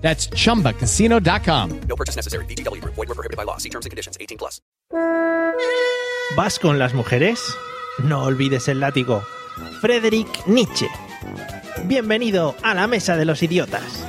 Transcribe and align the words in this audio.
That's 0.00 0.28
chumbacasino.com. 0.30 1.80
No 1.88 1.96
purchase 1.96 2.16
necessary. 2.16 2.44
VGW 2.46 2.80
Group. 2.80 2.94
Void 2.96 3.08
were 3.08 3.14
prohibited 3.14 3.36
by 3.36 3.44
law. 3.44 3.58
See 3.58 3.70
terms 3.70 3.86
and 3.86 3.90
conditions. 3.90 4.16
18 4.18 4.36
plus. 4.38 4.60
¿Vas 6.36 6.58
con 6.58 6.78
las 6.78 6.94
mujeres? 6.94 7.40
No 8.04 8.22
olvides 8.24 8.68
el 8.68 8.80
látigo. 8.80 9.22
Friedrich 9.80 10.46
Nietzsche. 10.46 10.88
Bienvenido 11.84 12.54
a 12.62 12.74
la 12.74 12.86
Mesa 12.86 13.16
de 13.16 13.24
los 13.24 13.42
Idiotas. 13.42 14.04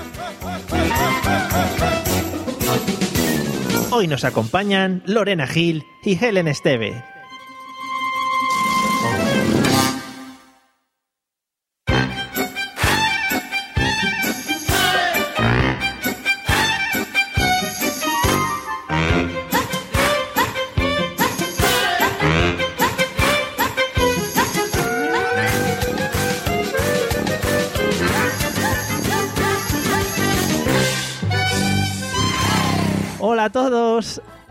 Hoy 3.91 4.07
nos 4.07 4.23
acompañan 4.23 5.03
Lorena 5.05 5.47
Gil 5.47 5.83
y 6.03 6.17
Helen 6.23 6.47
Esteve. 6.47 7.03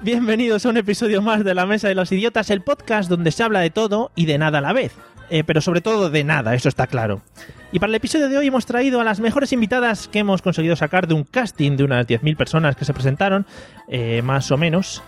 Bienvenidos 0.03 0.65
a 0.67 0.71
un 0.71 0.77
episodio 0.77 1.23
más 1.23 1.45
de 1.45 1.55
La 1.55 1.67
Mesa 1.67 1.89
de 1.89 1.95
los 1.95 2.11
Idiotas, 2.13 2.51
el 2.51 2.63
podcast 2.63 3.09
donde 3.11 3.31
se 3.33 3.43
habla 3.43 3.61
de 3.61 3.71
todo 3.71 4.11
y 4.15 4.27
de 4.27 4.39
nada 4.39 4.59
a 4.59 4.63
la 4.63 4.73
vez. 4.73 4.93
Eh, 5.31 5.45
pero 5.45 5.61
sobre 5.61 5.81
todo 5.81 6.11
de 6.11 6.25
nada, 6.25 6.55
eso 6.55 6.69
está 6.69 6.87
claro. 6.89 7.23
Y 7.71 7.79
para 7.79 7.91
el 7.91 7.95
episodio 7.95 8.29
de 8.29 8.37
hoy 8.37 8.49
hemos 8.49 8.67
traído 8.67 9.01
a 9.01 9.05
las 9.05 9.21
mejores 9.21 9.53
invitadas 9.53 10.09
que 10.09 10.19
hemos 10.21 10.43
conseguido 10.43 10.75
sacar 10.75 11.07
de 11.07 11.15
un 11.15 11.23
casting 11.25 11.77
de 11.77 11.85
unas 11.85 12.07
10.000 12.07 12.37
personas 12.37 12.75
que 12.75 12.85
se 12.85 12.93
presentaron, 12.93 13.47
eh, 13.89 14.23
más 14.23 14.51
o 14.51 14.57
menos. 14.57 15.03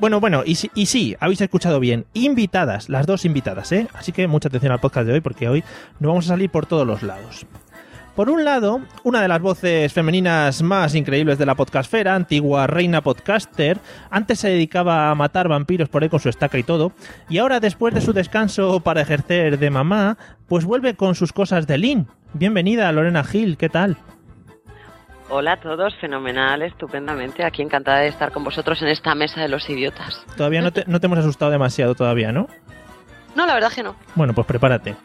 Bueno, 0.00 0.20
bueno, 0.20 0.42
y, 0.46 0.54
sí- 0.54 0.70
y 0.74 0.86
sí, 0.86 1.16
habéis 1.20 1.40
escuchado 1.42 1.80
bien, 1.80 2.06
invitadas, 2.14 2.88
las 2.88 3.04
dos 3.06 3.24
invitadas, 3.26 3.72
¿eh? 3.72 3.88
Así 3.92 4.12
que 4.12 4.26
mucha 4.26 4.48
atención 4.48 4.72
al 4.72 4.80
podcast 4.80 5.06
de 5.06 5.12
hoy 5.14 5.20
porque 5.20 5.48
hoy 5.48 5.62
nos 5.98 6.08
vamos 6.08 6.24
a 6.26 6.28
salir 6.28 6.48
por 6.48 6.64
todos 6.66 6.86
los 6.86 7.02
lados. 7.02 7.44
Por 8.18 8.30
un 8.30 8.44
lado, 8.44 8.80
una 9.04 9.22
de 9.22 9.28
las 9.28 9.40
voces 9.40 9.92
femeninas 9.92 10.60
más 10.60 10.96
increíbles 10.96 11.38
de 11.38 11.46
la 11.46 11.54
podcastfera, 11.54 12.16
antigua 12.16 12.66
reina 12.66 13.00
podcaster, 13.00 13.78
antes 14.10 14.40
se 14.40 14.48
dedicaba 14.48 15.08
a 15.08 15.14
matar 15.14 15.46
vampiros 15.46 15.88
por 15.88 16.02
ahí 16.02 16.08
con 16.08 16.18
su 16.18 16.28
estaca 16.28 16.58
y 16.58 16.64
todo, 16.64 16.90
y 17.28 17.38
ahora 17.38 17.60
después 17.60 17.94
de 17.94 18.00
su 18.00 18.12
descanso 18.12 18.80
para 18.80 19.02
ejercer 19.02 19.60
de 19.60 19.70
mamá, 19.70 20.18
pues 20.48 20.64
vuelve 20.64 20.96
con 20.96 21.14
sus 21.14 21.32
cosas 21.32 21.68
de 21.68 21.78
Lean. 21.78 22.08
Bienvenida 22.32 22.90
Lorena 22.90 23.22
Gil, 23.22 23.56
¿qué 23.56 23.68
tal? 23.68 23.96
Hola 25.28 25.52
a 25.52 25.60
todos, 25.60 25.94
fenomenal, 26.00 26.62
estupendamente. 26.62 27.44
Aquí 27.44 27.62
encantada 27.62 27.98
de 27.98 28.08
estar 28.08 28.32
con 28.32 28.42
vosotros 28.42 28.82
en 28.82 28.88
esta 28.88 29.14
mesa 29.14 29.40
de 29.40 29.48
los 29.48 29.70
idiotas. 29.70 30.26
Todavía 30.36 30.60
no 30.60 30.72
te, 30.72 30.82
no 30.88 30.98
te 30.98 31.06
hemos 31.06 31.20
asustado 31.20 31.52
demasiado 31.52 31.94
todavía, 31.94 32.32
¿no? 32.32 32.48
No, 33.36 33.46
la 33.46 33.54
verdad 33.54 33.70
que 33.72 33.84
no. 33.84 33.94
Bueno, 34.16 34.32
pues 34.32 34.44
prepárate. 34.44 34.96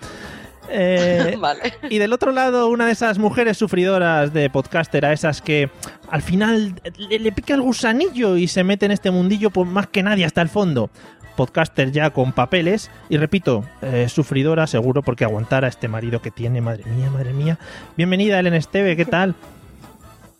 Eh, 0.75 1.35
Vale. 1.39 1.73
Y 1.89 1.99
del 1.99 2.11
otro 2.13 2.31
lado, 2.31 2.67
una 2.67 2.87
de 2.87 2.91
esas 2.93 3.19
mujeres 3.19 3.57
sufridoras 3.57 4.33
de 4.33 4.49
podcaster, 4.49 5.05
a 5.05 5.13
esas 5.13 5.41
que 5.41 5.69
al 6.09 6.23
final 6.23 6.81
le, 6.97 7.19
le 7.19 7.31
pica 7.31 7.53
el 7.53 7.61
gusanillo 7.61 8.37
y 8.37 8.47
se 8.47 8.63
mete 8.63 8.87
en 8.87 8.91
este 8.91 9.11
mundillo 9.11 9.51
pues, 9.51 9.69
más 9.69 9.87
que 9.87 10.01
nadie 10.01 10.25
hasta 10.25 10.41
el 10.41 10.49
fondo. 10.49 10.89
Podcaster 11.35 11.91
ya 11.91 12.09
con 12.09 12.31
papeles 12.31 12.91
y 13.09 13.17
repito, 13.17 13.63
eh, 13.81 14.07
sufridora 14.09 14.67
seguro 14.67 15.01
porque 15.01 15.23
aguantar 15.23 15.65
a 15.65 15.67
este 15.67 15.87
marido 15.87 16.21
que 16.21 16.31
tiene, 16.31 16.61
madre 16.61 16.83
mía, 16.85 17.09
madre 17.09 17.33
mía. 17.33 17.59
Bienvenida, 17.95 18.39
Ellen 18.39 18.53
Esteve, 18.53 18.95
¿qué 18.95 19.05
tal? 19.05 19.35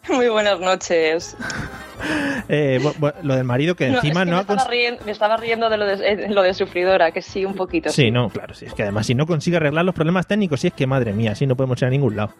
Muy 0.09 0.29
buenas 0.29 0.59
noches. 0.59 1.37
Eh, 2.49 2.79
lo 3.23 3.35
del 3.35 3.43
marido 3.45 3.75
que 3.75 3.89
No, 3.89 3.95
encima 3.95 4.21
es 4.21 4.25
que 4.25 4.31
no 4.31 4.35
me, 4.35 4.37
ha 4.37 4.41
estaba 4.41 4.67
riendo, 4.69 5.05
me 5.05 5.11
estaba 5.11 5.37
riendo 5.37 5.69
de 5.69 5.77
lo 5.77 5.85
de, 5.85 5.93
eh, 6.07 6.29
lo 6.29 6.41
de 6.41 6.53
sufridora, 6.53 7.11
que 7.11 7.21
sí, 7.21 7.45
un 7.45 7.53
poquito. 7.55 7.89
Sí, 7.89 8.11
no, 8.11 8.29
claro, 8.29 8.53
sí, 8.53 8.65
es 8.65 8.73
que 8.73 8.83
además 8.83 9.05
si 9.07 9.15
no 9.15 9.25
consigue 9.25 9.57
arreglar 9.57 9.85
los 9.85 9.95
problemas 9.95 10.27
técnicos, 10.27 10.59
sí 10.61 10.67
es 10.67 10.73
que 10.73 10.85
madre 10.87 11.13
mía, 11.13 11.31
así 11.31 11.47
no 11.47 11.55
podemos 11.55 11.81
ir 11.81 11.87
a 11.87 11.91
ningún 11.91 12.15
lado. 12.15 12.33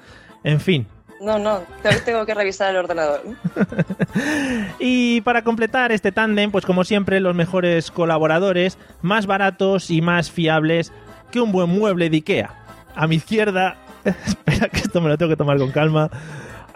En 0.44 0.60
fin, 0.60 0.86
No, 1.22 1.40
no, 1.40 1.62
te- 1.82 1.96
tengo 2.02 2.26
que 2.26 2.34
revisar 2.34 2.70
el 2.72 2.78
ordenador. 2.78 3.22
Y 4.80 5.22
para 5.22 5.44
completar 5.44 5.92
este 5.92 6.12
tándem, 6.12 6.52
pues 6.52 6.66
como 6.66 6.84
siempre, 6.84 7.20
los 7.20 7.36
mejores 7.36 7.92
colaboradores, 7.92 8.78
más 9.02 9.26
baratos 9.26 9.90
y 9.90 10.02
más 10.02 10.32
fiables 10.32 10.92
que 11.32 11.40
un 11.40 11.52
buen 11.52 11.70
mueble 11.70 12.10
de 12.10 12.18
Ikea. 12.18 12.54
A 12.96 13.08
mi 13.08 13.16
izquierda, 13.16 13.78
espera 14.04 14.68
que 14.70 14.78
esto 14.80 15.02
me 15.02 15.10
lo 15.10 15.18
tengo 15.18 15.30
que 15.32 15.38
tomar 15.38 15.58
con 15.58 15.72
calma. 15.72 16.10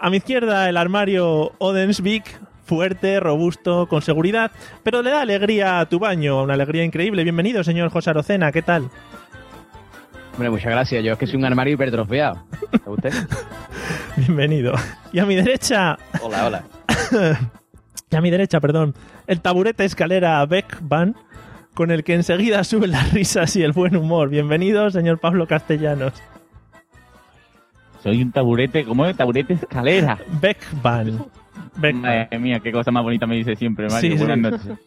A 0.00 0.10
mi 0.10 0.16
izquierda 0.18 0.68
el 0.68 0.76
armario 0.76 1.52
Odensvik, 1.58 2.24
fuerte, 2.68 3.18
robusto, 3.18 3.86
con 3.88 4.02
seguridad, 4.02 4.52
pero 4.82 5.02
le 5.02 5.10
da 5.10 5.22
alegría 5.22 5.80
a 5.80 5.88
tu 5.88 5.98
baño, 5.98 6.42
una 6.42 6.52
alegría 6.52 6.84
increíble. 6.84 7.24
Bienvenido, 7.24 7.64
señor 7.64 7.88
José 7.88 8.10
Arocena, 8.10 8.52
¿qué 8.52 8.60
tal? 8.60 8.90
Hombre, 10.34 10.50
muchas 10.50 10.70
gracias. 10.70 11.02
Yo 11.02 11.14
es 11.14 11.18
que 11.18 11.26
soy 11.26 11.36
un 11.36 11.46
armario 11.46 11.74
hipertrofiado. 11.74 12.44
¿A 12.84 12.90
usted? 12.90 13.12
Bienvenido. 14.16 14.74
Y 15.12 15.18
a 15.18 15.24
mi 15.24 15.34
derecha, 15.34 15.96
Hola, 16.20 16.46
hola. 16.46 16.64
y 18.10 18.16
a 18.16 18.20
mi 18.20 18.30
derecha, 18.30 18.60
perdón, 18.60 18.94
el 19.26 19.40
taburete 19.40 19.86
escalera 19.86 20.44
Beckban, 20.44 21.16
con 21.72 21.90
el 21.90 22.04
que 22.04 22.14
enseguida 22.14 22.64
suben 22.64 22.90
las 22.90 23.14
risas 23.14 23.56
y 23.56 23.62
el 23.62 23.72
buen 23.72 23.96
humor. 23.96 24.28
Bienvenido, 24.28 24.90
señor 24.90 25.18
Pablo 25.18 25.46
Castellanos. 25.46 26.12
Soy 28.02 28.22
un 28.22 28.30
taburete, 28.30 28.84
¿cómo 28.84 29.06
es? 29.06 29.16
Taburete 29.16 29.54
escalera. 29.54 30.18
Beckban. 30.40 31.24
Madre 31.78 32.38
mía, 32.38 32.60
qué 32.60 32.72
cosa 32.72 32.90
más 32.90 33.02
bonita 33.02 33.26
me 33.26 33.36
dice 33.36 33.56
siempre, 33.56 33.88
Mario. 33.88 34.10
Sí, 34.10 34.18
sí. 34.18 34.24
Buenas 34.24 34.52
noches. 34.52 34.78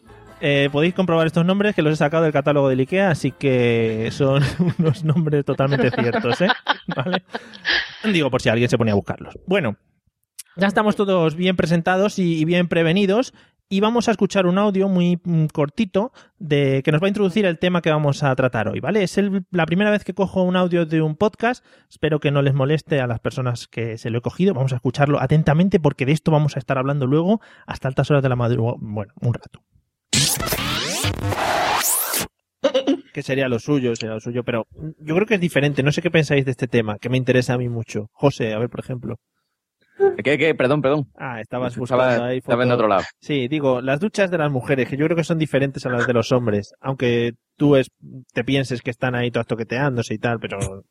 Eh, 0.44 0.68
podéis 0.72 0.92
comprobar 0.92 1.28
estos 1.28 1.46
nombres 1.46 1.72
que 1.72 1.82
los 1.82 1.92
he 1.92 1.96
sacado 1.96 2.24
del 2.24 2.32
catálogo 2.32 2.68
del 2.68 2.80
IKEA, 2.80 3.10
así 3.10 3.30
que 3.30 4.08
son 4.10 4.42
unos 4.78 5.04
nombres 5.04 5.44
totalmente 5.44 5.90
ciertos, 5.90 6.40
¿eh? 6.40 6.48
¿Vale? 6.96 7.22
Digo, 8.12 8.28
por 8.28 8.42
si 8.42 8.48
alguien 8.48 8.68
se 8.68 8.76
ponía 8.76 8.92
a 8.92 8.96
buscarlos. 8.96 9.38
Bueno, 9.46 9.76
ya 10.56 10.66
estamos 10.66 10.96
todos 10.96 11.36
bien 11.36 11.56
presentados 11.56 12.18
y 12.18 12.44
bien 12.44 12.66
prevenidos. 12.66 13.32
Y 13.72 13.80
vamos 13.80 14.06
a 14.06 14.10
escuchar 14.10 14.44
un 14.44 14.58
audio 14.58 14.86
muy 14.86 15.18
mm, 15.24 15.46
cortito 15.46 16.12
de 16.38 16.82
que 16.84 16.92
nos 16.92 17.00
va 17.00 17.06
a 17.06 17.08
introducir 17.08 17.46
el 17.46 17.58
tema 17.58 17.80
que 17.80 17.88
vamos 17.88 18.22
a 18.22 18.36
tratar 18.36 18.68
hoy, 18.68 18.80
¿vale? 18.80 19.02
Es 19.02 19.18
la 19.50 19.64
primera 19.64 19.90
vez 19.90 20.04
que 20.04 20.12
cojo 20.12 20.42
un 20.42 20.56
audio 20.56 20.84
de 20.84 21.00
un 21.00 21.16
podcast. 21.16 21.64
Espero 21.88 22.20
que 22.20 22.30
no 22.30 22.42
les 22.42 22.52
moleste 22.52 23.00
a 23.00 23.06
las 23.06 23.18
personas 23.20 23.68
que 23.68 23.96
se 23.96 24.10
lo 24.10 24.18
he 24.18 24.20
cogido. 24.20 24.52
Vamos 24.52 24.74
a 24.74 24.76
escucharlo 24.76 25.22
atentamente 25.22 25.80
porque 25.80 26.04
de 26.04 26.12
esto 26.12 26.30
vamos 26.30 26.56
a 26.56 26.58
estar 26.58 26.76
hablando 26.76 27.06
luego 27.06 27.40
hasta 27.66 27.88
altas 27.88 28.10
horas 28.10 28.22
de 28.22 28.28
la 28.28 28.36
madrugada. 28.36 28.76
Bueno, 28.78 29.14
un 29.22 29.32
rato. 29.32 29.62
que 33.14 33.22
sería 33.22 33.48
lo 33.48 33.58
suyo, 33.58 33.96
sería 33.96 34.16
lo 34.16 34.20
suyo, 34.20 34.44
pero 34.44 34.66
yo 34.98 35.14
creo 35.14 35.26
que 35.26 35.36
es 35.36 35.40
diferente. 35.40 35.82
No 35.82 35.92
sé 35.92 36.02
qué 36.02 36.10
pensáis 36.10 36.44
de 36.44 36.50
este 36.50 36.68
tema, 36.68 36.98
que 36.98 37.08
me 37.08 37.16
interesa 37.16 37.54
a 37.54 37.58
mí 37.58 37.70
mucho. 37.70 38.10
José, 38.12 38.52
a 38.52 38.58
ver, 38.58 38.68
por 38.68 38.80
ejemplo. 38.80 39.16
¿Qué, 40.22 40.38
qué? 40.38 40.54
Perdón, 40.54 40.82
perdón. 40.82 41.06
Ah, 41.16 41.40
estabas 41.40 41.76
buscando 41.76 42.04
Estaba, 42.04 42.26
ahí 42.28 42.38
estaba 42.38 42.62
en 42.64 42.72
otro 42.72 42.88
lado. 42.88 43.02
Sí, 43.20 43.48
digo, 43.48 43.80
las 43.80 44.00
duchas 44.00 44.30
de 44.30 44.38
las 44.38 44.50
mujeres, 44.50 44.88
que 44.88 44.96
yo 44.96 45.04
creo 45.06 45.16
que 45.16 45.24
son 45.24 45.38
diferentes 45.38 45.84
a 45.86 45.90
las 45.90 46.06
de 46.06 46.12
los 46.12 46.32
hombres, 46.32 46.74
aunque 46.80 47.32
tú 47.56 47.76
es, 47.76 47.88
te 48.32 48.44
pienses 48.44 48.82
que 48.82 48.90
están 48.90 49.14
ahí 49.14 49.30
todas 49.30 49.46
toqueteándose 49.46 50.14
y 50.14 50.18
tal, 50.18 50.38
pero 50.40 50.84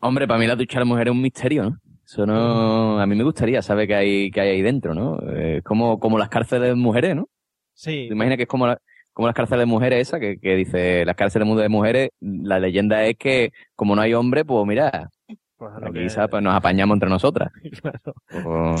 Hombre, 0.00 0.26
para 0.26 0.38
mí 0.38 0.46
la 0.46 0.56
ducha 0.56 0.78
de 0.78 0.84
la 0.84 0.88
mujer 0.88 1.08
es 1.08 1.12
un 1.12 1.22
misterio, 1.22 1.62
¿no? 1.64 1.78
Eso 2.04 2.26
no... 2.26 3.00
A 3.00 3.06
mí 3.06 3.16
me 3.16 3.24
gustaría 3.24 3.62
saber 3.62 3.86
qué 3.88 3.94
hay, 3.94 4.30
qué 4.30 4.40
hay 4.42 4.48
ahí 4.50 4.62
dentro, 4.62 4.94
¿no? 4.94 5.18
Eh, 5.34 5.62
como, 5.64 5.98
como 5.98 6.18
las 6.18 6.28
cárceles 6.28 6.68
de 6.68 6.74
mujeres, 6.74 7.16
¿no? 7.16 7.28
sí. 7.72 8.06
¿Te 8.08 8.14
imaginas 8.14 8.36
que 8.36 8.42
es 8.42 8.48
como, 8.48 8.66
la- 8.66 8.78
como 9.14 9.26
las 9.28 9.34
cárceles 9.34 9.60
de 9.62 9.66
mujeres 9.66 10.08
esa, 10.08 10.20
que, 10.20 10.38
que 10.38 10.56
dice, 10.56 11.04
las 11.06 11.16
cárceles 11.16 11.48
de 11.56 11.68
mujeres, 11.70 12.10
la 12.20 12.58
leyenda 12.60 13.04
es 13.06 13.16
que 13.16 13.50
como 13.74 13.96
no 13.96 14.02
hay 14.02 14.12
hombre, 14.12 14.44
pues 14.44 14.66
mira, 14.66 15.08
Pues 15.64 15.76
a 15.76 15.80
lo 15.80 15.86
aquí 15.88 16.06
que- 16.14 16.28
pues, 16.28 16.42
nos 16.42 16.54
apañamos 16.54 16.94
entre 16.96 17.08
nosotras. 17.08 17.50
claro, 17.82 18.14
O- 18.44 18.74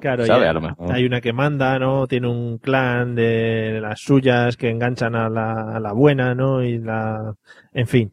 claro, 0.00 0.26
¿Sabe? 0.26 0.44
ya 0.44 0.50
A 0.50 0.52
lo 0.52 0.60
mejor. 0.60 0.92
hay 0.92 1.04
una 1.04 1.20
que 1.20 1.32
manda, 1.32 1.78
¿no? 1.78 2.06
Tiene 2.06 2.28
un 2.28 2.58
clan 2.58 3.14
de 3.14 3.78
las 3.80 4.00
suyas 4.00 4.56
que 4.56 4.70
enganchan 4.70 5.14
a 5.14 5.28
la, 5.28 5.76
a 5.76 5.80
la 5.80 5.92
buena, 5.92 6.34
¿no? 6.34 6.62
Y 6.62 6.78
la, 6.78 7.34
en 7.72 7.86
fin. 7.86 8.10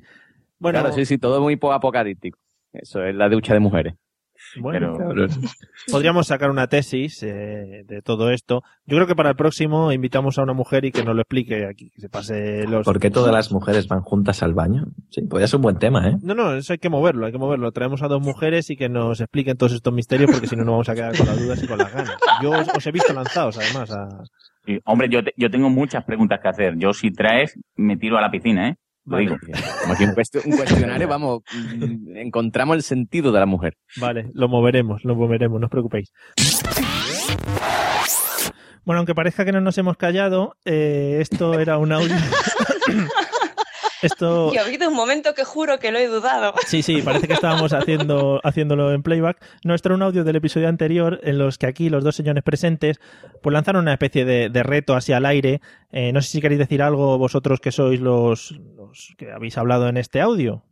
Bueno, 0.60 0.80
Claro, 0.80 0.94
sí, 0.96 1.06
sí, 1.06 1.18
todo 1.18 1.42
muy 1.42 1.60
apocalíptico. 1.72 2.40
Eso 2.74 3.04
es 3.04 3.16
la 3.16 3.30
ducha 3.30 3.54
de 3.54 3.60
mujeres. 3.60 3.94
Bueno, 4.60 4.94
Pero- 4.98 5.28
podríamos 5.92 6.28
sacar 6.28 6.50
una 6.50 6.68
tesis 6.68 7.22
eh, 7.24 7.84
de 7.86 8.02
todo 8.02 8.32
esto. 8.32 8.64
Yo 8.86 8.98
creo 8.98 9.08
que 9.08 9.16
para 9.16 9.30
el 9.32 9.36
próximo 9.36 9.92
invitamos 9.92 10.38
a 10.38 10.44
una 10.44 10.54
mujer 10.54 10.86
y 10.86 10.92
que 10.92 11.04
nos 11.04 11.16
lo 11.16 11.22
explique 11.22 11.66
aquí, 11.66 11.90
que 11.90 12.02
se 12.02 12.10
pase 12.10 12.66
los... 12.68 12.86
¿Por 12.86 13.00
qué 13.00 13.10
todas 13.12 13.34
las 13.34 13.52
mujeres 13.52 13.88
van 13.88 14.02
juntas 14.02 14.44
al 14.44 14.54
baño? 14.54 14.86
Sí, 15.10 15.22
podría 15.24 15.48
ser 15.48 15.58
un 15.58 15.64
buen 15.64 15.78
tema, 15.80 16.08
¿eh? 16.10 16.18
No, 16.22 16.36
no, 16.36 16.54
eso 16.56 16.74
hay 16.74 16.80
que 16.80 16.90
moverlo, 16.90 17.26
hay 17.26 17.32
que 17.32 17.38
moverlo. 17.38 17.72
Traemos 17.72 18.02
a 18.04 18.08
dos 18.08 18.22
mujeres 18.22 18.70
y 18.70 18.76
que 18.78 18.90
nos 18.90 19.20
expliquen 19.22 19.58
todos 19.58 19.74
estos 19.74 19.94
misterios 19.94 20.30
porque 20.32 20.48
si 20.48 20.56
no 20.56 20.64
nos 20.64 20.72
vamos 20.74 20.90
a 20.90 20.96
quedar 20.96 21.18
con 21.18 21.26
las 21.28 21.40
dudas 21.40 21.62
y 21.64 21.68
con 21.68 21.78
las 21.78 21.94
ganas. 21.94 22.18
Yo 22.42 22.52
os, 22.52 22.68
os 22.76 22.88
he 22.88 22.92
visto 22.92 23.14
lanzados, 23.14 23.58
además, 23.58 23.92
a... 23.92 24.08
Sí, 24.66 24.80
hombre, 24.86 25.10
yo, 25.10 25.24
te- 25.24 25.34
yo 25.38 25.50
tengo 25.52 25.70
muchas 25.70 26.04
preguntas 26.06 26.40
que 26.42 26.48
hacer. 26.48 26.76
Yo 26.78 26.92
si 26.94 27.12
traes, 27.12 27.60
me 27.76 27.98
tiro 27.98 28.18
a 28.18 28.22
la 28.22 28.32
piscina, 28.32 28.70
¿eh? 28.70 28.76
Lo 29.06 29.18
Vale. 29.18 29.26
digo. 29.26 29.38
Como 29.82 29.94
aquí 29.94 30.04
un, 30.04 30.12
cuest- 30.16 30.46
un 30.46 30.58
cuestionario, 30.58 31.08
vamos, 31.10 31.42
mm, 31.78 32.18
encontramos 32.18 32.76
el 32.76 32.84
sentido 32.84 33.32
de 33.32 33.40
la 33.40 33.46
mujer. 33.46 33.78
Vale, 33.98 34.30
lo 34.34 34.48
moveremos, 34.48 35.04
lo 35.06 35.16
moveremos, 35.16 35.60
no 35.60 35.66
os 35.68 35.72
preocupéis. 35.72 36.12
Bueno, 38.84 39.00
aunque 39.00 39.16
parezca 39.16 39.46
que 39.46 39.52
no 39.52 39.62
nos 39.62 39.78
hemos 39.80 39.98
callado, 39.98 40.58
eh, 40.64 41.18
esto 41.20 41.60
era 41.60 41.80
un 41.80 41.92
audio. 41.92 42.16
esto. 44.04 44.52
Y 44.54 44.58
ha 44.58 44.62
habido 44.64 44.88
un 44.90 44.96
momento 44.96 45.34
que 45.34 45.44
juro 45.44 45.80
que 45.80 45.92
lo 45.92 45.98
he 45.98 46.06
dudado. 46.08 46.54
Sí, 46.68 46.84
sí, 46.84 47.02
parece 47.02 47.28
que 47.28 47.34
estábamos 47.34 47.74
haciendo, 47.74 48.40
haciéndolo 48.44 48.94
en 48.94 49.02
playback. 49.02 49.44
No, 49.64 49.74
esto 49.74 49.90
era 49.90 49.96
un 49.96 50.04
audio 50.04 50.24
del 50.24 50.36
episodio 50.36 50.68
anterior 50.70 51.20
en 51.24 51.40
los 51.40 51.58
que 51.58 51.66
aquí 51.66 51.90
los 51.90 52.04
dos 52.04 52.16
señores 52.16 52.44
presentes 52.44 53.00
pues 53.42 53.52
lanzaron 53.54 53.82
una 53.82 53.94
especie 53.94 54.24
de, 54.24 54.50
de 54.50 54.62
reto 54.64 54.96
hacia 54.96 55.18
el 55.18 55.26
aire. 55.26 55.62
Eh, 55.92 56.12
no 56.14 56.22
sé 56.22 56.30
si 56.30 56.42
queréis 56.42 56.60
decir 56.60 56.84
algo 56.84 57.18
vosotros 57.18 57.60
que 57.60 57.72
sois 57.72 58.00
los, 58.00 58.60
los 58.96 59.16
que 59.18 59.32
habéis 59.32 59.58
hablado 59.58 59.90
en 59.90 59.98
este 59.98 60.22
audio. 60.22 60.64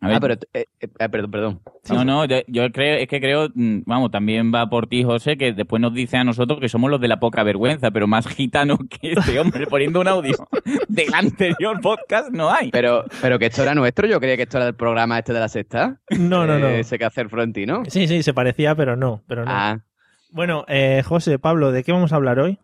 A 0.00 0.08
ver, 0.08 0.16
Ah, 0.16 0.20
pero, 0.20 0.34
eh, 0.52 0.66
eh, 0.80 0.88
ah, 0.98 1.08
perdón, 1.08 1.30
perdón. 1.30 1.60
no, 1.90 2.04
no, 2.04 2.24
yo, 2.24 2.38
yo 2.48 2.72
creo, 2.72 2.96
es 2.96 3.06
que 3.06 3.20
creo, 3.20 3.48
mm, 3.54 3.82
vamos, 3.86 4.10
también 4.10 4.52
va 4.52 4.68
por 4.68 4.88
ti, 4.88 5.04
José, 5.04 5.36
que 5.36 5.52
después 5.52 5.80
nos 5.80 5.94
dice 5.94 6.16
a 6.16 6.24
nosotros 6.24 6.58
que 6.58 6.68
somos 6.68 6.90
los 6.90 7.00
de 7.00 7.06
la 7.06 7.20
poca 7.20 7.44
vergüenza, 7.44 7.92
pero 7.92 8.08
más 8.08 8.26
gitano 8.26 8.78
que 8.90 9.12
este 9.12 9.38
hombre 9.38 9.66
poniendo 9.68 10.00
un 10.00 10.08
audio 10.08 10.34
del 10.88 11.14
anterior 11.14 11.80
podcast 11.80 12.30
no 12.32 12.50
hay. 12.52 12.70
Pero, 12.72 13.04
pero 13.20 13.38
que 13.38 13.46
esto 13.46 13.62
era 13.62 13.76
nuestro, 13.76 14.08
yo 14.08 14.18
creía 14.18 14.36
que 14.36 14.42
esto 14.42 14.58
era 14.58 14.64
del 14.66 14.74
programa 14.74 15.18
este 15.20 15.32
de 15.32 15.38
la 15.40 15.48
sexta. 15.48 16.00
No, 16.18 16.46
no, 16.48 16.58
no. 16.58 16.66
Eh, 16.66 16.80
Ese 16.80 16.98
que 16.98 17.04
hacer 17.04 17.28
Florentino. 17.28 17.84
Sí, 17.86 18.08
sí, 18.08 18.24
se 18.24 18.34
parecía, 18.34 18.74
pero 18.74 18.96
no, 18.96 19.22
pero 19.28 19.44
no. 19.44 19.52
Ah, 19.54 19.84
Bueno, 20.32 20.64
eh, 20.66 21.02
José, 21.04 21.38
Pablo, 21.38 21.70
¿de 21.70 21.84
qué 21.84 21.92
vamos 21.92 22.12
a 22.12 22.16
hablar 22.16 22.40
hoy? 22.40 22.58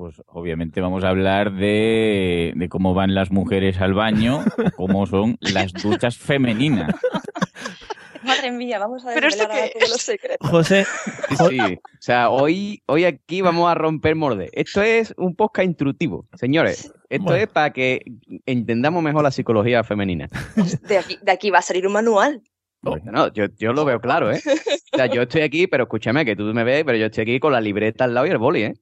Pues 0.00 0.22
obviamente 0.28 0.80
vamos 0.80 1.04
a 1.04 1.10
hablar 1.10 1.52
de, 1.52 2.54
de 2.56 2.68
cómo 2.70 2.94
van 2.94 3.14
las 3.14 3.30
mujeres 3.30 3.82
al 3.82 3.92
baño, 3.92 4.42
cómo 4.78 5.04
son 5.06 5.36
las 5.40 5.74
duchas 5.74 6.16
femeninas. 6.16 6.94
Madre 8.22 8.50
mía, 8.50 8.78
vamos 8.78 9.04
a 9.04 9.12
¿Pero 9.12 9.28
esto 9.28 9.46
qué 9.46 9.72
todos 9.78 9.90
los 9.90 10.00
secretos. 10.00 10.48
José, 10.48 10.86
sí, 11.28 11.36
sí. 11.50 11.58
O 11.60 11.78
sea, 11.98 12.30
hoy, 12.30 12.82
hoy 12.86 13.04
aquí 13.04 13.42
vamos 13.42 13.70
a 13.70 13.74
romper 13.74 14.16
morde. 14.16 14.48
Esto 14.54 14.80
es 14.80 15.12
un 15.18 15.36
podcast 15.36 15.66
instructivo, 15.68 16.26
señores. 16.32 16.94
Esto 17.10 17.24
Bueno. 17.24 17.42
es 17.42 17.48
para 17.48 17.74
que 17.74 18.00
entendamos 18.46 19.02
mejor 19.02 19.22
la 19.22 19.30
psicología 19.30 19.84
femenina. 19.84 20.30
De 20.88 20.96
aquí, 20.96 21.18
de 21.20 21.30
aquí 21.30 21.50
va 21.50 21.58
a 21.58 21.62
salir 21.62 21.86
un 21.86 21.92
manual. 21.92 22.42
No, 22.80 23.30
yo, 23.34 23.44
yo 23.58 23.74
lo 23.74 23.84
veo 23.84 24.00
claro, 24.00 24.32
¿eh? 24.32 24.40
O 24.94 24.96
sea, 24.96 25.04
yo 25.04 25.20
estoy 25.20 25.42
aquí, 25.42 25.66
pero 25.66 25.82
escúchame, 25.82 26.24
que 26.24 26.36
tú 26.36 26.44
me 26.54 26.64
ves, 26.64 26.84
pero 26.86 26.96
yo 26.96 27.04
estoy 27.04 27.20
aquí 27.22 27.38
con 27.38 27.52
la 27.52 27.60
libreta 27.60 28.04
al 28.04 28.14
lado 28.14 28.26
y 28.26 28.30
el 28.30 28.38
boli, 28.38 28.62
¿eh? 28.62 28.74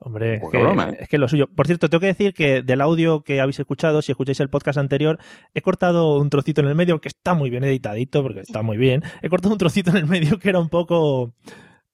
Hombre, 0.00 0.34
es 0.34 0.40
Poca 0.40 0.58
que, 0.58 0.64
broma, 0.64 0.90
¿eh? 0.90 0.98
es 1.00 1.08
que 1.08 1.18
lo 1.18 1.26
suyo. 1.28 1.48
Por 1.48 1.66
cierto, 1.66 1.88
tengo 1.88 2.00
que 2.00 2.06
decir 2.06 2.32
que 2.32 2.62
del 2.62 2.80
audio 2.80 3.22
que 3.22 3.40
habéis 3.40 3.58
escuchado, 3.58 4.00
si 4.00 4.12
escucháis 4.12 4.38
el 4.40 4.48
podcast 4.48 4.78
anterior, 4.78 5.18
he 5.54 5.60
cortado 5.60 6.18
un 6.18 6.30
trocito 6.30 6.60
en 6.60 6.68
el 6.68 6.74
medio 6.76 7.00
que 7.00 7.08
está 7.08 7.34
muy 7.34 7.50
bien 7.50 7.64
editadito, 7.64 8.22
porque 8.22 8.40
está 8.40 8.62
muy 8.62 8.76
bien. 8.76 9.02
He 9.22 9.28
cortado 9.28 9.52
un 9.54 9.58
trocito 9.58 9.90
en 9.90 9.96
el 9.96 10.06
medio 10.06 10.38
que 10.38 10.50
era 10.50 10.60
un 10.60 10.68
poco. 10.68 11.34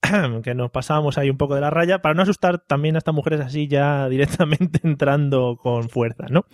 que 0.43 0.55
nos 0.55 0.71
pasábamos 0.71 1.17
ahí 1.17 1.31
un 1.31 1.39
poco 1.39 1.55
de 1.55 1.63
la 1.63 1.71
raya, 1.71 2.03
para 2.03 2.15
no 2.15 2.23
asustar 2.23 2.59
también 2.59 2.95
a 2.95 2.99
estas 2.99 3.15
mujeres 3.15 3.41
así 3.41 3.69
ya 3.69 4.07
directamente 4.11 4.81
entrando 4.83 5.57
con 5.57 5.89
fuerza, 5.89 6.27
¿no? 6.29 6.45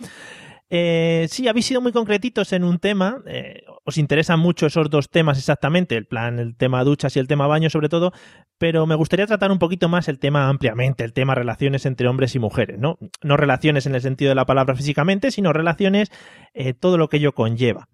Eh, 0.69 1.27
sí, 1.29 1.49
habéis 1.49 1.65
sido 1.65 1.81
muy 1.81 1.91
concretitos 1.91 2.53
en 2.53 2.63
un 2.63 2.79
tema. 2.79 3.21
eh, 3.27 3.63
os 3.91 3.97
interesan 3.97 4.39
mucho 4.39 4.65
esos 4.65 4.89
dos 4.89 5.09
temas 5.09 5.37
exactamente, 5.37 5.95
el 5.95 6.05
plan, 6.05 6.39
el 6.39 6.55
tema 6.55 6.83
duchas 6.83 7.15
y 7.15 7.19
el 7.19 7.27
tema 7.27 7.45
baño 7.45 7.69
sobre 7.69 7.89
todo, 7.89 8.11
pero 8.57 8.85
me 8.87 8.95
gustaría 8.95 9.27
tratar 9.27 9.51
un 9.51 9.59
poquito 9.59 9.89
más 9.89 10.07
el 10.07 10.17
tema 10.17 10.47
ampliamente, 10.47 11.03
el 11.03 11.13
tema 11.13 11.35
relaciones 11.35 11.85
entre 11.85 12.07
hombres 12.07 12.35
y 12.35 12.39
mujeres, 12.39 12.79
¿no? 12.79 12.97
Relaciones 13.21 13.85
en 13.85 13.95
el 13.95 14.01
sentido 14.01 14.29
de 14.29 14.35
la 14.35 14.45
palabra 14.45 14.75
físicamente, 14.75 15.31
sino 15.31 15.53
relaciones, 15.53 16.11
eh, 16.53 16.73
todo 16.73 16.97
lo 16.97 17.09
que 17.09 17.17
ello 17.17 17.33
conlleva. 17.33 17.87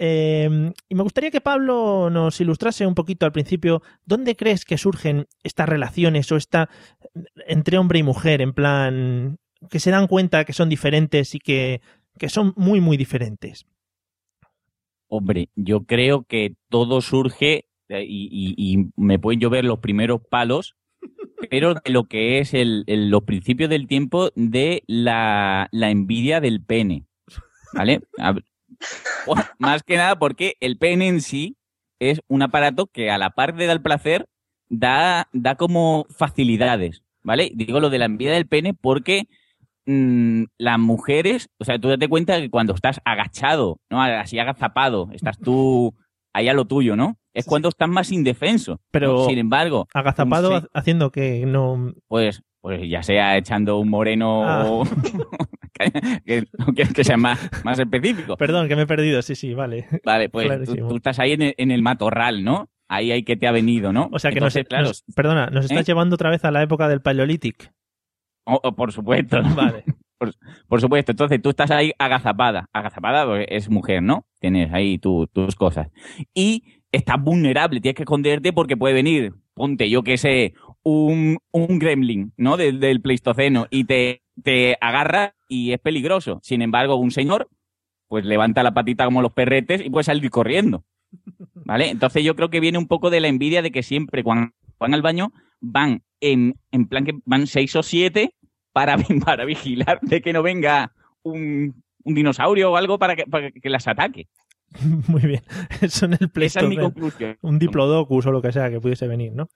Eh, 0.00 0.72
y 0.88 0.94
me 0.94 1.02
gustaría 1.02 1.30
que 1.30 1.40
Pablo 1.40 2.08
nos 2.10 2.40
ilustrase 2.40 2.86
un 2.86 2.94
poquito 2.94 3.26
al 3.26 3.32
principio 3.32 3.82
dónde 4.04 4.36
crees 4.36 4.64
que 4.64 4.78
surgen 4.78 5.26
estas 5.42 5.68
relaciones 5.68 6.30
o 6.30 6.36
esta 6.36 6.68
entre 7.46 7.78
hombre 7.78 7.98
y 7.98 8.02
mujer, 8.04 8.40
en 8.40 8.52
plan 8.52 9.38
que 9.70 9.80
se 9.80 9.90
dan 9.90 10.06
cuenta 10.06 10.44
que 10.44 10.52
son 10.52 10.68
diferentes 10.68 11.34
y 11.34 11.40
que, 11.40 11.80
que 12.18 12.28
son 12.28 12.52
muy, 12.56 12.80
muy 12.80 12.96
diferentes. 12.96 13.66
Hombre, 15.08 15.48
yo 15.56 15.84
creo 15.84 16.24
que 16.24 16.54
todo 16.68 17.00
surge 17.00 17.66
eh, 17.88 18.04
y, 18.06 18.90
me 18.96 19.18
pueden 19.18 19.40
llover 19.40 19.64
los 19.64 19.78
primeros 19.78 20.20
palos, 20.28 20.76
pero 21.50 21.74
de 21.74 21.90
lo 21.90 22.04
que 22.04 22.38
es 22.38 22.52
los 22.54 23.22
principios 23.24 23.70
del 23.70 23.86
tiempo 23.86 24.30
de 24.36 24.82
la, 24.86 25.68
envidia 25.72 26.40
del 26.40 26.62
pene. 26.62 27.06
¿Vale? 27.72 28.00
Más 29.58 29.82
que 29.82 29.96
nada 29.96 30.18
porque 30.18 30.56
el 30.60 30.78
pene 30.78 31.08
en 31.08 31.20
sí 31.20 31.56
es 31.98 32.20
un 32.28 32.42
aparato 32.42 32.86
que 32.86 33.10
a 33.10 33.18
la 33.18 33.30
par 33.30 33.54
de 33.56 33.66
dar 33.66 33.82
placer 33.82 34.28
da, 34.68 35.28
da 35.32 35.56
como 35.56 36.06
facilidades. 36.10 37.02
¿Vale? 37.22 37.50
Digo 37.54 37.80
lo 37.80 37.90
de 37.90 37.98
la 37.98 38.04
envidia 38.04 38.32
del 38.32 38.46
pene 38.46 38.74
porque 38.74 39.28
mm, 39.88 40.44
las 40.58 40.78
mujeres, 40.78 41.48
o 41.58 41.64
sea, 41.64 41.78
tú 41.78 41.88
date 41.88 42.08
cuenta 42.08 42.38
que 42.40 42.50
cuando 42.50 42.74
estás 42.74 43.00
agachado, 43.04 43.80
¿no? 43.90 44.02
Así 44.02 44.38
agazapado, 44.38 45.08
estás 45.12 45.38
tú 45.38 45.94
ahí 46.34 46.48
a 46.48 46.52
lo 46.54 46.66
tuyo, 46.66 46.94
¿no? 46.94 47.16
Es 47.34 47.46
cuando 47.46 47.68
estás 47.70 47.88
más 47.88 48.12
indefenso. 48.12 48.80
Pero- 48.90 49.26
Sin 49.26 49.38
embargo, 49.38 49.86
Agazapado 49.94 50.60
Sí. 50.60 50.66
haciendo 50.74 51.10
que 51.10 51.44
no... 51.46 51.92
pues, 52.06 52.42
pues 52.60 52.88
ya 52.88 53.02
sea 53.02 53.36
echando 53.36 53.78
un 53.78 53.88
moreno 53.88 54.42
Ah. 54.48 54.64
o 54.66 54.84
que, 56.24 56.44
no 56.58 56.66
que 56.74 57.04
sea 57.04 57.16
más, 57.16 57.38
más 57.64 57.78
específico. 57.78 58.36
Perdón, 58.36 58.68
que 58.68 58.76
me 58.76 58.82
he 58.82 58.86
perdido, 58.86 59.22
sí, 59.22 59.34
sí, 59.36 59.54
vale. 59.54 59.86
Vale, 60.04 60.28
pues 60.28 60.48
tú, 60.64 60.96
estás 60.96 61.18
ahí 61.18 61.32
en 61.32 61.42
el, 61.42 61.54
en 61.56 61.70
el 61.70 61.82
matorral, 61.82 62.44
¿no? 62.44 62.68
Ahí 62.88 63.12
hay 63.12 63.22
que 63.22 63.36
te 63.36 63.46
ha 63.46 63.52
venido, 63.52 63.92
¿no? 63.92 64.08
O 64.12 64.18
sea 64.18 64.30
que 64.32 64.38
Entonces, 64.38 64.62
nos, 64.64 64.68
claro, 64.68 64.86
nos- 64.88 65.04
perdona, 65.14 65.46
nos 65.50 65.66
estás 65.66 65.80
¿Eh? 65.82 65.84
llevando 65.84 66.14
otra 66.14 66.30
vez 66.30 66.44
a 66.44 66.50
la 66.50 66.62
época 66.62 66.88
del 66.88 67.00
Paleolític. 67.02 67.72
Por 68.76 68.92
supuesto. 68.92 69.40
Vale. 69.56 69.84
Por 70.66 70.80
supuesto, 70.80 71.12
entonces 71.12 71.40
tú 71.40 71.50
estás 71.50 71.70
ahí 71.70 71.92
agazapada. 71.96 72.66
Agazapada 72.72 73.24
porque 73.24 73.46
es 73.50 73.70
mujer, 73.70 74.02
¿no? 74.02 74.26
Tienes 74.40 74.72
ahí 74.72 74.98
tu- 74.98 75.28
tus 75.28 75.54
cosas. 75.54 75.90
Y 76.34 76.64
estás 76.90 77.22
vulnerable, 77.22 77.80
tienes 77.80 77.94
que 77.94 78.02
esconderte 78.02 78.52
porque 78.52 78.76
puede 78.76 78.94
venir, 78.94 79.32
ponte, 79.54 79.88
yo 79.88 80.02
que 80.02 80.16
sé, 80.18 80.54
un, 80.82 81.38
un 81.52 81.78
gremlin, 81.78 82.32
¿no? 82.36 82.56
Del, 82.56 82.80
del 82.80 83.00
Pleistoceno 83.00 83.68
y 83.70 83.84
te, 83.84 84.22
te 84.42 84.76
agarra 84.80 85.36
y 85.48 85.70
es 85.70 85.78
peligroso. 85.78 86.40
Sin 86.42 86.62
embargo, 86.62 86.96
un 86.96 87.12
señor, 87.12 87.48
pues 88.08 88.24
levanta 88.24 88.64
la 88.64 88.74
patita 88.74 89.04
como 89.04 89.22
los 89.22 89.32
perretes 89.32 89.80
y 89.86 89.88
puede 89.88 90.02
salir 90.02 90.28
corriendo. 90.30 90.84
¿Vale? 91.64 91.90
Entonces 91.90 92.24
yo 92.24 92.34
creo 92.34 92.50
que 92.50 92.58
viene 92.58 92.78
un 92.78 92.88
poco 92.88 93.10
de 93.10 93.20
la 93.20 93.28
envidia 93.28 93.62
de 93.62 93.70
que 93.70 93.84
siempre 93.84 94.24
cuando 94.24 94.50
van 94.78 94.94
al 94.94 95.02
baño 95.02 95.32
van 95.60 96.02
en, 96.20 96.54
en 96.70 96.88
plan 96.88 97.04
que 97.04 97.18
van 97.24 97.46
seis 97.46 97.74
o 97.76 97.82
siete 97.82 98.34
para, 98.72 98.96
para 99.24 99.44
vigilar 99.44 100.00
de 100.02 100.20
que 100.20 100.32
no 100.32 100.42
venga 100.42 100.92
un, 101.22 101.82
un 102.04 102.14
dinosaurio 102.14 102.72
o 102.72 102.76
algo 102.76 102.98
para 102.98 103.16
que, 103.16 103.24
para 103.24 103.50
que 103.50 103.70
las 103.70 103.86
ataque. 103.88 104.28
Muy 105.08 105.22
bien. 105.22 105.42
Eso 105.80 106.06
en 106.06 106.16
el 106.20 106.30
Play 106.30 106.46
Esa 106.46 106.60
es 106.60 106.68
mi 106.68 106.76
conclusión. 106.76 107.38
Un 107.42 107.58
diplodocus 107.58 108.26
o 108.26 108.32
lo 108.32 108.42
que 108.42 108.52
sea 108.52 108.70
que 108.70 108.80
pudiese 108.80 109.06
venir, 109.06 109.32
¿no? 109.32 109.48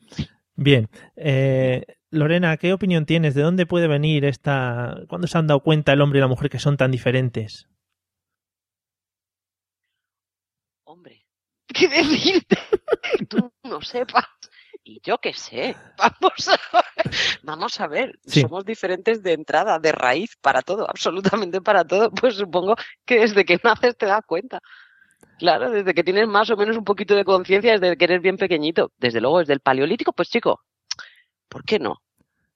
Bien. 0.54 0.88
Eh, 1.16 1.84
Lorena, 2.10 2.56
¿qué 2.56 2.72
opinión 2.72 3.06
tienes? 3.06 3.34
¿De 3.34 3.42
dónde 3.42 3.66
puede 3.66 3.88
venir 3.88 4.24
esta... 4.24 5.02
¿Cuándo 5.08 5.26
se 5.26 5.38
han 5.38 5.46
dado 5.46 5.60
cuenta 5.60 5.92
el 5.92 6.00
hombre 6.00 6.18
y 6.18 6.20
la 6.20 6.28
mujer 6.28 6.50
que 6.50 6.58
son 6.58 6.76
tan 6.76 6.90
diferentes? 6.90 7.68
Hombre, 10.84 11.24
¿qué 11.68 11.88
decirte? 11.88 12.58
Que 13.02 13.24
tú 13.24 13.50
no 13.64 13.80
sepas. 13.80 14.26
Y 14.92 15.00
yo 15.02 15.16
qué 15.16 15.32
sé. 15.32 15.74
Vamos 15.98 16.48
a 16.48 16.58
ver. 16.72 17.14
Vamos 17.42 17.80
a 17.80 17.86
ver. 17.86 18.18
Sí. 18.26 18.42
Somos 18.42 18.64
diferentes 18.66 19.22
de 19.22 19.32
entrada, 19.32 19.78
de 19.78 19.90
raíz, 19.90 20.36
para 20.36 20.60
todo, 20.60 20.86
absolutamente 20.88 21.62
para 21.62 21.84
todo. 21.84 22.10
Pues 22.10 22.34
supongo 22.34 22.76
que 23.06 23.20
desde 23.20 23.46
que 23.46 23.58
naces 23.64 23.96
te 23.96 24.04
das 24.04 24.20
cuenta. 24.26 24.60
Claro, 25.38 25.70
desde 25.70 25.94
que 25.94 26.04
tienes 26.04 26.28
más 26.28 26.50
o 26.50 26.56
menos 26.56 26.76
un 26.76 26.84
poquito 26.84 27.14
de 27.14 27.24
conciencia, 27.24 27.78
desde 27.78 27.96
que 27.96 28.04
eres 28.04 28.20
bien 28.20 28.36
pequeñito. 28.36 28.92
Desde 28.98 29.20
luego, 29.22 29.38
desde 29.38 29.54
el 29.54 29.60
paleolítico, 29.60 30.12
pues 30.12 30.28
chico, 30.28 30.60
¿por 31.48 31.64
qué 31.64 31.78
no? 31.78 32.02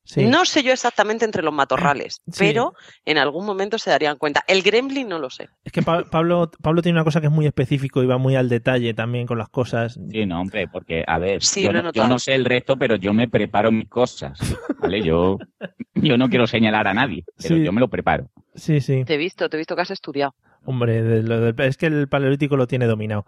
Sí. 0.07 0.25
No 0.25 0.45
sé 0.45 0.63
yo 0.63 0.73
exactamente 0.73 1.25
entre 1.25 1.43
los 1.43 1.53
matorrales, 1.53 2.23
Sí. 2.31 2.39
pero 2.39 2.75
en 3.05 3.19
algún 3.19 3.45
momento 3.45 3.77
se 3.77 3.91
darían 3.91 4.17
cuenta. 4.19 4.45
El 4.47 4.63
gremlin 4.63 5.09
no 5.09 5.19
lo 5.19 5.29
sé. 5.31 5.49
Es 5.65 5.73
que 5.73 5.83
Pa- 5.83 6.05
Pablo, 6.05 6.51
Pablo 6.63 6.81
tiene 6.81 6.97
una 6.97 7.05
cosa 7.05 7.21
que 7.21 7.27
es 7.27 7.33
muy 7.33 7.45
específico 7.47 8.03
y 8.03 8.07
va 8.07 8.17
muy 8.17 8.37
al 8.37 8.49
detalle 8.49 8.95
también 8.95 9.27
con 9.27 9.37
las 9.37 9.49
cosas. 9.49 9.99
Sí, 10.11 10.25
no, 10.25 10.41
hombre, 10.41 10.69
porque, 10.69 11.05
a 11.07 11.19
ver, 11.19 11.43
Sí, 11.43 11.63
yo, 11.65 11.73
no, 11.73 11.79
yo 11.81 11.83
notado. 11.83 12.09
no 12.09 12.19
sé 12.21 12.35
el 12.35 12.45
resto, 12.45 12.77
pero 12.77 12.95
yo 12.97 13.13
me 13.13 13.29
preparo 13.29 13.73
mis 13.73 13.89
cosas, 13.89 14.39
¿vale? 14.79 15.03
Yo, 15.03 15.39
yo 15.95 16.17
no 16.17 16.29
quiero 16.29 16.47
señalar 16.47 16.87
a 16.87 16.95
nadie, 16.95 17.25
pero 17.43 17.57
Sí. 17.57 17.65
yo 17.65 17.73
me 17.73 17.81
lo 17.81 17.89
preparo. 17.89 18.31
Sí, 18.55 18.81
sí. 18.81 19.05
Te 19.05 19.15
he 19.15 19.19
visto, 19.19 19.49
te 19.51 19.57
he 19.57 19.59
visto 19.59 19.75
que 19.77 19.83
has 19.83 19.91
estudiado. 19.91 20.35
Hombre, 20.65 21.03
de 21.03 21.23
lo 21.23 21.41
del- 21.41 21.61
es 21.61 21.77
que 21.77 21.87
el 21.87 22.09
paleolítico 22.09 22.57
lo 22.57 22.67
tiene 22.67 22.87
dominado. 22.87 23.27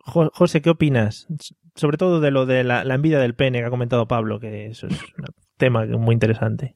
Jo- 0.00 0.30
José, 0.34 0.62
¿qué 0.62 0.70
opinas? 0.70 1.26
Sobre 1.74 1.96
todo 1.96 2.20
de 2.20 2.30
lo 2.30 2.46
de 2.46 2.64
la, 2.64 2.84
la 2.84 2.94
envidia 2.94 3.18
del 3.18 3.34
pene 3.34 3.60
que 3.60 3.64
ha 3.66 3.70
comentado 3.70 4.06
Pablo, 4.08 4.38
que 4.40 4.66
eso 4.66 4.86
es 4.86 4.92
un 5.18 5.24
tema 5.60 5.86
muy 5.86 6.14
interesante. 6.14 6.74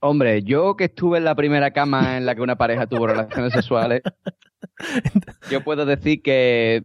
Hombre, 0.00 0.42
yo 0.42 0.76
que 0.76 0.84
estuve 0.84 1.18
en 1.18 1.24
la 1.24 1.34
primera 1.34 1.72
cama 1.72 2.00
en 2.16 2.24
la 2.24 2.34
que 2.34 2.40
una 2.40 2.56
pareja 2.56 2.86
tuvo 2.86 3.06
relaciones 3.06 3.52
sexuales, 3.52 4.00
yo 5.50 5.62
puedo 5.62 5.84
decir 5.84 6.22
que, 6.22 6.84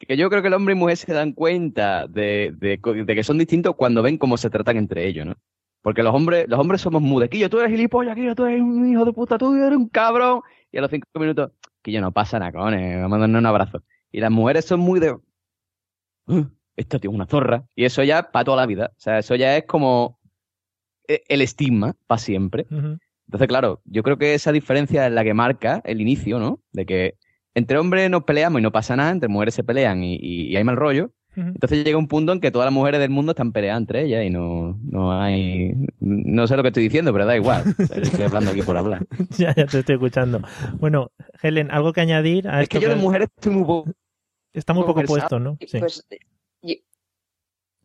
que 0.00 0.16
yo 0.16 0.28
creo 0.28 0.42
que 0.42 0.48
el 0.48 0.54
hombre 0.54 0.74
y 0.74 0.78
mujer 0.78 0.96
se 0.96 1.12
dan 1.12 1.32
cuenta 1.32 2.08
de, 2.08 2.52
de 2.58 3.14
que 3.14 3.22
son 3.22 3.38
distintos 3.38 3.76
cuando 3.76 4.02
ven 4.02 4.18
cómo 4.18 4.36
se 4.36 4.50
tratan 4.50 4.76
entre 4.76 5.06
ellos, 5.06 5.26
¿no? 5.26 5.36
Porque 5.82 6.02
los 6.02 6.14
hombres, 6.14 6.46
los 6.48 6.58
hombres 6.58 6.80
somos 6.80 7.00
mudequillos, 7.00 7.50
tú 7.50 7.60
eres 7.60 7.70
gilipollas, 7.70 8.16
Quillo, 8.16 8.34
tú 8.34 8.44
eres 8.46 8.60
un 8.60 8.88
hijo 8.88 9.04
de 9.04 9.12
puta, 9.12 9.38
tú 9.38 9.54
eres 9.54 9.76
un 9.78 9.88
cabrón. 9.88 10.40
Y 10.72 10.78
a 10.78 10.80
los 10.80 10.90
cinco 10.90 11.06
minutos, 11.14 11.52
que 11.82 11.92
yo 11.92 12.00
no 12.00 12.12
pasa 12.12 12.38
nada, 12.38 12.52
cojones, 12.52 13.00
vamos 13.00 13.16
a 13.16 13.20
darnos 13.20 13.38
un 13.38 13.46
abrazo. 13.46 13.82
Y 14.10 14.20
las 14.20 14.30
mujeres 14.30 14.64
son 14.64 14.80
muy 14.80 15.00
de, 15.00 15.12
"Uh, 16.26 16.44
esto 16.78 16.98
tío 16.98 17.10
es 17.10 17.14
una 17.14 17.26
zorra. 17.26 17.64
Y 17.76 17.84
eso 17.84 18.02
ya 18.02 18.30
para 18.30 18.44
toda 18.44 18.56
la 18.58 18.66
vida. 18.66 18.92
O 18.96 19.00
sea, 19.00 19.18
eso 19.18 19.34
ya 19.34 19.56
es 19.56 19.64
como 19.64 20.18
eh, 21.06 21.22
el 21.28 21.42
estigma 21.42 21.94
para 22.06 22.18
siempre. 22.18 22.66
Entonces, 23.26 23.48
claro, 23.48 23.80
yo 23.84 24.02
creo 24.02 24.16
que 24.16 24.34
esa 24.34 24.52
diferencia 24.52 25.06
es 25.06 25.12
la 25.12 25.22
que 25.24 25.34
marca 25.34 25.82
el 25.84 26.00
inicio, 26.00 26.38
¿no? 26.38 26.60
De 26.72 26.86
que 26.86 27.14
entre 27.54 27.76
hombres 27.78 28.08
nos 28.10 28.24
peleamos 28.24 28.60
y 28.60 28.62
no 28.62 28.72
pasa 28.72 28.96
nada, 28.96 29.10
entre 29.10 29.28
mujeres 29.28 29.54
se 29.54 29.64
pelean 29.64 30.02
y, 30.04 30.14
y- 30.16 30.48
y 30.48 30.56
hay 30.56 30.64
mal 30.64 30.76
rollo. 30.76 31.10
Entonces 31.36 31.84
llega 31.84 31.96
un 31.98 32.08
punto 32.08 32.32
en 32.32 32.40
que 32.40 32.50
todas 32.50 32.66
las 32.66 32.74
mujeres 32.74 32.98
del 33.00 33.10
mundo 33.10 33.30
están 33.30 33.52
peleadas 33.52 33.80
entre 33.82 34.02
ellas 34.04 34.24
y 34.24 34.30
no, 34.30 34.76
no 34.82 35.12
hay... 35.12 35.72
No 36.00 36.48
sé 36.48 36.56
lo 36.56 36.62
que 36.62 36.68
estoy 36.68 36.82
diciendo, 36.82 37.12
pero 37.12 37.26
da 37.26 37.36
igual. 37.36 37.62
O 37.78 37.86
sea, 37.86 37.96
yo 37.96 38.02
estoy 38.02 38.24
hablando 38.24 38.50
aquí 38.50 38.62
por 38.62 38.76
hablar. 38.76 39.06
ya, 39.38 39.54
ya 39.54 39.66
te 39.66 39.78
estoy 39.80 39.94
escuchando. 39.96 40.40
Bueno, 40.80 41.12
Helen, 41.40 41.70
¿algo 41.70 41.92
que 41.92 42.00
añadir 42.00 42.48
a 42.48 42.56
Es 42.58 42.62
esto? 42.64 42.78
que 42.80 42.84
yo 42.84 42.88
de 42.90 42.96
mujeres 42.96 43.28
estoy 43.36 43.52
muy... 43.52 43.64
po- 43.64 43.84
Está 44.52 44.72
muy 44.74 44.82
poco 44.84 45.02
puesto, 45.04 45.38
¿no? 45.38 45.56
Sí, 45.64 45.78
Pues, 45.78 46.04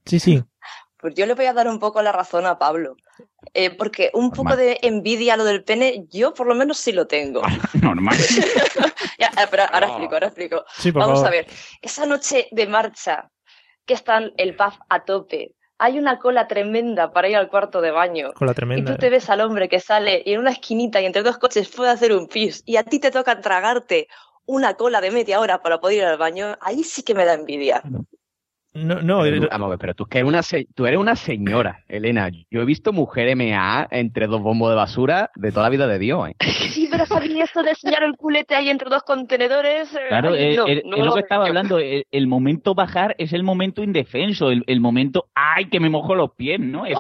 sí. 0.06 0.20
sí. 0.20 0.44
pues 0.98 1.16
yo 1.16 1.26
le 1.26 1.34
voy 1.34 1.46
a 1.46 1.54
dar 1.54 1.68
un 1.68 1.80
poco 1.80 2.02
la 2.02 2.12
razón 2.12 2.46
a 2.46 2.58
Pablo. 2.58 2.96
Eh, 3.54 3.72
porque 3.76 4.10
un 4.14 4.30
poco 4.32 4.50
Normal. 4.50 4.58
de 4.66 4.80
envidia 4.84 5.34
a 5.34 5.38
lo 5.38 5.44
del 5.44 5.64
pene, 5.66 6.06
yo 6.10 6.34
por 6.34 6.48
lo 6.48 6.56
menos 6.56 6.78
sí 6.78 6.92
lo 6.94 7.08
tengo. 7.08 7.42
Normal. 7.82 8.18
Ya, 9.20 9.28
eh, 9.28 9.48
pero 9.52 9.64
ahora 9.64 9.88
No. 9.88 9.94
explico, 9.94 10.14
ahora 10.16 10.28
explico. 10.28 10.66
Sí, 10.78 10.92
por 10.92 11.02
Vamos 11.02 11.20
favor. 11.20 11.28
a 11.28 11.32
ver, 11.38 11.48
esa 11.82 12.06
noche 12.06 12.48
de 12.52 12.68
marcha, 12.68 13.30
que 13.86 13.94
está 13.94 14.20
el 14.38 14.56
pub 14.56 14.74
a 14.90 15.04
tope, 15.06 15.56
hay 15.78 16.00
una 16.00 16.18
cola 16.20 16.48
tremenda 16.48 17.12
para 17.12 17.28
ir 17.30 17.36
al 17.36 17.50
cuarto 17.50 17.80
de 17.82 17.92
baño. 17.92 18.32
Con 18.34 18.48
la 18.48 18.54
Y 18.54 18.56
tremenda. 18.56 18.92
tú 18.94 18.98
te 18.98 19.10
ves 19.10 19.30
al 19.30 19.42
hombre 19.42 19.70
que 19.70 19.80
sale 19.80 20.24
y 20.26 20.34
en 20.34 20.40
una 20.40 20.52
esquinita 20.52 21.00
y 21.02 21.06
entre 21.06 21.22
dos 21.22 21.38
coches 21.38 21.68
puede 21.70 21.92
hacer 21.92 22.12
un 22.14 22.28
pis 22.28 22.64
y 22.66 22.78
a 22.78 22.84
ti 22.84 23.00
te 23.00 23.12
toca 23.12 23.40
tragarte 23.42 24.08
una 24.46 24.74
cola 24.76 25.00
de 25.02 25.12
media 25.12 25.40
hora 25.40 25.62
para 25.62 25.80
poder 25.80 25.98
ir 25.98 26.06
al 26.06 26.18
baño, 26.18 26.58
ahí 26.62 26.84
sí 26.84 27.04
que 27.04 27.14
me 27.14 27.26
da 27.26 27.34
envidia. 27.34 27.82
No, 28.74 29.02
no, 29.02 29.22
Pero 29.22 29.36
eh, 29.38 29.42
tú- 29.42 29.48
vamos 29.52 29.66
a 29.68 29.70
ver, 29.70 29.80
pero 29.80 29.94
tú, 29.94 30.06
que 30.06 30.18
eres 30.20 30.28
una 30.28 30.42
se- 30.42 30.66
tú 30.74 30.86
eres 30.88 31.00
una 31.00 31.16
señora, 31.16 31.84
Elena. 31.88 32.30
Yo 32.50 32.62
he 32.62 32.66
visto 32.66 32.92
mujer 32.92 33.36
MA 33.36 33.88
entre 33.92 34.26
dos 34.28 34.42
bombos 34.42 34.70
de 34.72 34.76
basura 34.76 35.30
de 35.36 35.52
toda 35.52 35.64
la 35.64 35.70
vida 35.70 35.86
de 35.88 36.00
Dios, 36.00 36.30
¿eh? 36.30 36.36
Sí, 36.74 36.88
pero 36.90 37.06
sabí 37.06 37.40
eso 37.40 37.62
de 37.62 37.70
enseñar 37.70 38.02
el 38.04 38.16
culete 38.18 38.56
ahí 38.56 38.70
entre 38.70 38.90
dos 38.90 39.04
contenedores. 39.04 39.94
eh, 39.96 40.00
Claro, 40.10 40.30
ay, 40.30 40.46
es, 40.54 40.58
no, 40.58 40.66
es- 40.68 40.84
no 40.86 40.94
es 40.96 41.00
lo 41.00 41.06
lo 41.06 41.14
que 41.14 41.20
estaba 41.20 41.46
hablando. 41.46 41.78
El, 41.78 42.06
el 42.10 42.26
momento 42.28 42.74
bajar 42.74 43.14
es 43.20 43.32
el 43.34 43.44
momento 43.44 43.84
indefenso, 43.84 44.50
el, 44.50 44.64
el 44.66 44.80
momento, 44.80 45.26
¡ay, 45.36 45.66
que 45.66 45.80
me 45.80 45.90
mojo 45.92 46.16
los 46.16 46.32
pies! 46.32 46.60
¿no? 46.60 46.86
Es- 46.88 46.94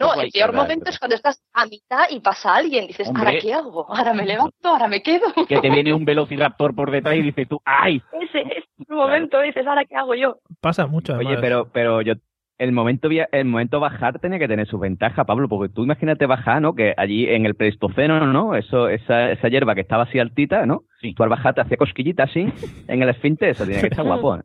No, 0.00 0.12
es 0.14 0.20
el 0.24 0.30
peor 0.32 0.52
momento 0.52 0.90
es 0.90 0.98
cuando 0.98 1.14
estás 1.14 1.40
a 1.54 1.64
mitad 1.66 2.04
y 2.10 2.18
pasa 2.20 2.56
alguien. 2.56 2.88
Dices, 2.88 3.06
Hombre. 3.08 3.26
¿ahora 3.26 3.38
qué 3.40 3.54
hago? 3.54 3.86
¿Ahora 3.88 4.12
me 4.14 4.26
levanto? 4.26 4.68
¿Ahora 4.68 4.88
me 4.88 5.00
quedo? 5.00 5.26
Que 5.48 5.60
te 5.60 5.70
viene 5.70 5.94
un 5.94 6.04
velociraptor 6.04 6.74
por 6.74 6.90
detrás 6.90 7.14
y 7.14 7.22
dices 7.22 7.46
tú, 7.48 7.60
¡ay! 7.64 8.02
Ese 8.20 8.40
es 8.40 8.64
el 8.88 8.96
momento. 8.96 9.40
Dices, 9.42 9.64
¿ahora 9.66 9.84
qué 9.84 9.94
hago 9.94 10.14
yo? 10.16 10.38
pasa 10.60 10.86
mucho. 10.86 11.19
Oye, 11.26 11.38
pero, 11.40 11.68
pero 11.72 12.02
yo, 12.02 12.14
el 12.58 12.72
momento, 12.72 13.08
el 13.10 13.44
momento 13.46 13.80
bajar 13.80 14.18
tenía 14.18 14.38
que 14.38 14.48
tener 14.48 14.66
sus 14.66 14.80
ventajas, 14.80 15.26
Pablo, 15.26 15.48
porque 15.48 15.72
tú 15.72 15.84
imagínate 15.84 16.26
bajar, 16.26 16.60
¿no? 16.60 16.74
Que 16.74 16.94
allí 16.96 17.26
en 17.26 17.46
el 17.46 17.54
Pleistoceno, 17.54 18.26
¿no? 18.26 18.54
Eso, 18.54 18.88
esa, 18.88 19.30
esa 19.30 19.48
hierba 19.48 19.74
que 19.74 19.80
estaba 19.80 20.04
así 20.04 20.18
altita, 20.18 20.66
¿no? 20.66 20.84
Sí. 21.00 21.14
Tú 21.14 21.22
al 21.22 21.30
bajar 21.30 21.54
te 21.54 21.62
hacía 21.62 21.76
cosquillitas 21.76 22.30
así 22.30 22.46
en 22.88 23.02
el 23.02 23.08
esfínter, 23.08 23.50
eso 23.50 23.64
tiene 23.64 23.80
que 23.80 23.88
estar 23.88 24.04
guapo, 24.04 24.36
¿eh? 24.36 24.42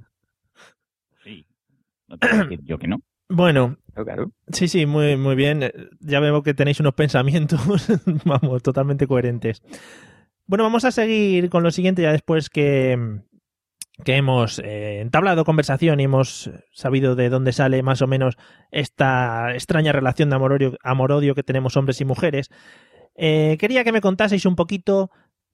Sí. 1.24 1.46
No 2.08 2.18
te 2.18 2.28
voy 2.28 2.38
a 2.38 2.44
decir 2.44 2.60
yo 2.64 2.78
que 2.78 2.88
no. 2.88 3.00
Bueno, 3.28 3.78
Claro, 4.04 4.32
sí, 4.52 4.68
sí, 4.68 4.86
muy, 4.86 5.16
muy 5.16 5.36
bien. 5.36 5.72
Ya 6.02 6.20
veo 6.20 6.44
que 6.44 6.54
tenéis 6.54 6.82
unos 6.82 6.96
pensamientos, 6.96 7.62
vamos, 8.26 8.62
totalmente 8.62 9.08
coherentes. 9.08 9.64
Bueno, 10.48 10.66
vamos 10.66 10.84
a 10.84 10.92
seguir 10.92 11.50
con 11.50 11.64
lo 11.64 11.72
siguiente 11.72 12.02
ya 12.02 12.12
después 12.12 12.50
que, 12.50 13.22
que 14.04 14.16
hemos 14.16 14.60
eh, 14.60 15.00
entablado 15.00 15.46
conversación 15.46 16.00
y 16.00 16.04
hemos 16.04 16.52
sabido 16.72 17.16
de 17.16 17.30
dónde 17.30 17.54
sale 17.54 17.82
más 17.82 18.02
o 18.02 18.08
menos 18.08 18.36
esta 18.72 19.54
extraña 19.54 19.94
relación 19.94 20.30
de 20.30 20.36
amor-odio 20.84 21.36
que 21.36 21.44
tenemos 21.44 21.78
hombres 21.78 22.02
y 22.02 22.06
mujeres. 22.06 22.50
Eh, 23.16 23.58
quería 23.60 23.84
que 23.84 23.94
me 23.94 24.02
contaseis 24.02 24.46
un 24.46 24.56
poquito 24.56 25.12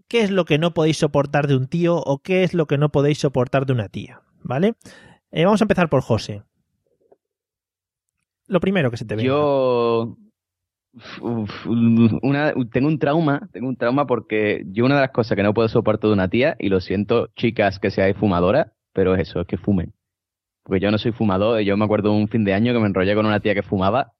qué 0.07 0.21
es 0.21 0.31
lo 0.31 0.45
que 0.45 0.57
no 0.57 0.73
podéis 0.73 0.97
soportar 0.97 1.47
de 1.47 1.55
un 1.55 1.67
tío 1.67 1.97
o 1.97 2.19
qué 2.19 2.43
es 2.43 2.53
lo 2.53 2.65
que 2.65 2.77
no 2.77 2.89
podéis 2.89 3.19
soportar 3.19 3.65
de 3.65 3.73
una 3.73 3.89
tía, 3.89 4.21
¿vale? 4.41 4.73
Eh, 5.31 5.45
vamos 5.45 5.61
a 5.61 5.65
empezar 5.65 5.89
por 5.89 6.01
José. 6.01 6.43
Lo 8.47 8.59
primero 8.59 8.89
que 8.91 8.97
se 8.97 9.05
te 9.05 9.15
ve. 9.15 9.23
Yo 9.23 10.17
una, 12.21 12.53
tengo 12.71 12.87
un 12.87 12.99
trauma, 12.99 13.47
tengo 13.51 13.67
un 13.69 13.75
trauma 13.77 14.05
porque 14.05 14.63
yo 14.67 14.85
una 14.85 14.95
de 14.95 15.01
las 15.01 15.11
cosas 15.11 15.35
que 15.35 15.43
no 15.43 15.53
puedo 15.53 15.67
soportar 15.69 16.09
de 16.09 16.13
una 16.13 16.27
tía, 16.27 16.55
y 16.59 16.69
lo 16.69 16.79
siento, 16.81 17.29
chicas 17.35 17.79
que 17.79 17.91
seáis 17.91 18.17
fumadoras, 18.17 18.67
pero 18.93 19.15
es 19.15 19.21
eso, 19.29 19.41
es 19.41 19.47
que 19.47 19.57
fumen. 19.57 19.93
Porque 20.63 20.79
yo 20.79 20.91
no 20.91 20.97
soy 20.97 21.11
fumador, 21.11 21.61
y 21.61 21.65
yo 21.65 21.77
me 21.77 21.85
acuerdo 21.85 22.11
un 22.13 22.27
fin 22.27 22.43
de 22.43 22.53
año 22.53 22.73
que 22.73 22.79
me 22.79 22.87
enrollé 22.87 23.15
con 23.15 23.25
una 23.25 23.39
tía 23.39 23.53
que 23.55 23.63
fumaba, 23.63 24.11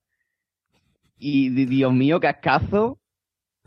y 1.18 1.50
di- 1.50 1.66
Dios 1.66 1.94
mío, 1.94 2.20
cascazo. 2.20 2.98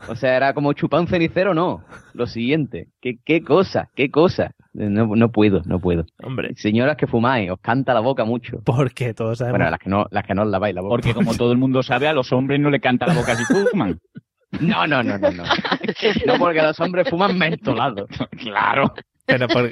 O 0.09 0.17
sea, 0.17 0.37
era 0.37 0.55
como 0.55 0.73
chupar 0.73 1.01
un 1.01 1.07
cenicero, 1.07 1.55
no. 1.55 1.85
Lo 2.15 2.27
siguiente, 2.27 2.89
qué, 3.01 3.19
qué 3.25 3.43
cosa, 3.43 3.91
qué 3.95 4.11
cosa. 4.11 4.51
No, 4.75 5.07
no 5.15 5.31
puedo, 5.31 5.63
no 5.67 5.79
puedo. 5.79 6.05
Hombre, 6.23 6.55
Señoras 6.57 6.97
que 6.97 7.07
fumáis, 7.07 7.51
os 7.51 7.61
canta 7.61 7.95
la 7.95 8.01
boca 8.01 8.25
mucho. 8.25 8.61
porque 8.65 9.15
todos 9.15 9.39
sabemos. 9.39 9.59
Bueno, 9.59 9.71
las 9.71 9.79
que 9.79 9.89
no, 9.89 10.07
las 10.11 10.25
que 10.25 10.35
no 10.35 10.43
os 10.43 10.49
laváis 10.49 10.75
la 10.75 10.81
boca. 10.83 10.91
Porque 10.91 11.15
como 11.15 11.35
todo 11.35 11.53
el 11.53 11.59
mundo 11.59 11.83
sabe, 11.83 12.09
a 12.09 12.13
los 12.13 12.33
hombres 12.33 12.59
no 12.61 12.71
le 12.71 12.81
canta 12.81 13.07
la 13.07 13.15
boca 13.15 13.37
si 13.37 13.45
fuman. 13.45 14.01
No, 14.61 14.87
no, 14.87 15.03
no, 15.03 15.19
no, 15.19 15.31
no. 15.31 15.45
No, 15.45 16.39
porque 16.39 16.63
los 16.63 16.79
hombres 16.81 17.09
fuman 17.09 17.39
mentolados. 17.39 18.09
claro. 18.39 18.93
Pero 19.27 19.49
porque, 19.49 19.71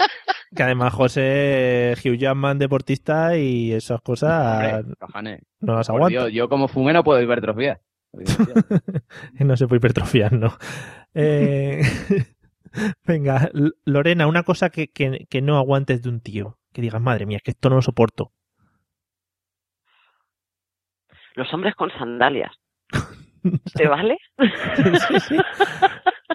que 0.54 0.62
además 0.62 0.94
José 0.94 1.94
Hugh 2.02 2.16
Jackman 2.16 2.59
deportista 2.59 3.37
y 3.37 3.73
esas 3.73 4.00
cosas 4.00 4.85
Hombre, 5.14 5.42
no 5.61 5.76
las. 5.76 5.88
Dios, 6.09 6.32
yo 6.32 6.49
como 6.49 6.68
fumé 6.68 6.92
no 6.92 7.04
puedo 7.04 7.21
hipertrofiar. 7.21 7.80
no 9.40 9.56
se 9.56 9.66
puede 9.66 9.78
hipertrofiar, 9.78 10.32
¿no? 10.32 10.56
Eh, 11.14 11.82
venga, 13.06 13.50
Lorena, 13.84 14.26
una 14.26 14.42
cosa 14.42 14.70
que, 14.70 14.88
que, 14.88 15.26
que 15.28 15.42
no 15.42 15.56
aguantes 15.56 16.02
de 16.02 16.08
un 16.08 16.20
tío. 16.20 16.58
Que 16.72 16.82
digas, 16.82 17.00
madre 17.02 17.26
mía, 17.26 17.36
es 17.36 17.42
que 17.42 17.50
esto 17.50 17.68
no 17.68 17.76
lo 17.76 17.82
soporto. 17.82 18.32
Los 21.34 21.52
hombres 21.52 21.74
con 21.74 21.90
sandalias. 21.90 22.52
¿Te 23.74 23.88
vale? 23.88 24.18
Sí, 25.08 25.20
sí. 25.20 25.36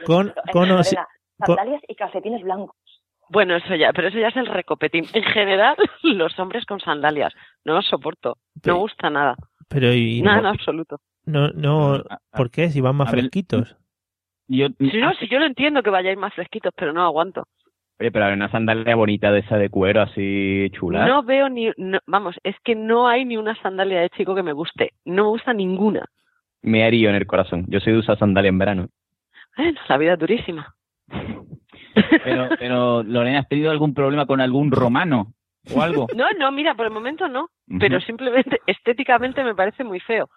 Con, 0.05 0.33
sandalias 0.53 1.81
y 1.87 1.95
calcetines 1.95 2.41
blancos. 2.41 2.77
Bueno, 3.29 3.57
eso 3.57 3.75
ya, 3.75 3.91
pero 3.93 4.07
eso 4.07 4.17
ya 4.17 4.29
es 4.29 4.37
el 4.37 4.45
recopetín. 4.45 5.05
En 5.13 5.23
general, 5.23 5.75
los 6.03 6.37
hombres 6.39 6.65
con 6.65 6.79
sandalias. 6.79 7.33
No 7.65 7.73
los 7.73 7.85
soporto. 7.85 8.37
No 8.63 8.73
me 8.73 8.79
gusta 8.79 9.09
nada. 9.09 9.35
pero 9.67 9.91
y 9.91 10.21
Nada 10.21 10.39
en 10.39 10.45
absoluto. 10.45 11.01
no, 11.25 11.49
no, 11.49 12.03
¿por 12.31 12.51
qué? 12.51 12.69
Si 12.69 12.79
van 12.79 12.95
más 12.95 13.09
a 13.09 13.11
ver, 13.11 13.21
fresquitos. 13.21 13.75
Yo, 14.47 14.67
Si 14.79 14.97
no, 14.99 15.13
si 15.15 15.27
yo 15.27 15.39
lo 15.39 15.45
entiendo 15.45 15.83
que 15.83 15.89
vayáis 15.89 16.17
más 16.17 16.33
fresquitos, 16.33 16.73
pero 16.75 16.93
no 16.93 17.03
aguanto. 17.03 17.47
Oye, 17.99 18.11
pero 18.11 18.25
hay 18.25 18.33
una 18.33 18.49
sandalia 18.51 18.95
bonita 18.95 19.31
de 19.31 19.39
esa 19.39 19.57
de 19.57 19.69
cuero 19.69 20.01
así 20.01 20.69
chula. 20.71 21.05
No 21.07 21.23
veo 21.23 21.49
ni. 21.49 21.71
no- 21.77 21.99
vamos, 22.05 22.35
es 22.43 22.55
que 22.63 22.75
no 22.75 23.07
hay 23.07 23.25
ni 23.25 23.37
una 23.37 23.55
sandalia 23.61 24.01
de 24.01 24.09
chico 24.11 24.35
que 24.35 24.43
me 24.43 24.53
guste. 24.53 24.91
No 25.03 25.23
me 25.23 25.29
gusta 25.29 25.53
ninguna. 25.53 26.05
Me 26.61 26.83
haría 26.83 27.09
en 27.09 27.15
el 27.15 27.25
corazón. 27.27 27.65
Yo 27.67 27.79
soy 27.79 27.93
de 27.93 27.99
usar 27.99 28.17
sandalia 28.19 28.49
en 28.49 28.57
verano. 28.59 28.87
Bueno, 29.57 29.79
la 29.89 29.97
vida 29.97 30.13
es 30.13 30.19
durísima. 30.19 30.75
pero, 32.23 32.49
pero, 32.59 33.03
Lorena, 33.03 33.39
¿has 33.39 33.47
tenido 33.47 33.71
algún 33.71 33.93
problema 33.93 34.25
con 34.25 34.41
algún 34.41 34.71
romano 34.71 35.33
o 35.73 35.81
algo? 35.81 36.07
No, 36.15 36.25
no, 36.37 36.51
mira, 36.51 36.75
por 36.75 36.85
el 36.85 36.91
momento 36.91 37.27
no. 37.27 37.49
Pero 37.79 37.99
simplemente 38.01 38.59
estéticamente 38.65 39.43
me 39.43 39.55
parece 39.55 39.83
muy 39.83 39.99
feo. 39.99 40.29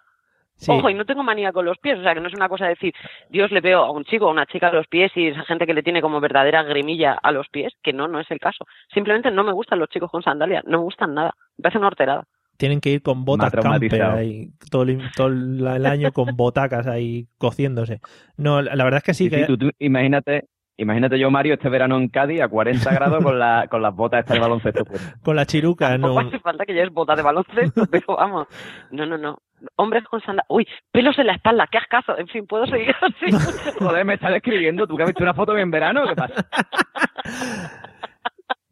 Sí. 0.61 0.71
Ojo, 0.71 0.91
y 0.91 0.93
no 0.93 1.05
tengo 1.05 1.23
manía 1.23 1.51
con 1.51 1.65
los 1.65 1.79
pies, 1.79 1.97
o 1.97 2.03
sea, 2.03 2.13
que 2.13 2.19
no 2.21 2.27
es 2.27 2.35
una 2.35 2.47
cosa 2.47 2.65
de 2.65 2.71
decir, 2.75 2.93
Dios 3.29 3.51
le 3.51 3.61
veo 3.61 3.83
a 3.83 3.89
un 3.91 4.03
chico 4.05 4.25
o 4.25 4.29
a 4.29 4.31
una 4.31 4.45
chica 4.45 4.67
a 4.67 4.71
los 4.73 4.85
pies 4.85 5.11
y 5.15 5.27
esa 5.29 5.43
gente 5.45 5.65
que 5.65 5.73
le 5.73 5.81
tiene 5.81 6.01
como 6.01 6.19
verdadera 6.19 6.61
grimilla 6.61 7.13
a 7.13 7.31
los 7.31 7.47
pies, 7.49 7.73
que 7.81 7.93
no, 7.93 8.07
no 8.07 8.19
es 8.19 8.29
el 8.29 8.39
caso. 8.39 8.65
Simplemente 8.93 9.31
no 9.31 9.43
me 9.43 9.53
gustan 9.53 9.79
los 9.79 9.89
chicos 9.89 10.11
con 10.11 10.21
sandalias, 10.21 10.63
no 10.65 10.77
me 10.77 10.83
gustan 10.83 11.15
nada, 11.15 11.33
me 11.57 11.63
parece 11.63 11.79
una 11.79 11.87
horterada. 11.87 12.25
Tienen 12.57 12.79
que 12.79 12.91
ir 12.91 13.01
con 13.01 13.25
botas 13.25 13.51
camper 13.51 14.03
ahí, 14.03 14.49
todo, 14.69 14.83
el, 14.83 15.01
todo 15.15 15.27
el 15.29 15.65
el 15.65 15.85
año 15.87 16.11
con 16.11 16.35
botacas 16.37 16.85
ahí 16.85 17.25
cociéndose. 17.39 17.99
No, 18.37 18.61
la 18.61 18.75
la 18.75 18.83
verdad 18.83 18.99
es 18.99 19.03
que 19.03 19.13
sí, 19.15 19.23
Sí, 19.23 19.29
que 19.31 19.37
sí, 19.37 19.45
tú, 19.47 19.57
tú 19.57 19.71
imagínate, 19.79 20.43
imagínate 20.77 21.17
yo, 21.17 21.31
Mario, 21.31 21.55
este 21.55 21.69
verano 21.69 21.97
en 21.97 22.09
Cádiz 22.09 22.39
a 22.41 22.49
40 22.49 22.87
grados 22.93 23.23
con, 23.23 23.39
la, 23.39 23.65
con 23.67 23.81
las 23.81 23.95
botas 23.95 24.19
estas 24.19 24.35
de 24.35 24.41
baloncesto 24.41 24.85
puestas. 24.85 25.15
con 25.23 25.35
la 25.35 25.45
chiruca 25.47 25.97
no. 25.97 26.13
Tampoco 26.13 26.27
hace 26.27 26.39
falta 26.39 26.65
que 26.65 26.73
lleves 26.73 26.93
botas 26.93 27.17
de 27.17 27.23
baloncesto, 27.23 27.85
pero 27.89 28.15
vamos, 28.15 28.47
no, 28.91 29.07
no, 29.07 29.17
no. 29.17 29.39
Hombres 29.75 30.03
con 30.05 30.19
sandalias, 30.21 30.45
uy, 30.49 30.67
pelos 30.91 31.17
en 31.19 31.27
la 31.27 31.33
espalda, 31.33 31.67
qué 31.71 31.77
ascazo, 31.77 32.17
en 32.17 32.27
fin, 32.27 32.47
puedo 32.47 32.65
seguir 32.65 32.95
así. 33.01 33.73
Joder, 33.79 34.05
me 34.05 34.15
estás 34.15 34.31
describiendo, 34.31 34.87
tú 34.87 34.97
que 34.97 35.03
has 35.03 35.09
visto 35.09 35.23
una 35.23 35.33
foto 35.33 35.57
en 35.57 35.71
verano, 35.71 36.05
¿qué 36.07 36.15
pasa? 36.15 36.45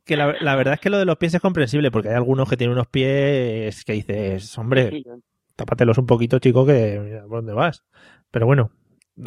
Que 0.05 0.17
la, 0.17 0.34
la 0.41 0.55
verdad 0.55 0.74
es 0.74 0.79
que 0.79 0.89
lo 0.89 0.98
de 0.98 1.05
los 1.05 1.17
pies 1.17 1.36
es 1.36 1.39
comprensible, 1.41 1.91
porque 1.91 2.10
hay 2.10 2.15
algunos 2.15 2.50
que 2.50 2.58
tienen 2.58 2.74
unos 2.74 2.88
pies 2.88 3.86
que 3.86 3.93
dices, 3.93 4.58
hombre, 4.58 4.89
Sí, 4.89 5.05
tápatelos 5.55 6.00
un 6.00 6.08
poquito, 6.08 6.39
chico, 6.39 6.65
que 6.65 7.00
mira 7.00 7.22
por 7.27 7.38
dónde 7.39 7.53
vas. 7.53 7.84
Pero 8.31 8.48
bueno, 8.48 8.72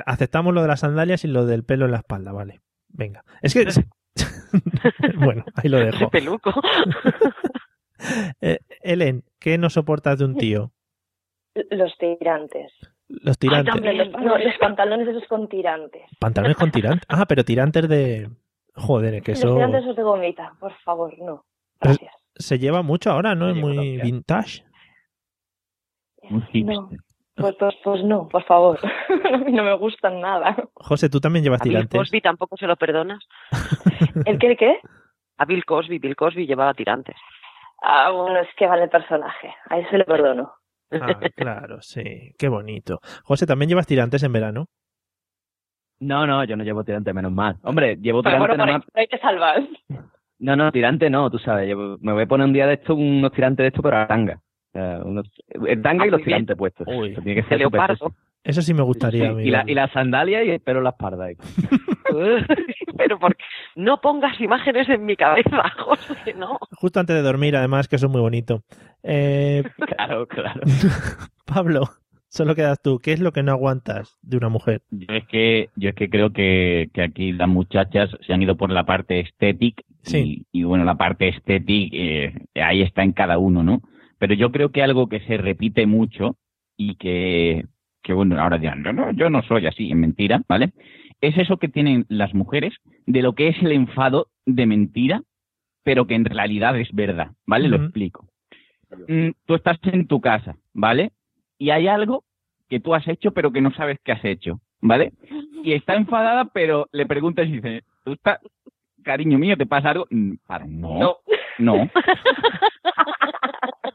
aceptamos 0.06 0.52
lo 0.52 0.60
de 0.62 0.66
las 0.66 0.80
sandalias 0.80 1.24
y 1.24 1.28
lo 1.28 1.46
del 1.46 1.62
pelo 1.62 1.84
en 1.84 1.92
la 1.92 1.98
espalda, 1.98 2.32
vale. 2.32 2.62
Venga. 2.88 3.22
Es 3.42 3.54
que. 3.54 3.64
bueno, 5.18 5.44
ahí 5.54 5.68
lo 5.70 5.78
dejo. 5.78 6.10
peluco. 6.10 6.52
Eh, 8.40 8.58
Ellen, 8.80 9.22
¿qué 9.38 9.58
no 9.58 9.70
soportas 9.70 10.18
de 10.18 10.24
un 10.24 10.36
tío? 10.36 10.72
Los 11.70 11.96
tirantes. 11.98 12.72
Los 13.08 13.38
tirantes. 13.38 13.74
también. 13.74 13.98
Los, 13.98 14.08
no, 14.10 14.38
los 14.38 14.56
pantalones 14.58 15.08
esos 15.08 15.26
con 15.28 15.48
tirantes. 15.48 16.02
Pantalones 16.18 16.56
con 16.56 16.70
tirantes. 16.70 17.06
Ah, 17.08 17.26
pero 17.28 17.44
tirantes 17.44 17.88
de. 17.88 18.30
Joder, 18.74 19.14
es 19.14 19.22
que 19.22 19.32
Los 19.32 19.40
eso 19.40 19.54
tirantes 19.54 19.82
esos 19.82 19.96
de 19.96 20.02
gomita, 20.02 20.54
por 20.58 20.72
favor, 20.80 21.12
no. 21.18 21.44
Pero- 21.78 21.94
Gracias. 21.94 22.14
se 22.36 22.58
lleva 22.58 22.82
mucho 22.82 23.10
ahora, 23.10 23.34
¿no? 23.34 23.50
Es 23.50 23.56
muy 23.56 23.98
vintage. 24.00 24.64
No, 26.30 26.88
pues, 27.34 27.56
pues, 27.58 27.74
pues 27.82 28.04
no, 28.04 28.28
por 28.28 28.44
favor. 28.44 28.78
A 29.32 29.36
mí 29.38 29.52
no 29.52 29.64
me 29.64 29.74
gustan 29.76 30.20
nada. 30.20 30.56
José, 30.74 31.08
tú 31.08 31.20
también 31.20 31.42
llevas 31.44 31.60
A 31.60 31.64
Bill 31.64 31.72
tirantes. 31.72 31.98
Cosby 32.00 32.20
tampoco 32.20 32.56
se 32.56 32.66
lo 32.66 32.76
perdonas. 32.76 33.24
¿El 34.26 34.38
qué, 34.38 34.46
el 34.48 34.56
qué? 34.56 34.80
A 35.38 35.44
Bill 35.44 35.64
Cosby, 35.64 35.98
Bill 35.98 36.14
Cosby 36.16 36.46
llevaba 36.46 36.74
tirantes. 36.74 37.16
Ah, 37.82 38.10
bueno, 38.10 38.38
es 38.38 38.48
que 38.56 38.66
vale 38.66 38.84
el 38.84 38.90
personaje. 38.90 39.52
A 39.68 39.78
él 39.78 39.86
se 39.90 39.98
le 39.98 40.04
perdono. 40.04 40.52
Ah, 41.00 41.18
claro, 41.36 41.80
sí. 41.82 42.32
Qué 42.38 42.48
bonito. 42.48 43.00
José, 43.24 43.46
¿también 43.46 43.68
llevas 43.68 43.86
tirantes 43.86 44.22
en 44.22 44.32
verano? 44.32 44.66
No, 46.00 46.26
no, 46.26 46.42
yo 46.44 46.56
no 46.56 46.64
llevo 46.64 46.82
tirante, 46.84 47.12
menos 47.12 47.30
mal. 47.32 47.58
Hombre, 47.62 47.96
llevo 47.96 48.22
Pero 48.22 48.36
tirante 48.36 48.38
bueno, 48.38 48.52
por 48.52 48.58
nada 48.58 48.70
ahí, 48.70 48.74
más. 48.78 48.86
por 48.90 49.00
ahí 49.00 49.06
te 49.06 49.18
salvas. 49.18 49.60
No, 50.40 50.56
no, 50.56 50.72
tirante 50.72 51.08
no, 51.10 51.30
tú 51.30 51.38
sabes. 51.38 51.68
llevo- 51.68 51.96
me 52.00 52.12
voy 52.12 52.24
a 52.24 52.26
poner 52.26 52.46
un 52.46 52.52
día 52.52 52.66
de 52.66 52.74
esto, 52.74 52.94
unos 52.96 53.30
tirantes 53.32 53.62
de 53.64 53.68
esto, 53.68 53.82
pero 53.82 53.98
a 53.98 54.08
tanga. 54.08 54.40
Unos- 54.74 55.30
el 55.48 55.80
tanga 55.82 56.04
Ah, 56.04 56.06
y 56.08 56.10
los 56.10 56.18
muy 56.20 56.24
bien. 56.26 56.38
tirantes 56.38 56.56
puestos. 56.56 56.86
Uy. 56.88 57.14
Tiene 57.14 57.34
que 57.36 57.42
De 57.42 57.48
ser 57.48 57.58
leopardo. 57.58 58.12
Eso 58.44 58.60
sí 58.62 58.74
me 58.74 58.82
gustaría. 58.82 59.24
Sí, 59.24 59.28
a 59.28 59.32
mí 59.34 59.44
y, 59.44 59.50
la, 59.50 59.64
y 59.66 59.74
la 59.74 59.88
sandalia 59.92 60.42
y 60.44 60.50
el 60.50 60.60
pelo 60.60 60.78
en 60.78 60.84
la 60.84 60.90
espalda. 60.90 61.28
Pero 62.96 63.18
porque 63.18 63.42
no 63.76 64.00
pongas 64.00 64.40
imágenes 64.40 64.88
en 64.88 65.04
mi 65.04 65.16
cabeza, 65.16 65.62
José, 65.78 66.34
no. 66.36 66.58
Justo 66.72 67.00
antes 67.00 67.16
de 67.16 67.22
dormir, 67.22 67.56
además, 67.56 67.88
que 67.88 67.96
eso 67.96 68.06
es 68.06 68.12
muy 68.12 68.20
bonito. 68.20 68.62
Eh, 69.02 69.62
Claro, 69.96 70.26
claro. 70.26 70.60
Pablo, 71.46 71.88
solo 72.28 72.54
quedas 72.54 72.80
tú. 72.82 72.98
¿Qué 72.98 73.12
es 73.12 73.20
lo 73.20 73.32
que 73.32 73.42
no 73.42 73.52
aguantas 73.52 74.18
de 74.22 74.36
una 74.36 74.48
mujer? 74.48 74.82
Yo 74.90 75.06
es 75.14 75.26
que, 75.28 75.70
yo 75.76 75.90
es 75.90 75.94
que 75.94 76.10
creo 76.10 76.32
que, 76.32 76.90
que 76.92 77.02
aquí 77.02 77.32
las 77.32 77.48
muchachas 77.48 78.10
se 78.26 78.32
han 78.32 78.42
ido 78.42 78.56
por 78.56 78.70
la 78.70 78.84
parte 78.84 79.20
estética 79.20 79.82
Sí. 80.04 80.44
y, 80.52 80.60
y 80.60 80.64
bueno, 80.64 80.84
la 80.84 80.96
parte 80.96 81.28
estética 81.28 81.96
eh, 81.96 82.34
ahí 82.56 82.82
está 82.82 83.04
en 83.04 83.12
cada 83.12 83.38
uno, 83.38 83.62
¿no? 83.62 83.82
Pero 84.18 84.34
yo 84.34 84.50
creo 84.50 84.70
que 84.72 84.82
algo 84.82 85.08
que 85.08 85.20
se 85.20 85.36
repite 85.36 85.86
mucho 85.86 86.36
y 86.76 86.96
que, 86.96 87.66
que 88.02 88.12
bueno, 88.12 88.40
ahora 88.40 88.58
dirán, 88.58 88.82
no, 88.82 88.92
no, 88.92 89.10
yo 89.12 89.30
no 89.30 89.42
soy 89.42 89.66
así, 89.66 89.90
es 89.90 89.96
mentira, 89.96 90.42
¿vale? 90.48 90.72
Es 91.20 91.38
eso 91.38 91.56
que 91.56 91.68
tienen 91.68 92.04
las 92.08 92.34
mujeres 92.34 92.74
de 93.06 93.22
lo 93.22 93.34
que 93.34 93.48
es 93.48 93.62
el 93.62 93.72
enfado 93.72 94.28
de 94.44 94.66
mentira, 94.66 95.22
pero 95.84 96.06
que 96.06 96.14
en 96.14 96.24
realidad 96.24 96.78
es 96.78 96.92
verdad, 96.92 97.30
¿vale? 97.46 97.68
Lo 97.68 97.76
explico. 97.76 98.26
Mm, 99.08 99.30
tú 99.46 99.54
estás 99.54 99.78
en 99.84 100.06
tu 100.06 100.20
casa, 100.20 100.56
¿vale? 100.72 101.12
Y 101.58 101.70
hay 101.70 101.86
algo 101.88 102.24
que 102.68 102.80
tú 102.80 102.94
has 102.94 103.06
hecho 103.06 103.32
pero 103.32 103.52
que 103.52 103.60
no 103.60 103.72
sabes 103.72 103.98
que 104.02 104.12
has 104.12 104.24
hecho, 104.24 104.60
¿vale? 104.80 105.12
Y 105.62 105.72
está 105.72 105.94
enfadada, 105.94 106.46
pero 106.46 106.88
le 106.92 107.06
preguntas 107.06 107.46
y 107.46 107.52
dice, 107.52 107.84
¿tú 108.04 108.12
estás, 108.12 108.40
cariño 109.04 109.38
mío, 109.38 109.56
te 109.56 109.66
pasa 109.66 109.90
algo? 109.90 110.06
Mm, 110.10 110.34
no, 110.66 111.18
no. 111.58 111.90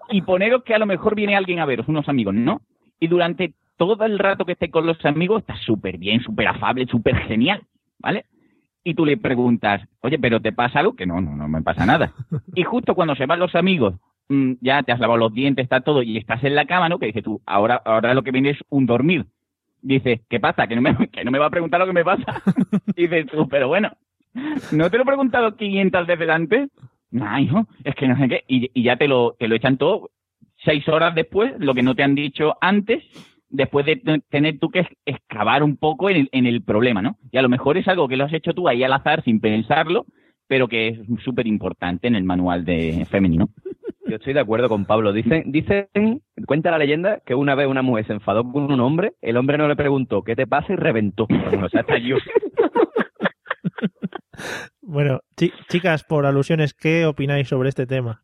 Y 0.09 0.21
poneros 0.21 0.63
que 0.63 0.73
a 0.73 0.79
lo 0.79 0.85
mejor 0.85 1.15
viene 1.15 1.35
alguien 1.35 1.59
a 1.59 1.65
veros, 1.65 1.87
unos 1.87 2.07
amigos, 2.07 2.33
¿no? 2.33 2.61
Y 2.99 3.07
durante 3.07 3.53
todo 3.77 4.03
el 4.05 4.19
rato 4.19 4.45
que 4.45 4.53
esté 4.53 4.69
con 4.69 4.85
los 4.85 5.03
amigos 5.05 5.41
está 5.41 5.55
súper 5.57 5.97
bien, 5.97 6.21
súper 6.21 6.47
afable, 6.47 6.85
súper 6.87 7.15
genial, 7.27 7.61
¿vale? 7.99 8.25
Y 8.83 8.93
tú 8.93 9.05
le 9.05 9.17
preguntas, 9.17 9.81
oye, 10.01 10.17
¿pero 10.17 10.41
te 10.41 10.51
pasa 10.51 10.79
algo? 10.79 10.95
Que 10.95 11.05
no, 11.05 11.21
no, 11.21 11.35
no 11.35 11.47
me 11.47 11.61
pasa 11.61 11.85
nada. 11.85 12.13
Y 12.55 12.63
justo 12.63 12.95
cuando 12.95 13.15
se 13.15 13.25
van 13.25 13.39
los 13.39 13.55
amigos, 13.55 13.95
mm, 14.29 14.53
ya 14.61 14.83
te 14.83 14.91
has 14.91 14.99
lavado 14.99 15.17
los 15.17 15.33
dientes, 15.33 15.63
está 15.63 15.81
todo, 15.81 16.01
y 16.03 16.17
estás 16.17 16.43
en 16.43 16.55
la 16.55 16.65
cama, 16.65 16.89
¿no? 16.89 16.99
Que 16.99 17.07
dices 17.07 17.23
tú, 17.23 17.41
ahora, 17.45 17.81
ahora 17.85 18.13
lo 18.13 18.23
que 18.23 18.31
viene 18.31 18.51
es 18.51 18.59
un 18.69 18.85
dormir. 18.85 19.25
Dice, 19.81 20.21
¿qué 20.29 20.39
pasa? 20.39 20.67
Que 20.67 20.75
no, 20.75 20.81
me, 20.81 20.95
que 21.09 21.23
no 21.23 21.31
me 21.31 21.39
va 21.39 21.47
a 21.47 21.51
preguntar 21.51 21.79
lo 21.79 21.85
que 21.85 21.93
me 21.93 22.03
pasa. 22.05 22.41
Dices 22.95 23.27
tú, 23.27 23.47
pero 23.47 23.67
bueno, 23.67 23.91
¿no 24.71 24.89
te 24.89 24.97
lo 24.97 25.03
he 25.03 25.05
preguntado 25.05 25.55
500 25.55 26.07
veces 26.07 26.29
antes? 26.29 26.69
No, 27.11 27.39
hijo, 27.39 27.67
es 27.83 27.95
que 27.95 28.07
no 28.07 28.17
sé 28.17 28.27
qué. 28.27 28.43
Y, 28.47 28.71
y 28.73 28.83
ya 28.83 28.97
te 28.97 29.07
lo, 29.07 29.35
te 29.37 29.47
lo 29.47 29.55
echan 29.55 29.77
todo 29.77 30.09
seis 30.63 30.87
horas 30.87 31.15
después, 31.15 31.53
lo 31.59 31.73
que 31.73 31.83
no 31.83 31.95
te 31.95 32.03
han 32.03 32.15
dicho 32.15 32.55
antes, 32.61 33.03
después 33.49 33.85
de 33.85 33.95
te- 33.97 34.19
tener 34.29 34.59
tú 34.59 34.69
que 34.69 34.85
excavar 35.05 35.63
un 35.63 35.77
poco 35.77 36.09
en 36.09 36.17
el, 36.17 36.29
en 36.31 36.45
el 36.45 36.63
problema, 36.63 37.01
¿no? 37.01 37.17
Y 37.31 37.37
a 37.37 37.41
lo 37.41 37.49
mejor 37.49 37.77
es 37.77 37.87
algo 37.87 38.07
que 38.07 38.17
lo 38.17 38.25
has 38.25 38.33
hecho 38.33 38.53
tú 38.53 38.67
ahí 38.67 38.83
al 38.83 38.93
azar 38.93 39.23
sin 39.23 39.39
pensarlo, 39.39 40.05
pero 40.47 40.67
que 40.67 40.87
es 40.89 40.99
súper 41.23 41.47
importante 41.47 42.07
en 42.07 42.15
el 42.15 42.23
manual 42.23 42.65
de 42.65 43.05
femenino. 43.09 43.49
Yo 44.07 44.15
estoy 44.15 44.33
de 44.33 44.39
acuerdo 44.39 44.69
con 44.69 44.85
Pablo. 44.85 45.11
Dicen, 45.11 45.51
dicen, 45.51 45.87
cuenta 46.45 46.71
la 46.71 46.77
leyenda 46.77 47.19
que 47.25 47.35
una 47.35 47.55
vez 47.55 47.67
una 47.67 47.81
mujer 47.81 48.07
se 48.07 48.13
enfadó 48.13 48.49
con 48.49 48.71
un 48.71 48.79
hombre, 48.79 49.13
el 49.21 49.35
hombre 49.35 49.57
no 49.57 49.67
le 49.67 49.75
preguntó 49.75 50.23
qué 50.23 50.35
te 50.35 50.47
pasa 50.47 50.71
y 50.71 50.75
reventó. 50.77 51.27
O 51.63 51.69
sea, 51.69 51.81
estalló. 51.81 52.17
Bueno, 54.81 55.19
chi- 55.35 55.51
chicas, 55.67 56.03
por 56.03 56.25
alusiones, 56.25 56.73
¿qué 56.73 57.05
opináis 57.05 57.47
sobre 57.49 57.69
este 57.69 57.85
tema? 57.87 58.23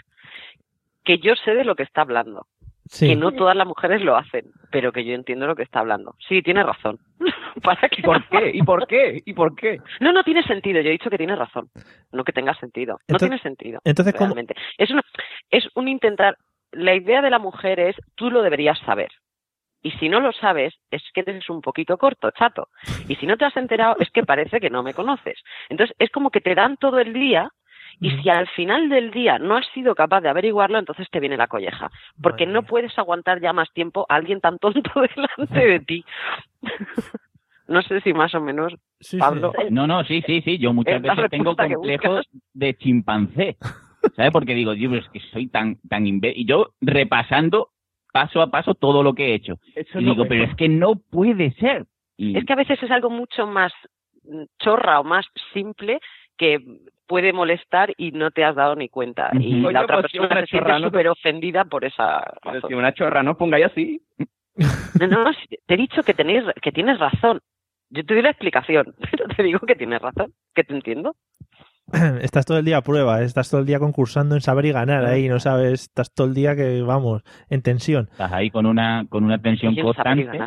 que 1.03 1.17
yo 1.19 1.35
sé 1.35 1.53
de 1.55 1.63
lo 1.65 1.75
que 1.75 1.83
está 1.83 2.01
hablando. 2.01 2.45
Sí. 2.89 3.07
que 3.07 3.15
no 3.15 3.31
todas 3.31 3.55
las 3.55 3.65
mujeres 3.65 4.01
lo 4.01 4.17
hacen, 4.17 4.51
pero 4.69 4.91
que 4.91 5.05
yo 5.05 5.13
entiendo 5.13 5.47
lo 5.47 5.55
que 5.55 5.63
está 5.63 5.79
hablando. 5.79 6.13
Sí, 6.27 6.41
tiene 6.41 6.61
razón. 6.61 6.99
¿Para 7.63 7.87
qué? 7.87 8.01
¿Por 8.01 8.27
qué? 8.27 8.51
¿Y 8.53 8.63
por 8.63 8.85
qué? 8.85 9.21
¿Y 9.25 9.33
por 9.33 9.55
qué? 9.55 9.77
No, 10.01 10.11
no 10.11 10.25
tiene 10.25 10.43
sentido. 10.43 10.81
Yo 10.81 10.89
he 10.89 10.93
dicho 10.93 11.09
que 11.09 11.17
tiene 11.17 11.37
razón, 11.37 11.69
no 12.11 12.25
que 12.25 12.33
tenga 12.33 12.53
sentido. 12.55 12.95
No 12.95 12.99
Entonces- 13.15 13.29
tiene 13.29 13.41
sentido. 13.41 13.79
entonces, 13.85 14.13
¿cómo- 14.13 14.33
realmente. 14.33 14.55
Es 14.77 14.89
una, 14.91 15.03
es 15.49 15.69
un 15.75 15.87
intentar. 15.87 16.35
La 16.73 16.93
idea 16.93 17.21
de 17.21 17.29
la 17.29 17.39
mujer 17.39 17.79
es 17.79 17.95
tú 18.15 18.29
lo 18.29 18.41
deberías 18.41 18.77
saber. 18.79 19.09
Y 19.81 19.91
si 19.91 20.09
no 20.09 20.19
lo 20.19 20.33
sabes, 20.33 20.73
es 20.91 21.01
que 21.13 21.21
eres 21.21 21.49
un 21.49 21.61
poquito 21.61 21.97
corto, 21.97 22.29
chato. 22.31 22.67
Y 23.07 23.15
si 23.15 23.25
no 23.25 23.37
te 23.37 23.45
has 23.45 23.55
enterado, 23.55 23.95
es 23.99 24.09
que 24.11 24.23
parece 24.23 24.59
que 24.59 24.69
no 24.69 24.83
me 24.83 24.93
conoces. 24.93 25.39
Entonces, 25.69 25.95
es 25.97 26.09
como 26.11 26.29
que 26.29 26.41
te 26.41 26.55
dan 26.55 26.75
todo 26.75 26.99
el 26.99 27.13
día 27.13 27.49
y 28.01 28.09
si 28.21 28.29
al 28.29 28.47
final 28.49 28.89
del 28.89 29.11
día 29.11 29.37
no 29.39 29.55
has 29.55 29.67
sido 29.73 29.93
capaz 29.95 30.21
de 30.21 30.29
averiguarlo, 30.29 30.77
entonces 30.79 31.07
te 31.11 31.19
viene 31.19 31.37
la 31.37 31.47
colleja. 31.47 31.89
Porque 32.21 32.45
Madre 32.45 32.53
no 32.55 32.61
mía. 32.63 32.69
puedes 32.69 32.97
aguantar 32.99 33.39
ya 33.39 33.53
más 33.53 33.71
tiempo 33.73 34.05
a 34.09 34.15
alguien 34.15 34.41
tan 34.41 34.57
tonto 34.59 34.81
delante 35.15 35.67
de 35.67 35.79
ti. 35.79 36.03
no 37.67 37.81
sé 37.83 38.01
si 38.01 38.13
más 38.13 38.33
o 38.35 38.41
menos, 38.41 38.73
Sí, 38.99 39.11
sí. 39.11 39.17
Pablo. 39.17 39.53
No, 39.69 39.87
no, 39.87 40.03
sí, 40.03 40.21
sí, 40.25 40.41
sí. 40.41 40.57
Yo 40.57 40.73
muchas 40.73 41.01
veces 41.01 41.29
tengo 41.29 41.55
complejos 41.55 42.27
de 42.53 42.73
chimpancé. 42.75 43.57
¿Sabes? 44.15 44.31
Porque 44.31 44.55
digo, 44.55 44.73
Dios, 44.73 44.93
es 44.93 45.09
que 45.09 45.19
soy 45.31 45.47
tan, 45.47 45.77
tan 45.87 46.05
Y 46.07 46.45
yo 46.45 46.73
repasando 46.81 47.69
paso 48.11 48.41
a 48.41 48.51
paso 48.51 48.73
todo 48.75 49.03
lo 49.03 49.13
que 49.13 49.27
he 49.27 49.33
hecho. 49.35 49.55
Eso 49.75 49.99
Y 49.99 50.03
no 50.03 50.11
digo, 50.11 50.25
pero 50.27 50.43
es 50.43 50.55
que 50.55 50.67
no 50.67 50.95
puede 50.95 51.51
ser. 51.53 51.85
Y- 52.17 52.37
Es 52.37 52.45
que 52.45 52.53
a 52.53 52.57
veces 52.57 52.81
es 52.81 52.91
algo 52.91 53.09
mucho 53.09 53.47
más 53.47 53.71
mm, 54.23 54.43
chorra 54.59 54.99
o 54.99 55.03
más 55.03 55.25
simple 55.53 55.99
que 56.37 56.59
puede 57.11 57.33
molestar 57.33 57.93
y 57.97 58.13
no 58.13 58.31
te 58.31 58.45
has 58.45 58.55
dado 58.55 58.73
ni 58.73 58.87
cuenta. 58.87 59.31
Y 59.33 59.59
la 59.59 59.83
otra 59.83 59.97
pues 59.99 60.13
persona 60.13 60.39
se 60.39 60.47
siente 60.47 60.79
súper 60.79 61.09
ofendida 61.09 61.65
por 61.65 61.83
esa 61.83 62.23
Pero 62.41 62.55
razón. 62.55 62.69
si 62.69 62.73
una 62.73 62.93
chorra 62.93 63.21
no 63.21 63.31
os 63.31 63.37
pongáis 63.37 63.65
así. 63.65 64.01
No, 64.97 65.07
no, 65.07 65.31
te 65.65 65.73
he 65.73 65.77
dicho 65.77 66.03
que, 66.03 66.13
tenéis, 66.13 66.45
que 66.61 66.71
tienes 66.71 66.99
razón. 66.99 67.41
Yo 67.89 68.05
te 68.05 68.13
doy 68.13 68.23
la 68.23 68.29
explicación, 68.29 68.95
pero 69.11 69.25
te 69.35 69.43
digo 69.43 69.59
que 69.59 69.75
tienes 69.75 70.01
razón, 70.01 70.31
que 70.55 70.63
te 70.63 70.73
entiendo. 70.73 71.17
Estás 72.21 72.45
todo 72.45 72.59
el 72.59 72.63
día 72.63 72.77
a 72.77 72.81
prueba, 72.81 73.21
estás 73.21 73.49
todo 73.49 73.59
el 73.59 73.67
día 73.67 73.79
concursando 73.79 74.35
en 74.35 74.41
saber 74.41 74.65
y 74.67 74.71
ganar 74.71 75.03
ahí, 75.03 75.27
no 75.27 75.41
sabes, 75.41 75.81
estás 75.81 76.13
todo 76.13 76.27
el 76.27 76.33
día 76.33 76.55
que, 76.55 76.81
vamos, 76.81 77.23
en 77.49 77.61
tensión. 77.61 78.07
Estás 78.09 78.31
ahí 78.31 78.49
con 78.49 78.65
una, 78.65 79.05
con 79.09 79.25
una 79.25 79.37
tensión 79.41 79.75
constante. 79.75 80.39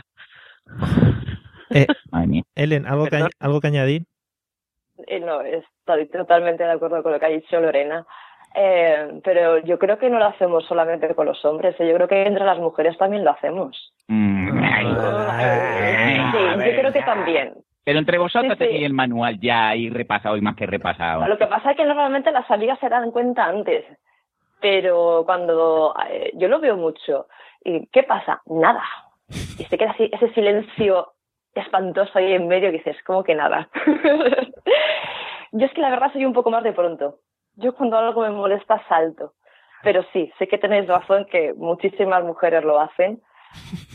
Eh, 1.68 1.87
Madre 2.11 2.27
mía. 2.29 2.42
Ellen, 2.55 2.87
¿algo 2.87 3.07
que, 3.07 3.27
¿algo 3.38 3.61
que 3.61 3.66
añadir? 3.66 4.07
Eh, 5.06 5.20
no, 5.20 5.40
estoy 5.40 6.06
totalmente 6.08 6.64
de 6.64 6.72
acuerdo 6.72 7.02
con 7.02 7.12
lo 7.12 7.20
que 7.20 7.26
ha 7.26 7.30
dicho 7.30 7.60
Lorena. 7.60 8.06
Eh, 8.56 9.20
pero 9.24 9.58
yo 9.58 9.78
creo 9.80 9.98
que 9.98 10.08
no 10.08 10.18
lo 10.20 10.26
hacemos 10.26 10.64
solamente 10.66 11.12
con 11.16 11.26
los 11.26 11.44
hombres, 11.44 11.74
eh, 11.80 11.88
yo 11.88 11.94
creo 11.96 12.06
que 12.06 12.22
entre 12.22 12.44
las 12.44 12.58
mujeres 12.58 12.96
también 12.96 13.24
lo 13.24 13.32
hacemos. 13.32 13.92
Mm, 14.06 14.62
ay. 14.62 14.86
Sí, 16.32 16.70
yo 16.70 16.80
creo 16.80 16.92
que 16.92 17.02
también. 17.02 17.54
Pero 17.84 17.98
entre 17.98 18.16
vosotros 18.18 18.52
Sí, 18.56 18.58
sí. 18.64 18.64
tenéis 18.70 18.86
el 18.86 18.94
manual 18.94 19.38
ya 19.40 19.70
ahí 19.70 19.90
repasado 19.90 20.36
y 20.36 20.40
más 20.40 20.54
que 20.54 20.66
repasado. 20.66 21.26
Lo 21.26 21.36
que 21.36 21.46
pasa 21.48 21.72
es 21.72 21.76
que 21.76 21.84
normalmente 21.84 22.30
las 22.30 22.48
amigas 22.50 22.78
se 22.78 22.88
dan 22.88 23.10
cuenta 23.10 23.44
antes, 23.44 23.84
pero 24.60 25.24
cuando 25.26 25.92
eh, 26.08 26.30
yo 26.34 26.46
lo 26.48 26.60
veo 26.60 26.76
mucho, 26.76 27.26
¿y 27.64 27.86
qué 27.88 28.04
pasa? 28.04 28.40
Nada. 28.46 28.82
Y 29.28 29.64
se 29.64 29.76
queda 29.76 29.90
así 29.90 30.08
ese 30.12 30.32
silencio 30.32 31.12
espantoso 31.54 32.18
ahí 32.18 32.32
en 32.34 32.46
medio 32.48 32.70
que 32.70 32.78
dices, 32.78 32.96
¿cómo 33.04 33.22
que 33.24 33.34
nada? 33.34 33.68
yo 35.56 35.66
es 35.66 35.72
que 35.72 35.80
la 35.80 35.90
verdad 35.90 36.12
soy 36.12 36.24
un 36.24 36.32
poco 36.32 36.50
más 36.50 36.62
de 36.64 36.72
pronto. 36.72 37.20
Yo 37.56 37.74
cuando 37.74 37.96
algo 37.96 38.22
me 38.22 38.30
molesta 38.30 38.82
salto. 38.88 39.34
Pero 39.82 40.02
sí, 40.12 40.30
sé 40.38 40.48
que 40.48 40.58
tenéis 40.58 40.86
razón 40.88 41.26
que 41.30 41.52
muchísimas 41.54 42.24
mujeres 42.24 42.64
lo 42.64 42.80
hacen 42.80 43.20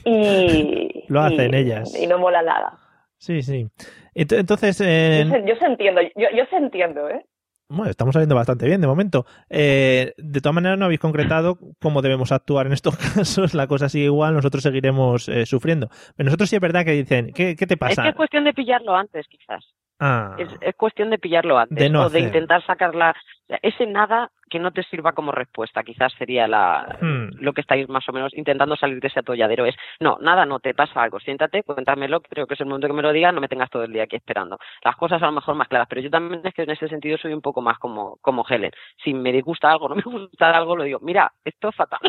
y 0.05 1.05
Lo 1.09 1.21
hacen 1.21 1.53
y- 1.53 1.57
ellas. 1.57 1.95
y 1.99 2.07
no 2.07 2.17
mola 2.19 2.41
nada. 2.41 2.77
Sí, 3.17 3.41
sí. 3.41 3.67
Ent- 4.15 4.37
Entonces, 4.39 4.79
eh, 4.81 5.25
Yo, 5.25 5.31
se, 5.35 5.45
yo 5.47 5.55
se 5.55 5.65
entiendo, 5.65 6.01
yo, 6.15 6.27
yo 6.35 6.45
se 6.49 6.55
entiendo, 6.55 7.09
¿eh? 7.09 7.25
bueno, 7.71 7.91
estamos 7.91 8.13
saliendo 8.13 8.33
bastante 8.35 8.65
bien 8.65 8.81
de 8.81 8.87
momento. 8.87 9.25
Eh, 9.49 10.13
de 10.17 10.41
todas 10.41 10.55
maneras, 10.55 10.79
no 10.79 10.85
habéis 10.85 10.99
concretado 11.01 11.57
cómo 11.81 12.01
debemos 12.01 12.31
actuar 12.31 12.65
en 12.67 12.73
estos 12.73 12.95
casos. 13.15 13.53
La 13.53 13.67
cosa 13.67 13.89
sigue 13.89 14.05
igual, 14.05 14.33
nosotros 14.33 14.63
seguiremos 14.63 15.27
eh, 15.29 15.45
sufriendo. 15.45 15.89
Pero 16.15 16.25
nosotros 16.25 16.49
sí 16.49 16.55
es 16.55 16.61
verdad 16.61 16.85
que 16.85 16.91
dicen, 16.91 17.31
¿qué, 17.33 17.55
qué 17.55 17.67
te 17.67 17.73
Es 17.75 17.79
pasa? 17.79 18.03
que 18.03 18.09
es 18.09 18.15
cuestión 18.15 18.43
de 18.45 18.53
pillarlo 18.53 18.95
antes, 18.95 19.27
quizás. 19.27 19.65
Ah, 19.99 20.35
Es, 20.37 20.49
es 20.61 20.75
cuestión 20.75 21.09
de 21.09 21.17
pillarlo 21.17 21.57
antes 21.57 21.77
De 21.77 21.89
no 21.89 22.01
o 22.05 22.09
de 22.09 22.19
hacer. 22.19 22.27
intentar 22.27 22.65
sacarla. 22.65 23.15
Ese 23.63 23.85
nada 23.87 24.29
que 24.49 24.59
no 24.59 24.71
te 24.71 24.83
sirva 24.83 25.13
como 25.13 25.31
respuesta, 25.31 25.83
quizás 25.83 26.13
sería 26.13 26.47
la, 26.47 26.97
Hmm. 27.01 27.29
lo 27.41 27.51
que 27.53 27.61
estáis 27.61 27.89
más 27.89 28.07
o 28.07 28.13
menos 28.13 28.31
intentando 28.35 28.75
salir 28.75 28.99
de 29.01 29.07
ese 29.07 29.19
atolladero. 29.19 29.65
Es, 29.65 29.75
no, 29.99 30.17
nada, 30.21 30.45
no 30.45 30.59
te 30.59 30.73
pasa 30.73 31.01
algo. 31.03 31.19
Siéntate, 31.19 31.63
cuéntamelo, 31.63 32.21
creo 32.21 32.47
que 32.47 32.53
es 32.53 32.59
el 32.61 32.67
momento 32.67 32.87
que 32.87 32.93
me 32.93 33.01
lo 33.01 33.11
digas, 33.11 33.33
no 33.33 33.41
me 33.41 33.47
tengas 33.47 33.69
todo 33.69 33.83
el 33.83 33.91
día 33.93 34.03
aquí 34.03 34.15
esperando. 34.15 34.57
Las 34.83 34.95
cosas 34.95 35.21
a 35.21 35.25
lo 35.27 35.31
mejor 35.33 35.55
más 35.55 35.67
claras, 35.67 35.87
pero 35.89 36.01
yo 36.01 36.09
también 36.09 36.41
es 36.43 36.53
que 36.53 36.63
en 36.63 36.69
ese 36.71 36.87
sentido 36.87 37.17
soy 37.17 37.33
un 37.33 37.41
poco 37.41 37.61
más 37.61 37.77
como, 37.79 38.17
como 38.21 38.45
Helen. 38.47 38.71
Si 39.03 39.13
me 39.13 39.31
disgusta 39.31 39.71
algo, 39.71 39.89
no 39.89 39.95
me 39.95 40.01
gusta 40.29 40.49
algo, 40.55 40.75
lo 40.75 40.83
digo, 40.83 40.99
mira, 41.01 41.31
esto 41.43 41.69
es 41.69 41.75
fatal. 41.75 41.99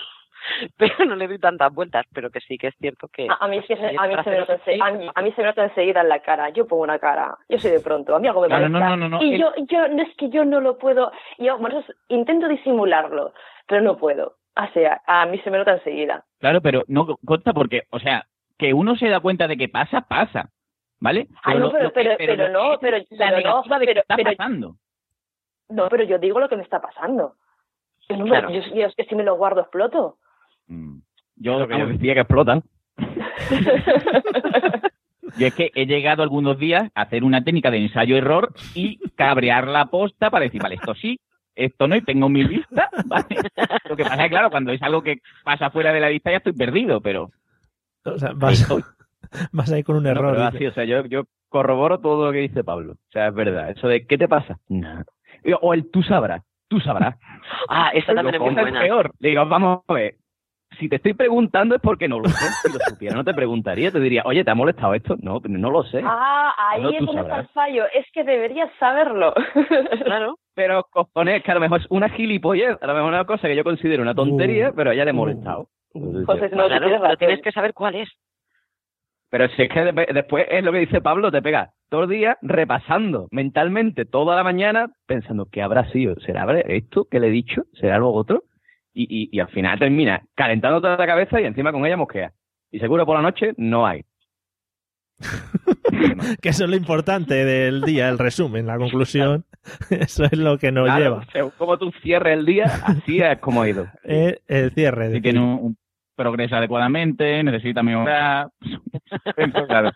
Pero 0.77 1.05
no 1.07 1.17
le 1.17 1.29
doy 1.29 1.39
tantas 1.39 1.73
vueltas, 1.73 2.07
pero 2.13 2.31
que 2.31 2.41
sí 2.41 2.59
que 2.59 2.69
es 2.69 2.75
cierto 2.79 3.09
que. 3.09 3.27
A, 3.29 3.35
a 3.45 3.49
mí, 3.49 3.61
sí 3.67 3.75
se- 3.77 3.97
a, 3.99 4.07
mí 4.07 4.15
se 4.25 4.31
me 4.31 4.39
nota 4.39 4.55
hacerlo 4.55 4.57
ense- 4.65 4.79
a, 4.83 4.91
mí, 4.93 5.11
a 5.15 5.23
mí 5.23 5.33
se 5.33 5.41
me 5.43 5.47
nota 5.49 5.65
enseguida 5.65 6.01
en 6.01 6.09
la 6.09 6.21
cara. 6.21 6.51
Yo 6.51 6.67
pongo 6.67 6.83
una 6.83 6.99
cara. 6.99 7.37
Yo 7.49 7.59
soy 7.59 7.71
de 7.71 7.81
pronto. 7.81 8.15
A 8.15 8.19
mí 8.19 8.29
algo 8.29 8.43
me 8.43 8.49
Claro, 8.49 8.69
molesta. 8.69 8.89
no, 8.91 8.97
no, 8.97 9.09
no, 9.09 9.19
no, 9.19 9.23
Y 9.25 9.35
el- 9.35 9.41
yo, 9.41 9.53
yo, 9.69 9.89
no 9.89 10.03
es 10.03 10.15
que 10.17 10.29
yo 10.31 10.45
no 10.45 10.61
lo 10.61 10.79
puedo. 10.79 11.11
Yo, 11.39 11.59
bueno, 11.59 11.79
es- 11.81 11.97
intento 12.09 12.49
disimularlo, 12.49 13.33
pero 13.67 13.83
no 13.83 13.97
puedo. 13.97 14.37
O 14.57 14.73
sea, 14.73 15.01
a 15.07 15.27
mí 15.27 15.39
se 15.41 15.51
me 15.51 15.59
nota 15.59 15.73
enseguida. 15.73 16.25
Claro, 16.41 16.61
pero 16.61 16.83
no 16.89 17.07
consta 17.25 17.53
porque, 17.53 17.83
o 17.91 17.99
sea, 18.01 18.27
que 18.59 18.75
uno 18.75 18.97
se 18.97 19.09
da 19.09 19.21
cuenta 19.21 19.47
de 19.49 19.57
que 19.57 19.69
pasa, 19.69 20.03
pasa. 20.03 20.51
¿Vale? 21.03 21.29
Ah, 21.45 21.55
no, 21.55 21.71
pero- 21.71 21.85
lo 21.85 21.93
que- 21.93 21.95
pero- 21.95 22.15
pero 22.19 22.37
lo 22.37 22.49
no, 22.73 22.79
pero- 22.79 22.99
la 23.11 23.31
no, 23.31 23.37
negativa 23.39 23.79
de 23.79 23.87
que 23.87 23.93
está 24.01 24.17
pero- 24.17 24.31
pasando. 24.37 24.75
No, 25.71 25.89
pero 25.89 26.05
yo 26.05 26.19
digo 26.19 26.41
lo 26.41 26.49
que 26.49 26.57
me 26.57 26.63
está 26.63 26.81
pasando. 26.81 27.35
Yo, 28.09 28.17
no 28.17 28.25
me- 28.25 28.31
Claro. 28.31 28.51
yo, 28.51 28.61
yo 28.75 28.87
es 28.87 28.95
que 28.97 29.05
si 29.05 29.15
me 29.15 29.23
lo 29.23 29.37
guardo 29.37 29.61
exploto. 29.61 30.17
Mm. 30.71 30.99
Yo, 31.37 31.59
Lo 31.59 31.69
que 31.69 31.79
yo 31.79 31.87
decía 31.87 32.15
que 32.15 32.21
explotan. 32.21 32.63
yo 35.39 35.47
es 35.47 35.55
que 35.55 35.71
he 35.75 35.87
llegado 35.87 36.23
algunos 36.23 36.59
días 36.59 36.91
a 36.95 37.03
hacer 37.03 37.25
una 37.25 37.43
técnica 37.45 37.71
de 37.71 37.79
ensayo-error 37.79 38.53
y 38.75 38.99
cabrear 39.17 39.69
la 39.69 39.87
posta 39.87 40.31
para 40.31 40.45
decir, 40.45 40.63
vale, 40.63 40.75
esto 40.77 40.95
sí, 40.95 41.19
esto 41.55 41.89
no, 41.89 41.97
y 41.97 42.03
tengo 42.03 42.29
mi 42.29 42.45
lista, 42.45 42.89
¿vale? 43.07 43.27
Lo 43.89 43.97
que 43.97 44.05
pasa 44.05 44.17
es 44.17 44.23
que, 44.25 44.31
claro, 44.31 44.51
cuando 44.51 44.73
es 44.73 44.83
algo 44.83 45.03
que 45.03 45.19
pasa 45.45 45.71
fuera 45.71 45.93
de 45.93 46.01
la 46.01 46.11
lista 46.11 46.31
ya 46.31 46.39
estoy 46.39 46.53
perdido, 46.53 47.01
pero... 47.01 47.31
o 48.05 48.19
sea, 48.19 48.33
vas, 48.35 48.67
vas 49.53 49.73
ahí 49.73 49.83
con 49.83 49.97
un 49.97 50.05
No, 50.05 50.11
error. 50.11 50.39
así, 50.41 50.67
o 50.67 50.73
sea, 50.73 50.85
yo, 50.85 51.05
yo 51.07 51.25
corroboro 51.49 52.01
todo 52.01 52.27
lo 52.27 52.33
que 52.33 52.39
dice 52.39 52.65
Pablo. 52.65 52.93
O 52.93 53.13
sea, 53.13 53.29
es 53.29 53.35
verdad. 53.35 53.71
Eso 53.71 53.89
de, 53.89 54.07
¿qué 54.07 54.19
te 54.19 54.29
pasa? 54.29 54.59
Nada. 54.69 55.05
O 55.63 55.75
el 55.75 55.91
tú 55.91 56.03
sabrás. 56.03 56.43
Tú 56.69 56.79
sabrás. 56.81 57.17
Ah, 57.69 57.91
esa 57.95 58.15
también 58.15 58.35
es 58.37 58.41
muy 58.41 58.51
Cosa 58.51 58.61
es 58.61 58.65
buena. 58.67 58.81
peor. 58.81 59.11
Le 59.19 59.29
digo, 59.31 59.45
vamos 59.47 59.81
a 59.89 59.93
ver. 59.93 60.15
Si 60.79 60.89
te 60.89 60.97
estoy 60.97 61.15
preguntando 61.15 61.75
es 61.75 61.81
porque 61.83 62.09
no 62.09 62.21
lo 62.21 62.29
sé. 62.29 62.47
Si 62.63 62.73
lo 62.73 62.79
supiera, 62.89 63.15
no 63.17 63.25
te 63.25 63.35
preguntaría. 63.35 63.91
Te 63.91 64.01
diría, 64.01 64.23
oye, 64.25 64.45
¿te 64.45 64.51
ha 64.51 64.55
molestado 64.55 64.95
esto? 64.95 65.17
No, 65.21 65.41
pero 65.41 65.59
no 65.59 65.71
lo 65.71 65.83
sé. 65.85 66.01
ah, 66.05 66.55
ahí 66.57 66.83
No, 66.83 66.91
es 66.91 66.99
donde 67.07 67.21
está 67.23 67.41
el 67.41 67.49
fallo. 67.49 67.85
Es 67.93 68.07
que 68.13 68.25
deberías 68.25 68.71
saberlo. 68.79 69.35
Claro. 70.05 70.37
Pero 70.55 70.85
cojones, 70.91 71.43
que 71.43 71.51
a 71.51 71.55
lo 71.55 71.61
mejor 71.61 71.81
es 71.81 71.87
una 71.91 72.09
gilipollez. 72.09 72.77
A 72.83 72.87
lo 72.87 72.95
mejor 72.95 73.09
una 73.09 73.25
cosa 73.25 73.49
que 73.49 73.57
yo 73.57 73.65
considero 73.65 74.03
una 74.03 74.15
tontería, 74.15 74.71
Uh. 74.71 74.75
pero 74.75 74.91
a 74.91 74.95
ella 74.95 75.05
le 75.05 75.11
ha 75.11 75.15
Uh. 75.15 75.17
molestado. 75.17 75.69
Uh. 75.95 76.25
Pues 76.25 76.43
es- 76.43 76.53
no, 76.53 76.67
Claro, 76.67 76.87
tienes 76.89 77.19
tienes 77.19 77.43
que 77.43 77.53
saber 77.53 77.73
cuál 77.75 77.97
es. 77.97 78.09
Pero 79.31 79.49
si 79.51 79.63
es 79.63 79.69
que 79.71 79.81
de- 79.93 80.09
después 80.13 80.47
es 80.51 80.65
lo 80.65 80.73
que 80.73 80.79
dice 80.79 81.01
Pablo, 81.01 81.31
te 81.31 81.41
pega 81.43 81.71
todo 81.89 82.05
el 82.05 82.11
día 82.11 82.37
repasando 82.43 83.29
mentalmente 83.31 84.05
toda 84.05 84.35
la 84.37 84.43
mañana, 84.43 84.89
pensando 85.07 85.47
qué 85.51 85.63
habrá 85.63 85.89
sido, 85.91 86.17
será 86.21 86.47
esto 86.61 87.07
que 87.11 87.21
le 87.21 87.29
he 87.29 87.31
dicho, 87.31 87.63
será 87.75 87.97
algo 87.97 88.13
otro, 88.13 88.43
y, 88.93 89.03
y, 89.05 89.29
y 89.37 89.41
al 89.41 89.49
final 89.49 89.79
termina 89.79 90.23
calentando 90.35 90.81
toda 90.81 90.97
la 90.97 91.07
cabeza 91.07 91.41
y 91.41 91.45
encima 91.45 91.73
con 91.73 91.85
ella 91.87 91.97
mosquea. 91.97 92.33
Y 92.71 92.79
seguro 92.79 93.05
por 93.07 93.17
la 93.17 93.23
noche 93.23 93.53
no 93.57 93.87
hay. 93.87 94.05
que 96.41 96.49
eso 96.49 96.65
es 96.65 96.71
lo 96.71 96.77
importante 96.77 97.35
del 97.45 97.83
día, 97.83 98.09
el 98.09 98.19
resumen, 98.19 98.67
la 98.67 98.79
conclusión. 98.79 99.45
Eso 99.91 100.25
es 100.25 100.33
lo 100.37 100.57
que 100.59 100.73
nos 100.73 100.87
Claro, 100.87 101.03
lleva. 101.21 101.27
según 101.33 101.53
como 101.59 101.79
tú 101.79 101.93
cierres 102.03 102.39
el 102.39 102.47
día, 102.47 102.65
así 102.85 103.21
es 103.21 103.39
como 103.41 103.63
ha 103.63 103.69
ido. 103.69 103.87
El 104.05 104.71
cierre. 104.75 105.21
Tiene 105.21 105.41
un, 105.41 105.49
un- 105.61 105.77
progresa 106.17 106.59
adecuadamente, 106.59 107.43
necesita 107.43 107.83
mejorar. 107.83 108.49
Claro. 109.67 109.91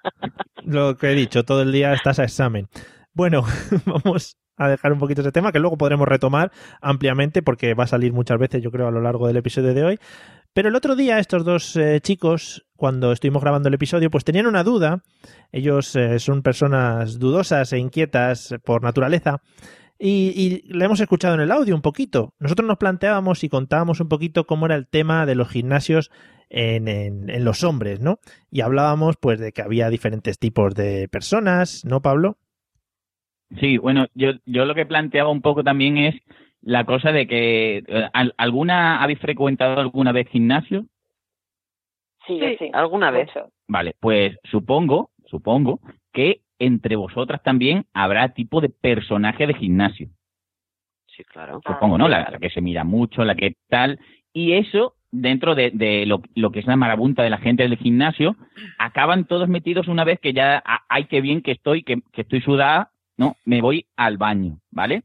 lo 0.64 0.96
que 0.96 1.08
he 1.10 1.14
dicho, 1.14 1.44
todo 1.44 1.60
el 1.62 1.70
día 1.70 1.92
estás 1.92 2.18
a 2.18 2.24
examen. 2.24 2.66
Bueno, 3.12 3.42
vamos 3.86 4.36
a 4.56 4.68
dejar 4.68 4.92
un 4.92 4.98
poquito 4.98 5.20
ese 5.20 5.32
tema 5.32 5.52
que 5.52 5.58
luego 5.58 5.76
podremos 5.76 6.06
retomar 6.06 6.52
ampliamente 6.80 7.42
porque 7.42 7.74
va 7.74 7.84
a 7.84 7.88
salir 7.88 8.12
muchas 8.12 8.38
veces, 8.38 8.62
yo 8.62 8.70
creo, 8.70 8.88
a 8.88 8.90
lo 8.90 9.00
largo 9.00 9.26
del 9.26 9.36
episodio 9.36 9.74
de 9.74 9.84
hoy. 9.84 9.98
Pero 10.52 10.68
el 10.68 10.76
otro 10.76 10.94
día 10.94 11.18
estos 11.18 11.44
dos 11.44 11.74
eh, 11.76 12.00
chicos, 12.00 12.66
cuando 12.76 13.10
estuvimos 13.10 13.42
grabando 13.42 13.68
el 13.68 13.74
episodio, 13.74 14.10
pues 14.10 14.24
tenían 14.24 14.46
una 14.46 14.62
duda. 14.62 15.02
Ellos 15.50 15.96
eh, 15.96 16.20
son 16.20 16.42
personas 16.42 17.18
dudosas 17.18 17.72
e 17.72 17.78
inquietas 17.78 18.54
por 18.64 18.82
naturaleza. 18.82 19.42
Y, 19.98 20.62
la 20.72 20.84
hemos 20.84 21.00
escuchado 21.00 21.34
en 21.34 21.40
el 21.40 21.50
audio 21.50 21.74
un 21.74 21.82
poquito. 21.82 22.34
Nosotros 22.38 22.68
nos 22.68 22.78
planteábamos 22.78 23.42
y 23.42 23.48
contábamos 23.48 24.00
un 24.00 24.08
poquito 24.08 24.44
cómo 24.44 24.66
era 24.66 24.74
el 24.74 24.86
tema 24.86 25.24
de 25.24 25.34
los 25.34 25.48
gimnasios 25.48 26.10
en, 26.50 26.88
en 26.88 27.44
los 27.44 27.64
hombres, 27.64 28.00
¿no? 28.00 28.18
Y 28.50 28.60
hablábamos 28.60 29.16
pues 29.16 29.40
de 29.40 29.52
que 29.52 29.62
había 29.62 29.88
diferentes 29.88 30.38
tipos 30.38 30.74
de 30.74 31.08
personas, 31.08 31.84
¿no, 31.84 32.02
Pablo? 32.02 32.38
Sí, 33.60 33.78
bueno, 33.78 34.06
yo, 34.14 34.32
yo 34.46 34.64
lo 34.64 34.74
que 34.74 34.86
planteaba 34.86 35.30
un 35.30 35.42
poco 35.42 35.62
también 35.62 35.96
es 35.98 36.14
la 36.62 36.84
cosa 36.84 37.12
de 37.12 37.26
que 37.26 37.84
eh, 37.86 38.08
¿al- 38.12 38.34
¿alguna 38.36 39.02
habéis 39.02 39.18
frecuentado 39.20 39.80
alguna 39.80 40.12
vez 40.12 40.28
gimnasio? 40.28 40.86
Sí, 42.26 42.38
Sí, 42.40 42.56
sí. 42.58 42.70
alguna 42.72 43.10
vez. 43.10 43.28
Vale, 43.68 43.94
pues 44.00 44.36
supongo, 44.44 45.10
supongo 45.26 45.80
que 46.12 46.40
entre 46.58 46.96
vosotras 46.96 47.42
también 47.42 47.84
habrá 47.92 48.30
tipo 48.30 48.60
de 48.60 48.70
personaje 48.70 49.46
de 49.46 49.54
gimnasio. 49.54 50.08
Sí, 51.06 51.22
claro. 51.24 51.60
Ah, 51.64 51.74
Supongo, 51.74 51.98
¿no? 51.98 52.06
sí, 52.06 52.10
La, 52.10 52.38
que 52.40 52.50
se 52.50 52.60
mira 52.60 52.82
mucho, 52.84 53.24
la 53.24 53.34
que 53.34 53.56
tal. 53.68 54.00
Y 54.32 54.52
eso, 54.54 54.94
dentro 55.12 55.54
de, 55.54 55.70
de 55.70 56.06
lo, 56.06 56.22
lo 56.34 56.50
que 56.50 56.60
es 56.60 56.66
la 56.66 56.76
marabunta 56.76 57.22
de 57.22 57.30
la 57.30 57.38
gente 57.38 57.62
del 57.62 57.76
gimnasio, 57.76 58.36
acaban 58.78 59.26
todos 59.26 59.48
metidos 59.48 59.86
una 59.86 60.04
vez 60.04 60.18
que 60.18 60.32
ya, 60.32 60.62
ah, 60.64 60.84
ay, 60.88 61.04
qué 61.04 61.20
bien 61.20 61.42
que 61.42 61.52
estoy, 61.52 61.82
que, 61.82 62.00
que 62.12 62.22
estoy 62.22 62.40
sudada, 62.40 62.90
¿no? 63.16 63.36
Me 63.44 63.60
voy 63.60 63.86
al 63.96 64.16
baño, 64.18 64.58
¿vale? 64.70 65.02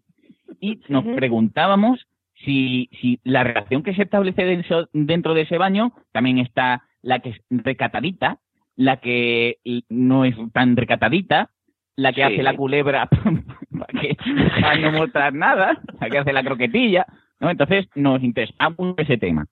Y 0.59 0.79
nos 0.89 1.03
preguntábamos 1.15 2.07
si, 2.45 2.89
si 3.01 3.19
la 3.23 3.43
relación 3.43 3.83
que 3.83 3.93
se 3.93 4.03
establece 4.03 4.43
de- 4.45 4.87
dentro 4.93 5.33
de 5.33 5.41
ese 5.41 5.57
baño 5.57 5.93
también 6.11 6.37
está 6.39 6.83
la 7.01 7.19
que 7.19 7.29
es 7.29 7.41
recatadita, 7.49 8.39
la 8.75 8.97
que 8.97 9.57
no 9.89 10.25
es 10.25 10.35
tan 10.53 10.75
recatadita, 10.75 11.49
la 11.95 12.13
que 12.13 12.21
Sí. 12.21 12.33
hace 12.33 12.43
la 12.43 12.55
culebra 12.55 13.07
para, 13.71 13.99
que, 14.01 14.17
para 14.61 14.77
no 14.77 14.91
mostrar 14.93 15.33
nada, 15.33 15.81
la 15.99 16.09
que 16.09 16.17
hace 16.17 16.33
la 16.33 16.43
croquetilla, 16.43 17.05
¿no? 17.39 17.49
Entonces 17.49 17.87
nos 17.95 18.23
interesa 18.23 18.69
mucho 18.77 18.95
ese 19.01 19.17
tema. 19.17 19.45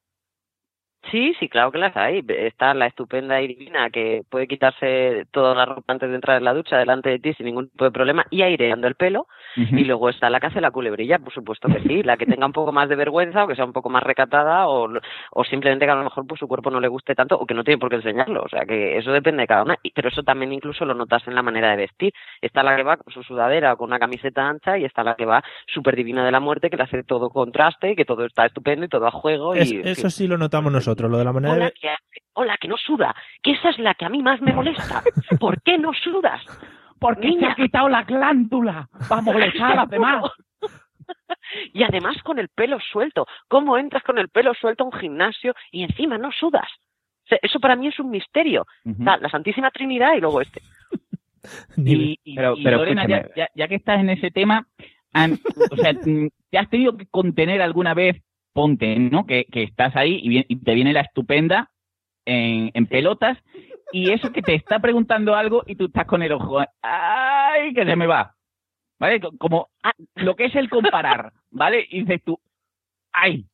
Sí, 1.11 1.33
sí, 1.39 1.47
claro 1.47 1.71
que 1.71 1.77
las 1.77 1.95
hay. 1.95 2.23
Está 2.27 2.73
la 2.73 2.85
estupenda 2.87 3.41
y 3.41 3.47
divina 3.47 3.89
que 3.89 4.23
puede 4.29 4.47
quitarse 4.47 5.25
toda 5.31 5.55
la 5.55 5.65
ropa 5.65 5.93
antes 5.93 6.09
de 6.09 6.15
entrar 6.15 6.37
en 6.37 6.43
la 6.43 6.53
ducha 6.53 6.77
delante 6.77 7.09
de 7.09 7.19
ti 7.19 7.33
sin 7.33 7.45
ningún 7.45 7.69
tipo 7.69 7.85
de 7.85 7.91
problema 7.91 8.25
y 8.29 8.41
aireando 8.41 8.87
el 8.87 8.95
pelo. 8.95 9.27
Y 9.55 9.85
luego 9.85 10.09
está 10.09 10.29
la 10.29 10.39
que 10.39 10.47
hace 10.47 10.61
la 10.61 10.69
culebrilla, 10.71 11.17
por 11.17 11.33
supuesto 11.33 11.67
que 11.67 11.79
sí. 11.81 12.03
La 12.03 12.15
que 12.17 12.25
tenga 12.27 12.45
un 12.45 12.51
poco 12.53 12.71
más 12.71 12.89
de 12.89 12.95
vergüenza 12.95 13.43
o 13.43 13.47
que 13.47 13.55
sea 13.55 13.65
un 13.65 13.73
poco 13.73 13.89
más 13.89 14.03
recatada 14.03 14.67
o, 14.67 14.87
o 15.31 15.43
simplemente 15.45 15.85
que 15.85 15.91
a 15.91 15.95
lo 15.95 16.03
mejor 16.03 16.27
pues, 16.27 16.39
su 16.39 16.47
cuerpo 16.47 16.69
no 16.69 16.79
le 16.79 16.87
guste 16.87 17.15
tanto 17.15 17.35
o 17.39 17.45
que 17.45 17.53
no 17.55 17.63
tiene 17.63 17.79
por 17.79 17.89
qué 17.89 17.95
enseñarlo. 17.95 18.43
O 18.43 18.49
sea 18.49 18.65
que 18.65 18.97
eso 18.97 19.11
depende 19.11 19.41
de 19.41 19.47
cada 19.47 19.63
una. 19.63 19.77
Pero 19.95 20.09
eso 20.09 20.21
también 20.23 20.53
incluso 20.53 20.85
lo 20.85 20.93
notas 20.93 21.27
en 21.27 21.33
la 21.35 21.41
manera 21.41 21.71
de 21.71 21.77
vestir. 21.77 22.13
Está 22.41 22.61
la 22.63 22.75
que 22.75 22.83
va 22.83 22.97
con 22.97 23.11
su 23.13 23.23
sudadera 23.23 23.73
o 23.73 23.77
con 23.77 23.87
una 23.87 23.97
camiseta 23.99 24.47
ancha 24.47 24.77
y 24.77 24.85
está 24.85 25.03
la 25.03 25.15
que 25.15 25.25
va 25.25 25.43
súper 25.67 25.95
divina 25.95 26.23
de 26.23 26.31
la 26.31 26.39
muerte 26.39 26.69
que 26.69 26.77
le 26.77 26.83
hace 26.83 27.03
todo 27.03 27.29
contraste 27.29 27.91
y 27.91 27.95
que 27.95 28.05
todo 28.05 28.25
está 28.25 28.45
estupendo 28.45 28.85
y 28.85 28.89
todo 28.89 29.07
a 29.07 29.11
juego. 29.11 29.55
Y, 29.55 29.59
Es- 29.59 29.71
eso 29.99 30.09
sí 30.09 30.27
lo 30.27 30.37
notamos 30.37 30.71
nosotros, 30.71 30.96
lo 31.03 31.17
de 31.17 31.25
la 31.25 31.33
manera 31.33 31.53
de... 31.55 31.59
Hola 31.61 31.71
que, 31.79 31.89
hace- 31.89 32.21
hola, 32.33 32.57
que 32.59 32.67
no 32.67 32.77
suda, 32.77 33.15
que 33.43 33.51
esa 33.51 33.69
es 33.69 33.79
la 33.79 33.93
que 33.93 34.05
a 34.05 34.09
mí 34.09 34.21
más 34.23 34.41
me 34.41 34.53
molesta. 34.53 35.03
¿Por 35.39 35.61
qué 35.61 35.77
no 35.77 35.93
sudas? 35.93 36.41
Porque 36.99 37.27
Niña. 37.27 37.53
se 37.55 37.61
ha 37.61 37.65
quitado 37.65 37.89
la 37.89 38.03
glándula 38.03 38.89
para 39.07 39.21
molestar 39.21 39.71
a 39.73 39.75
las 39.75 39.89
demás. 39.91 40.23
Y 41.73 41.83
además 41.83 42.21
con 42.23 42.39
el 42.39 42.49
pelo 42.49 42.79
suelto. 42.91 43.27
¿Cómo 43.47 43.77
entras 43.77 44.03
con 44.03 44.17
el 44.17 44.29
pelo 44.29 44.53
suelto 44.55 44.83
a 44.83 44.87
un 44.87 44.93
gimnasio 44.93 45.53
y 45.71 45.83
encima 45.83 46.17
no 46.17 46.31
sudas? 46.31 46.67
O 47.25 47.27
sea, 47.29 47.39
eso 47.41 47.59
para 47.59 47.75
mí 47.75 47.87
es 47.87 47.99
un 47.99 48.09
misterio. 48.09 48.65
La 48.83 49.29
Santísima 49.29 49.69
Trinidad 49.71 50.15
y 50.15 50.21
luego 50.21 50.41
este. 50.41 50.61
Y, 51.77 52.19
y- 52.25 52.35
Pero- 52.35 52.55
y, 52.57 52.63
pero 52.63 52.77
Lorena, 52.79 53.07
ya, 53.07 53.17
escúchame. 53.17 53.33
ya- 53.37 53.49
ya 53.55 53.67
que 53.69 53.75
estás 53.75 53.99
en 54.01 54.09
ese 54.09 54.31
tema, 54.31 54.67
o 55.71 55.75
sea, 55.77 55.93
¿te 55.93 56.57
has 56.57 56.69
tenido 56.69 56.97
que 56.97 57.05
contener 57.07 57.61
alguna 57.61 57.93
vez? 57.93 58.21
Ponte, 58.57 58.97
¿no? 58.97 59.27
Que, 59.27 59.45
que 59.45 59.61
estás 59.61 59.95
ahí 59.95 60.19
y, 60.23 60.29
bien- 60.29 60.45
y 60.47 60.55
te 60.55 60.73
viene 60.73 60.91
la 60.91 61.01
estupenda 61.01 61.69
en, 62.25 62.71
en 62.73 62.87
pelotas 62.87 63.37
y 63.91 64.09
eso 64.11 64.31
que 64.33 64.41
te 64.41 64.55
está 64.55 64.79
preguntando 64.79 65.35
algo 65.35 65.61
y 65.67 65.75
tú 65.75 65.85
estás 65.85 66.07
con 66.07 66.23
el 66.23 66.31
ojo, 66.31 66.59
¡ay, 66.81 67.71
que 67.75 67.85
se 67.85 67.95
me 67.95 68.07
va! 68.07 68.33
¿Vale? 68.99 69.19
Co- 69.21 69.37
Como 69.37 69.69
ah, 69.83 69.91
lo 70.15 70.35
que 70.35 70.45
es 70.45 70.55
el 70.55 70.71
comparar, 70.71 71.33
¿vale? 71.51 71.85
Y 71.87 71.99
dices 72.01 72.19
tú, 72.25 72.39
¡ay! 73.13 73.45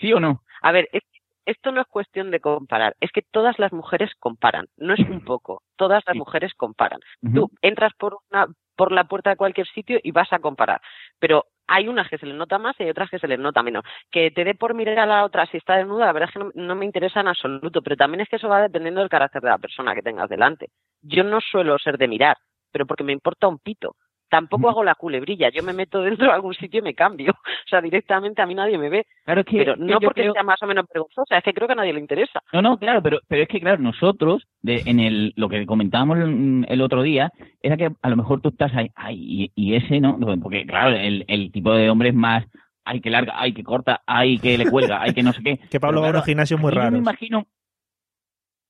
¿Sí 0.00 0.12
o 0.12 0.18
no? 0.18 0.42
A 0.60 0.72
ver, 0.72 0.88
es- 0.92 1.04
esto 1.46 1.70
no 1.70 1.80
es 1.80 1.86
cuestión 1.86 2.32
de 2.32 2.40
comparar, 2.40 2.96
es 3.00 3.12
que 3.12 3.22
todas 3.22 3.58
las 3.60 3.72
mujeres 3.72 4.10
comparan, 4.18 4.66
no 4.76 4.94
es 4.94 5.00
un 5.08 5.20
poco, 5.24 5.62
todas 5.76 6.02
las 6.04 6.16
mujeres 6.16 6.52
comparan. 6.54 6.98
Tú 7.32 7.48
entras 7.62 7.92
por 7.96 8.18
una 8.32 8.48
por 8.82 8.90
la 8.90 9.04
puerta 9.04 9.30
de 9.30 9.36
cualquier 9.36 9.68
sitio 9.68 10.00
y 10.02 10.10
vas 10.10 10.32
a 10.32 10.40
comparar, 10.40 10.80
pero 11.20 11.46
hay 11.68 11.86
unas 11.86 12.08
que 12.08 12.18
se 12.18 12.26
les 12.26 12.34
nota 12.34 12.58
más 12.58 12.74
y 12.80 12.82
hay 12.82 12.90
otras 12.90 13.08
que 13.08 13.20
se 13.20 13.28
les 13.28 13.38
nota 13.38 13.62
menos. 13.62 13.84
Que 14.10 14.32
te 14.32 14.42
dé 14.42 14.56
por 14.56 14.74
mirar 14.74 14.98
a 14.98 15.06
la 15.06 15.24
otra 15.24 15.46
si 15.46 15.58
está 15.58 15.76
desnuda, 15.76 16.06
la 16.06 16.12
verdad 16.12 16.28
es 16.28 16.32
que 16.32 16.40
no, 16.40 16.50
no 16.52 16.74
me 16.74 16.84
interesa 16.84 17.20
en 17.20 17.28
absoluto, 17.28 17.80
pero 17.80 17.94
también 17.94 18.22
es 18.22 18.28
que 18.28 18.36
eso 18.36 18.48
va 18.48 18.60
dependiendo 18.60 18.98
del 18.98 19.08
carácter 19.08 19.40
de 19.40 19.50
la 19.50 19.58
persona 19.58 19.94
que 19.94 20.02
tengas 20.02 20.28
delante. 20.28 20.70
Yo 21.00 21.22
no 21.22 21.40
suelo 21.40 21.78
ser 21.78 21.96
de 21.96 22.08
mirar, 22.08 22.36
pero 22.72 22.84
porque 22.84 23.04
me 23.04 23.12
importa 23.12 23.46
un 23.46 23.60
pito. 23.60 23.94
Tampoco 24.32 24.70
hago 24.70 24.82
la 24.82 24.94
culebrilla, 24.94 25.50
yo 25.50 25.62
me 25.62 25.74
meto 25.74 26.00
dentro 26.00 26.24
de 26.26 26.32
algún 26.32 26.54
sitio 26.54 26.78
y 26.80 26.82
me 26.82 26.94
cambio. 26.94 27.32
O 27.66 27.68
sea, 27.68 27.82
directamente 27.82 28.40
a 28.42 28.46
mí 28.46 28.54
nadie 28.54 28.76
me 28.78 28.88
ve. 28.88 29.06
Claro, 29.24 29.40
es 29.42 29.46
que, 29.46 29.58
Pero 29.58 29.74
que 29.74 29.80
no 29.82 30.00
porque 30.00 30.22
creo- 30.22 30.32
sea 30.32 30.42
más 30.42 30.62
o 30.62 30.66
menos 30.66 30.86
vergonzosa, 30.92 31.36
es 31.38 31.44
que 31.44 31.52
creo 31.54 31.66
que 31.66 31.72
a 31.72 31.76
nadie 31.76 31.92
le 31.92 32.00
interesa. 32.00 32.40
No, 32.52 32.60
no, 32.62 32.78
claro, 32.78 33.02
pero, 33.02 33.20
pero 33.28 33.42
es 33.42 33.48
que, 33.48 33.60
claro, 33.60 33.78
nosotros, 33.82 34.46
de, 34.62 34.82
en 34.86 35.00
el, 35.00 35.32
lo 35.36 35.48
que 35.50 35.64
comentábamos 35.66 36.18
el, 36.18 36.64
el 36.68 36.80
otro 36.82 37.02
día, 37.02 37.30
era 37.62 37.76
que 37.76 37.90
a 38.00 38.08
lo 38.10 38.16
mejor 38.16 38.40
tú 38.40 38.48
estás 38.50 38.74
ahí, 38.74 38.90
ay, 38.94 39.16
y, 39.18 39.52
y 39.54 39.74
ese, 39.76 40.00
¿no? 40.00 40.18
Porque, 40.42 40.64
claro, 40.66 40.96
el, 40.96 41.24
el 41.28 41.52
tipo 41.52 41.72
de 41.74 41.88
hombre 41.90 42.08
es 42.10 42.14
más, 42.14 42.44
ay, 42.84 43.00
que 43.00 43.10
larga, 43.10 43.34
ay, 43.36 43.52
que 43.54 43.62
corta, 43.62 44.02
ay, 44.06 44.38
que 44.38 44.56
le 44.58 44.68
cuelga, 44.70 45.00
ay, 45.02 45.12
que 45.14 45.22
no 45.22 45.32
sé 45.32 45.42
qué. 45.42 45.58
Que 45.70 45.78
Pablo 45.80 46.00
Pero, 46.02 46.14
va 46.14 46.18
a 46.20 46.24
gimnasios 46.24 46.58
muy 46.60 46.72
aquí 46.72 46.80
Yo 46.80 46.90
me 46.90 46.98
imagino, 46.98 47.46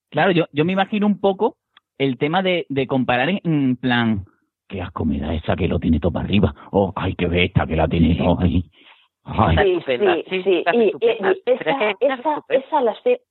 claro, 0.09 0.31
yo, 0.31 0.45
yo 0.51 0.65
me 0.65 0.73
imagino 0.73 1.07
un 1.07 1.19
poco 1.19 1.57
el 1.97 2.17
tema 2.17 2.41
de, 2.41 2.65
de 2.69 2.87
comparar 2.87 3.29
en 3.43 3.75
plan, 3.75 4.25
qué 4.73 4.81
asco 4.81 5.05
me 5.05 5.19
da 5.19 5.31
esa 5.35 5.55
que 5.55 5.67
lo 5.67 5.77
tiene 5.77 5.99
todo 5.99 6.11
para 6.11 6.25
arriba, 6.25 6.51
o, 6.71 6.91
ay, 6.95 7.13
qué 7.15 7.27
besta 7.27 7.67
que 7.67 7.75
la 7.75 7.87
tiene 7.87 8.15
todo 8.15 8.39
ahí. 8.39 8.63
Ay, 9.23 9.79
Sí, 9.85 9.97
sí, 10.29 10.43
sí, 10.43 10.63
Y, 10.73 10.91
esa, 11.05 11.33
que 12.49 12.59
las 12.81 13.03
tiene, 13.03 13.21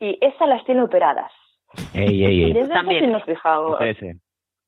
y 0.00 0.18
esa 0.20 0.46
las 0.46 0.64
tiene 0.64 0.82
operadas. 0.82 1.30
Ey, 1.94 2.24
ey, 2.24 2.44
ey. 2.44 2.52
Desde 2.52 2.60
eso 2.62 2.72
También. 2.72 3.04
sí 3.04 3.10
nos 3.12 3.24
fijamos. 3.24 3.78
Sí, 3.78 3.94
sí. 3.94 4.10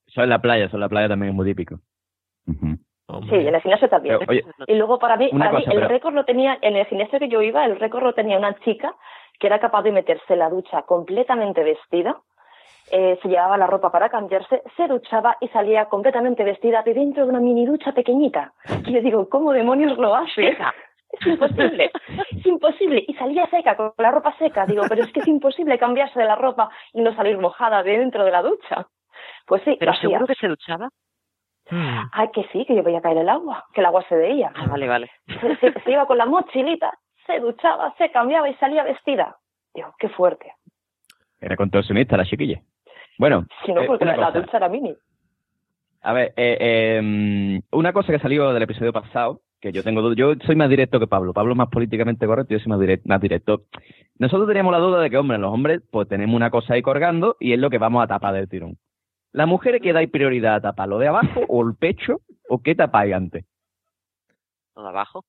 Eso 0.06 0.22
en 0.22 0.30
la 0.30 0.40
playa, 0.40 0.66
eso 0.66 0.76
en 0.76 0.80
la 0.80 0.88
playa 0.88 1.08
también 1.08 1.30
es 1.30 1.36
muy 1.36 1.46
típico. 1.46 1.80
Sí, 2.46 3.34
en 3.34 3.54
el 3.54 3.60
gimnasio 3.60 3.88
también. 3.88 4.18
Pero, 4.20 4.30
oye, 4.30 4.44
Y 4.68 4.74
luego 4.76 4.98
para 4.98 5.16
mí, 5.16 5.30
para 5.30 5.50
mí 5.52 5.64
el 5.66 5.72
pero- 5.74 5.88
récord 5.88 6.14
lo 6.14 6.24
tenía, 6.24 6.58
en 6.62 6.76
el 6.76 6.86
gimnasio 6.86 7.18
que 7.18 7.28
yo 7.28 7.42
iba, 7.42 7.64
el 7.64 7.78
récord 7.80 8.04
lo 8.04 8.12
tenía 8.14 8.38
una 8.38 8.54
chica 8.60 8.94
que 9.40 9.46
era 9.48 9.58
capaz 9.58 9.82
de 9.82 9.92
meterse 9.92 10.32
en 10.32 10.38
la 10.40 10.48
ducha 10.50 10.82
completamente 10.82 11.62
vestida, 11.64 12.16
eh, 12.90 13.18
se 13.22 13.28
llevaba 13.28 13.56
la 13.56 13.66
ropa 13.66 13.90
para 13.92 14.08
cambiarse, 14.08 14.62
se 14.76 14.86
duchaba 14.88 15.36
y 15.40 15.48
salía 15.48 15.86
completamente 15.86 16.44
vestida 16.44 16.82
de 16.82 16.94
dentro 16.94 17.24
de 17.24 17.30
una 17.30 17.40
mini 17.40 17.66
ducha 17.66 17.92
pequeñita. 17.92 18.52
Y 18.86 18.92
yo 18.92 19.00
digo, 19.02 19.28
¿cómo 19.28 19.52
demonios 19.52 19.96
lo 19.98 20.14
hace? 20.14 20.50
Seca. 20.50 20.74
Es 21.10 21.26
imposible, 21.26 21.90
es 22.36 22.46
imposible. 22.46 23.04
Y 23.08 23.14
salía 23.14 23.46
seca, 23.48 23.76
con 23.76 23.92
la 23.96 24.10
ropa 24.10 24.34
seca. 24.38 24.66
Digo, 24.66 24.82
pero 24.88 25.02
es 25.04 25.12
que 25.12 25.20
es 25.20 25.28
imposible 25.28 25.78
cambiarse 25.78 26.18
de 26.18 26.26
la 26.26 26.36
ropa 26.36 26.68
y 26.92 27.00
no 27.00 27.14
salir 27.14 27.38
mojada 27.38 27.82
de 27.82 27.98
dentro 27.98 28.24
de 28.24 28.30
la 28.30 28.42
ducha. 28.42 28.86
Pues 29.46 29.62
sí, 29.64 29.76
Pero 29.80 29.94
seguro 29.94 30.26
que 30.26 30.34
se 30.34 30.48
duchaba. 30.48 30.90
Mm. 31.70 31.98
Ay, 32.12 32.28
que 32.32 32.44
sí, 32.52 32.64
que 32.66 32.74
yo 32.76 32.82
veía 32.82 33.00
caer 33.00 33.18
el 33.18 33.28
agua, 33.28 33.64
que 33.72 33.80
el 33.80 33.86
agua 33.86 34.04
se 34.08 34.16
veía. 34.16 34.52
Ah, 34.54 34.66
vale, 34.70 34.86
vale. 34.86 35.10
Se, 35.40 35.56
se- 35.56 35.80
se 35.80 35.90
iba 35.90 36.06
con 36.06 36.18
la 36.18 36.26
mochilita, 36.26 36.92
se 37.26 37.40
duchaba, 37.40 37.94
se 37.98 38.10
cambiaba 38.10 38.48
y 38.48 38.54
salía 38.54 38.84
vestida. 38.84 39.36
Digo, 39.74 39.94
qué 39.98 40.08
fuerte. 40.10 40.52
Era 41.40 41.56
contorsionista 41.56 42.16
la 42.16 42.24
chiquilla. 42.24 42.60
Bueno, 43.18 43.46
Si 43.66 43.72
no, 43.72 43.80
eh, 43.82 43.86
porque 43.86 44.04
una 44.04 44.16
la 44.16 44.30
ducha 44.30 44.56
era 44.56 44.68
mini. 44.68 44.94
A 46.02 46.12
ver, 46.12 46.32
eh, 46.36 46.56
eh, 46.60 47.60
una 47.72 47.92
cosa 47.92 48.12
que 48.12 48.18
salió 48.20 48.52
del 48.52 48.62
episodio 48.62 48.92
pasado, 48.92 49.40
que 49.60 49.72
yo 49.72 49.82
tengo 49.82 50.00
duda, 50.00 50.14
yo 50.16 50.34
soy 50.46 50.54
más 50.54 50.70
directo 50.70 51.00
que 51.00 51.08
Pablo. 51.08 51.32
Pablo 51.32 51.52
es 51.52 51.58
más 51.58 51.68
políticamente 51.68 52.26
correcto, 52.26 52.54
yo 52.54 52.60
soy 52.60 52.68
más, 52.70 52.78
direct- 52.78 53.02
más 53.04 53.20
directo. 53.20 53.62
Nosotros 54.18 54.46
teníamos 54.46 54.72
la 54.72 54.78
duda 54.78 55.00
de 55.00 55.10
que, 55.10 55.16
hombre, 55.18 55.36
los 55.38 55.52
hombres, 55.52 55.82
pues 55.90 56.06
tenemos 56.08 56.36
una 56.36 56.50
cosa 56.50 56.74
ahí 56.74 56.82
colgando 56.82 57.36
y 57.40 57.52
es 57.52 57.58
lo 57.58 57.68
que 57.68 57.78
vamos 57.78 58.02
a 58.02 58.06
tapar 58.06 58.34
del 58.34 58.48
tirón. 58.48 58.76
¿Las 59.32 59.48
mujeres 59.48 59.82
que 59.82 59.92
dais 59.92 60.08
prioridad 60.10 60.54
a 60.54 60.60
tapar 60.60 60.88
lo 60.88 60.98
de 60.98 61.08
abajo 61.08 61.40
o 61.48 61.66
el 61.66 61.74
pecho 61.74 62.20
o 62.48 62.62
qué 62.62 62.74
tapáis 62.76 63.12
antes? 63.14 63.44
Lo 64.76 64.82
de 64.84 64.88
abajo. 64.90 65.24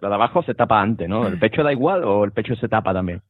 Lo 0.00 0.08
de 0.08 0.14
abajo 0.14 0.42
se 0.42 0.54
tapa 0.54 0.80
antes, 0.82 1.08
¿no? 1.08 1.26
¿El 1.28 1.38
pecho 1.38 1.62
da 1.62 1.72
igual 1.72 2.02
o 2.04 2.24
el 2.24 2.32
pecho 2.32 2.54
se 2.56 2.68
tapa 2.68 2.92
también? 2.92 3.22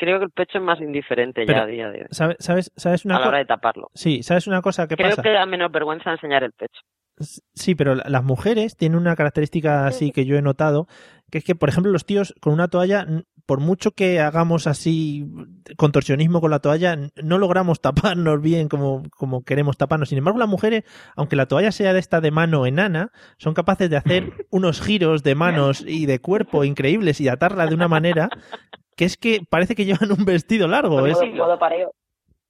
Creo 0.00 0.18
que 0.18 0.24
el 0.24 0.30
pecho 0.30 0.56
es 0.56 0.64
más 0.64 0.80
indiferente 0.80 1.44
Pero- 1.44 1.58
ya 1.58 1.64
a 1.64 1.66
día 1.66 1.90
de 1.90 1.98
hoy. 2.00 2.06
¿Sabes, 2.10 2.36
sabes, 2.40 2.72
sabes 2.74 3.04
una 3.04 3.16
A 3.16 3.20
la 3.20 3.28
hora 3.28 3.38
de 3.38 3.44
taparlo. 3.44 3.90
Sí, 3.94 4.22
¿sabes 4.22 4.46
una 4.46 4.62
cosa 4.62 4.88
que 4.88 4.96
Creo 4.96 5.10
pasa? 5.10 5.20
que 5.22 5.30
da 5.30 5.44
menos 5.44 5.70
vergüenza 5.70 6.10
enseñar 6.10 6.42
el 6.42 6.52
pecho. 6.52 6.80
Sí, 7.54 7.74
pero 7.74 7.94
la- 7.94 8.04
las 8.08 8.24
mujeres 8.24 8.76
tienen 8.78 8.98
una 8.98 9.14
característica 9.14 9.86
así 9.86 10.10
que 10.10 10.24
yo 10.24 10.36
he 10.38 10.42
notado, 10.42 10.86
que 11.30 11.36
es 11.36 11.44
que, 11.44 11.54
por 11.54 11.68
ejemplo, 11.68 11.92
los 11.92 12.06
tíos 12.06 12.34
con 12.40 12.54
una 12.54 12.68
toalla 12.68 13.06
por 13.44 13.60
mucho 13.60 13.90
que 13.90 14.20
hagamos 14.20 14.66
así 14.66 15.26
contorsionismo 15.76 16.40
con 16.40 16.50
la 16.50 16.60
toalla, 16.60 16.96
no 17.22 17.36
logramos 17.38 17.80
taparnos 17.82 18.40
bien 18.40 18.68
como, 18.68 19.02
como 19.10 19.42
queremos 19.44 19.76
taparnos. 19.76 20.08
Sin 20.08 20.16
embargo, 20.18 20.38
las 20.38 20.48
mujeres, 20.48 20.84
aunque 21.16 21.36
la 21.36 21.44
toalla 21.46 21.72
sea 21.72 21.92
de 21.92 21.98
esta 22.00 22.20
de 22.22 22.30
mano 22.30 22.64
enana, 22.64 23.10
son 23.36 23.52
capaces 23.52 23.90
de 23.90 23.96
hacer 23.98 24.32
unos 24.50 24.80
giros 24.80 25.22
de 25.22 25.34
manos 25.34 25.84
y 25.86 26.06
de 26.06 26.20
cuerpo 26.20 26.64
increíbles 26.64 27.20
y 27.20 27.28
atarla 27.28 27.66
de 27.66 27.74
una 27.74 27.88
manera 27.88 28.30
que 29.00 29.06
es 29.06 29.16
que 29.16 29.40
parece 29.48 29.74
que 29.74 29.86
llevan 29.86 30.12
un 30.12 30.26
vestido 30.26 30.68
largo. 30.68 31.06
Es, 31.06 31.16
Modo, 31.18 31.26
modo 31.32 31.58
pareo. 31.58 31.94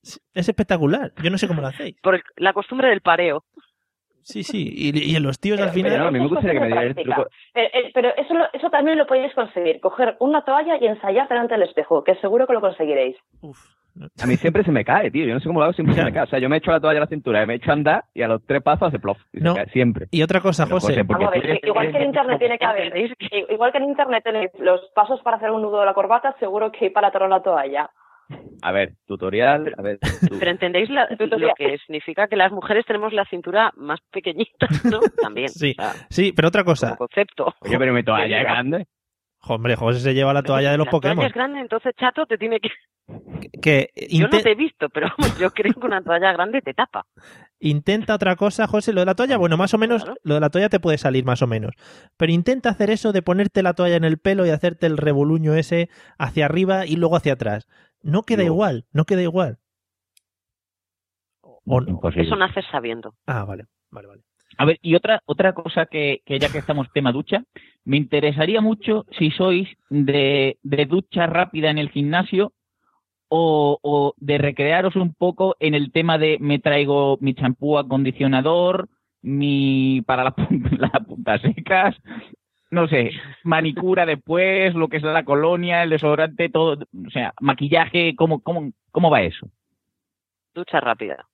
es 0.03 0.49
espectacular. 0.49 1.13
Yo 1.23 1.31
no 1.31 1.39
sé 1.39 1.47
cómo 1.47 1.61
lo 1.61 1.69
hacéis. 1.69 1.95
Por 2.03 2.17
el- 2.17 2.23
la 2.39 2.53
costumbre 2.53 2.89
del 2.89 3.03
pareo. 3.03 3.45
Sí, 4.23 4.43
sí. 4.43 4.69
Y, 4.69 5.13
y 5.13 5.15
en 5.15 5.23
los 5.23 5.39
tíos 5.39 5.61
al 5.61 5.67
Pero- 5.71 5.75
final... 5.75 5.99
no, 6.01 6.07
a 6.09 6.11
mí 6.11 6.19
me 6.19 6.27
gustaría 6.27 6.55
que 6.55 6.61
me 6.61 6.67
diera 6.67 6.83
el 6.83 6.95
truco. 6.97 7.27
Pero, 7.55 7.69
eh, 7.73 7.91
pero 7.95 8.09
eso, 8.17 8.35
lo- 8.35 8.53
eso 8.53 8.69
también 8.69 8.99
lo 8.99 9.07
podéis 9.07 9.33
conseguir. 9.35 9.79
Coger 9.81 10.17
una 10.19 10.43
toalla 10.45 10.77
y 10.81 10.87
ensayar 10.87 11.29
delante 11.29 11.55
del 11.55 11.63
espejo, 11.69 12.03
que 12.03 12.17
seguro 12.17 12.49
que 12.49 12.53
lo 12.55 12.61
conseguiréis. 12.61 13.17
Uf, 13.43 13.59
A 14.23 14.27
mí 14.27 14.37
siempre 14.37 14.63
se 14.65 14.73
me 14.73 14.85
cae, 14.85 15.11
tío. 15.11 15.27
Yo 15.27 15.35
no 15.35 15.41
sé 15.41 15.47
cómo 15.47 15.61
lo 15.61 15.65
hago, 15.65 15.73
siempre 15.73 15.95
se 15.95 16.05
me 16.05 16.13
cae. 16.13 16.23
O 16.25 16.27
sea, 16.27 16.39
yo 16.39 16.49
me 16.49 16.57
echo 16.59 16.71
la 16.71 16.81
toalla 16.81 16.99
a 16.99 17.03
la 17.03 17.07
cintura, 17.07 17.45
me 17.47 17.55
echo 17.55 17.71
a 17.71 17.75
andar 17.75 18.05
y 18.15 18.23
a 18.23 18.29
los 18.29 18.45
tres 18.47 18.63
pasos 18.63 18.89
hace 18.89 18.99
plof. 18.99 19.19
Y 19.33 19.39
se 19.39 19.45
No. 19.45 19.55
cae, 19.55 19.67
siempre. 19.71 20.07
Y 20.11 20.23
otra 20.23 20.41
cosa, 20.41 20.65
Pero, 20.65 20.77
José. 20.77 20.93
José, 20.95 21.05
porque 21.05 21.25
Vamos 21.25 21.37
a 21.37 21.41
tú 21.41 21.47
ver, 21.47 21.51
eres- 21.57 21.65
igual 21.69 21.91
que 21.93 21.99
en 21.99 22.05
internet 22.05 22.39
tiene 22.39 22.59
que 22.59 22.65
haber, 22.65 22.93
igual 23.51 23.73
que 23.73 23.79
en 23.79 23.85
internet 23.85 24.25
tenéis 24.25 24.51
los 24.59 24.81
pasos 24.95 25.21
para 25.23 25.37
hacer 25.37 25.51
un 25.51 25.63
nudo 25.63 25.81
de 25.81 25.87
la 25.87 25.95
corbata, 25.95 26.35
seguro 26.39 26.71
que 26.73 26.87
hay 26.87 26.91
para 26.91 27.09
atar 27.09 27.29
la 27.29 27.43
toalla. 27.43 27.91
A 28.63 28.71
ver, 28.71 28.93
tutorial, 29.07 29.75
a 29.77 29.83
ver. 29.83 29.99
tú- 29.99 30.37
Pero 30.39 30.51
entendéis 30.53 30.89
la- 30.89 31.09
lo 31.11 31.55
que 31.57 31.79
significa 31.79 32.29
que 32.29 32.37
las 32.37 32.53
mujeres 32.53 32.87
tenemos 32.87 33.13
la 33.13 33.25
cintura 33.25 33.73
más 33.77 33.99
pequeñita, 34.13 34.69
¿no? 34.85 35.01
También. 35.35 35.49
Sí. 35.49 35.75
o 35.77 35.83
sea, 35.83 35.93
Sí, 36.11 36.33
pero 36.35 36.47
otra 36.49 36.63
cosa. 36.63 36.89
como 36.97 37.09
concepto. 37.09 37.55
Oye, 37.61 37.77
pero 37.79 37.93
mi 37.93 38.05
toalla 38.05 38.39
es 38.39 38.45
grande. 38.45 38.87
Hombre, 39.43 39.75
José 39.77 40.01
se 40.01 40.13
lleva 40.15 40.33
la 40.35 40.43
toalla 40.43 40.71
de 40.71 40.77
los 40.79 40.87
la 40.87 40.91
toalla 40.91 41.09
Pokémon. 41.09 41.27
es 41.27 41.33
grande, 41.33 41.61
entonces 41.61 41.95
chato 41.99 42.27
te 42.27 42.37
tiene 42.39 42.61
que... 42.61 42.69
Que 43.63 43.89
Yo 44.11 44.29
no 44.29 44.39
te 44.41 44.53
he 44.53 44.55
visto, 44.55 44.89
pero 44.91 45.09
yo 45.41 45.51
creo 45.51 45.73
que 45.75 45.87
una 45.87 46.03
toalla 46.03 46.33
grande 46.33 46.61
te 46.63 46.75
tapa. 46.75 47.07
intenta 47.59 48.15
otra 48.15 48.37
cosa, 48.37 48.67
José. 48.67 48.93
Lo 48.93 49.01
de 49.01 49.07
la 49.07 49.15
toalla, 49.15 49.37
bueno, 49.39 49.57
más 49.57 49.73
o 49.75 49.79
menos, 49.79 50.05
Claro. 50.05 50.21
lo 50.23 50.35
de 50.35 50.41
la 50.41 50.51
toalla 50.51 50.69
te 50.69 50.79
puede 50.79 50.99
salir 50.99 51.25
más 51.25 51.41
o 51.43 51.47
menos. 51.47 51.73
Pero 52.17 52.31
intenta 52.33 52.69
hacer 52.69 52.91
eso 52.91 53.13
de 53.13 53.23
ponerte 53.23 53.63
la 53.63 53.73
toalla 53.75 53.97
en 53.97 54.05
el 54.05 54.19
pelo 54.19 54.45
y 54.47 54.51
hacerte 54.51 54.87
el 54.87 54.97
revoluño 54.99 55.55
ese 55.55 55.89
hacia 56.19 56.45
arriba 56.45 56.87
y 56.87 56.97
luego 56.97 57.17
hacia 57.17 57.33
atrás. 57.33 57.67
No 58.03 58.23
queda 58.23 58.43
No. 58.43 58.53
igual, 58.53 58.85
no 58.93 59.05
queda 59.05 59.23
igual. 59.23 59.59
O 61.43 61.81
no. 61.81 62.01
Eso 62.15 62.37
naces 62.37 62.65
sabiendo. 62.71 63.15
Ah, 63.27 63.45
vale, 63.45 63.65
vale, 63.91 64.07
vale. 64.09 64.23
A 64.59 64.65
ver, 64.65 64.79
y 64.83 64.95
otra, 64.95 65.23
otra 65.27 65.55
cosa 65.55 65.87
que, 65.87 66.23
que 66.27 66.39
ya 66.39 66.51
que 66.51 66.59
estamos 66.59 66.91
tema 66.93 67.13
ducha, 67.13 67.45
me 67.85 67.97
interesaría 67.97 68.61
mucho 68.61 69.07
si 69.19 69.31
sois 69.31 69.69
de, 69.89 70.59
de 70.63 70.87
ducha 70.87 71.27
rápida 71.27 71.71
en 71.71 71.79
el 71.79 71.91
gimnasio 71.91 72.53
o, 73.29 73.79
o 73.83 74.15
de 74.19 74.39
recrearos 74.39 74.97
un 74.97 75.15
poco 75.15 75.57
en 75.61 75.75
el 75.75 75.93
tema 75.93 76.19
de 76.19 76.37
me 76.41 76.59
traigo 76.59 77.17
mi 77.21 77.35
champú 77.35 77.79
acondicionador, 77.79 78.89
mi 79.23 80.03
para 80.03 80.25
las 80.25 80.35
las 80.79 81.07
puntas 81.07 81.41
secas, 81.43 81.97
no 82.71 82.87
sé, 82.89 83.11
manicura 83.45 84.07
después, 84.07 84.75
lo 84.75 84.89
que 84.89 84.99
es 84.99 85.03
la 85.03 85.25
colonia, 85.25 85.83
el 85.83 85.91
desodorante, 85.91 86.49
todo, 86.49 86.79
o 87.07 87.11
sea, 87.11 87.33
maquillaje, 87.41 88.15
¿cómo, 88.17 88.41
cómo, 88.41 88.73
cómo 88.91 89.11
va 89.11 89.23
eso? 89.23 89.49
Ducha 90.55 90.81
rápida. 90.81 91.29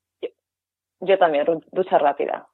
Yo 1.01 1.19
también, 1.19 1.45
ducha 1.73 1.99
rápida. 1.99 2.49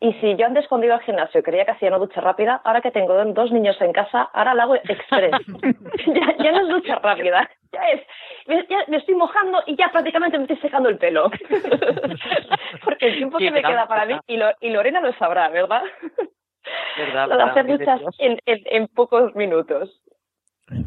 Y 0.00 0.12
si 0.14 0.36
yo 0.36 0.46
antes 0.46 0.68
cuando 0.68 0.86
iba 0.86 0.94
al 0.94 1.02
gimnasio 1.02 1.42
creía 1.42 1.64
que 1.64 1.72
hacía 1.72 1.88
una 1.88 1.98
ducha 1.98 2.20
rápida, 2.20 2.60
ahora 2.64 2.80
que 2.80 2.92
tengo 2.92 3.14
dos 3.32 3.50
niños 3.50 3.76
en 3.80 3.92
casa, 3.92 4.22
ahora 4.32 4.54
la 4.54 4.62
hago 4.62 4.76
express. 4.76 5.32
ya, 6.06 6.36
ya 6.38 6.52
no 6.52 6.60
es 6.62 6.68
ducha 6.68 7.00
rápida, 7.02 7.50
ya 7.72 7.80
es, 7.90 8.02
me, 8.46 8.64
ya 8.68 8.78
me 8.86 8.98
estoy 8.98 9.16
mojando 9.16 9.60
y 9.66 9.74
ya 9.76 9.90
prácticamente 9.90 10.38
me 10.38 10.44
estoy 10.44 10.58
secando 10.58 10.88
el 10.88 10.98
pelo. 10.98 11.28
Porque 12.84 13.08
el 13.08 13.16
tiempo 13.16 13.38
Sí, 13.38 13.46
que 13.46 13.50
me 13.50 13.62
queda 13.62 13.86
para 13.86 14.06
mí, 14.06 14.14
y, 14.28 14.36
Lo- 14.36 14.52
y 14.60 14.70
Lorena 14.70 15.00
lo 15.00 15.12
sabrá, 15.14 15.48
¿verdad? 15.48 15.82
¿Verdad? 16.96 17.28
Lo 17.28 17.36
de 17.36 17.42
hacer 17.42 17.66
duchas 17.66 18.00
en, 18.18 18.38
en, 18.46 18.58
en 18.66 18.86
pocos 18.88 19.34
minutos. 19.34 20.00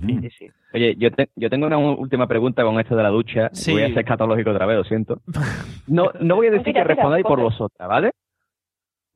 Sí, 0.05 0.29
sí. 0.29 0.49
Oye, 0.73 0.95
yo, 0.97 1.11
te- 1.11 1.29
yo 1.35 1.49
tengo 1.49 1.65
una 1.65 1.77
última 1.79 2.27
pregunta 2.27 2.63
con 2.63 2.79
esto 2.79 2.95
de 2.95 3.03
la 3.03 3.09
ducha. 3.09 3.49
Sí. 3.51 3.71
Voy 3.73 3.83
a 3.83 3.93
ser 3.93 4.05
catológico 4.05 4.51
otra 4.51 4.65
vez, 4.67 4.77
lo 4.77 4.83
siento. 4.83 5.17
No, 5.87 6.11
no 6.21 6.35
voy 6.37 6.47
a 6.47 6.51
decir 6.51 6.73
que 6.73 6.83
respondáis 6.83 7.25
por 7.25 7.41
vosotras, 7.41 7.89
¿vale? 7.89 8.11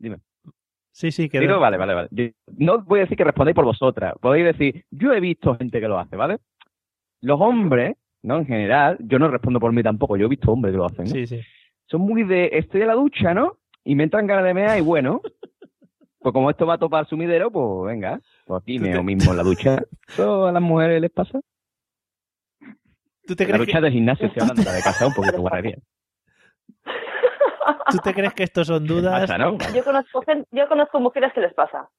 Dime. 0.06 0.20
Sí, 0.92 1.12
sí, 1.12 1.28
que 1.28 1.40
Digo, 1.40 1.60
vale, 1.60 1.78
vale, 1.78 1.96
vale. 1.96 2.08
Yo- 2.12 2.26
no 2.58 2.84
voy 2.84 3.00
a 3.00 3.04
decir 3.04 3.18
que 3.18 3.24
respondáis 3.24 3.56
por 3.56 3.66
vosotras. 3.66 4.14
Podéis 4.22 4.46
decir, 4.46 4.86
yo 4.92 5.12
he 5.14 5.20
visto 5.20 5.56
gente 5.58 5.80
que 5.80 5.88
lo 5.88 5.98
hace, 5.98 6.16
¿vale? 6.16 6.38
Los 7.22 7.42
hombres, 7.42 7.98
¿no? 8.22 8.38
En 8.38 8.46
general, 8.46 8.98
yo 9.00 9.18
no 9.18 9.28
respondo 9.30 9.60
por 9.60 9.74
mí 9.74 9.82
tampoco, 9.82 10.16
yo 10.16 10.28
he 10.28 10.30
visto 10.30 10.52
hombres 10.52 10.74
que 10.74 10.78
lo 10.78 10.86
hacen, 10.86 11.06
¿no? 11.06 11.12
Sí, 11.12 11.26
sí. 11.26 11.42
Son 11.88 12.02
muy 12.02 12.24
de, 12.24 12.52
estoy 12.54 12.82
en 12.82 12.88
la 12.88 12.94
ducha, 12.94 13.34
¿no? 13.34 13.58
Y 13.84 13.96
me 13.96 14.04
entran 14.04 14.28
ganas 14.28 14.46
de 14.46 14.54
mear 14.54 14.78
y 14.78 14.82
bueno, 14.82 15.22
pues 16.20 16.34
como 16.34 16.52
esto 16.52 16.68
va 16.68 16.76
a 16.76 16.78
topar 16.78 17.08
sumidero, 17.08 17.50
pues 17.50 17.92
venga, 17.92 18.22
pues 18.46 18.62
aquí 18.62 18.78
meo 18.78 19.02
mismo 19.02 19.32
en 19.32 19.38
la 19.38 19.44
ducha. 19.44 19.84
¿Eso 20.08 20.46
a 20.46 20.52
las 20.52 20.62
mujeres 20.62 21.02
les 21.02 21.12
pasa? 21.12 21.40
¿Tú 23.26 23.36
te 23.36 23.44
La 23.46 23.54
crees 23.54 23.60
ducha 23.66 23.80
que, 23.80 23.82
del 23.86 23.94
gimnasio, 23.94 24.28
estoy 24.28 24.42
hablando, 24.44 24.64
la 24.64 24.74
de 24.74 24.84
casa 24.84 25.08
un 25.08 25.14
poquito 25.16 25.42
guarrería. 25.42 25.78
¿Tú 27.92 27.98
te 28.00 28.14
crees 28.14 28.34
que 28.34 28.44
esto 28.44 28.64
son 28.66 28.86
dudas? 28.86 29.22
Pasa, 29.22 29.38
¿no? 29.38 29.58
Yo 29.74 29.84
conozco, 29.84 30.24
yo 30.52 30.68
conozco 30.68 31.00
mujeres 31.00 31.34
que 31.34 31.42
les 31.42 31.54
pasa. 31.54 31.90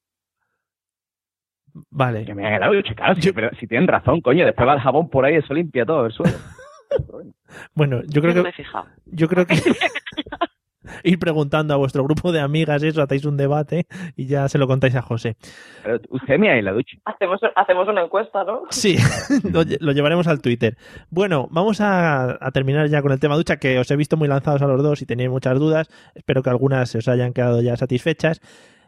Vale. 1.90 2.24
Que 2.24 2.34
me 2.34 2.58
la 2.58 2.68
ducha, 2.68 2.94
claro, 2.94 3.14
sí, 3.20 3.32
pero 3.32 3.50
si 3.60 3.66
tienen 3.66 3.86
razón, 3.88 4.20
coño, 4.20 4.44
después 4.46 4.66
va 4.66 4.74
el 4.74 4.80
jabón 4.80 5.10
por 5.10 5.24
ahí, 5.24 5.36
eso 5.36 5.52
limpia 5.52 5.84
todo 5.84 6.06
el 6.06 6.12
suelo. 6.12 6.32
Bueno, 7.74 8.00
yo 8.06 8.22
creo 8.22 8.32
Yo 8.32 8.42
no 8.42 8.44
me 8.44 8.52
que 8.52 8.62
he 8.62 8.64
fijado. 8.64 8.86
yo 9.06 9.28
creo 9.28 9.44
que 9.44 9.54
ir 11.04 11.18
preguntando 11.18 11.74
a 11.74 11.76
vuestro 11.76 12.02
grupo 12.04 12.32
de 12.32 12.40
amigas 12.40 12.82
eso, 12.82 13.02
hacéis 13.02 13.24
un 13.24 13.36
debate 13.36 13.86
y 14.16 14.26
ya 14.26 14.48
se 14.48 14.58
lo 14.58 14.66
contáis 14.66 14.94
a 14.94 15.02
José. 15.02 15.36
Pero 15.82 16.00
usted 16.10 16.38
me 16.38 16.50
ha 16.50 16.58
en 16.58 16.64
la 16.64 16.72
ducha. 16.72 16.96
Hacemos, 17.04 17.40
hacemos 17.54 17.88
una 17.88 18.02
encuesta, 18.02 18.44
¿no? 18.44 18.62
Sí, 18.70 18.96
lo, 19.50 19.62
lle- 19.62 19.78
lo 19.80 19.92
llevaremos 19.92 20.26
al 20.26 20.40
Twitter. 20.40 20.76
Bueno, 21.10 21.48
vamos 21.50 21.80
a, 21.80 22.38
a 22.44 22.50
terminar 22.52 22.88
ya 22.88 23.02
con 23.02 23.12
el 23.12 23.20
tema 23.20 23.36
ducha, 23.36 23.56
que 23.58 23.78
os 23.78 23.90
he 23.90 23.96
visto 23.96 24.16
muy 24.16 24.28
lanzados 24.28 24.62
a 24.62 24.66
los 24.66 24.82
dos 24.82 25.02
y 25.02 25.06
tenéis 25.06 25.30
muchas 25.30 25.58
dudas. 25.58 25.88
Espero 26.14 26.42
que 26.42 26.50
algunas 26.50 26.90
se 26.90 26.98
os 26.98 27.08
hayan 27.08 27.32
quedado 27.32 27.60
ya 27.62 27.76
satisfechas. 27.76 28.40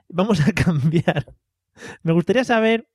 Vamos 0.09 0.41
a 0.47 0.53
cambiar. 0.65 1.27
Me 2.03 2.13
gustaría 2.13 2.45
saber 2.45 2.89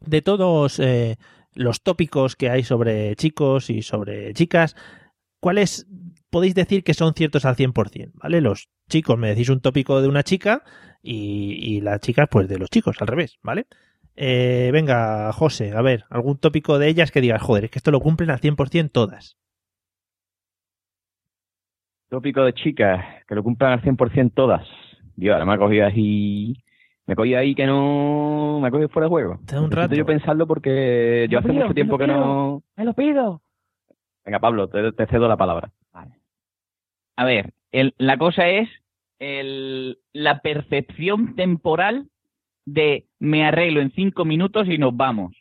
de 0.00 0.22
todos 0.22 0.78
eh, 0.78 1.16
los 1.54 1.82
tópicos 1.82 2.36
que 2.36 2.50
hay 2.50 2.62
sobre 2.62 3.16
chicos 3.16 3.70
y 3.70 3.82
sobre 3.82 4.34
chicas, 4.34 4.76
¿cuáles 5.40 5.86
podéis 6.30 6.54
decir 6.54 6.84
que 6.84 6.94
son 6.94 7.14
ciertos 7.14 7.44
al 7.44 7.56
100%? 7.56 8.12
¿Vale? 8.14 8.40
Los 8.40 8.68
chicos 8.88 9.18
me 9.18 9.28
decís 9.28 9.48
un 9.48 9.60
tópico 9.60 10.00
de 10.00 10.08
una 10.08 10.22
chica 10.22 10.62
y, 11.02 11.58
y 11.60 11.80
las 11.80 12.00
chicas 12.00 12.28
pues 12.30 12.48
de 12.48 12.58
los 12.58 12.70
chicos, 12.70 12.96
al 13.00 13.08
revés, 13.08 13.38
¿vale? 13.42 13.66
Eh, 14.16 14.70
venga, 14.72 15.30
José, 15.32 15.72
a 15.76 15.82
ver, 15.82 16.04
algún 16.08 16.38
tópico 16.38 16.78
de 16.78 16.88
ellas 16.88 17.12
que 17.12 17.20
digas, 17.20 17.42
joder, 17.42 17.64
es 17.64 17.70
que 17.70 17.78
esto 17.78 17.90
lo 17.90 18.00
cumplen 18.00 18.30
al 18.30 18.40
100% 18.40 18.90
todas. 18.90 19.36
Tópico 22.08 22.44
de 22.44 22.54
chicas, 22.54 23.04
que 23.28 23.34
lo 23.34 23.42
cumplan 23.42 23.72
al 23.72 23.82
100% 23.82 24.32
todas. 24.34 24.66
Dios, 25.16 25.34
ahora 25.34 25.44
me 25.44 25.54
ha 25.54 25.58
cogido 25.58 25.86
ahí... 25.86 26.62
Me 27.06 27.12
ha 27.12 27.16
cogido 27.16 27.38
ahí 27.38 27.54
que 27.54 27.66
no... 27.66 28.58
Me 28.60 28.68
ha 28.68 28.70
cogido 28.70 28.88
fuera 28.88 29.06
de 29.06 29.10
juego. 29.10 29.38
Te 29.46 29.54
da 29.54 29.62
un 29.62 29.70
rato. 29.70 29.94
yo 29.94 30.04
pensarlo 30.04 30.46
porque 30.46 31.28
yo 31.30 31.38
hace 31.38 31.48
pido, 31.48 31.62
mucho 31.62 31.74
tiempo 31.74 31.98
que 31.98 32.06
no... 32.06 32.62
¡Me 32.76 32.84
lo 32.84 32.94
pido! 32.94 33.42
Venga, 34.26 34.40
Pablo, 34.40 34.68
te, 34.68 34.92
te 34.92 35.06
cedo 35.06 35.28
la 35.28 35.36
palabra. 35.36 35.70
A 37.16 37.24
ver, 37.24 37.54
el- 37.72 37.94
la 37.96 38.18
cosa 38.18 38.48
es 38.48 38.68
el, 39.18 39.98
la 40.12 40.40
percepción 40.40 41.34
temporal 41.34 42.08
de 42.66 43.06
me 43.20 43.44
arreglo 43.46 43.80
en 43.80 43.92
cinco 43.92 44.24
minutos 44.26 44.68
y 44.68 44.76
nos 44.76 44.94
vamos. 44.94 45.32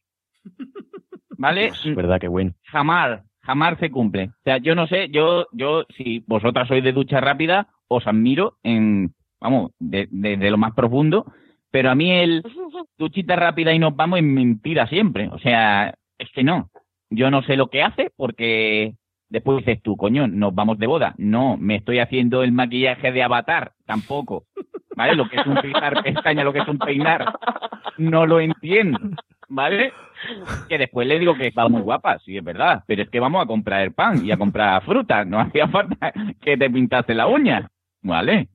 ¿Vale? 1.38 1.67
Es 1.67 1.95
verdad 1.95 2.19
que 2.21 2.28
bueno. 2.30 2.54
Jamás, 2.63 3.21
jamás 3.41 3.78
se 3.80 3.91
cumple. 3.91 4.26
O 4.30 4.43
sea, 4.45 4.58
yo 4.60 4.74
no 4.76 4.88
sé, 4.88 5.10
yo, 5.10 5.48
yo, 5.52 5.86
si 5.98 6.19
vosotras 6.28 6.67
sois 6.67 6.84
de 6.84 6.93
ducha 6.93 7.19
rápida, 7.19 7.67
os 7.89 8.08
admiro 8.08 8.58
en, 8.63 9.13
vamos, 9.41 9.71
de, 9.80 10.08
de- 10.12 10.38
de 10.38 10.52
lo 10.52 10.58
más 10.58 10.74
profundo, 10.74 11.26
pero 11.71 11.89
a 11.89 11.95
mí 11.95 12.10
el 12.12 12.41
duchita 12.98 13.36
rápida 13.36 13.74
y 13.74 13.80
nos 13.80 13.95
vamos 13.95 14.19
es 14.19 14.26
mentira 14.26 14.88
siempre. 14.88 15.28
O 15.30 15.39
sea, 15.39 15.93
es 16.17 16.30
que 16.32 16.43
no. 16.43 16.69
Yo 17.15 17.32
no 17.32 17.41
sé 17.43 17.56
lo 17.56 17.67
que 17.67 17.82
hace 17.84 18.12
porque 18.15 18.93
después 19.30 19.58
dices 19.60 19.82
tú, 19.82 19.95
coño, 19.97 20.28
nos 20.28 20.54
vamos 20.54 20.78
de 20.78 20.88
boda. 20.88 21.13
No, 21.17 21.58
me 21.58 21.75
estoy 21.75 21.99
haciendo 21.99 22.43
el 22.43 22.51
maquillaje 22.51 23.12
de 23.12 23.23
avatar, 23.23 23.73
tampoco. 23.86 24.45
¿Vale? 24.95 25.15
Lo 25.15 25.28
que 25.28 25.38
es 25.38 25.45
un 25.45 25.58
fijar 25.58 26.01
pestaña, 26.04 26.43
lo 26.43 26.54
que 26.54 26.60
es 26.60 26.67
un 26.67 26.78
peinar, 26.78 27.34
no 27.97 28.25
lo 28.25 28.39
entiendo. 28.39 28.99
¿Vale? 29.49 29.91
Que 30.69 30.78
después 30.78 31.06
le 31.08 31.19
digo 31.19 31.36
que 31.36 31.51
va 31.51 31.67
muy 31.69 31.82
guapa, 31.82 32.17
sí, 32.19 32.38
es 32.38 32.43
verdad, 32.43 32.84
pero 32.88 33.04
es 33.04 33.10
que 33.10 33.19
vamos 33.19 33.43
a 33.43 33.45
comprar 33.45 33.82
el 33.82 33.93
pan 33.93 34.25
y 34.25 34.32
a 34.32 34.38
comprar 34.38 34.82
fruta, 34.84 35.23
no 35.25 35.39
hacía 35.41 35.67
falta 35.67 36.12
que 36.41 36.58
te 36.58 36.69
pintaste 36.69 37.13
la 37.13 37.28
uña, 37.28 37.67
¿vale? 38.01 38.47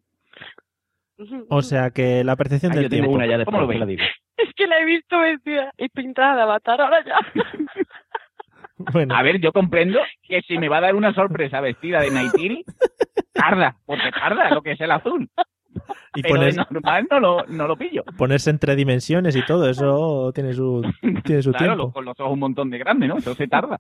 O 1.51 1.61
sea 1.63 1.91
que 1.91 2.25
la 2.25 2.35
percepción 2.35 2.73
Ah, 2.73 2.77
del 2.77 2.89
tiempo. 2.89 3.11
una 3.11 3.27
ya 3.27 3.45
¿Cómo 3.45 3.61
lo 3.61 3.67
veis? 3.67 4.01
Es 4.39 4.55
que 4.57 4.67
la 4.67 4.81
he 4.81 4.85
visto 4.87 5.19
vestida 5.19 5.71
y 5.77 5.89
pintada 5.91 6.37
de 6.37 6.43
avatar 6.43 6.81
ahora 6.81 7.05
ya. 7.05 7.19
Bueno, 8.93 9.15
A 9.15 9.23
ver, 9.23 9.41
yo 9.41 9.53
comprendo 9.53 9.99
que 10.23 10.41
si 10.43 10.59
me 10.59 10.69
va 10.69 10.79
a 10.79 10.83
dar 10.83 10.95
una 10.95 11.13
sorpresa 11.15 11.61
vestida 11.61 12.01
de 12.01 12.11
Naitiri, 12.11 12.65
tarda, 13.33 13.77
porque 13.87 14.11
tarda 14.13 14.51
lo 14.51 14.63
que 14.63 14.73
es 14.73 14.81
el 14.81 14.91
azul. 14.91 15.29
y 16.15 16.23
Pero 16.23 16.35
poner- 16.37 16.55
de 16.55 16.65
normal 16.71 17.07
no 17.11 17.21
lo, 17.21 17.45
no 17.47 17.69
lo 17.69 17.77
pillo. 17.77 18.03
ponerse 18.19 18.51
entre 18.51 18.75
dimensiones 18.75 19.37
y 19.37 19.45
todo, 19.47 19.69
eso 19.69 20.33
tiene 20.35 20.53
su, 20.53 20.83
tiene 21.25 21.43
su 21.43 21.53
Claro, 21.53 21.73
lo- 21.73 21.77
tiempo. 21.85 21.93
con 21.93 22.05
los 22.05 22.19
ojos 22.21 22.33
un 22.33 22.41
montón 22.41 22.71
de 22.71 22.79
grandes, 22.79 23.09
¿no? 23.09 23.19
Eso 23.19 23.35
se 23.35 23.47
tarda. 23.47 23.79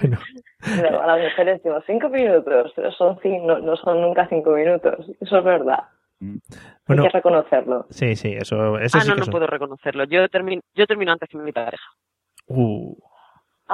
Bueno, 0.00 0.18
Pero 0.64 1.02
a 1.02 1.06
las 1.06 1.20
mujeres 1.30 1.62
digo, 1.62 1.80
cinco 1.86 2.08
minutos, 2.08 2.72
pero 2.74 2.90
son 2.92 3.18
no, 3.46 3.58
no 3.58 3.76
son 3.76 4.00
nunca 4.00 4.26
cinco 4.28 4.50
minutos. 4.52 5.06
Eso 5.20 5.38
es 5.38 5.44
verdad. 5.44 5.84
bueno, 6.20 7.02
Hay 7.02 7.08
que 7.08 7.08
reconocerlo. 7.10 7.86
sí, 7.90 8.16
sí, 8.16 8.32
eso, 8.32 8.78
eso 8.78 8.98
ah, 8.98 9.00
sí 9.02 9.08
no, 9.08 9.14
que 9.14 9.20
no 9.20 9.24
son- 9.26 9.32
puedo 9.32 9.46
reconocerlo. 9.46 10.04
Yo 10.04 10.28
termino, 10.28 10.62
yo 10.74 10.86
termino 10.86 11.12
antes 11.12 11.28
que 11.28 11.36
mi 11.38 11.52
pareja. 11.52 11.84
Uh, 12.46 12.96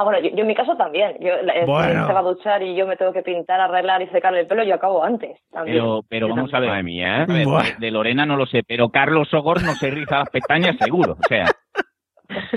Ah, 0.01 0.05
bueno, 0.05 0.21
yo, 0.21 0.31
yo 0.31 0.43
en 0.43 0.47
mi 0.47 0.55
caso 0.55 0.77
también. 0.77 1.17
Yo, 1.19 1.33
la- 1.43 1.65
Bueno. 1.67 2.07
se 2.07 2.13
va 2.13 2.21
a 2.21 2.23
duchar 2.23 2.63
y 2.63 2.77
yo 2.77 2.87
me 2.87 2.97
tengo 2.97 3.13
que 3.13 3.23
pintar, 3.23 3.61
arreglar 3.61 4.01
y 4.01 4.07
secarle 4.09 4.41
el 4.41 4.47
pelo, 4.47 4.63
yo 4.63 4.77
acabo 4.77 5.03
antes. 5.03 5.41
También. 5.51 5.79
Pero, 5.79 6.01
pero 6.09 6.29
vamos 6.29 6.55
a 6.55 6.61
ver. 6.61 6.69
Madre 6.71 6.83
mía. 6.85 7.23
A 7.23 7.27
ver, 7.27 7.45
Buah. 7.47 7.63
de, 7.65 7.75
de 7.81 7.91
Lorena 7.91 8.25
no 8.25 8.37
lo 8.37 8.47
sé, 8.47 8.63
pero 8.67 8.91
Carlos 8.91 9.29
Sogor 9.29 9.61
no 9.65 9.73
se 9.75 9.91
riza 9.91 10.19
las 10.21 10.31
pestañas 10.31 10.77
seguro. 10.79 11.15
O 11.15 11.27
sea, 11.29 11.47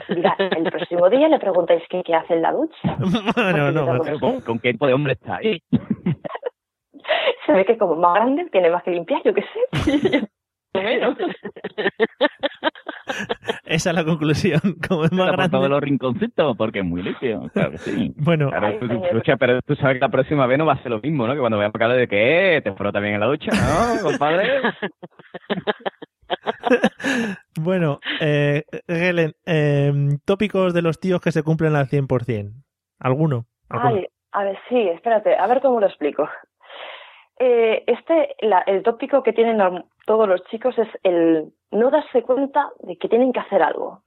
Mira, 0.10 0.36
el 0.38 0.64
próximo 0.70 1.10
día 1.10 1.28
le 1.30 1.40
preguntáis 1.40 1.82
qué, 1.90 2.04
qué 2.04 2.14
hace 2.14 2.34
en 2.36 2.42
la 2.44 2.52
ducha. 2.52 2.98
bueno, 3.36 3.72
no, 3.72 4.04
pero 4.04 4.20
¿con, 4.20 4.42
con 4.42 4.60
qué 4.60 4.74
tipo 4.74 4.86
de 4.86 4.94
hombre 4.94 5.14
está 5.14 5.38
ahí? 5.38 5.60
Se 7.48 7.54
ve 7.54 7.66
que 7.66 7.78
como 7.78 7.96
más 7.96 8.14
grande, 8.16 8.48
tiene 8.52 8.70
más 8.70 8.84
que 8.84 8.92
limpiar, 8.92 9.22
yo 9.24 9.34
qué 9.34 9.42
sé. 9.42 10.30
Menos. 10.76 11.18
Esa 13.76 13.90
es 13.92 13.96
la 13.96 14.04
conclusión. 14.06 14.60
Como 14.88 15.06
es 15.06 15.12
más 15.12 15.30
Está 15.30 15.36
por 15.38 15.50
todos 15.50 15.52
grande. 15.52 15.70
los 15.70 15.82
rinconcitos, 15.82 16.58
porque 16.58 16.80
es 16.80 16.86
muy 16.86 17.02
limpio. 17.04 17.50
Claro 17.54 17.72
que 17.72 17.78
sí. 17.80 18.14
Bueno, 18.18 18.50
Claro, 18.50 18.68
Ay, 18.68 18.78
tú- 18.80 18.88
señor. 18.88 19.06
escucha, 19.08 19.38
pero 19.38 19.62
tú 19.62 19.76
sabes 19.76 19.96
que 19.96 20.00
la 20.02 20.10
próxima 20.10 20.46
vez 20.48 20.58
no 20.58 20.66
va 20.66 20.74
a 20.74 20.82
ser 20.84 20.92
lo 20.92 21.00
mismo, 21.00 21.28
¿no? 21.28 21.34
Que 21.34 21.40
cuando 21.40 21.58
veamos 21.58 21.74
cara 21.80 21.94
de 21.94 22.08
que 22.08 22.58
eh, 22.58 22.62
te 22.62 22.74
frota 22.74 23.00
bien 23.00 23.16
en 23.16 23.20
la 23.20 23.26
ducha, 23.28 23.52
¿no, 23.52 24.02
compadre? 24.12 24.62
bueno, 27.60 28.00
eh, 28.20 28.64
Helen, 28.88 29.34
eh, 29.46 29.92
tópicos 30.26 30.74
de 30.74 30.82
los 30.82 31.00
tíos 31.00 31.22
que 31.22 31.32
se 31.32 31.44
cumplen 31.44 31.76
al 31.76 31.88
100%. 31.88 32.52
¿Alguno? 33.00 33.46
¿Alguno? 33.70 33.96
Ay, 33.96 34.06
a 34.32 34.44
ver, 34.44 34.58
sí, 34.70 34.78
espérate, 34.90 35.36
a 35.36 35.48
ver 35.48 35.62
cómo 35.62 35.80
lo 35.80 35.88
explico. 35.88 36.28
Eh, 37.40 37.84
este, 37.88 38.36
la- 38.42 38.64
el 38.68 38.84
tópico 38.84 39.24
que 39.24 39.34
tienen 39.34 39.58
norm- 39.58 39.86
todos 40.06 40.28
los 40.28 40.44
chicos 40.46 40.78
es 40.78 40.88
el 41.04 41.52
no 41.72 41.90
darse 41.90 42.24
cuenta 42.24 42.70
de 42.80 42.98
que 42.98 43.08
tienen 43.10 43.32
que 43.34 43.40
hacer 43.40 43.62
algo. 43.64 44.02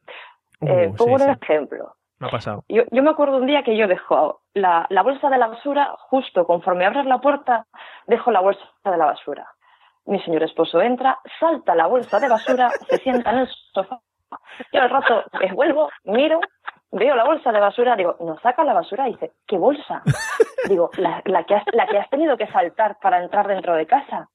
Eh, 0.60 0.88
Uh, 0.88 0.96
pongo 0.96 1.18
sí, 1.18 1.24
un 1.24 1.34
sí, 1.34 1.38
ejemplo. 1.42 1.94
me 2.18 2.28
ha 2.28 2.30
pasado. 2.30 2.64
Yo, 2.68 2.84
yo 2.90 3.02
me 3.02 3.10
acuerdo 3.10 3.36
un 3.38 3.46
día 3.46 3.62
que 3.62 3.76
yo 3.76 3.86
dejo 3.88 4.40
la, 4.54 4.86
la 4.88 5.02
bolsa 5.02 5.28
de 5.28 5.38
la 5.38 5.48
basura, 5.48 5.94
justo 5.98 6.46
conforme 6.46 6.86
abres 6.86 7.04
la 7.06 7.18
puerta, 7.18 7.66
dejo 8.06 8.30
la 8.30 8.40
bolsa 8.40 8.62
de 8.84 8.96
la 8.96 9.06
basura. 9.06 9.46
Mi 10.06 10.20
señor 10.22 10.42
esposo 10.42 10.80
entra, 10.80 11.18
salta 11.40 11.74
la 11.74 11.86
bolsa 11.86 12.20
de 12.20 12.28
basura, 12.28 12.70
se 12.88 12.98
sienta 12.98 13.30
en 13.32 13.38
el 13.38 13.48
sofá. 13.72 14.00
Yo 14.72 14.82
al 14.82 14.90
rato 14.90 15.24
me 15.40 15.52
vuelvo, 15.52 15.90
miro, 16.04 16.40
veo 16.92 17.14
la 17.16 17.24
bolsa 17.24 17.52
de 17.52 17.60
basura, 17.60 17.96
digo, 17.96 18.16
no 18.20 18.38
saca 18.40 18.64
la 18.64 18.74
basura, 18.74 19.08
y 19.08 19.12
dice, 19.12 19.32
¿qué 19.46 19.58
bolsa? 19.58 20.02
Digo, 20.68 20.90
la, 20.98 21.20
la, 21.24 21.44
que 21.44 21.54
has, 21.56 21.64
la 21.72 21.86
que 21.86 21.98
has 21.98 22.08
tenido 22.10 22.36
que 22.36 22.46
saltar 22.48 22.98
para 23.00 23.22
entrar 23.22 23.46
dentro 23.48 23.74
de 23.74 23.86
casa. 23.86 24.28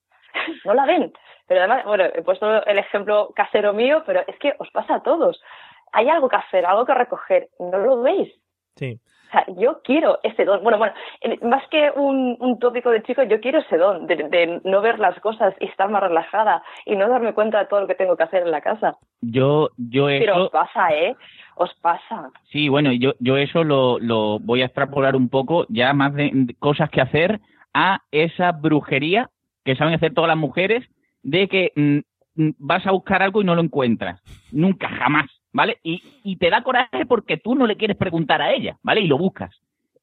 No 0.64 0.74
la 0.74 0.86
ven. 0.86 1.12
Pero 1.50 1.62
además, 1.62 1.84
bueno, 1.84 2.04
he 2.04 2.22
puesto 2.22 2.64
el 2.64 2.78
ejemplo 2.78 3.32
casero 3.34 3.72
mío, 3.72 4.04
pero 4.06 4.20
es 4.28 4.38
que 4.38 4.54
os 4.60 4.70
pasa 4.70 4.94
a 4.94 5.02
todos. 5.02 5.42
Hay 5.90 6.08
algo 6.08 6.28
que 6.28 6.36
hacer, 6.36 6.64
algo 6.64 6.86
que 6.86 6.94
recoger, 6.94 7.48
no 7.58 7.76
lo 7.76 8.02
veis. 8.02 8.32
Sí. 8.76 9.00
O 9.26 9.30
sea, 9.32 9.44
yo 9.56 9.80
quiero 9.82 10.20
ese 10.22 10.44
don. 10.44 10.62
Bueno, 10.62 10.78
bueno, 10.78 10.94
más 11.42 11.66
que 11.66 11.90
un, 11.96 12.36
un 12.38 12.60
tópico 12.60 12.90
de 12.90 13.02
chico, 13.02 13.24
yo 13.24 13.40
quiero 13.40 13.58
ese 13.58 13.78
don 13.78 14.06
de, 14.06 14.14
de 14.28 14.60
no 14.62 14.80
ver 14.80 15.00
las 15.00 15.18
cosas 15.18 15.52
y 15.58 15.64
estar 15.66 15.88
más 15.90 16.04
relajada 16.04 16.62
y 16.86 16.94
no 16.94 17.08
darme 17.08 17.34
cuenta 17.34 17.58
de 17.58 17.66
todo 17.66 17.80
lo 17.80 17.88
que 17.88 17.96
tengo 17.96 18.16
que 18.16 18.22
hacer 18.22 18.42
en 18.44 18.52
la 18.52 18.60
casa. 18.60 18.96
Yo, 19.20 19.70
yo 19.76 20.06
Pero 20.06 20.34
eso, 20.34 20.44
os 20.44 20.50
pasa, 20.52 20.94
¿eh? 20.94 21.16
Os 21.56 21.74
pasa. 21.82 22.30
sí, 22.52 22.68
bueno, 22.68 22.92
yo, 22.92 23.14
yo 23.18 23.36
eso 23.36 23.64
lo, 23.64 23.98
lo 23.98 24.38
voy 24.38 24.62
a 24.62 24.66
extrapolar 24.66 25.16
un 25.16 25.28
poco, 25.28 25.66
ya 25.68 25.92
más 25.94 26.14
de, 26.14 26.30
de 26.32 26.54
cosas 26.54 26.90
que 26.90 27.00
hacer, 27.00 27.40
a 27.74 28.02
esa 28.12 28.52
brujería 28.52 29.30
que 29.64 29.74
saben 29.74 29.94
hacer 29.94 30.14
todas 30.14 30.28
las 30.28 30.38
mujeres, 30.38 30.88
de 31.22 31.48
que 31.48 31.72
mm, 31.76 32.42
mm, 32.42 32.50
vas 32.58 32.86
a 32.86 32.92
buscar 32.92 33.22
algo 33.22 33.42
y 33.42 33.44
no 33.44 33.54
lo 33.54 33.62
encuentras. 33.62 34.20
Nunca, 34.52 34.88
jamás, 34.88 35.26
¿vale? 35.52 35.78
Y, 35.82 36.02
y 36.24 36.36
te 36.36 36.50
da 36.50 36.62
coraje 36.62 37.06
porque 37.06 37.36
tú 37.36 37.54
no 37.54 37.66
le 37.66 37.76
quieres 37.76 37.96
preguntar 37.96 38.42
a 38.42 38.52
ella, 38.52 38.78
¿vale? 38.82 39.00
Y 39.00 39.06
lo 39.06 39.18
buscas. 39.18 39.54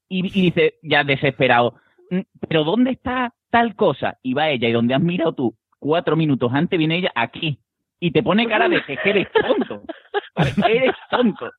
Y, 0.08 0.26
y 0.26 0.42
dice, 0.50 0.74
ya 0.82 1.04
desesperado, 1.04 1.74
"Mm, 2.10 2.20
pero 2.48 2.64
¿dónde 2.64 2.92
está 2.92 3.34
tal 3.50 3.74
cosa? 3.74 4.18
Y 4.22 4.34
va 4.34 4.48
ella, 4.50 4.68
y 4.68 4.72
donde 4.72 4.94
has 4.94 5.02
mirado 5.02 5.32
tú 5.34 5.54
cuatro 5.78 6.16
minutos 6.16 6.50
antes, 6.52 6.78
viene 6.78 6.96
ella 6.96 7.12
aquí. 7.14 7.58
Y 8.00 8.10
te 8.12 8.22
pone 8.22 8.46
cara 8.46 8.68
de 8.68 8.82
que 8.84 8.98
eres 9.04 9.28
tonto. 9.32 9.82
Eres 10.68 10.94
tonto. 11.10 11.50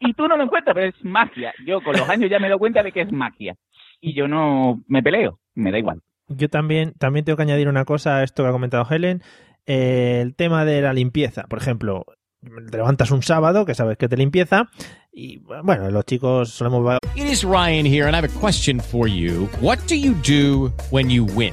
Y 0.00 0.12
tú 0.14 0.26
no 0.26 0.36
lo 0.36 0.42
encuentras, 0.44 0.74
pero 0.74 0.88
es 0.88 1.04
magia. 1.04 1.52
Yo 1.64 1.80
con 1.82 1.92
los 1.96 2.08
años 2.08 2.30
ya 2.30 2.38
me 2.38 2.48
doy 2.48 2.58
cuenta 2.58 2.82
de 2.82 2.90
que 2.90 3.02
es 3.02 3.12
magia. 3.12 3.54
Y 4.00 4.14
yo 4.14 4.26
no 4.26 4.82
me 4.88 5.02
peleo, 5.02 5.38
me 5.54 5.70
da 5.70 5.78
igual. 5.78 6.00
Yo 6.30 6.48
también, 6.48 6.94
también 6.98 7.24
tengo 7.24 7.36
que 7.36 7.42
añadir 7.42 7.68
una 7.68 7.84
cosa 7.84 8.16
a 8.16 8.22
esto 8.22 8.42
que 8.42 8.48
ha 8.48 8.52
comentado 8.52 8.86
Helen. 8.88 9.22
Eh, 9.66 10.20
el 10.22 10.34
tema 10.34 10.64
de 10.64 10.80
la 10.80 10.92
limpieza. 10.92 11.44
Por 11.44 11.58
ejemplo, 11.58 12.06
te 12.42 12.76
levantas 12.76 13.10
un 13.10 13.22
sábado, 13.22 13.66
que 13.66 13.74
sabes 13.74 13.98
que 13.98 14.08
te 14.08 14.16
limpieza, 14.16 14.70
y 15.12 15.38
bueno, 15.38 15.90
los 15.90 16.04
chicos 16.04 16.50
solemos... 16.50 16.98
It 17.14 17.24
is 17.24 17.44
Ryan 17.44 17.84
here, 17.84 18.06
and 18.06 18.14
I 18.14 18.18
have 18.18 18.24
a 18.24 18.40
question 18.40 18.80
for 18.80 19.06
you. 19.08 19.48
What 19.60 19.78
do 19.88 19.96
you 19.96 20.14
do 20.22 20.72
when 20.90 21.10
you 21.10 21.24
win? 21.24 21.52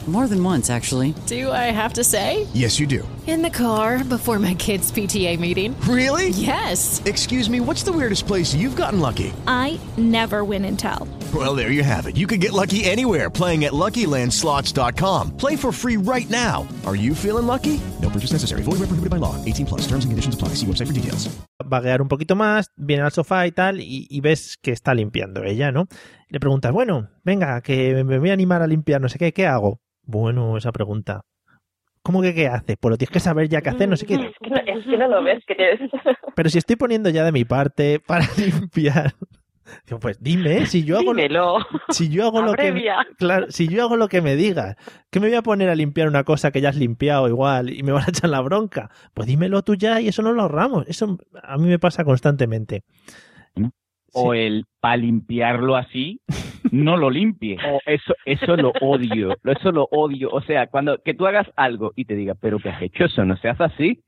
More 0.07 0.27
than 0.27 0.43
once, 0.43 0.71
actually. 0.71 1.13
Do 1.27 1.51
I 1.51 1.69
have 1.71 1.93
to 1.93 2.03
say? 2.03 2.47
Yes, 2.53 2.79
you 2.79 2.87
do. 2.87 3.07
In 3.27 3.43
the 3.43 3.51
car 3.51 4.03
before 4.03 4.39
my 4.39 4.55
kids' 4.55 4.91
PTA 4.91 5.39
meeting. 5.39 5.79
Really? 5.81 6.29
Yes. 6.29 6.99
Excuse 7.05 7.49
me, 7.49 7.59
what's 7.59 7.83
the 7.83 7.91
weirdest 7.91 8.25
place 8.25 8.53
you've 8.55 8.75
gotten 8.75 8.99
lucky? 8.99 9.31
I 9.45 9.79
never 9.97 10.43
win 10.43 10.65
and 10.65 10.77
tell. 10.77 11.07
Well, 11.33 11.53
there 11.55 11.69
you 11.71 11.83
have 11.83 12.07
it. 12.07 12.17
You 12.17 12.25
can 12.25 12.39
get 12.39 12.51
lucky 12.51 12.83
anywhere 12.83 13.29
playing 13.29 13.63
at 13.65 13.73
LuckyLandSlots.com. 13.73 15.37
Play 15.37 15.55
for 15.55 15.71
free 15.71 15.97
right 15.97 16.29
now. 16.31 16.67
Are 16.85 16.95
you 16.95 17.13
feeling 17.13 17.45
lucky? 17.45 17.79
No 18.01 18.09
purchase 18.09 18.31
necessary. 18.33 18.63
Void 18.63 18.79
where 18.79 18.87
prohibited 18.89 19.11
by 19.11 19.17
law. 19.17 19.35
18 19.45 19.67
plus. 19.67 19.81
Terms 19.81 20.03
and 20.03 20.11
conditions 20.11 20.33
apply. 20.33 20.55
See 20.55 20.65
website 20.65 20.87
for 20.87 20.93
details. 20.93 21.29
vaguear 21.63 22.01
un 22.01 22.07
poquito 22.07 22.35
más, 22.35 22.71
viene 22.75 23.03
al 23.03 23.11
sofá 23.11 23.47
y 23.47 23.51
tal, 23.51 23.79
y, 23.79 24.07
y 24.09 24.19
ves 24.21 24.57
que 24.61 24.71
está 24.71 24.93
limpiando 24.93 25.43
ella, 25.43 25.71
¿no? 25.71 25.87
Le 26.27 26.39
preguntas, 26.39 26.71
bueno, 26.71 27.09
venga, 27.23 27.61
que 27.61 28.03
me 28.03 28.19
voy 28.19 28.29
a 28.29 28.33
animar 28.33 28.61
a 28.61 28.67
limpiar, 28.67 28.99
no 28.99 29.07
sé 29.09 29.17
qué, 29.17 29.31
¿qué 29.31 29.47
hago? 29.47 29.79
Bueno, 30.03 30.57
esa 30.57 30.71
pregunta. 30.71 31.21
¿Cómo 32.03 32.21
que 32.21 32.33
qué 32.33 32.47
hace? 32.47 32.77
Pues 32.77 32.91
lo 32.91 32.97
tienes 32.97 33.11
que 33.11 33.19
saber 33.19 33.47
ya 33.47 33.61
qué 33.61 33.69
hacer, 33.69 33.87
no 33.87 33.95
sé 33.95 34.05
qué. 34.05 34.15
Es 34.31 34.35
que 34.41 34.49
no, 34.49 34.57
es 34.57 34.85
que 34.85 34.97
no 34.97 35.07
lo 35.07 35.23
ves, 35.23 35.43
que 35.45 35.55
tienes... 35.55 35.79
Pero 36.35 36.49
si 36.49 36.57
estoy 36.57 36.75
poniendo 36.75 37.09
ya 37.09 37.23
de 37.23 37.31
mi 37.31 37.45
parte 37.45 37.99
para 37.99 38.25
limpiar. 38.37 39.13
Digo, 39.85 39.99
pues 39.99 40.21
dime, 40.21 40.65
si 40.65 40.83
yo 40.83 40.97
hago, 40.97 41.13
Dímelo. 41.13 41.59
si 41.89 42.09
yo 42.09 42.25
hago 42.25 42.41
lo 42.41 42.53
que 42.53 42.73
claro, 43.17 43.45
si 43.51 43.69
yo 43.69 43.83
hago 43.83 43.95
lo 43.95 44.09
que 44.09 44.21
me 44.21 44.35
digas, 44.35 44.75
que 45.09 45.19
me 45.21 45.27
voy 45.27 45.35
a 45.37 45.43
poner 45.43 45.69
a 45.69 45.75
limpiar 45.75 46.09
una 46.09 46.25
cosa 46.25 46.51
que 46.51 46.59
ya 46.59 46.69
has 46.69 46.75
limpiado 46.75 47.29
igual 47.29 47.69
y 47.69 47.81
me 47.83 47.93
van 47.93 48.03
a 48.03 48.09
echar 48.09 48.29
la 48.29 48.41
bronca, 48.41 48.89
pues 49.13 49.27
dímelo 49.27 49.61
tú 49.61 49.75
ya 49.75 50.01
y 50.01 50.09
eso 50.09 50.23
no 50.23 50.33
lo 50.33 50.41
ahorramos. 50.41 50.85
Eso 50.87 51.17
a 51.41 51.57
mí 51.57 51.67
me 51.69 51.79
pasa 51.79 52.03
constantemente. 52.03 52.83
O 54.11 54.33
el 54.33 54.65
para 54.81 54.97
limpiarlo 54.97 55.77
así, 55.77 56.19
no 56.71 56.97
lo 56.97 57.09
limpie. 57.09 57.57
O 57.65 57.79
eso, 57.85 58.13
eso 58.25 58.55
lo 58.55 58.71
odio. 58.81 59.35
Eso 59.43 59.71
lo 59.71 59.87
odio. 59.91 60.29
O 60.31 60.41
sea, 60.41 60.67
cuando 60.67 60.99
que 60.99 61.13
tú 61.13 61.27
hagas 61.27 61.47
algo 61.55 61.93
y 61.95 62.05
te 62.05 62.15
diga, 62.15 62.35
pero 62.35 62.59
¿qué 62.59 62.69
has 62.69 62.81
hecho? 62.81 63.05
Eso 63.05 63.25
no 63.25 63.35
se 63.37 63.49
hace 63.49 63.63
así. 63.63 64.03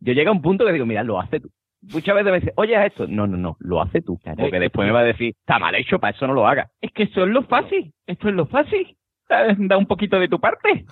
Yo 0.00 0.12
llega 0.12 0.30
a 0.30 0.32
un 0.32 0.42
punto 0.42 0.64
que 0.64 0.72
digo, 0.72 0.86
mira, 0.86 1.02
lo 1.02 1.20
hace 1.20 1.40
tú. 1.40 1.50
Muchas 1.80 2.14
veces 2.14 2.32
me 2.32 2.40
dice, 2.40 2.52
oye, 2.56 2.76
haz 2.76 2.86
esto. 2.86 3.06
No, 3.06 3.26
no, 3.26 3.36
no, 3.36 3.56
lo 3.60 3.80
hace 3.80 4.02
tú. 4.02 4.18
Porque 4.36 4.58
después 4.58 4.86
me 4.86 4.92
va 4.92 5.00
a 5.00 5.04
decir, 5.04 5.34
está 5.38 5.58
mal 5.58 5.74
hecho, 5.74 5.98
para 5.98 6.16
eso 6.16 6.26
no 6.26 6.34
lo 6.34 6.46
haga. 6.46 6.70
Es 6.80 6.92
que 6.92 7.04
eso 7.04 7.24
es 7.24 7.30
lo 7.30 7.42
fácil. 7.42 7.92
Esto 8.06 8.28
es 8.28 8.34
lo 8.34 8.46
fácil. 8.46 8.96
Da 9.28 9.54
da 9.56 9.76
un 9.76 9.86
poquito 9.86 10.18
de 10.18 10.28
tu 10.28 10.40
parte. 10.40 10.86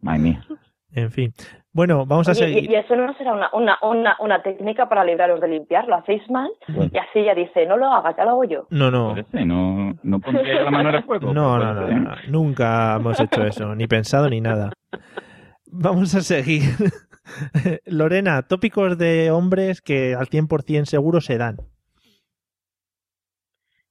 Madre 0.00 0.20
mía. 0.20 0.44
En 0.92 1.10
fin. 1.10 1.32
Bueno, 1.72 2.04
vamos 2.04 2.26
a 2.28 2.32
Oye, 2.32 2.40
seguir. 2.40 2.64
y, 2.68 2.72
y 2.72 2.76
eso 2.76 2.96
no 2.96 3.14
será 3.14 3.32
una, 3.32 3.48
una, 3.52 3.78
una, 3.82 4.16
una 4.18 4.42
técnica 4.42 4.88
para 4.88 5.04
libraros 5.04 5.40
de 5.40 5.46
limpiar, 5.48 5.86
lo 5.86 5.96
hacéis 5.96 6.28
mal 6.28 6.50
y 6.68 6.98
así 6.98 7.22
ya 7.24 7.34
dice, 7.34 7.64
no 7.66 7.76
lo 7.76 7.86
hagas, 7.92 8.16
ya 8.16 8.24
lo 8.24 8.30
hago 8.30 8.44
yo. 8.44 8.66
No, 8.70 8.90
no. 8.90 9.14
No, 9.32 9.94
no 10.02 10.18
pondría 10.20 10.62
la 10.62 10.70
mano 10.72 10.88
en 10.88 10.94
el 10.96 11.04
fuego. 11.04 11.32
No, 11.32 11.58
no, 11.58 11.72
no, 11.72 11.86
no, 11.86 11.98
no. 12.00 12.14
Nunca 12.28 12.96
hemos 12.96 13.20
hecho 13.20 13.44
eso, 13.44 13.74
ni 13.76 13.86
pensado 13.86 14.28
ni 14.28 14.40
nada. 14.40 14.72
Vamos 15.66 16.12
a 16.16 16.22
seguir. 16.22 16.62
Lorena, 17.86 18.42
tópicos 18.42 18.98
de 18.98 19.30
hombres 19.30 19.80
que 19.80 20.16
al 20.16 20.26
100% 20.26 20.86
seguro 20.86 21.20
se 21.20 21.38
dan. 21.38 21.58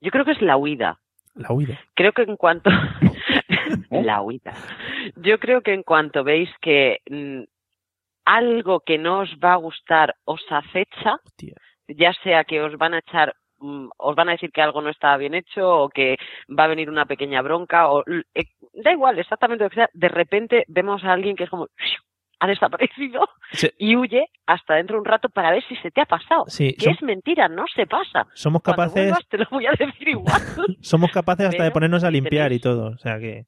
Yo 0.01 0.11
creo 0.11 0.25
que 0.25 0.31
es 0.31 0.41
la 0.41 0.57
huida. 0.57 0.99
La 1.35 1.53
huida. 1.53 1.79
Creo 1.95 2.11
que 2.11 2.23
en 2.23 2.35
cuanto 2.35 2.69
la 3.91 4.21
huida. 4.21 4.53
Yo 5.15 5.39
creo 5.39 5.61
que 5.61 5.73
en 5.73 5.83
cuanto 5.83 6.25
veis 6.25 6.49
que 6.61 6.97
mm, 7.09 7.43
algo 8.37 8.81
que 8.81 8.97
no 8.99 9.21
os 9.21 9.29
va 9.43 9.53
a 9.53 9.63
gustar 9.67 10.13
os 10.25 10.41
acecha, 10.51 11.17
ya 11.87 12.13
sea 12.23 12.43
que 12.43 12.61
os 12.61 12.77
van 12.77 12.93
a 12.93 12.99
echar 12.99 13.33
mm, 13.59 13.87
os 13.97 14.15
van 14.15 14.29
a 14.29 14.33
decir 14.33 14.51
que 14.51 14.61
algo 14.61 14.81
no 14.81 14.89
está 14.89 15.17
bien 15.17 15.33
hecho 15.33 15.63
o 15.67 15.89
que 15.89 16.17
va 16.57 16.65
a 16.65 16.67
venir 16.67 16.89
una 16.89 17.05
pequeña 17.05 17.41
bronca 17.41 17.89
o 17.89 18.03
eh, 18.07 18.45
da 18.73 18.91
igual 18.91 19.17
exactamente 19.17 19.63
lo 19.63 19.69
que 19.71 19.77
sea, 19.77 19.89
de 19.93 20.09
repente 20.09 20.63
vemos 20.67 21.03
a 21.03 21.11
alguien 21.13 21.35
que 21.35 21.45
es 21.45 21.49
como 21.49 21.67
ha 22.41 22.47
desaparecido 22.47 23.27
Sí. 23.51 23.67
y 23.79 23.95
huye 23.95 24.27
hasta 24.45 24.75
dentro 24.75 24.95
de 24.95 24.99
un 24.99 25.05
rato 25.05 25.27
para 25.29 25.51
ver 25.51 25.63
si 25.67 25.75
se 25.77 25.89
te 25.91 25.99
ha 26.01 26.05
pasado. 26.05 26.45
Sí, 26.47 26.73
que 26.73 26.91
es 26.91 27.01
mentira, 27.01 27.49
no 27.49 27.65
se 27.75 27.85
pasa. 27.85 28.27
Somos 28.33 28.61
Cuando 28.61 28.83
capaces, 28.83 28.93
vuelvas 28.93 29.27
te 29.27 29.37
lo 29.39 29.45
voy 29.51 29.65
a 29.65 29.71
decir 29.71 30.07
igual. 30.07 30.41
somos 30.81 31.11
capaces 31.11 31.47
hasta 31.47 31.63
de 31.63 31.71
ponernos 31.71 32.03
a 32.05 32.11
limpiar 32.11 32.53
y 32.53 32.59
todo. 32.59 32.91
O 32.91 32.97
sea 32.97 33.19
que. 33.19 33.45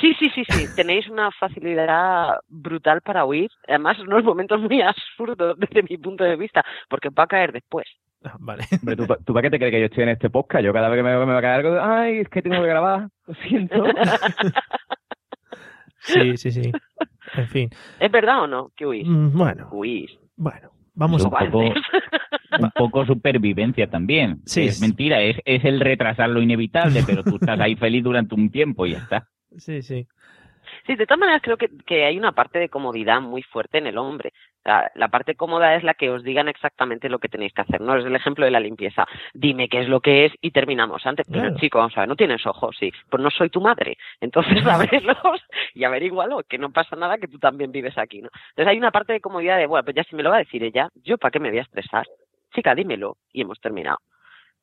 Sí, 0.00 0.14
sí, 0.18 0.30
sí, 0.34 0.44
sí. 0.50 0.66
Tenéis 0.74 1.08
una 1.08 1.30
facilidad 1.32 2.36
brutal 2.48 3.00
para 3.00 3.24
huir. 3.24 3.50
Además, 3.68 3.98
unos 4.00 4.24
momentos 4.24 4.60
muy 4.60 4.80
absurdos 4.82 5.56
desde 5.58 5.82
mi 5.88 5.96
punto 5.98 6.24
de 6.24 6.36
vista, 6.36 6.64
porque 6.88 7.08
va 7.10 7.24
a 7.24 7.26
caer 7.28 7.52
después. 7.52 7.86
Vale. 8.40 8.64
Hombre, 8.80 8.96
¿tú, 8.96 9.06
pa- 9.06 9.18
¿tú 9.24 9.32
para 9.32 9.42
qué 9.42 9.50
te 9.50 9.58
crees 9.58 9.72
que 9.72 9.80
yo 9.80 9.86
estoy 9.86 10.02
en 10.02 10.08
este 10.10 10.30
podcast? 10.30 10.64
Yo 10.64 10.72
cada 10.72 10.88
vez 10.88 10.98
que 10.98 11.02
me, 11.02 11.10
me 11.26 11.32
va 11.32 11.38
a 11.38 11.42
caer 11.42 11.66
algo, 11.66 11.80
ay, 11.80 12.18
es 12.18 12.28
que 12.28 12.42
tengo 12.42 12.60
que 12.60 12.68
grabar, 12.68 13.08
lo 13.26 13.34
siento. 13.34 13.84
Sí, 16.00 16.36
sí, 16.36 16.52
sí. 16.52 16.72
En 17.34 17.48
fin. 17.48 17.70
¿Es 17.98 18.10
verdad 18.12 18.42
o 18.42 18.46
no 18.46 18.70
que 18.76 18.86
huís? 18.86 19.06
Mm, 19.08 19.36
Bueno, 19.36 19.68
Huís. 19.72 20.10
bueno. 20.36 20.70
Vamos 20.94 21.24
un 21.24 21.34
a 21.34 21.38
poco, 21.40 21.58
un 22.60 22.70
poco 22.74 23.04
supervivencia 23.04 23.88
también. 23.90 24.38
Sí. 24.46 24.62
Es 24.66 24.80
mentira, 24.80 25.20
es, 25.20 25.36
es 25.44 25.64
el 25.64 25.80
retrasar 25.80 26.30
lo 26.30 26.40
inevitable, 26.40 27.02
pero 27.04 27.22
tú 27.24 27.36
estás 27.36 27.58
ahí 27.60 27.74
feliz 27.76 28.02
durante 28.04 28.34
un 28.34 28.50
tiempo 28.50 28.86
y 28.86 28.92
ya 28.92 28.98
está. 28.98 29.26
Sí, 29.56 29.82
sí. 29.82 30.06
Sí, 30.86 30.96
de 30.96 31.06
todas 31.06 31.20
maneras 31.20 31.42
creo 31.42 31.56
que, 31.56 31.68
que 31.86 32.04
hay 32.04 32.18
una 32.18 32.32
parte 32.32 32.58
de 32.58 32.68
comodidad 32.68 33.20
muy 33.20 33.42
fuerte 33.42 33.78
en 33.78 33.86
el 33.86 33.98
hombre. 33.98 34.32
La 34.96 35.06
parte 35.08 35.36
cómoda 35.36 35.76
es 35.76 35.84
la 35.84 35.94
que 35.94 36.10
os 36.10 36.24
digan 36.24 36.48
exactamente 36.48 37.08
lo 37.08 37.20
que 37.20 37.28
tenéis 37.28 37.52
que 37.52 37.62
hacer, 37.62 37.80
¿no? 37.80 37.94
Es 37.96 38.04
el 38.04 38.16
ejemplo 38.16 38.44
de 38.44 38.50
la 38.50 38.58
limpieza. 38.58 39.06
Dime 39.32 39.68
qué 39.68 39.78
es 39.82 39.88
lo 39.88 40.00
que 40.00 40.24
es 40.24 40.32
y 40.40 40.50
terminamos 40.50 41.06
antes. 41.06 41.24
Pero 41.30 41.42
Claro. 41.42 41.56
chico, 41.58 41.78
vamos 41.78 41.96
a 41.96 42.00
ver, 42.00 42.08
no 42.08 42.16
tienes 42.16 42.44
ojos, 42.46 42.74
sí. 42.76 42.90
Pues 43.08 43.22
no 43.22 43.30
soy 43.30 43.48
tu 43.48 43.60
madre. 43.60 43.96
Entonces 44.20 44.66
ábrelos 44.66 45.16
y 45.74 45.84
averígualo, 45.84 46.42
que 46.48 46.58
no 46.58 46.72
pasa 46.72 46.96
nada, 46.96 47.18
que 47.18 47.28
tú 47.28 47.38
también 47.38 47.70
vives 47.70 47.96
aquí, 47.96 48.20
¿no? 48.22 48.28
Entonces 48.50 48.66
hay 48.72 48.78
una 48.78 48.90
parte 48.90 49.12
de 49.12 49.20
comodidad 49.20 49.56
de, 49.56 49.66
bueno, 49.66 49.84
pues 49.84 49.94
ya 49.94 50.02
si 50.02 50.16
me 50.16 50.24
lo 50.24 50.30
va 50.30 50.36
a 50.36 50.40
decir 50.40 50.64
ella, 50.64 50.88
¿yo 50.96 51.16
para 51.16 51.30
qué 51.30 51.38
me 51.38 51.50
voy 51.50 51.58
a 51.58 51.62
estresar? 51.62 52.04
Chica, 52.52 52.74
dímelo 52.74 53.18
y 53.32 53.42
hemos 53.42 53.60
terminado. 53.60 53.98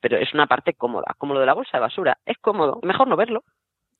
Pero 0.02 0.18
es 0.18 0.34
una 0.34 0.48
parte 0.48 0.74
cómoda, 0.74 1.16
como 1.18 1.34
lo 1.34 1.40
de 1.40 1.46
la 1.46 1.54
bolsa 1.54 1.78
de 1.78 1.82
basura. 1.82 2.18
Es 2.26 2.38
cómodo, 2.40 2.82
mejor 2.84 3.08
no 3.08 3.16
verlo. 3.16 3.44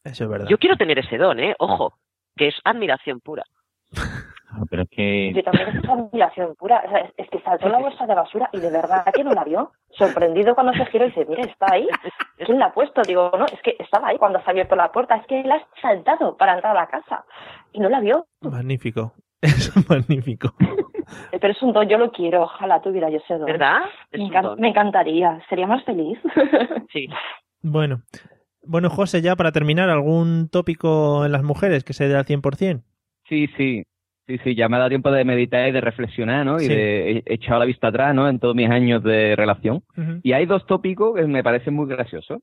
Eso 0.04 0.24
es 0.26 0.30
verdad. 0.30 0.48
Yo 0.50 0.58
quiero 0.58 0.76
tener 0.76 1.00
ese 1.00 1.18
don, 1.18 1.40
¿eh? 1.40 1.56
Ojo, 1.60 1.94
que 2.36 2.48
es 2.50 2.56
admiración 2.64 3.20
pura. 3.22 3.44
Pero 4.70 4.84
es 4.84 4.90
que 4.90 5.34
Yo 5.34 5.44
también 5.44 5.70
es 5.78 5.90
admiración 5.90 6.56
pura. 6.56 6.84
O 6.86 6.90
sea, 6.90 7.12
es, 7.18 7.30
que 7.30 7.40
saltó 7.42 7.70
la 7.70 7.80
bolsa 7.80 8.06
de 8.06 8.14
basura 8.14 8.50
y 8.54 8.60
de 8.60 8.70
verdad 8.70 9.04
que 9.14 9.24
no 9.24 9.32
la 9.34 9.44
vio. 9.44 9.72
Sorprendido 9.92 10.54
cuando 10.54 10.74
se 10.74 10.86
giró 10.88 11.06
y 11.06 11.10
dice, 11.10 11.26
mira, 11.28 11.42
está 11.44 11.68
ahí. 11.72 11.88
¿Quién 12.38 12.60
la 12.60 12.68
ha 12.68 12.74
puesto? 12.74 13.02
Digo, 13.02 13.32
no, 13.38 13.46
es 13.46 13.60
que 13.64 13.76
estaba 13.80 14.10
ahí 14.10 14.18
cuando 14.18 14.40
se 14.40 14.46
ha 14.46 14.52
abierto 14.52 14.76
la 14.76 14.92
puerta. 14.92 15.16
Es 15.16 15.26
que 15.26 15.44
la 15.44 15.56
has 15.56 15.64
saltado 15.82 16.38
para 16.38 16.54
entrar 16.54 16.76
a 16.78 16.82
la 16.82 16.88
casa. 16.88 17.26
Y 17.72 17.80
no 17.80 17.90
la 17.90 18.00
vio. 18.00 18.26
Magnífico. 18.42 19.14
Es 19.42 19.72
magnífico. 19.90 20.54
Eh, 21.32 21.38
Pero 21.40 21.52
es 21.52 21.62
un 21.62 21.74
don, 21.74 21.88
yo 21.90 21.98
lo 21.98 22.12
quiero. 22.12 22.44
Ojalá 22.44 22.80
tuviera 22.82 23.10
yo 23.10 23.18
ese 23.18 23.34
don. 23.38 23.46
¿Verdad? 23.46 23.82
Es 24.12 24.20
Me, 24.20 24.26
un 24.26 24.32
encan- 24.32 24.42
don. 24.44 24.60
me 24.62 24.68
encantaría. 24.70 25.42
Sería 25.50 25.68
más 25.68 25.84
feliz. 25.84 26.18
Sí. 26.92 27.08
Bueno. 27.62 28.02
Bueno, 28.66 28.90
José, 28.90 29.22
ya 29.22 29.36
para 29.36 29.52
terminar, 29.52 29.90
¿algún 29.90 30.50
tópico 30.50 31.26
en 31.26 31.32
las 31.32 31.44
mujeres 31.44 31.84
que 31.84 31.94
se 31.94 32.08
dé 32.08 32.16
al 32.16 32.26
100%? 32.26 32.84
Sí, 33.28 33.48
sí. 33.58 33.84
Sí, 34.26 34.38
sí, 34.42 34.56
ya 34.56 34.70
me 34.70 34.78
ha 34.78 34.80
dado 34.80 34.90
tiempo 34.90 35.12
de 35.12 35.26
meditar 35.26 35.68
y 35.68 35.74
de 35.74 35.82
reflexionar, 35.82 36.46
¿no? 36.46 36.62
Y 36.62 36.68
de 36.70 37.24
he 37.26 37.34
echado 37.34 37.60
la 37.60 37.66
vista 37.66 37.88
atrás, 37.88 38.16
¿no? 38.16 38.30
En 38.30 38.40
todos 38.40 38.56
mis 38.56 38.70
años 38.70 39.04
de 39.04 39.36
relación. 39.36 39.84
Y 40.24 40.32
hay 40.32 40.46
dos 40.46 40.66
tópicos 40.66 41.16
que 41.16 41.28
me 41.28 41.44
parecen 41.44 41.74
muy 41.74 41.88
graciosos. 41.88 42.40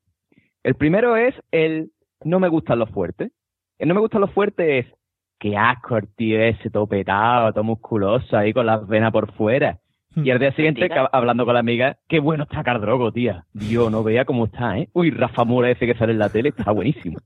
El 0.63 0.75
primero 0.75 1.17
es 1.17 1.35
el 1.51 1.91
no 2.23 2.39
me 2.39 2.49
gustan 2.49 2.79
los 2.79 2.91
fuertes. 2.91 3.33
El 3.79 3.89
no 3.89 3.95
me 3.95 4.01
gustan 4.01 4.21
los 4.21 4.31
fuertes 4.33 4.87
es 4.87 4.95
qué 5.39 5.57
asco 5.57 5.97
el 5.97 6.15
tío 6.15 6.39
ese 6.39 6.69
todo 6.69 6.87
petado, 6.87 7.51
todo 7.55 7.65
musculoso 7.65 8.37
ahí 8.37 8.53
con 8.53 8.67
las 8.67 8.87
venas 8.87 9.11
por 9.11 9.33
fuera. 9.33 9.80
Y 10.17 10.31
al 10.31 10.39
día 10.41 10.53
siguiente, 10.53 10.89
hablando 11.13 11.45
con 11.45 11.55
la 11.55 11.61
amiga, 11.61 11.99
qué 12.09 12.19
bueno 12.19 12.43
está 12.45 12.65
Cardrogo, 12.65 13.13
tía. 13.13 13.45
Dios, 13.53 13.91
no 13.93 14.03
vea 14.03 14.25
cómo 14.25 14.47
está, 14.47 14.77
¿eh? 14.79 14.89
Uy, 14.93 15.11
Rafa 15.11 15.45
Mora 15.45 15.71
ese 15.71 15.87
que 15.87 15.95
sale 15.95 16.13
en 16.13 16.19
la 16.19 16.29
tele 16.29 16.49
está 16.51 16.73
buenísimo. 16.73 17.19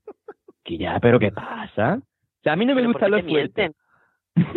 Que 0.62 0.76
ya, 0.78 0.98
pero 1.00 1.18
¿qué 1.18 1.30
pasa? 1.32 1.98
O 2.00 2.42
sea, 2.42 2.52
a 2.52 2.56
mí 2.56 2.66
no 2.66 2.74
me 2.74 2.82
Pero 2.82 2.92
¿por 2.92 3.00
gustan 3.00 3.10
los 3.10 3.22
te 3.22 3.28
fuertes. 3.28 3.72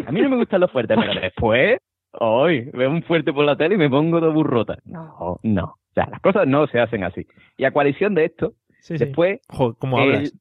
A 0.08 0.12
mí 0.12 0.22
no 0.22 0.30
me 0.30 0.36
gustan 0.38 0.62
los 0.62 0.72
fuertes, 0.72 0.98
pero 1.00 1.22
después, 1.22 1.80
hoy 2.14 2.70
veo 2.74 2.90
un 2.90 3.04
fuerte 3.04 3.32
por 3.32 3.46
la 3.46 3.56
tele 3.56 3.76
y 3.76 3.78
me 3.78 3.90
pongo 3.90 4.20
de 4.20 4.30
burrota. 4.30 4.78
No, 4.86 5.40
no. 5.44 5.64
O 5.66 5.94
sea, 5.94 6.08
las 6.10 6.20
cosas 6.22 6.48
no 6.48 6.68
se 6.68 6.80
hacen 6.80 7.04
así. 7.04 7.26
Y 7.58 7.64
a 7.66 7.72
coalición 7.72 8.14
de 8.14 8.26
esto, 8.26 8.54
Sí, 8.82 8.98
sí. 8.98 9.06
después, 9.06 9.40
Jo, 9.50 9.74
¿cómo 9.76 10.00
el, 10.00 10.16
hablas? 10.16 10.34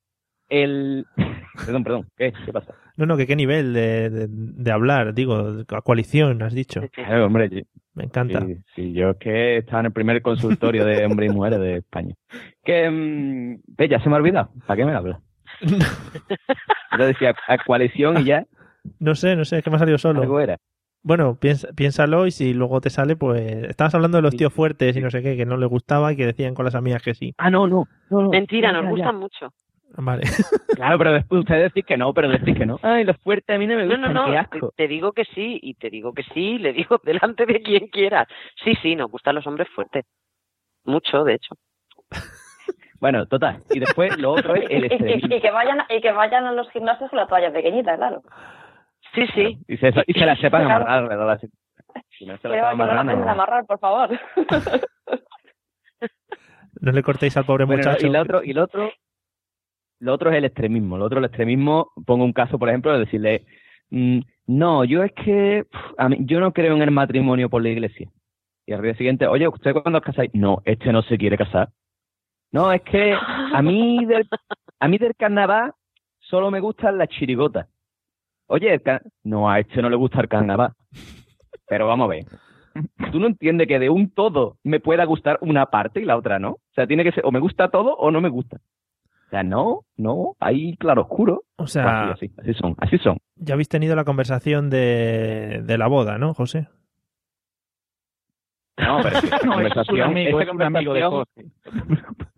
el... 0.49 1.07
Perdón, 1.67 1.85
perdón. 1.85 2.09
¿Qué? 2.17 2.33
¿Qué 2.45 2.53
pasa? 2.53 2.75
No, 2.97 3.05
no, 3.07 3.17
que 3.17 3.27
qué 3.27 3.37
nivel 3.37 3.73
de, 3.75 4.09
de, 4.11 4.27
de 4.29 4.73
hablar, 4.73 5.13
digo, 5.15 5.37
a 5.69 5.83
coalición, 5.83 6.43
has 6.43 6.55
dicho. 6.55 6.81
Claro, 6.93 7.27
hombre, 7.27 7.49
sí. 7.51 7.63
Me 7.95 8.05
encanta. 8.05 8.41
Sí, 8.45 8.57
sí, 8.75 8.93
yo 8.93 9.11
es 9.11 9.17
que 9.19 9.57
estaba 9.59 9.81
en 9.81 9.87
el 9.87 9.93
primer 9.93 10.21
consultorio 10.23 10.85
de 10.85 11.05
hombres 11.07 11.31
y 11.31 11.35
mujeres 11.35 11.61
de 11.61 11.77
España. 11.79 12.15
Que, 12.63 12.91
mm, 12.91 13.61
ve, 13.77 13.89
ya 13.89 14.01
se 14.01 14.09
me 14.09 14.17
ha 14.17 14.19
olvidado. 14.19 14.51
¿Para 14.67 14.77
qué 14.77 14.85
me 14.85 14.93
hablas? 14.95 15.19
Yo 16.99 17.07
decía 17.07 17.35
a 17.49 17.59
coalición 17.65 18.19
y 18.21 18.25
ya 18.25 18.45
No 18.99 19.15
sé, 19.15 19.37
no 19.37 19.45
sé, 19.45 19.59
es 19.59 19.65
que 19.65 19.71
me 19.71 19.77
ha 19.77 19.79
salido 19.79 19.99
solo. 19.99 20.21
algo 20.23 20.41
era. 20.41 20.57
Bueno, 21.03 21.39
piensa, 21.39 21.69
piénsalo 21.75 22.27
y 22.27 22.33
si 22.33 22.53
luego 22.53 22.81
te 22.81 22.91
sale, 22.91 23.15
pues... 23.17 23.41
Estabas 23.69 23.95
hablando 23.95 24.19
de 24.19 24.23
los 24.23 24.37
tíos 24.37 24.53
fuertes 24.53 24.97
y 24.97 25.01
no 25.01 25.11
sé 25.11 25.23
qué, 25.23 25.37
que 25.37 25.47
no 25.47 25.57
les 25.57 25.69
gustaba 25.69 26.13
y 26.13 26.17
que 26.17 26.27
decían 26.27 26.55
con 26.55 26.65
las 26.65 26.75
amigas 26.75 27.03
que 27.03 27.15
sí. 27.15 27.33
Ah, 27.39 27.49
no, 27.51 27.67
no. 27.69 27.85
no, 28.11 28.23
no. 28.23 28.31
Mentira, 28.31 28.71
Ya, 28.71 28.73
nos 28.73 28.85
ya, 28.85 28.91
gustan 28.91 29.13
ya. 29.15 29.19
mucho. 29.19 29.55
Vale. 29.99 30.25
Claro, 30.75 30.99
pero 30.99 31.13
después 31.13 31.41
ustedes 31.41 31.73
decís 31.73 31.87
que 31.87 31.97
no, 31.97 32.13
pero 32.13 32.29
decís 32.29 32.57
que 32.57 32.67
no. 32.67 32.79
Ay, 32.83 33.05
los 33.05 33.17
fuertes 33.19 33.55
a 33.57 33.59
mí 33.59 33.67
no 33.67 33.77
me 33.77 33.85
No, 33.87 33.95
gustan, 33.95 34.13
no, 34.15 34.21
no, 34.21 34.27
qué 34.27 34.33
te, 34.33 34.39
asco. 34.39 34.73
te 34.77 34.89
digo 34.89 35.13
que 35.13 35.25
sí, 35.25 35.59
y 35.63 35.75
te 35.75 35.89
digo 35.91 36.13
que 36.13 36.23
sí, 36.35 36.59
le 36.59 36.73
digo 36.75 37.01
delante 37.05 37.47
de 37.47 37.63
quien 37.63 37.89
quieras. 37.89 38.29
Sí, 38.63 38.75
sí, 38.83 38.95
nos 38.95 39.11
gustan 39.11 39.35
los 39.37 39.47
hombres 39.47 39.69
fuertes. 39.75 40.05
Mucho, 40.85 41.25
de 41.25 41.35
hecho. 41.35 41.55
Bueno, 43.01 43.27
total. 43.27 43.63
Y 43.71 43.79
después 43.81 44.17
lo 44.19 44.33
otro 44.33 44.55
es 44.55 44.71
el 44.71 44.71
y, 44.85 44.87
y- 44.87 44.87
extremismo. 44.87 45.35
y 45.37 45.41
que 45.41 45.51
vayan, 45.51 45.79
y 45.89 46.01
que 46.01 46.13
vayan 46.13 46.47
a 46.47 46.53
los 46.53 46.71
gimnasios 46.71 47.11
con 47.11 47.19
la 47.19 47.27
toalla 47.27 47.53
pequeñita, 47.53 47.97
claro. 47.97 48.23
Sí, 49.15 49.27
sí. 49.35 49.59
Y 49.69 49.77
se, 49.79 49.93
y 50.07 50.13
se 50.13 50.27
la 50.27 50.37
sepan 50.37 50.65
Claro. 50.67 50.85
amarrar, 50.85 51.09
¿verdad? 51.09 51.41
Si 52.19 52.27
no 52.27 52.37
se 52.39 52.49
la 52.49 52.55
Que, 52.55 52.61
sepan 52.61 52.79
no 52.79 52.87
la 52.87 53.01
amarrar, 53.01 53.19
no. 53.19 53.31
amarrar, 53.31 53.67
por 53.67 53.79
favor. 53.79 54.11
No 56.81 56.93
le 56.93 57.03
cortéis 57.03 57.35
al 57.39 57.47
pobre 57.47 57.65
Bueno, 57.65 57.83
muchacho. 57.83 58.07
y 58.07 58.11
lo 58.11 58.21
otro, 58.21 58.43
y 58.45 58.53
lo 58.53 58.65
otro, 58.65 58.93
lo 60.01 60.15
otro 60.15 60.31
es 60.31 60.37
el 60.37 60.45
extremismo. 60.45 60.99
Lo 60.99 61.05
otro, 61.07 61.19
el 61.19 61.25
extremismo, 61.25 61.93
pongo 62.05 62.25
un 62.25 62.33
caso, 62.33 62.59
por 62.59 62.69
ejemplo, 62.69 62.93
de 62.93 63.01
decirle, 63.01 63.45
mm, 63.91 64.21
no, 64.47 64.85
yo 64.85 65.03
es 65.03 65.13
que 65.13 65.65
a 65.99 66.09
mí, 66.09 66.19
yo 66.21 66.41
no 66.41 66.53
creo 66.53 66.75
en 66.75 66.83
el 66.83 66.91
matrimonio 66.91 67.49
por 67.49 67.63
la 67.63 67.71
iglesia. 67.71 68.11
Y 68.67 68.73
al 68.73 68.83
día 68.83 68.95
siguiente, 68.95 69.27
oye, 69.27 69.49
¿usted 69.49 69.73
cuándo 69.73 69.99
os 69.99 70.05
casáis? 70.05 70.31
No, 70.35 70.61
este 70.65 70.93
no 70.93 71.03
se 71.03 71.17
quiere 71.19 71.37
casar. 71.37 71.71
No, 72.53 72.73
es 72.73 72.83
que 72.83 73.13
a 73.13 73.63
mí 73.63 74.05
del, 74.07 74.29
a 74.81 74.89
mí 74.89 74.99
del 74.99 75.15
carnaval 75.17 75.73
solo 76.21 76.51
me 76.51 76.61
gustan 76.61 76.99
las 76.99 77.09
chirigotas. 77.09 77.69
Oye, 78.49 78.81
no, 79.25 79.51
a 79.51 79.61
este 79.61 79.83
no 79.83 79.91
le 79.91 79.97
gusta 79.97 80.21
el 80.21 80.29
carnaval. 80.29 80.73
Pero 81.69 81.87
vamos 81.87 82.07
a 82.07 82.09
ver. 82.09 82.25
Tú 83.11 83.19
no 83.19 83.27
entiendes 83.27 83.67
que 83.67 83.79
de 83.79 83.91
un 83.91 84.11
todo 84.11 84.59
me 84.63 84.81
pueda 84.81 85.05
gustar 85.05 85.39
una 85.41 85.67
parte 85.67 86.01
y 86.01 86.05
la 86.05 86.17
otra 86.17 86.39
no. 86.39 86.51
O 86.51 86.73
sea, 86.75 86.87
tiene 86.87 87.05
que 87.05 87.13
ser 87.13 87.25
o 87.25 87.33
me 87.33 87.41
gusta 87.41 87.71
todo 87.71 87.97
o 87.97 88.11
no 88.11 88.21
me 88.21 88.29
gusta. 88.29 88.59
O 89.27 89.29
sea, 89.31 89.43
no, 89.43 89.81
no, 89.97 90.37
ahí 90.41 90.77
claro 90.77 91.03
oscuro. 91.03 91.43
O 91.57 91.67
sea- 91.67 92.13
así, 92.13 92.27
así, 92.29 92.35
así 92.41 92.55
son, 92.55 92.75
así 92.79 92.99
son. 92.99 93.19
Ya 93.37 93.55
habéis 93.55 93.69
tenido 93.69 93.97
la 93.97 94.05
conversación 94.05 94.71
de, 94.71 95.63
de 95.65 95.79
la 95.79 95.89
boda, 95.89 96.17
¿no, 96.19 96.33
José? 96.35 96.69
No, 98.79 98.99
pero 99.03 99.19
esa 99.19 99.39
No, 99.45 99.53
conversación, 99.55 100.01
amigo, 100.03 100.41
esa 100.41 100.51
conversación- 100.51 101.25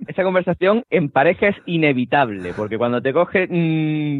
esa 0.07 0.23
conversación 0.23 0.85
en 0.89 1.11
pareja 1.11 1.49
es 1.49 1.57
inevitable, 1.67 2.55
porque 2.57 2.79
cuando 2.79 3.03
te 3.03 3.13
cogen 3.13 3.49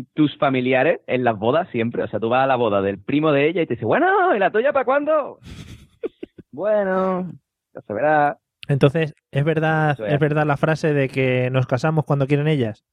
mm, 0.01 0.07
tus 0.15 0.37
familiares 0.37 1.01
en 1.07 1.25
las 1.25 1.39
bodas 1.39 1.69
siempre, 1.71 2.03
o 2.03 2.09
sea, 2.09 2.21
tú 2.21 2.29
vas 2.29 2.45
a 2.45 2.47
la 2.47 2.57
boda 2.57 2.83
del 2.83 2.99
primo 2.99 3.33
de 3.33 3.49
ella 3.49 3.63
y 3.63 3.67
te 3.67 3.75
dice, 3.75 3.87
bueno, 3.87 4.35
¿y 4.35 4.39
la 4.39 4.51
tuya 4.51 4.73
para 4.73 4.85
cuándo? 4.85 5.39
bueno, 6.53 7.31
ya 7.75 7.81
se 7.81 7.93
verá. 7.95 8.37
Entonces, 8.69 9.15
¿es 9.31 9.45
verdad, 9.45 9.99
es. 9.99 10.13
¿es 10.13 10.21
verdad 10.21 10.47
la 10.47 10.57
frase 10.57 10.93
de 10.93 11.09
que 11.09 11.51
nos 11.51 11.67
casamos 11.67 12.05
cuando 12.05 12.27
quieren 12.27 12.49
ellas? 12.49 12.85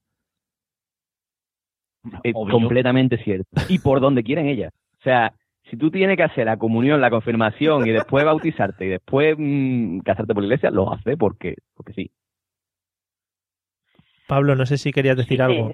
Es 2.24 2.34
completamente 2.34 3.18
cierto. 3.18 3.50
Y 3.68 3.80
por 3.80 4.00
donde 4.00 4.24
quieren 4.24 4.48
ellas. 4.48 4.72
O 5.00 5.04
sea, 5.04 5.34
si 5.70 5.78
tú 5.78 5.92
tienes 5.92 6.18
que 6.18 6.24
hacer 6.24 6.46
la 6.46 6.58
comunión, 6.58 7.02
la 7.02 7.10
confirmación 7.10 7.88
y 7.88 7.92
después 7.92 8.24
bautizarte 8.24 8.86
y 8.86 8.90
después 8.90 9.36
mm, 9.38 10.00
casarte 10.00 10.34
por 10.34 10.44
la 10.44 10.48
iglesia, 10.48 10.70
lo 10.70 10.94
hace 10.94 11.18
porque, 11.18 11.56
porque 11.74 11.94
sí. 11.94 12.12
Pablo, 14.28 14.56
no 14.56 14.66
sé 14.66 14.78
si 14.78 14.92
querías 14.92 15.18
decir 15.18 15.42
algo. 15.42 15.74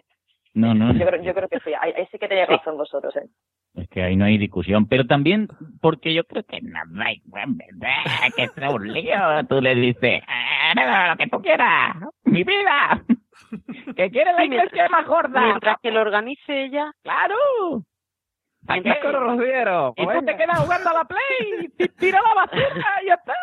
No, 0.54 0.74
no, 0.74 0.93
Yo 0.93 1.06
creo, 1.06 1.22
yo 1.24 1.34
creo 1.34 1.47
que 1.47 1.60
sí. 1.60 1.72
Ahí, 1.80 1.93
ahí 1.95 2.08
sí 2.12 2.20
que 2.20 2.28
tenéis 2.28 2.47
razón 2.47 2.78
vosotros, 2.78 3.16
¿eh? 3.16 3.28
es 3.76 3.88
que 3.88 4.04
ahí 4.04 4.18
no 4.18 4.26
hay 4.26 4.38
discusión. 4.38 4.86
Pero 4.88 5.06
también 5.08 5.47
porque 5.82 6.14
yo 6.14 6.26
creo 6.26 6.43
que 6.43 6.60
no 6.62 6.80
da 6.89 7.12
igual, 7.14 7.45
¿verdad? 7.56 8.04
Que 8.36 8.43
es 8.43 8.52
un 8.74 8.91
lío. 8.91 9.16
Tú 9.47 9.62
le 9.62 9.76
dices, 9.76 10.22
"Ah, 10.28 11.08
lo 11.12 11.18
que 11.18 11.28
tú 11.28 11.41
quieras, 11.41 11.95
mi 12.26 12.43
vida. 12.43 13.02
Que 13.95 14.10
quiere 14.12 14.32
la 14.34 14.45
iglesia 14.45 14.88
más 14.89 15.06
gorda. 15.06 15.41
Mientras 15.41 15.78
que 15.82 15.91
lo 15.91 16.02
organice 16.02 16.66
ella. 16.66 16.91
¡Claro! 17.02 17.36
Aquí 18.68 18.89
los. 19.12 19.93
Y 19.97 20.06
tú 20.06 20.26
te 20.26 20.38
quedas 20.38 20.60
jugando 20.60 20.89
a 20.89 20.93
la 20.93 21.04
play, 21.06 21.89
tira 21.97 22.20
la 22.22 22.34
basura 22.36 22.86
y 23.04 23.08
ya 23.08 23.14
está. 23.16 23.34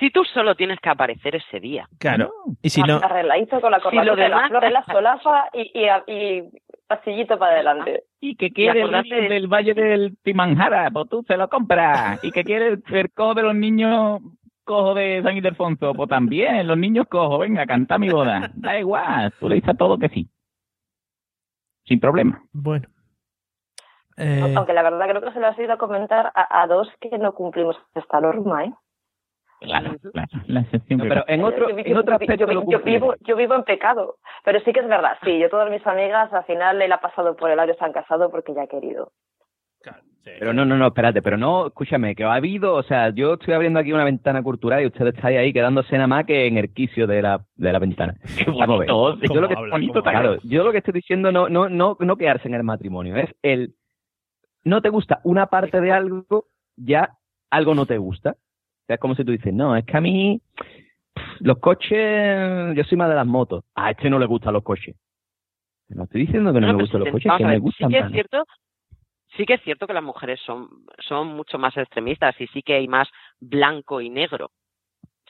Si 0.00 0.10
tú 0.10 0.24
solo 0.24 0.54
tienes 0.54 0.78
que 0.80 0.88
aparecer 0.88 1.36
ese 1.36 1.60
día. 1.60 1.88
Claro. 1.98 2.32
Y 2.62 2.70
si 2.70 2.80
no, 2.82 2.96
Arregladito 2.96 3.60
con 3.60 3.70
la 3.70 3.78
Si 3.78 3.82
corbata, 3.84 4.04
lo 4.04 4.16
de 4.16 4.28
las 4.28 4.30
demás- 4.30 4.48
flores, 4.50 4.72
la 4.72 4.84
solapa 4.84 5.50
y, 5.52 5.70
y, 5.74 5.86
y 6.12 6.42
pasillito 6.86 7.38
para 7.38 7.52
adelante. 7.52 8.04
Y 8.20 8.34
que 8.36 8.50
quiere 8.50 8.80
el 8.80 8.86
acordate 8.86 9.08
niño 9.10 9.22
de- 9.22 9.28
del 9.34 9.46
Valle 9.46 9.74
del 9.74 10.16
Timanjara, 10.22 10.90
pues 10.90 11.08
tú 11.10 11.22
se 11.28 11.36
lo 11.36 11.48
compras. 11.48 12.22
Y 12.24 12.30
que 12.30 12.44
quiere 12.44 12.68
el, 12.68 13.12
cojo 13.12 13.34
de 13.34 13.42
los 13.42 13.54
niños 13.54 14.20
cojo 14.64 14.94
de 14.94 15.22
San 15.22 15.36
Ildefonso, 15.36 15.94
pues 15.94 16.08
también, 16.10 16.66
los 16.66 16.76
niños 16.78 17.06
cojos, 17.08 17.40
venga, 17.40 17.64
canta 17.66 17.98
mi 17.98 18.08
boda. 18.10 18.50
Da 18.54 18.78
igual, 18.78 19.32
tú 19.40 19.48
le 19.48 19.54
dices 19.56 19.70
a 19.70 19.74
todo 19.74 19.98
que 19.98 20.08
sí. 20.10 20.28
Sin 21.84 22.00
problema. 22.00 22.42
bueno. 22.52 22.86
Eh, 24.16 24.52
Aunque 24.56 24.72
la 24.72 24.82
verdad 24.82 25.08
creo 25.08 25.22
que 25.22 25.32
se 25.32 25.40
lo 25.40 25.46
has 25.46 25.58
ido 25.58 25.72
a 25.74 25.78
comentar 25.78 26.32
a, 26.34 26.62
a 26.62 26.66
dos 26.66 26.88
que 27.00 27.16
no 27.18 27.32
cumplimos 27.34 27.76
esta 27.94 28.20
norma, 28.20 28.64
¿eh? 28.64 28.72
Claro, 29.60 29.96
claro, 30.12 30.28
la 30.46 30.60
excepción 30.60 30.98
No, 31.00 31.04
pero 31.08 31.24
en 31.26 31.42
otro, 31.42 31.70
Yo 31.70 31.78
en 31.78 31.96
otro 31.96 32.14
aspecto 32.14 32.46
yo, 32.46 32.80
vivo, 32.80 33.14
yo 33.20 33.36
vivo 33.36 33.54
en 33.54 33.64
pecado. 33.64 34.16
Pero 34.44 34.60
sí 34.60 34.72
que 34.72 34.80
es 34.80 34.88
verdad, 34.88 35.16
sí, 35.24 35.38
yo 35.38 35.50
todas 35.50 35.70
mis 35.70 35.84
amigas 35.86 36.32
al 36.32 36.44
final 36.44 36.78
le 36.78 36.92
ha 36.92 37.00
pasado 37.00 37.34
por 37.36 37.50
el 37.50 37.58
año 37.58 37.74
se 37.74 37.84
han 37.84 37.92
casado 37.92 38.30
porque 38.30 38.54
ya 38.54 38.62
ha 38.62 38.66
querido. 38.66 39.10
Pero 40.38 40.52
no, 40.52 40.64
no, 40.64 40.76
no, 40.76 40.88
espérate, 40.88 41.22
pero 41.22 41.36
no, 41.36 41.68
escúchame, 41.68 42.14
que 42.14 42.24
ha 42.24 42.34
habido, 42.34 42.74
o 42.74 42.82
sea, 42.82 43.10
yo 43.10 43.34
estoy 43.34 43.54
abriendo 43.54 43.78
aquí 43.78 43.92
una 43.92 44.04
ventana 44.04 44.42
cultural 44.42 44.82
y 44.82 44.86
ustedes 44.86 45.14
estáis 45.14 45.38
ahí 45.38 45.52
quedándose 45.52 45.94
nada 45.94 46.06
más 46.06 46.26
que 46.26 46.46
en 46.46 46.58
el 46.58 46.72
quicio 46.72 47.06
de 47.06 47.22
la, 47.22 47.40
de 47.56 47.72
la 47.72 47.78
ventana. 47.78 48.14
Vamos 48.46 48.76
a 48.76 48.78
ver. 48.80 48.90
bonito, 48.90 49.34
Yo 49.34 49.40
lo 49.40 49.48
que, 49.48 49.54
habla? 49.54 49.70
bonito 49.70 49.92
¿Cómo 49.94 50.10
claro, 50.10 50.38
yo 50.42 50.64
lo 50.64 50.72
que 50.72 50.78
estoy 50.78 50.92
diciendo 50.92 51.32
no, 51.32 51.48
no, 51.48 51.68
no, 51.68 51.96
no 51.98 52.16
quedarse 52.16 52.48
en 52.48 52.54
el 52.54 52.62
matrimonio, 52.62 53.16
es 53.16 53.34
el 53.42 53.74
no 54.64 54.82
te 54.82 54.90
gusta 54.90 55.20
una 55.24 55.46
parte 55.46 55.80
de 55.80 55.92
algo, 55.92 56.46
ya 56.76 57.16
algo 57.50 57.74
no 57.74 57.86
te 57.86 57.96
gusta. 57.96 58.36
Sea, 58.88 58.94
es 58.94 59.00
como 59.00 59.14
si 59.14 59.22
tú 59.22 59.32
dices, 59.32 59.52
no, 59.52 59.76
es 59.76 59.84
que 59.84 59.96
a 59.98 60.00
mí 60.00 60.40
pff, 61.14 61.40
los 61.40 61.58
coches, 61.58 62.74
yo 62.74 62.84
soy 62.84 62.96
más 62.96 63.10
de 63.10 63.14
las 63.14 63.26
motos. 63.26 63.64
A 63.74 63.90
este 63.90 64.08
no 64.08 64.18
le 64.18 64.24
gustan 64.24 64.54
los 64.54 64.62
coches. 64.62 64.96
No 65.88 66.04
estoy 66.04 66.22
diciendo 66.22 66.54
que 66.54 66.60
no, 66.60 66.68
No, 66.68 66.72
me 66.72 66.82
gustan 66.82 67.00
si 67.00 67.04
los 67.04 67.12
coches, 67.12 67.32
que 67.36 67.44
a 67.44 67.46
me 67.46 67.52
ver, 67.52 67.60
gustan 67.60 67.90
sí 67.90 67.94
que 67.94 68.00
es 68.00 68.12
cierto 68.12 68.44
sí 69.36 69.44
que 69.44 69.54
es 69.54 69.62
cierto 69.62 69.86
que 69.86 69.92
las 69.92 70.02
mujeres 70.02 70.40
son 70.40 70.68
son 71.06 71.28
mucho 71.28 71.58
más 71.58 71.76
extremistas 71.76 72.34
y 72.40 72.46
sí 72.46 72.62
que 72.62 72.74
hay 72.74 72.88
más 72.88 73.08
blanco 73.40 74.00
y 74.00 74.08
negro 74.08 74.50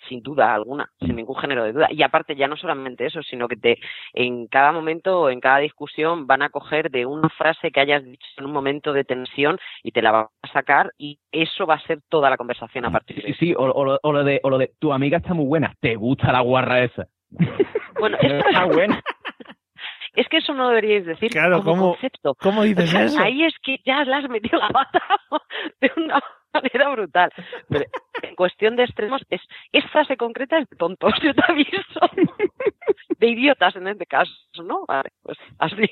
sin 0.09 0.23
duda 0.23 0.55
alguna 0.55 0.91
sin 1.01 1.15
ningún 1.17 1.37
género 1.37 1.65
de 1.65 1.73
duda 1.73 1.89
y 1.91 2.03
aparte 2.03 2.35
ya 2.37 2.47
no 2.49 2.57
solamente 2.57 3.07
eso 3.07 3.23
sino 3.23 3.47
que 3.49 3.57
te 3.57 3.79
en 4.15 4.47
cada 4.47 4.73
momento 4.73 5.21
o 5.23 5.31
en 5.31 5.41
cada 5.41 5.59
discusión 5.59 6.27
van 6.27 6.43
a 6.43 6.51
coger 6.51 6.91
de 6.91 7.07
una 7.07 7.29
frase 7.29 7.71
que 7.71 7.81
hayas 7.81 8.05
dicho 8.05 8.27
en 8.39 8.47
un 8.47 8.53
momento 8.53 8.93
de 8.93 9.05
tensión 9.05 9.59
y 9.83 9.93
te 9.93 10.03
la 10.03 10.11
van 10.13 10.27
a 10.43 10.49
sacar 10.53 10.93
y 10.99 11.19
eso 11.33 11.67
va 11.67 11.75
a 11.75 11.87
ser 11.87 12.01
toda 12.09 12.31
la 12.31 12.37
conversación 12.37 12.85
a 12.85 12.91
partir 12.91 13.17
de 13.23 13.23
Sí, 13.23 13.35
sí, 13.39 13.55
o, 13.55 13.63
o 13.65 13.85
lo, 13.85 13.99
o 14.03 14.13
lo 14.13 14.25
de, 14.25 14.41
o 14.43 14.51
lo 14.51 14.59
de 14.59 14.73
tu 14.79 14.93
amiga 14.93 15.19
está 15.19 15.35
muy 15.35 15.47
buena, 15.47 15.75
te 15.81 15.95
gusta 15.97 16.33
la 16.33 16.41
guarra 16.41 16.83
esa. 16.85 17.07
bueno 18.01 18.17
está 18.23 18.65
buena. 18.65 19.03
es 20.15 20.29
que 20.29 20.39
eso 20.39 20.55
no 20.55 20.69
deberíais 20.69 21.05
decir 21.07 21.31
Claro, 21.31 21.59
como 21.63 21.71
¿cómo- 21.71 21.91
concepto 21.93 22.35
¿Cómo 22.41 22.63
dices 22.65 22.85
O 22.89 22.93
sea, 22.93 23.05
eso? 23.05 23.21
Ahí 23.21 23.45
es 23.45 23.55
que 23.63 23.79
ya 23.85 24.03
le 24.05 24.15
has 24.15 24.29
metido 24.29 24.59
la 24.59 24.69
pata 24.71 25.03
de 25.81 25.91
una 25.97 26.21
manera 26.63 26.89
brutal. 26.91 27.31
Pero 27.69 27.85
en 28.23 28.35
cuestión 28.37 28.77
de 28.77 28.85
extremos, 28.85 29.23
es, 29.31 29.41
es 29.73 29.85
frase 29.91 30.17
concreta 30.17 30.59
es 30.59 30.69
de 30.69 30.77
tontos, 30.77 31.13
yo 31.23 31.35
te 31.35 31.43
aviso. 31.49 32.01
De 33.19 33.27
idiotas 33.29 33.75
en 33.77 33.89
este 33.89 34.07
caso, 34.07 34.33
¿no? 34.65 34.85
Vale, 34.87 35.11
pues 35.23 35.39
así. 35.59 35.89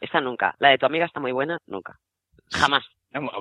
Esta 0.00 0.20
nunca. 0.20 0.54
La 0.58 0.70
de 0.70 0.78
tu 0.78 0.86
amiga 0.86 1.04
está 1.06 1.20
muy 1.20 1.32
buena, 1.32 1.58
nunca. 1.66 1.96
Jamás. 2.50 2.84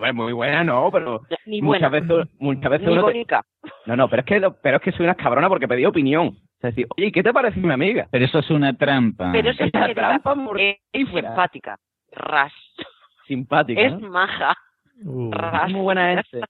Ver, 0.01 0.13
muy 0.13 0.33
buena 0.33 0.63
no, 0.63 0.89
pero 0.91 1.21
Ni 1.45 1.61
buena. 1.61 1.89
muchas 1.89 2.07
veces, 2.07 2.27
muchas 2.39 2.71
veces 2.71 2.87
Ni 2.87 2.93
uno 2.93 3.01
te- 3.01 3.11
bonita. 3.13 3.41
No, 3.85 3.95
no, 3.95 4.09
pero 4.09 4.21
es 4.21 4.25
que 4.25 4.39
lo- 4.39 4.55
pero 4.61 4.77
es 4.77 4.83
que 4.83 4.91
soy 4.93 5.03
una 5.05 5.15
cabrona 5.15 5.49
porque 5.49 5.67
pedí 5.67 5.85
opinión. 5.85 6.27
O 6.27 6.59
sea, 6.61 6.69
decir, 6.71 6.87
oye, 6.97 7.11
¿qué 7.11 7.21
te 7.21 7.33
parece 7.33 7.59
mi 7.59 7.71
amiga? 7.71 8.07
Pero 8.09 8.25
eso 8.25 8.39
es 8.39 8.49
una 8.49 8.75
trampa. 8.75 9.29
Pero 9.31 9.49
es, 9.51 9.55
Esa 9.59 9.65
es- 9.65 9.71
trampa 9.95 10.35
es 10.93 11.09
simpática. 11.09 11.77
Ras. 12.11 12.53
Simpática. 13.27 13.81
Es 13.81 13.99
¿no? 13.99 14.09
maja. 14.09 14.55
Uh, 15.03 15.31
Ras. 15.31 15.71
muy 15.71 15.81
buena 15.81 16.13
este. 16.19 16.41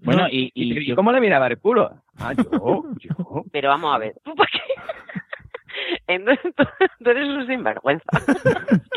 Bueno, 0.00 0.22
No, 0.22 0.28
y, 0.28 0.50
y 0.54 0.78
¿Y 0.78 0.86
yo- 0.86 0.96
cómo 0.96 1.12
le 1.12 1.20
miraba 1.20 1.46
el 1.48 1.58
culo? 1.58 1.90
Ah, 2.18 2.32
yo, 2.34 2.84
yo. 2.98 3.44
Pero 3.52 3.68
vamos 3.70 3.94
a 3.94 3.98
ver. 3.98 4.14
¿Tú 4.24 4.34
por 4.34 4.46
qué? 4.48 4.60
Entonces, 6.06 6.52
tú, 6.56 6.64
tú 7.02 7.10
eres 7.10 7.28
un 7.28 7.46
sinvergüenza. 7.46 8.04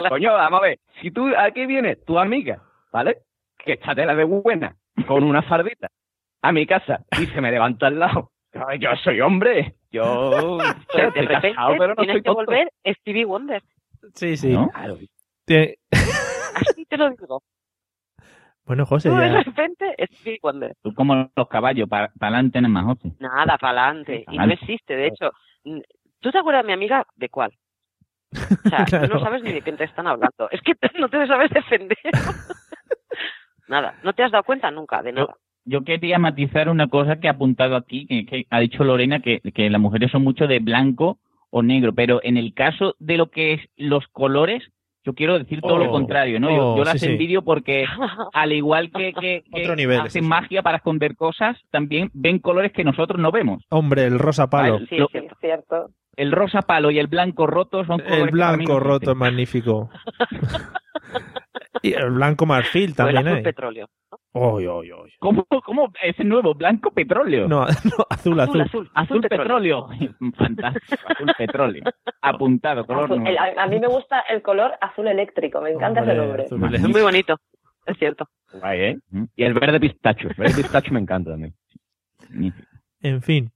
Coño, 0.10 0.34
vamos 0.34 0.60
a 0.60 0.64
ver. 0.64 0.80
Si 1.02 1.12
tú 1.12 1.28
aquí 1.38 1.66
viene 1.66 1.96
tu 1.96 2.18
amiga, 2.20 2.62
¿vale? 2.92 3.20
Que 3.58 3.74
está 3.74 3.96
tela 3.96 4.16
de 4.16 4.24
buena, 4.24 4.76
con 5.08 5.24
una 5.24 5.42
fardita, 5.44 5.88
a 6.42 6.52
mi 6.52 6.66
casa 6.66 7.02
y 7.20 7.26
se 7.28 7.42
me 7.42 7.52
levanta 7.52 7.88
al 7.88 8.00
lado. 8.00 8.32
Ay, 8.68 8.80
Yo 8.80 8.90
soy 9.04 9.22
hombre. 9.22 9.76
Yo 9.92 10.58
Pero 10.94 11.04
de 11.04 11.08
estoy 11.08 11.26
repente 11.26 11.50
casado, 11.54 11.76
pero 11.78 11.88
no 11.90 11.96
tienes 11.96 12.14
soy 12.16 12.22
que 12.24 12.30
volver 12.32 12.72
Stevie 13.00 13.26
Wonder. 13.26 13.62
sí, 14.16 14.38
sí. 14.38 14.54
¿no? 14.54 14.70
Así 14.74 15.10
te 16.88 16.98
lo 16.98 17.10
digo. 17.10 17.44
Bueno, 18.72 18.86
José, 18.86 19.10
Tú 19.10 19.16
de 19.18 19.44
repente 19.44 19.96
Stevie 20.16 20.40
Wonder. 20.42 20.74
Tú 20.82 20.94
como 20.94 21.30
los 21.36 21.48
caballos, 21.50 21.90
para 21.90 22.10
adelante 22.22 22.62
nada 22.62 22.72
más, 22.74 22.86
José. 22.86 23.12
Nada, 23.20 23.58
para 23.58 23.84
adelante. 23.88 24.24
Y 24.32 24.38
no 24.38 24.46
existe. 24.46 24.96
De 24.96 25.08
hecho, 25.08 25.32
¿tú 26.22 26.32
te 26.32 26.38
acuerdas, 26.38 26.64
mi 26.64 26.72
amiga, 26.72 27.06
de 27.18 27.28
cuál? 27.28 27.52
O 28.66 28.70
sea, 28.70 28.86
Claro. 28.86 29.10
tú 29.10 29.14
no 29.16 29.20
sabes 29.20 29.44
ni 29.44 29.52
de 29.52 29.62
quién 29.62 29.76
te 29.76 29.84
están 29.84 30.08
hablando. 30.08 30.50
Es 30.52 30.62
que 30.62 30.72
no 31.02 31.10
te 31.10 31.28
sabes 31.28 31.52
defender. 31.52 31.98
nada, 33.68 33.96
no 34.04 34.14
te 34.14 34.24
has 34.24 34.32
dado 34.32 34.46
cuenta 34.46 34.72
nunca 34.72 35.04
de 35.04 35.12
nada. 35.12 35.36
Yo 35.66 35.84
quería 35.84 36.18
matizar 36.18 36.70
una 36.70 36.88
cosa 36.88 37.20
que 37.20 37.28
ha 37.28 37.32
apuntado 37.32 37.76
aquí, 37.76 38.08
que, 38.08 38.26
que 38.26 38.46
ha 38.50 38.62
dicho 38.62 38.86
Lorena, 38.86 39.20
que, 39.20 39.42
que 39.54 39.70
las 39.70 39.82
mujeres 39.82 40.12
son 40.12 40.24
mucho 40.24 40.48
de 40.48 40.60
blanco 40.60 41.20
o 41.50 41.62
negro, 41.62 41.94
pero 41.94 42.22
en 42.24 42.38
el 42.38 42.54
caso 42.54 42.96
de 43.00 43.18
lo 43.18 43.32
que 43.32 43.52
es 43.52 43.62
los 43.76 44.08
colores, 44.08 44.64
yo 45.04 45.14
quiero 45.14 45.40
decir 45.40 45.62
todo 45.62 45.76
Oh, 45.76 45.80
lo 45.80 45.90
contrario, 45.92 46.40
¿no? 46.40 46.50
yo, 46.50 46.74
oh, 46.74 46.78
yo 46.78 46.84
las 46.84 46.94
sí, 46.94 47.06
sí. 47.08 47.12
envidio 47.14 47.42
porque 47.44 47.86
al 48.34 48.52
igual 48.54 48.92
que, 48.92 49.14
que, 49.14 49.44
que 49.54 49.62
Otro 49.64 49.76
nivel, 49.76 50.00
hacen 50.02 50.12
sí, 50.12 50.20
sí. 50.20 50.26
magia 50.28 50.62
para 50.62 50.78
esconder 50.78 51.16
cosas, 51.16 51.58
también 51.72 52.10
ven 52.14 52.40
colores 52.40 52.72
que 52.72 52.84
nosotros 52.84 53.20
no 53.20 53.32
vemos. 53.32 53.64
Hombre, 53.70 54.06
el 54.06 54.20
rosa 54.20 54.50
palo. 54.50 54.80
Sí, 54.90 54.98
Lo- 54.98 55.10
es 55.14 55.24
cierto. 55.40 55.90
El 56.18 56.32
rosa 56.34 56.62
palo 56.64 56.92
y 56.92 57.00
el 57.00 57.08
blanco 57.08 57.48
roto 57.48 57.86
son 57.86 58.00
colores 58.00 58.20
El 58.20 58.32
que 58.32 58.38
para 58.38 58.52
mí 58.58 58.66
blanco 58.66 58.74
no 58.74 58.80
roto 58.82 59.12
es 59.12 59.18
magnífico. 59.18 59.90
y 61.82 61.94
el 61.94 62.12
blanco 62.12 62.46
marfil 62.46 62.84
O 62.84 62.92
el 62.92 62.96
también 62.96 63.28
azul 63.28 63.38
hay. 63.38 63.44
petróleo. 63.44 63.88
Oy, 64.34 64.66
oy, 64.68 64.92
oy. 64.92 65.12
¿Cómo, 65.20 65.46
¿Cómo? 65.66 65.92
Ese 66.02 66.24
nuevo, 66.24 66.54
blanco 66.54 66.92
petróleo. 66.92 67.48
No, 67.48 67.62
no, 67.86 68.06
azul, 68.10 68.40
azul. 68.40 68.62
azul, 68.62 68.90
Azul 68.94 69.22
petróleo. 69.22 69.88
Fantástico, 70.38 71.02
azul 71.08 71.32
petróleo. 71.38 71.84
Apuntado, 72.22 72.86
color 72.86 73.10
Azul- 73.10 73.28
el- 73.28 73.38
a, 73.60 73.68
mí 73.68 73.80
me 73.80 73.88
gusta 73.88 74.20
el 74.30 74.42
color 74.42 74.74
azul 74.82 75.08
eléctrico, 75.08 75.62
me 75.62 75.72
encanta 75.72 76.02
Hombre, 76.02 76.16
ese 76.16 76.26
nombre. 76.26 76.44
azul 76.46 76.76
Es 76.76 76.82
muy 76.90 77.02
bonito. 77.02 77.38
Es 77.86 77.98
cierto. 77.98 78.28
Guay, 78.54 78.80
¿eh? 78.82 78.98
Y 79.36 79.44
el 79.44 79.54
verde 79.54 79.80
pistacho. 79.80 80.28
El 80.30 80.36
verde 80.36 80.56
pistacho 80.62 80.94
me 80.94 81.00
encanta 81.00 81.32
también. 81.32 81.54
En 83.02 83.22
fin. 83.22 83.50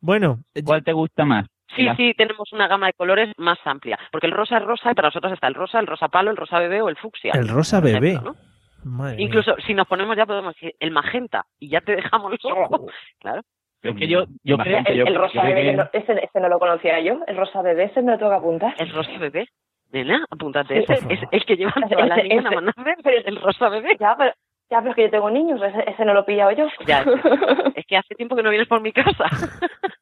Bueno, 0.00 0.40
¿Cuál 0.64 0.82
te 0.84 0.92
gusta 0.92 1.24
más? 1.24 1.46
Sí, 1.74 1.86
sí, 1.96 2.14
tenemos 2.16 2.52
una 2.52 2.68
gama 2.68 2.86
de 2.86 2.92
colores 2.92 3.32
más 3.38 3.58
amplia. 3.64 3.98
Porque 4.12 4.26
el 4.26 4.32
rosa 4.32 4.58
es 4.58 4.64
rosa 4.64 4.92
y 4.92 4.94
para 4.94 5.08
nosotros 5.08 5.32
está 5.32 5.46
el 5.48 5.54
rosa, 5.54 5.80
el 5.80 5.86
rosa 5.86 6.08
palo, 6.08 6.30
el 6.30 6.36
rosa 6.36 6.58
bebé 6.60 6.80
o 6.82 6.88
el 6.88 6.96
fucsia. 6.96 7.32
el 7.34 7.48
rosa 7.48 7.80
bebé. 7.80 8.10
ejemplo, 8.12 8.32
¿no? 8.32 8.90
Madre 8.90 9.16
mía. 9.16 9.24
Incluso 9.26 9.56
si 9.66 9.74
nos 9.74 9.86
ponemos 9.88 10.16
ya 10.16 10.26
podemos 10.26 10.54
decir 10.54 10.74
el 10.78 10.92
magenta 10.92 11.44
y 11.58 11.68
ya 11.70 11.80
te 11.80 11.96
dejamos 11.96 12.32
loco. 12.44 12.86
Claro. 13.20 13.42
Es 13.82 13.94
que 13.96 14.08
yo, 14.08 14.24
yo 14.42 14.58
creo 14.58 14.80
el, 14.86 15.06
el 15.08 15.14
rosa 15.14 15.42
bebé, 15.42 15.62
que 15.62 15.72
no- 15.74 15.88
ese, 15.92 16.12
ese 16.24 16.40
no 16.40 16.48
lo 16.48 16.58
conocía 16.58 16.98
yo. 17.00 17.20
El 17.26 17.36
rosa 17.36 17.62
bebé, 17.62 17.84
ese 17.84 18.02
me 18.02 18.12
lo 18.12 18.18
tengo 18.18 18.30
que 18.32 18.36
apuntar. 18.38 18.74
El 18.78 18.90
rosa 18.90 19.12
bebé. 19.18 19.48
Nena, 19.92 20.24
apúntate 20.30 20.84
Sí, 20.86 20.92
ese. 20.92 21.14
Es 21.14 21.20
el 21.30 21.44
que 21.44 21.56
llevan 21.56 21.88
todas 21.88 22.08
las 22.08 22.22
niñas 22.24 22.46
a 22.46 22.50
mandar 22.50 22.74
el 23.04 23.36
rosa 23.40 23.68
bebé. 23.68 23.96
Ya, 24.00 24.16
pero, 24.18 24.32
ya, 24.70 24.78
pero 24.78 24.90
es 24.90 24.96
que 24.96 25.02
yo 25.02 25.10
tengo 25.10 25.30
niños, 25.30 25.60
ese, 25.62 25.88
ese 25.88 26.04
no 26.04 26.14
lo 26.14 26.20
he 26.20 26.24
pillado 26.24 26.50
yo. 26.52 26.66
Ya, 26.86 27.04
es 27.76 27.86
que 27.86 27.96
hace 27.96 28.14
tiempo 28.16 28.34
que 28.34 28.42
no 28.42 28.50
vienes 28.50 28.66
por 28.66 28.80
mi 28.80 28.92
casa. 28.92 29.26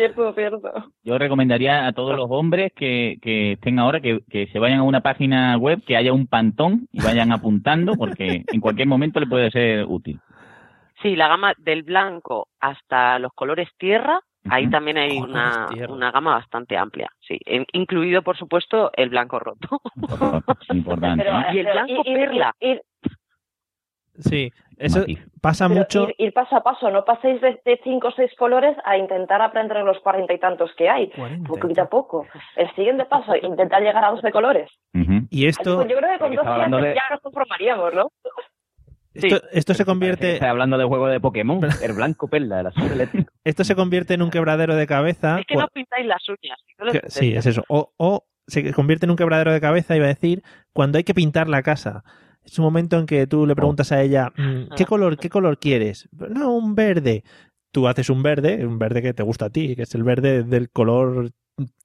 Cierto, 0.00 0.32
cierto. 0.34 0.72
Yo 1.04 1.18
recomendaría 1.18 1.86
a 1.86 1.92
todos 1.92 2.16
los 2.16 2.26
hombres 2.30 2.72
que, 2.74 3.18
que 3.22 3.52
estén 3.52 3.78
ahora 3.78 4.00
que, 4.00 4.20
que 4.30 4.46
se 4.48 4.58
vayan 4.58 4.78
a 4.80 4.82
una 4.82 5.00
página 5.02 5.56
web, 5.58 5.82
que 5.86 5.96
haya 5.96 6.12
un 6.12 6.26
pantón 6.26 6.86
y 6.92 7.02
vayan 7.02 7.32
apuntando, 7.32 7.94
porque 7.96 8.44
en 8.52 8.60
cualquier 8.60 8.88
momento 8.88 9.20
le 9.20 9.26
puede 9.26 9.50
ser 9.50 9.84
útil. 9.86 10.18
Sí, 11.02 11.16
la 11.16 11.28
gama 11.28 11.54
del 11.58 11.82
blanco 11.82 12.48
hasta 12.60 13.18
los 13.18 13.32
colores 13.34 13.68
tierra, 13.78 14.20
ahí 14.48 14.68
también 14.70 14.98
hay 14.98 15.18
una, 15.18 15.66
una 15.90 16.10
gama 16.10 16.34
bastante 16.34 16.76
amplia, 16.76 17.10
sí, 17.20 17.38
in- 17.46 17.66
incluido 17.72 18.22
por 18.22 18.36
supuesto 18.36 18.90
el 18.94 19.08
blanco 19.10 19.38
roto. 19.38 19.80
Es 20.60 20.76
importante. 20.76 21.24
Y 21.52 21.58
el 21.58 21.66
blanco 21.72 22.02
perla. 22.04 22.54
Sí, 24.20 24.52
eso 24.78 25.00
Matiz. 25.00 25.18
pasa 25.40 25.68
pero 25.68 25.80
mucho. 25.80 26.08
ir, 26.10 26.14
ir 26.26 26.32
paso 26.32 26.56
a 26.56 26.62
paso, 26.62 26.90
no 26.90 27.04
paséis 27.04 27.40
de, 27.40 27.60
de 27.64 27.80
cinco 27.84 28.08
o 28.08 28.12
seis 28.12 28.30
colores 28.38 28.76
a 28.84 28.96
intentar 28.96 29.40
aprender 29.42 29.78
los 29.82 29.98
cuarenta 30.00 30.32
y 30.34 30.38
tantos 30.38 30.70
que 30.76 30.88
hay. 30.88 31.10
40 31.10 31.42
y 31.42 31.60
Poquito 31.60 31.82
a 31.82 31.88
poco. 31.88 32.26
El 32.56 32.70
siguiente 32.74 33.04
paso, 33.06 33.34
intentar 33.36 33.82
llegar 33.82 34.04
a 34.04 34.10
12 34.10 34.30
colores. 34.30 34.70
Y 35.30 35.46
esto, 35.46 35.76
Pues 35.76 35.88
yo 35.88 35.96
creo 35.96 36.10
que 36.12 36.18
con 36.18 36.28
Porque 36.28 36.36
12 36.36 36.40
estaba 36.40 36.54
hablando 36.54 36.76
años 36.78 36.88
de- 36.88 36.94
ya 36.94 37.02
nos 37.10 37.20
conformaríamos, 37.20 37.94
¿no? 37.94 38.08
esto, 39.12 39.40
esto 39.52 39.74
se 39.74 39.84
convierte, 39.84 40.34
Está 40.34 40.50
hablando 40.50 40.78
de 40.78 40.84
juego 40.84 41.08
de 41.08 41.18
Pokémon. 41.20 41.60
El 41.82 41.92
blanco 41.94 42.28
perla, 42.28 42.60
el 42.60 42.66
azul 42.68 42.90
eléctrico. 42.92 43.32
esto 43.44 43.64
se 43.64 43.74
convierte 43.74 44.14
en 44.14 44.22
un 44.22 44.30
quebradero 44.30 44.76
de 44.76 44.86
cabeza. 44.86 45.40
Es 45.40 45.46
que 45.46 45.56
no 45.56 45.66
pintáis 45.68 46.06
las 46.06 46.22
uñas. 46.28 46.58
no 46.78 46.92
que- 46.92 47.02
sí, 47.10 47.34
es 47.34 47.46
eso. 47.46 47.64
O, 47.68 47.92
o 47.96 48.24
se 48.46 48.72
convierte 48.72 49.06
en 49.06 49.10
un 49.10 49.16
quebradero 49.16 49.52
de 49.52 49.60
cabeza, 49.60 49.96
iba 49.96 50.04
a 50.06 50.08
decir, 50.08 50.42
cuando 50.72 50.98
hay 50.98 51.04
que 51.04 51.14
pintar 51.14 51.48
la 51.48 51.62
casa. 51.62 52.04
Es 52.50 52.58
un 52.58 52.64
momento 52.64 52.98
en 52.98 53.06
que 53.06 53.28
tú 53.28 53.46
le 53.46 53.54
preguntas 53.54 53.92
a 53.92 54.02
ella, 54.02 54.32
mm, 54.36 54.74
¿qué 54.76 54.84
color, 54.84 55.16
qué 55.18 55.28
color 55.28 55.58
quieres? 55.58 56.08
No, 56.10 56.52
un 56.52 56.74
verde. 56.74 57.22
Tú 57.70 57.86
haces 57.86 58.10
un 58.10 58.24
verde, 58.24 58.66
un 58.66 58.76
verde 58.76 59.02
que 59.02 59.14
te 59.14 59.22
gusta 59.22 59.44
a 59.44 59.50
ti, 59.50 59.76
que 59.76 59.82
es 59.82 59.94
el 59.94 60.02
verde 60.02 60.42
del 60.42 60.68
color 60.68 61.30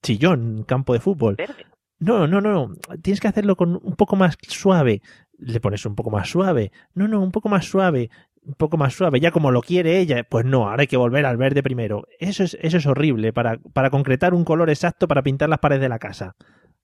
chillón, 0.01 0.63
campo 0.63 0.93
de 0.93 0.99
fútbol. 0.99 1.35
Verde. 1.35 1.67
No, 1.99 2.25
no, 2.27 2.41
no, 2.41 2.73
tienes 3.03 3.19
que 3.19 3.27
hacerlo 3.27 3.55
con 3.55 3.79
un 3.81 3.95
poco 3.95 4.15
más 4.15 4.39
suave. 4.41 5.03
Le 5.37 5.59
pones 5.59 5.85
un 5.85 5.93
poco 5.93 6.09
más 6.09 6.29
suave. 6.29 6.71
No, 6.95 7.07
no, 7.07 7.21
un 7.21 7.31
poco 7.31 7.47
más 7.47 7.65
suave. 7.65 8.09
Un 8.41 8.55
poco 8.55 8.77
más 8.77 8.95
suave. 8.95 9.19
Ya 9.19 9.29
como 9.29 9.51
lo 9.51 9.61
quiere 9.61 9.99
ella, 9.99 10.23
pues 10.27 10.45
no, 10.45 10.67
ahora 10.67 10.81
hay 10.81 10.87
que 10.87 10.97
volver 10.97 11.27
al 11.27 11.37
verde 11.37 11.61
primero. 11.61 12.07
Eso 12.19 12.43
es, 12.43 12.57
eso 12.59 12.77
es 12.77 12.87
horrible 12.87 13.33
para, 13.33 13.59
para 13.73 13.91
concretar 13.91 14.33
un 14.33 14.45
color 14.45 14.71
exacto 14.71 15.07
para 15.07 15.21
pintar 15.21 15.47
las 15.47 15.59
paredes 15.59 15.83
de 15.83 15.89
la 15.89 15.99
casa. 15.99 16.35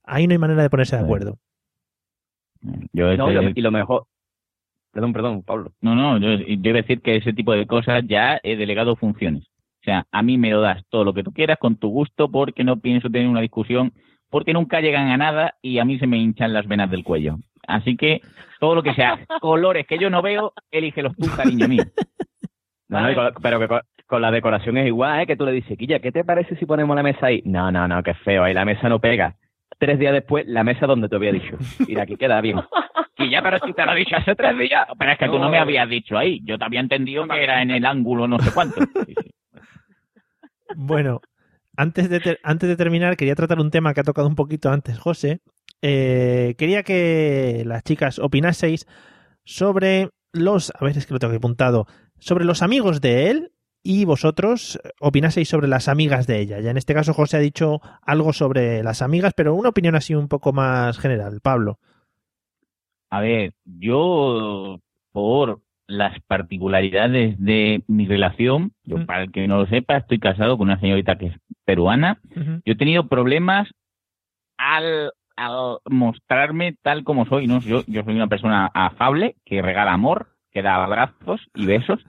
Ahí 0.04 0.28
no 0.28 0.34
hay 0.34 0.38
manera 0.38 0.62
de 0.62 0.70
ponerse 0.70 0.96
de 0.96 1.02
acuerdo. 1.02 1.40
Yo 2.94 3.16
No, 3.18 3.32
y, 3.32 3.34
lo, 3.36 3.42
ese- 3.42 3.54
y 3.56 3.62
lo 3.62 3.72
mejor. 3.72 4.06
Perdón, 4.94 5.14
perdón, 5.14 5.44
Pablo. 5.44 5.72
No, 5.82 5.96
no, 5.96 6.18
yo, 6.18 6.38
yo 6.38 6.70
iba 6.70 6.80
a 6.80 6.82
decir 6.82 7.02
que 7.02 7.16
ese 7.16 7.32
tipo 7.34 7.54
de 7.54 7.66
cosas 7.66 8.04
ya 8.08 8.40
he 8.44 8.56
delegado 8.58 8.96
funciones. 8.96 9.44
O 9.46 9.84
sea, 9.84 10.06
a 10.12 10.22
mí 10.22 10.38
me 10.38 10.52
lo 10.52 10.62
das 10.62 10.84
todo 10.90 11.04
lo 11.06 11.14
que 11.14 11.24
tú 11.24 11.32
quieras 11.32 11.58
con 11.60 11.76
tu 11.78 11.90
gusto 11.90 12.30
porque 12.30 12.64
no 12.64 12.78
pienso 12.80 13.10
tener 13.10 13.28
una 13.28 13.42
discusión, 13.42 13.94
porque 14.30 14.54
nunca 14.54 14.82
llegan 14.82 15.08
a 15.08 15.18
nada 15.18 15.56
y 15.62 15.80
a 15.80 15.86
mí 15.86 15.98
se 15.98 16.08
me 16.08 16.18
hinchan 16.18 16.54
las 16.54 16.68
venas 16.68 16.92
del 16.92 17.04
cuello. 17.04 17.38
Así 17.68 17.96
que 17.96 18.22
todo 18.60 18.76
lo 18.76 18.84
que 18.84 18.94
sea 18.94 19.18
colores 19.42 19.88
que 19.88 19.98
yo 19.98 20.10
no 20.10 20.22
veo, 20.22 20.54
elígelos 20.72 21.16
tú, 21.18 21.28
cariño 21.36 21.68
mío. 21.68 21.86
No, 22.90 23.00
no, 23.08 23.16
con- 23.16 23.42
pero 23.42 23.60
que 23.60 23.68
con, 23.70 23.82
con 24.08 24.22
la 24.22 24.32
decoración 24.32 24.78
es 24.78 24.88
igual, 24.88 25.22
¿eh? 25.22 25.26
Que 25.28 25.38
tú 25.38 25.46
le 25.46 25.54
dices, 25.54 25.78
Quilla, 25.78 26.00
¿qué 26.00 26.12
te 26.12 26.26
parece 26.26 26.56
si 26.58 26.66
ponemos 26.66 26.96
la 26.96 27.04
mesa 27.04 27.28
ahí? 27.28 27.42
No, 27.46 27.72
no, 27.72 27.88
no, 27.88 28.04
qué 28.04 28.14
feo, 28.14 28.44
ahí 28.44 28.54
la 28.54 28.66
mesa 28.66 28.90
no 28.90 29.00
pega. 29.00 29.36
Tres 29.82 29.98
días 29.98 30.14
después, 30.14 30.46
la 30.48 30.64
mesa 30.64 30.86
donde 30.86 31.10
te 31.10 31.16
había 31.16 31.32
dicho. 31.32 31.58
Mira, 31.88 32.04
aquí 32.04 32.16
queda 32.16 32.40
bien. 32.40 32.60
Y 33.18 33.30
ya, 33.30 33.42
pero 33.44 33.60
si 33.64 33.74
te 33.74 33.86
lo 33.86 33.92
he 33.94 33.98
dicho 33.98 34.16
hace 34.16 34.34
tres 34.36 34.58
días. 34.58 34.88
Pero 34.98 35.12
es 35.12 35.18
que 35.20 35.28
tú 35.28 35.38
no 35.38 35.50
me 35.50 35.60
habías 35.60 35.88
dicho 35.88 36.18
ahí. 36.18 36.42
Yo 36.44 36.58
te 36.58 36.66
había 36.66 36.80
entendido 36.80 37.28
que 37.28 37.44
era 37.44 37.62
en 37.62 37.70
el 37.70 37.86
ángulo 37.86 38.28
no 38.28 38.40
sé 38.40 38.52
cuánto. 38.52 38.80
Sí, 39.06 39.14
sí. 39.22 39.32
Bueno, 40.76 41.22
antes 41.78 42.10
de, 42.10 42.20
ter- 42.20 42.40
antes 42.44 42.68
de 42.70 42.76
terminar, 42.78 43.18
quería 43.18 43.36
tratar 43.36 43.60
un 43.60 43.70
tema 43.72 43.94
que 43.94 44.00
ha 44.02 44.04
tocado 44.04 44.28
un 44.28 44.36
poquito 44.36 44.70
antes 44.72 44.98
José. 44.98 45.40
Eh, 45.84 46.56
quería 46.58 46.82
que 46.84 47.64
las 47.66 47.84
chicas 47.84 48.18
opinaseis 48.20 48.88
sobre 49.44 50.10
los. 50.34 50.72
A 50.80 50.84
ver, 50.86 50.98
es 50.98 51.06
que 51.06 51.14
lo 51.14 51.20
tengo 51.20 51.32
aquí 51.34 51.38
apuntado. 51.38 51.86
Sobre 52.20 52.46
los 52.46 52.62
amigos 52.64 53.02
de 53.02 53.30
él 53.30 53.52
y 53.84 54.06
vosotros 54.06 54.80
opinaseis 55.00 55.50
sobre 55.50 55.68
las 55.68 55.88
amigas 55.88 56.28
de 56.28 56.40
ella. 56.40 56.60
Ya 56.60 56.72
en 56.72 56.78
este 56.78 56.94
caso, 56.94 57.14
José 57.14 57.38
ha 57.38 57.42
dicho 57.42 57.82
algo 58.02 58.34
sobre 58.34 58.84
las 58.84 59.02
amigas, 59.02 59.34
pero 59.36 59.56
una 59.56 59.70
opinión 59.70 59.96
así 59.96 60.14
un 60.14 60.28
poco 60.28 60.54
más 60.54 61.00
general. 61.00 61.40
Pablo. 61.42 61.80
A 63.10 63.20
ver, 63.20 63.54
yo 63.66 64.80
por 65.12 65.62
las 65.88 66.22
particularidades 66.22 67.36
de 67.40 67.84
mi 67.88 68.08
relación, 68.08 68.72
yo 68.84 69.06
para 69.06 69.24
el 69.24 69.32
que 69.32 69.48
no 69.48 69.58
lo 69.58 69.68
sepa, 69.68 69.98
estoy 69.98 70.20
casado 70.20 70.58
con 70.58 70.70
una 70.70 70.80
señorita 70.80 71.18
que 71.18 71.28
es 71.28 71.36
peruana. 71.66 72.20
Yo 72.34 72.74
he 72.74 72.76
tenido 72.76 73.08
problemas 73.08 73.68
al, 74.58 75.12
al 75.36 75.80
mostrarme 75.90 76.78
tal 76.82 77.04
como 77.04 77.26
soy, 77.26 77.48
¿no? 77.48 77.60
Yo, 77.60 77.84
yo 77.88 78.04
soy 78.04 78.16
una 78.16 78.28
persona 78.28 78.72
afable, 78.74 79.36
que 79.44 79.62
regala 79.62 79.92
amor, 79.92 80.30
que 80.52 80.62
da 80.62 80.82
abrazos 80.82 81.42
y 81.54 81.66
besos, 81.66 82.00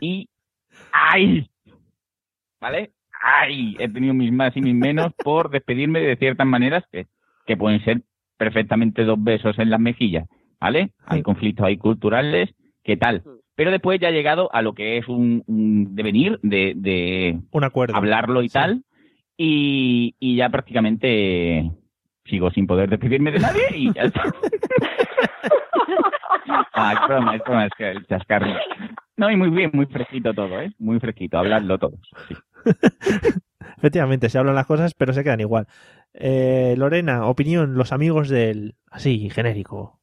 y 0.00 0.28
¡ay! 0.92 1.48
¿Vale? 2.60 2.90
¡ay! 3.22 3.76
He 3.78 3.88
tenido 3.88 4.14
mis 4.14 4.32
más 4.32 4.56
y 4.56 4.60
mis 4.60 4.74
menos 4.74 5.12
por 5.24 5.50
despedirme 5.50 6.00
de 6.00 6.16
ciertas 6.16 6.46
maneras 6.46 6.84
que, 6.90 7.06
que 7.46 7.56
pueden 7.56 7.82
ser 7.84 8.02
perfectamente 8.36 9.04
dos 9.04 9.22
besos 9.22 9.58
en 9.58 9.70
las 9.70 9.80
mejillas, 9.80 10.28
¿vale? 10.60 10.92
Hay 11.06 11.22
conflictos 11.22 11.66
ahí 11.66 11.76
culturales, 11.76 12.50
¿qué 12.84 12.96
tal? 12.96 13.22
Pero 13.56 13.72
después 13.72 13.98
ya 13.98 14.10
he 14.10 14.12
llegado 14.12 14.48
a 14.54 14.62
lo 14.62 14.74
que 14.74 14.98
es 14.98 15.08
un, 15.08 15.42
un 15.48 15.96
devenir 15.96 16.38
de, 16.42 16.74
de 16.76 17.40
Un 17.50 17.64
acuerdo. 17.64 17.96
hablarlo 17.96 18.42
y 18.42 18.48
tal, 18.48 18.84
y, 19.36 20.14
y 20.20 20.36
ya 20.36 20.48
prácticamente 20.50 21.68
sigo 22.26 22.50
sin 22.52 22.68
poder 22.68 22.88
despedirme 22.90 23.32
de 23.32 23.40
nadie 23.40 23.62
y 23.74 23.92
ya 23.92 24.02
está. 24.02 24.22
Ah, 26.72 26.92
es 26.94 27.08
broma, 27.08 27.36
es 27.36 27.42
broma, 27.42 27.66
es 27.66 27.72
que 27.76 27.90
el 27.90 28.06
chascarro. 28.06 28.46
No, 29.18 29.28
y 29.30 29.36
muy 29.36 29.50
bien, 29.50 29.70
muy 29.74 29.86
fresquito 29.86 30.32
todo, 30.32 30.60
¿eh? 30.60 30.72
Muy 30.78 31.00
fresquito, 31.00 31.38
hablarlo 31.38 31.76
todo. 31.76 31.98
sí. 32.28 32.34
Efectivamente, 33.76 34.28
se 34.28 34.38
hablan 34.38 34.54
las 34.54 34.66
cosas, 34.66 34.94
pero 34.94 35.12
se 35.12 35.22
quedan 35.22 35.40
igual. 35.40 35.66
Eh, 36.14 36.74
Lorena, 36.78 37.26
opinión, 37.26 37.74
los 37.74 37.92
amigos 37.92 38.28
del. 38.28 38.76
Así, 38.90 39.28
genérico. 39.30 40.00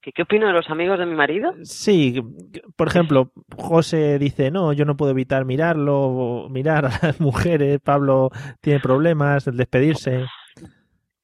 ¿Qué, 0.00 0.12
¿Qué 0.12 0.22
opino 0.22 0.46
de 0.48 0.52
los 0.52 0.68
amigos 0.68 0.98
de 0.98 1.06
mi 1.06 1.14
marido? 1.14 1.54
Sí, 1.62 2.20
por 2.76 2.88
ejemplo, 2.88 3.32
José 3.56 4.18
dice, 4.18 4.50
no, 4.50 4.72
yo 4.72 4.84
no 4.84 4.96
puedo 4.96 5.12
evitar 5.12 5.44
mirarlo, 5.44 6.48
mirar 6.50 6.86
a 6.86 6.98
las 7.02 7.20
mujeres, 7.20 7.80
Pablo 7.80 8.30
tiene 8.60 8.80
problemas, 8.80 9.46
el 9.46 9.56
despedirse. 9.56 10.24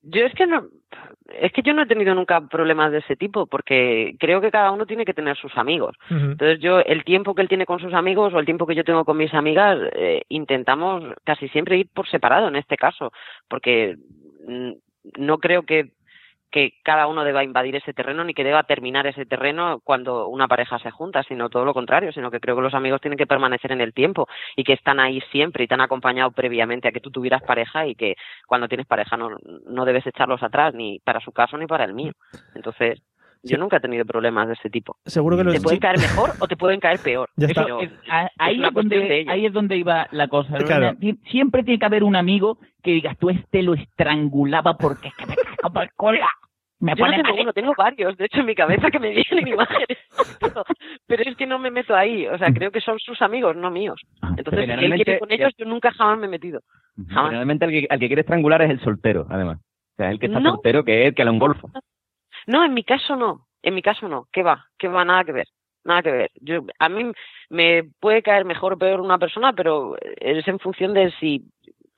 Yo 0.03 0.23
es 0.23 0.35
que 0.35 0.47
no, 0.47 0.69
es 1.29 1.53
que 1.53 1.63
yo 1.63 1.73
no 1.75 1.83
he 1.83 1.87
tenido 1.87 2.15
nunca 2.15 2.41
problemas 2.41 2.93
de 2.93 2.99
ese 2.99 3.17
tipo, 3.17 3.47
porque 3.47 4.15
creo 4.19 4.41
que 4.41 4.51
cada 4.51 4.71
uno 4.71 4.87
tiene 4.87 5.05
que 5.05 5.15
tener 5.15 5.37
sus 5.37 5.57
amigos. 5.57 5.97
Entonces 6.11 6.59
yo, 6.61 6.81
el 6.81 7.05
tiempo 7.05 7.35
que 7.35 7.43
él 7.43 7.49
tiene 7.49 7.67
con 7.67 7.81
sus 7.81 7.95
amigos 7.95 8.33
o 8.35 8.39
el 8.39 8.45
tiempo 8.45 8.67
que 8.67 8.75
yo 8.75 8.85
tengo 8.85 9.05
con 9.05 9.17
mis 9.17 9.33
amigas, 9.35 9.79
eh, 9.95 10.23
intentamos 10.29 11.05
casi 11.25 11.49
siempre 11.49 11.79
ir 11.79 11.89
por 11.93 12.09
separado 12.09 12.49
en 12.49 12.57
este 12.57 12.77
caso, 12.77 13.13
porque 13.49 13.97
mm, 14.47 14.73
no 15.19 15.39
creo 15.39 15.63
que, 15.63 15.93
que 16.53 16.75
cada 16.85 17.09
uno 17.09 17.25
deba 17.25 17.43
invadir 17.43 17.75
ese 17.75 17.93
terreno 17.93 18.23
ni 18.23 18.35
que 18.35 18.45
deba 18.45 18.63
terminar 18.63 19.07
ese 19.09 19.27
terreno 19.27 19.81
cuando 19.83 20.29
una 20.29 20.47
pareja 20.47 20.79
se 20.79 20.91
junta, 20.93 21.23
sino 21.25 21.49
todo 21.49 21.65
lo 21.65 21.75
contrario, 21.75 22.13
sino 22.13 22.31
que 22.31 22.39
creo 22.39 22.55
que 22.55 22.63
los 22.63 22.75
amigos 22.75 23.01
tienen 23.01 23.19
que 23.19 23.27
permanecer 23.27 23.73
en 23.73 23.81
el 23.81 23.93
tiempo 23.95 24.29
y 24.55 24.63
que 24.63 24.75
están 24.75 25.01
ahí 25.01 25.21
siempre 25.33 25.65
y 25.65 25.67
te 25.67 25.75
han 25.75 25.81
acompañado 25.81 26.31
previamente 26.31 26.87
a 26.89 26.93
que 26.93 27.01
tú 27.01 27.11
tuvieras 27.11 27.43
pareja 27.43 27.87
y 27.87 27.95
que 27.97 28.15
cuando 28.47 28.69
tienes 28.69 28.87
pareja 28.87 29.17
no, 29.17 29.31
no 29.67 29.85
debes 29.85 30.07
echarlos 30.07 30.43
atrás 30.43 30.75
ni 30.75 31.01
para 31.01 31.21
su 31.21 31.33
caso 31.33 31.57
ni 31.57 31.67
para 31.67 31.85
el 31.85 31.95
mío. 31.95 32.13
Entonces, 32.55 33.03
yo 33.45 33.59
nunca 33.59 33.79
he 33.79 33.81
tenido 33.81 34.05
problemas 34.05 34.47
de 34.47 34.55
ese 34.55 34.71
tipo. 34.71 34.95
Seguro 35.05 35.37
que 35.37 35.43
los 35.43 35.55
Te 35.55 35.61
pueden 35.61 35.81
caer 35.81 35.99
mejor 35.99 36.31
o 36.39 36.47
te 36.47 36.57
pueden 36.57 36.79
caer 36.79 37.01
peor. 37.01 37.29
Ya 37.35 37.49
está. 37.49 37.65
pero 37.65 37.81
Es- 37.81 37.91
a- 38.09 38.31
ahí, 38.39 38.63
es 38.63 38.73
donde, 38.73 39.25
ahí 39.29 39.47
es 39.47 39.53
donde 39.53 39.77
iba 39.79 40.07
la 40.13 40.29
cosa. 40.29 40.59
Claro. 40.59 40.93
Siempre 41.29 41.65
tiene 41.65 41.81
que 41.81 41.87
haber 41.87 42.05
un 42.05 42.15
amigo 42.15 42.59
que 42.85 42.93
digas, 42.93 43.17
tú 43.19 43.31
este 43.31 43.63
lo 43.65 43.75
estrangulaba 43.75 44.75
porque 44.77 45.09
es 45.09 45.15
que 45.17 45.27
me 45.27 45.35
cago 45.35 45.73
por 45.75 45.93
cola. 45.95 46.29
Me 46.83 46.95
Yo 46.97 46.97
no 46.97 47.05
pone 47.13 47.17
tengo 47.23 47.29
mal- 47.37 47.43
uno, 47.45 47.53
tengo 47.53 47.75
varios, 47.77 48.17
de 48.17 48.25
hecho 48.25 48.41
en 48.41 48.47
mi 48.47 48.55
cabeza 48.57 48.91
que 48.91 48.99
me 48.99 49.11
vienen 49.11 49.47
imágenes, 49.57 49.99
pero, 50.41 50.65
pero 51.07 51.23
es 51.31 51.37
que 51.37 51.47
no 51.47 51.59
me 51.59 51.71
meto 51.71 51.95
ahí, 51.95 52.27
o 52.27 52.37
sea, 52.39 52.53
creo 52.53 52.71
que 52.73 52.81
son 52.81 52.99
sus 52.99 53.23
amigos, 53.23 53.55
no 53.57 53.71
míos. 53.71 54.01
Entonces, 54.37 54.67
si 54.67 54.85
él 54.87 54.95
quiere 54.95 55.19
con 55.21 55.31
ellos, 55.31 55.53
yo 55.57 55.65
nunca 55.65 55.93
jamás 55.93 56.19
me 56.19 56.27
he 56.27 56.31
metido. 56.31 56.61
Jamás. 57.09 57.27
Generalmente 57.31 57.65
el 57.67 57.71
que, 57.71 57.87
al 57.89 57.99
que 58.01 58.07
quiere 58.09 58.21
estrangular 58.23 58.61
es 58.63 58.71
el 58.71 58.81
soltero, 58.81 59.27
además. 59.31 59.59
O 59.59 59.97
sea, 59.97 60.11
el 60.11 60.19
que 60.19 60.27
está 60.27 60.41
No. 60.41 60.51
soltero 60.55 60.85
que 60.85 61.03
es 61.03 61.09
el 61.09 61.15
que 61.15 61.25
le 61.25 61.31
un 61.31 61.39
golfo. 61.39 61.71
No, 62.49 62.65
en 62.65 62.75
mi 62.75 62.83
caso 62.83 63.15
no. 63.17 63.47
En 63.63 63.75
mi 63.75 63.83
caso 63.83 64.09
no. 64.09 64.27
¿Qué 64.33 64.43
va? 64.43 64.67
¿Qué 64.77 64.89
va? 64.89 65.05
Nada 65.05 65.23
que 65.23 65.33
ver. 65.33 65.47
Nada 65.85 66.03
que 66.03 66.11
ver. 66.11 66.31
Yo, 66.41 66.63
a 66.81 66.89
mí 66.89 67.13
me 67.51 67.85
puede 68.01 68.23
caer 68.23 68.45
mejor 68.45 68.73
o 68.73 68.79
peor 68.79 69.01
una 69.01 69.19
persona, 69.19 69.53
pero 69.53 69.97
es 70.21 70.47
en 70.49 70.59
función 70.59 70.95
de 70.95 71.13
si 71.21 71.43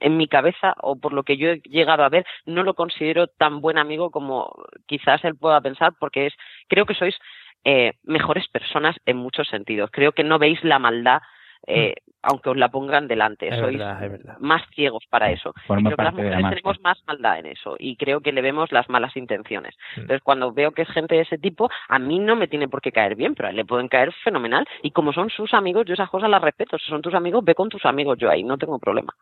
en 0.05 0.17
mi 0.17 0.29
cabeza 0.29 0.75
o 0.83 0.97
por 0.97 1.13
lo 1.13 1.23
que 1.23 1.37
yo 1.37 1.49
he 1.51 1.61
llegado 1.65 2.05
a 2.05 2.09
ver 2.09 2.27
no 2.45 2.63
lo 2.63 2.75
considero 2.75 3.27
tan 3.27 3.61
buen 3.61 3.79
amigo 3.79 4.11
como 4.11 4.53
quizás 4.87 5.25
él 5.25 5.35
pueda 5.35 5.61
pensar 5.61 5.93
porque 5.99 6.27
es 6.27 6.35
creo 6.69 6.85
que 6.87 6.95
sois 6.95 7.17
eh, 7.65 7.95
mejores 8.03 8.47
personas 8.49 8.97
en 9.07 9.17
muchos 9.17 9.49
sentidos. 9.49 9.91
Creo 9.91 10.13
que 10.13 10.23
no 10.23 10.39
veis 10.39 10.63
la 10.63 10.79
maldad 10.79 11.23
eh, 11.67 11.95
aunque 12.23 12.51
os 12.51 12.57
la 12.57 12.69
pongan 12.69 13.09
delante. 13.09 13.49
Es 13.49 13.59
Sois 13.59 13.79
verdad, 13.79 14.05
es 14.05 14.11
verdad. 14.11 14.37
más 14.39 14.63
ciegos 14.75 15.05
para 15.09 15.31
eso. 15.31 15.55
Y 15.79 15.85
creo 15.85 15.97
que 15.97 16.03
las 16.03 16.15
la 16.15 16.23
mujeres 16.23 16.49
tenemos 16.51 16.81
más 16.81 17.03
maldad 17.07 17.39
en 17.39 17.47
eso 17.47 17.77
y 17.79 17.97
creo 17.97 18.21
que 18.21 18.33
le 18.33 18.43
vemos 18.43 18.73
las 18.73 18.89
malas 18.89 19.17
intenciones. 19.17 19.75
Mm. 19.97 20.01
Entonces, 20.01 20.23
cuando 20.23 20.53
veo 20.53 20.73
que 20.73 20.83
es 20.83 20.89
gente 20.89 21.15
de 21.15 21.23
ese 21.23 21.39
tipo, 21.39 21.71
a 21.89 21.99
mí 21.99 22.19
no 22.19 22.37
me 22.37 22.49
tiene 22.49 22.69
por 22.69 22.81
qué 22.81 22.93
caer 22.93 23.15
bien, 23.15 23.35
pero 23.35 23.49
a 23.49 23.51
él 23.51 23.57
le 23.57 23.65
pueden 23.65 23.89
caer 23.89 24.13
fenomenal. 24.25 24.67
Y 24.83 24.91
como 24.91 25.13
son 25.13 25.31
sus 25.31 25.55
amigos, 25.55 25.87
yo 25.87 25.95
esas 25.95 26.11
cosas 26.11 26.31
las 26.31 26.43
respeto. 26.43 26.79
Si 26.79 26.87
son 26.91 27.03
tus 27.03 27.15
amigos, 27.15 27.45
ve 27.45 27.55
con 27.55 27.69
tus 27.69 27.85
amigos, 27.85 28.19
yo 28.19 28.31
ahí 28.31 28.43
no 28.43 28.59
tengo 28.59 28.79
problema. 28.79 29.15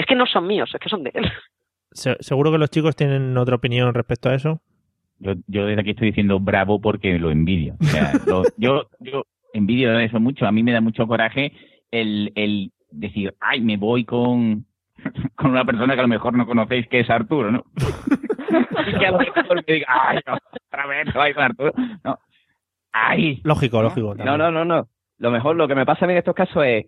Es 0.00 0.06
que 0.06 0.14
no 0.14 0.24
son 0.24 0.46
míos, 0.46 0.70
es 0.72 0.80
que 0.80 0.88
son 0.88 1.04
de 1.04 1.10
él. 1.14 1.30
Se- 1.92 2.16
seguro 2.20 2.50
que 2.52 2.58
los 2.58 2.70
chicos 2.70 2.96
tienen 2.96 3.36
otra 3.36 3.56
opinión 3.56 3.92
respecto 3.92 4.28
a 4.30 4.34
eso. 4.34 4.60
Yo, 5.18 5.32
yo 5.46 5.66
desde 5.66 5.82
aquí 5.82 5.90
estoy 5.90 6.08
diciendo 6.08 6.40
bravo 6.40 6.80
porque 6.80 7.18
lo 7.18 7.30
envidio. 7.30 7.74
O 7.80 7.84
sea, 7.84 8.12
lo- 8.26 8.44
yo, 8.56 8.88
yo 9.00 9.24
envidio 9.52 9.98
eso 9.98 10.18
mucho. 10.20 10.46
A 10.46 10.52
mí 10.52 10.62
me 10.62 10.72
da 10.72 10.80
mucho 10.80 11.06
coraje 11.06 11.52
el, 11.90 12.32
el 12.36 12.72
decir, 12.90 13.34
ay, 13.40 13.60
me 13.60 13.76
voy 13.76 14.04
con, 14.04 14.64
con 15.36 15.50
una 15.50 15.64
persona 15.66 15.92
que 15.94 16.00
a 16.00 16.04
lo 16.04 16.08
mejor 16.08 16.32
no 16.34 16.46
conocéis, 16.46 16.88
que 16.88 17.00
es 17.00 17.10
Arturo, 17.10 17.50
¿no? 17.52 17.64
y 18.86 18.94
que 18.98 19.06
a 19.06 19.10
lo 19.10 19.18
mejor 19.18 19.56
me 19.66 19.74
diga, 19.74 19.86
ay, 19.88 20.20
no, 20.26 20.38
otra 20.68 20.86
vez 20.86 21.14
no 21.14 21.20
hay 21.20 21.34
con 21.34 21.42
Arturo. 21.44 21.72
No. 22.04 22.18
Ay. 22.92 23.40
Lógico, 23.44 23.82
lógico. 23.82 24.14
No, 24.14 24.38
no, 24.38 24.50
no, 24.50 24.64
no. 24.64 24.88
Lo 25.18 25.30
mejor, 25.30 25.56
lo 25.56 25.68
que 25.68 25.74
me 25.74 25.84
pasa 25.84 26.04
a 26.04 26.08
mí 26.08 26.12
en 26.14 26.18
estos 26.18 26.34
casos 26.34 26.64
es 26.64 26.86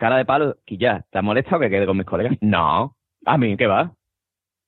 cara 0.00 0.16
de 0.16 0.24
palo, 0.24 0.56
que 0.66 0.76
ya, 0.76 1.04
¿te 1.10 1.18
ha 1.18 1.22
molestado 1.22 1.60
que 1.60 1.70
quede 1.70 1.86
con 1.86 1.96
mis 1.96 2.06
colegas? 2.06 2.36
No. 2.40 2.96
A 3.26 3.38
mí, 3.38 3.56
¿qué 3.56 3.66
va? 3.68 3.92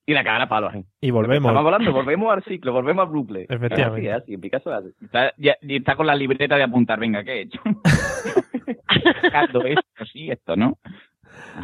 Y 0.07 0.13
la 0.15 0.23
cara 0.25 0.41
de 0.41 0.47
palo. 0.49 0.71
Y 1.01 1.11
volvemos. 1.11 1.49
Estamos 1.51 1.65
volando, 1.65 1.93
volvemos 1.93 2.33
al 2.33 2.43
ciclo, 2.45 2.73
volvemos 2.73 3.07
al 3.07 3.13
bucle. 3.13 3.47
Efectivamente. 3.49 4.13
Así, 4.13 4.23
así, 4.25 4.35
en. 4.35 4.91
Está, 5.01 5.33
ya- 5.39 5.57
y 5.63 5.77
está 5.77 5.97
con 5.97 6.07
la 6.07 6.15
libreta 6.15 6.57
de 6.57 6.63
apuntar, 6.65 6.99
venga, 7.01 7.25
¿qué 7.25 7.33
he 7.33 7.41
hecho? 7.43 7.61
Sacando 9.23 9.65
esto, 9.65 10.05
sí, 10.13 10.31
esto, 10.31 10.57
¿no? 10.57 10.79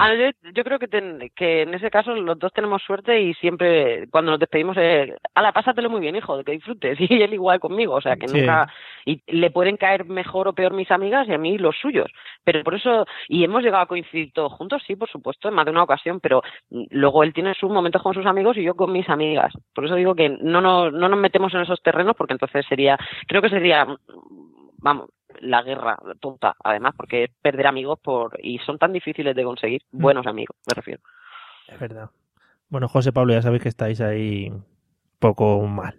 Ah, 0.01 0.15
yo, 0.15 0.31
yo 0.53 0.65
creo 0.65 0.79
que, 0.79 0.87
ten- 0.87 1.31
que 1.35 1.63
en 1.63 1.73
ese 1.75 1.91
caso 1.91 2.15
los 2.15 2.39
dos 2.39 2.53
tenemos 2.53 2.83
suerte 2.83 3.21
y 3.23 3.33
siempre 3.35 4.07
cuando 4.11 4.31
nos 4.33 4.39
despedimos 4.41 4.77
es, 4.77 5.15
ala, 5.35 5.53
pásatelo 5.53 5.89
muy 5.89 6.01
bien, 6.01 6.15
hijo, 6.15 6.45
que 6.45 6.53
disfrutes. 6.53 6.99
Y 7.01 7.23
él 7.23 7.33
igual 7.35 7.59
conmigo, 7.59 7.95
o 7.95 8.01
sea, 8.01 8.17
que 8.17 8.29
Sí. 8.29 8.35
nunca... 8.39 8.69
Y 9.07 9.23
le 9.27 9.51
pueden 9.51 9.77
caer 9.79 10.05
mejor 10.05 10.47
o 10.49 10.53
peor 10.53 10.75
mis 10.75 10.91
amigas 10.91 11.27
y 11.27 11.33
a 11.33 11.39
mí 11.39 11.57
los 11.57 11.77
suyos. 11.79 12.11
Pero 12.45 12.63
por 12.63 12.75
eso... 12.75 13.07
Y 13.29 13.43
hemos 13.45 13.63
llegado 13.63 13.83
a 13.83 13.87
coincidir 13.87 14.33
todos 14.33 14.53
juntos, 14.53 14.83
sí, 14.87 14.95
por 14.95 15.09
supuesto, 15.09 15.49
en 15.49 15.55
más 15.55 15.65
de 15.65 15.71
una 15.71 15.83
ocasión, 15.85 16.21
pero 16.21 16.43
luego 16.91 17.23
él 17.23 17.33
tiene 17.33 17.55
sus 17.55 17.71
momentos 17.71 18.03
con 18.03 18.13
sus 18.15 18.27
amigos 18.27 18.57
y 18.59 18.63
yo 18.65 18.75
con 18.75 18.93
mis 18.93 19.09
amigas. 19.09 19.53
Por 19.75 19.87
eso 19.87 19.95
digo 19.95 20.15
que 20.15 20.29
no 20.29 20.61
nos, 20.61 20.93
no 20.93 21.09
nos 21.09 21.19
metemos 21.19 21.55
en 21.55 21.63
esos 21.63 21.83
terrenos 21.83 22.15
porque 22.17 22.35
entonces 22.35 22.67
sería... 22.69 22.99
Creo 23.27 23.41
que 23.41 23.49
sería... 23.49 23.87
Vamos, 24.81 25.09
la 25.41 25.63
guerra 25.63 25.99
tonta, 26.21 26.55
además, 26.63 26.95
porque 26.97 27.25
es 27.25 27.31
perder 27.43 27.67
amigos 27.67 27.99
por 28.01 28.39
y 28.43 28.59
son 28.61 28.79
tan 28.79 28.93
difíciles 28.93 29.35
de 29.35 29.45
conseguir, 29.45 29.83
Mm. 29.93 30.01
buenos 30.03 30.27
amigos, 30.27 30.57
me 30.67 30.75
refiero. 30.75 31.01
Es 31.67 31.79
verdad. 31.79 32.11
Bueno, 32.69 32.89
José 32.89 33.13
Pablo, 33.13 33.33
ya 33.33 33.43
sabéis 33.43 33.63
que 33.63 33.69
estáis 33.69 34.01
ahí 34.01 34.49
un 34.51 34.65
poco 35.19 35.61
mal. 35.63 35.99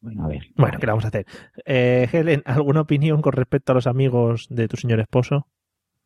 Bueno, 0.00 0.24
a 0.24 0.28
ver. 0.28 0.42
Bueno, 0.56 0.78
¿qué 0.78 0.86
le 0.86 0.92
vamos 0.92 1.04
a 1.04 1.08
hacer? 1.08 1.26
Eh, 1.64 2.06
Helen, 2.12 2.42
¿alguna 2.44 2.82
opinión 2.82 3.22
con 3.22 3.32
respecto 3.32 3.72
a 3.72 3.74
los 3.74 3.86
amigos 3.86 4.46
de 4.50 4.68
tu 4.68 4.76
señor 4.76 5.00
esposo? 5.00 5.46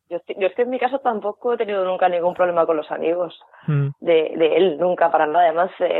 Yo, 0.09 0.17
yo 0.39 0.47
es 0.47 0.55
que 0.55 0.63
en 0.63 0.69
mi 0.69 0.79
caso 0.79 0.99
tampoco 0.99 1.53
he 1.53 1.57
tenido 1.57 1.85
nunca 1.85 2.09
ningún 2.09 2.33
problema 2.33 2.65
con 2.65 2.77
los 2.77 2.89
amigos 2.91 3.39
Mm. 3.67 3.89
de, 3.99 4.33
de 4.37 4.57
él, 4.57 4.77
nunca 4.79 5.11
para 5.11 5.27
nada. 5.27 5.45
Además, 5.45 5.71
eh, 5.79 5.99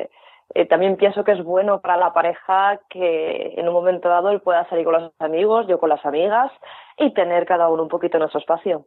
Eh, 0.53 0.65
también 0.65 0.97
pienso 0.97 1.23
que 1.23 1.31
es 1.31 1.43
bueno 1.43 1.81
para 1.81 1.97
la 1.97 2.13
pareja 2.13 2.79
que 2.89 3.53
en 3.57 3.67
un 3.67 3.73
momento 3.73 4.09
dado 4.09 4.29
él 4.29 4.41
pueda 4.41 4.67
salir 4.69 4.85
con 4.85 4.93
los 4.93 5.11
amigos, 5.19 5.67
yo 5.67 5.79
con 5.79 5.89
las 5.89 6.05
amigas 6.05 6.51
y 6.97 7.13
tener 7.13 7.45
cada 7.45 7.69
uno 7.69 7.83
un 7.83 7.89
poquito 7.89 8.17
nuestro 8.17 8.39
espacio. 8.39 8.85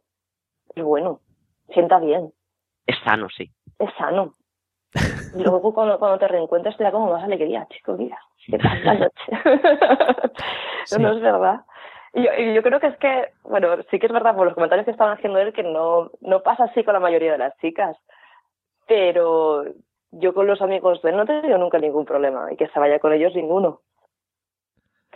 Es 0.75 0.83
bueno, 0.83 1.21
sienta 1.73 1.99
bien, 1.99 2.31
Es 2.85 2.97
sano, 3.03 3.29
sí. 3.29 3.49
es 3.79 3.93
sano. 3.97 4.33
Y 5.33 5.43
luego 5.43 5.73
cuando, 5.73 5.99
cuando 5.99 6.19
te 6.19 6.27
reencuentras 6.27 6.77
te 6.77 6.83
da 6.83 6.91
como 6.91 7.11
más 7.11 7.23
alegría, 7.23 7.67
chico, 7.69 7.93
mira, 7.93 8.17
qué 8.45 8.57
tal 8.57 8.85
la 8.85 8.93
noche. 8.93 9.25
no, 10.91 10.99
no 10.99 11.11
es 11.13 11.21
verdad. 11.21 11.61
Yo, 12.13 12.31
yo 12.31 12.63
creo 12.63 12.79
que 12.79 12.87
es 12.87 12.97
que, 12.97 13.33
bueno, 13.43 13.75
sí 13.91 13.99
que 13.99 14.05
es 14.05 14.13
verdad 14.13 14.35
por 14.35 14.45
los 14.45 14.53
comentarios 14.53 14.85
que 14.85 14.91
estaban 14.91 15.17
haciendo 15.17 15.39
él 15.39 15.51
que 15.51 15.63
no, 15.63 16.11
no 16.21 16.43
pasa 16.43 16.65
así 16.65 16.83
con 16.83 16.93
la 16.93 17.01
mayoría 17.01 17.33
de 17.33 17.39
las 17.39 17.57
chicas. 17.57 17.97
Pero 18.87 19.65
yo 20.19 20.33
con 20.33 20.47
los 20.47 20.61
amigos 20.61 21.01
de 21.01 21.09
él 21.09 21.17
no 21.17 21.23
he 21.23 21.25
tenido 21.25 21.57
nunca 21.57 21.77
ningún 21.77 22.05
problema 22.05 22.51
y 22.51 22.55
que 22.55 22.67
se 22.67 22.79
vaya 22.79 22.99
con 22.99 23.13
ellos 23.13 23.35
ninguno. 23.35 23.81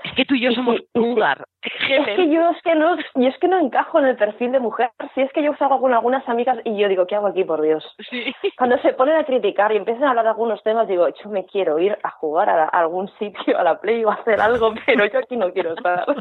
Es 0.04 0.14
que 0.14 0.26
tú 0.26 0.36
y 0.36 0.42
yo 0.42 0.52
somos 0.52 0.78
lugar. 0.94 1.46
Es 1.62 1.74
que 2.06 2.30
yo 2.30 2.50
es 2.50 2.62
que 2.64 2.76
no, 2.76 2.96
yo 2.98 3.28
es 3.28 3.38
que 3.40 3.48
no 3.48 3.60
encajo 3.60 4.00
en 4.00 4.06
el 4.06 4.16
perfil 4.16 4.52
de 4.52 4.60
mujer. 4.60 4.90
Si 5.14 5.22
es 5.22 5.32
que 5.34 5.44
yo 5.44 5.54
salgo 5.58 5.82
con 5.82 5.94
algunas 5.94 6.28
amigas 6.30 6.58
y 6.64 6.78
yo 6.78 6.88
digo, 6.88 7.06
¿qué 7.06 7.16
hago 7.16 7.28
aquí, 7.28 7.44
por 7.44 7.62
Dios? 7.62 7.84
Cuando 8.58 8.78
se 8.80 8.94
ponen 8.94 9.18
a 9.18 9.26
criticar 9.26 9.72
y 9.72 9.78
empiezan 9.78 10.06
a 10.06 10.10
hablar 10.10 10.26
de 10.26 10.32
algunos 10.32 10.64
temas, 10.64 10.88
digo, 10.88 11.08
yo 11.10 11.30
me 11.30 11.46
quiero 11.46 11.80
ir 11.80 11.98
a 12.04 12.10
jugar 12.12 12.50
a, 12.50 12.64
a 12.64 12.68
algún 12.68 13.10
sitio, 13.20 13.58
a 13.58 13.64
la 13.64 13.80
play 13.80 14.04
o 14.06 14.10
a 14.10 14.16
hacer 14.16 14.40
algo, 14.40 14.74
pero 14.86 15.06
yo 15.06 15.20
aquí 15.20 15.36
no 15.36 15.52
quiero 15.52 15.74
estar. 15.74 16.06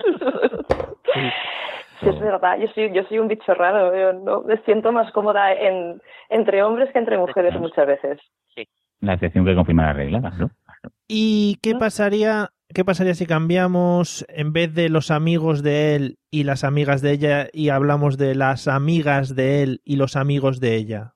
Sí, 2.00 2.08
es 2.08 2.20
verdad, 2.20 2.58
yo 2.60 2.68
soy, 2.68 2.92
yo 2.94 3.02
soy 3.08 3.18
un 3.18 3.26
bicho 3.26 3.52
raro, 3.54 3.92
yo 3.96 4.12
no 4.12 4.42
me 4.42 4.56
siento 4.58 4.92
más 4.92 5.10
cómoda 5.10 5.52
en, 5.52 6.00
entre 6.28 6.62
hombres 6.62 6.90
que 6.92 6.98
entre 7.00 7.18
mujeres 7.18 7.58
muchas 7.58 7.88
veces. 7.88 8.20
La 9.00 9.14
excepción 9.14 9.44
que 9.44 9.54
confirma 9.54 9.86
la 9.86 9.92
regla, 9.94 10.20
claro. 10.20 10.50
¿Y 11.08 11.58
qué 11.62 11.74
pasaría, 11.74 12.50
qué 12.74 12.84
pasaría 12.84 13.14
si 13.14 13.26
cambiamos 13.26 14.24
en 14.28 14.52
vez 14.52 14.74
de 14.74 14.88
los 14.88 15.10
amigos 15.10 15.62
de 15.62 15.94
él 15.96 16.18
y 16.30 16.44
las 16.44 16.64
amigas 16.64 17.02
de 17.02 17.12
ella 17.12 17.48
y 17.52 17.70
hablamos 17.70 18.18
de 18.18 18.34
las 18.34 18.68
amigas 18.68 19.34
de 19.34 19.62
él 19.62 19.80
y 19.84 19.96
los 19.96 20.16
amigos 20.16 20.60
de 20.60 20.76
ella? 20.76 21.14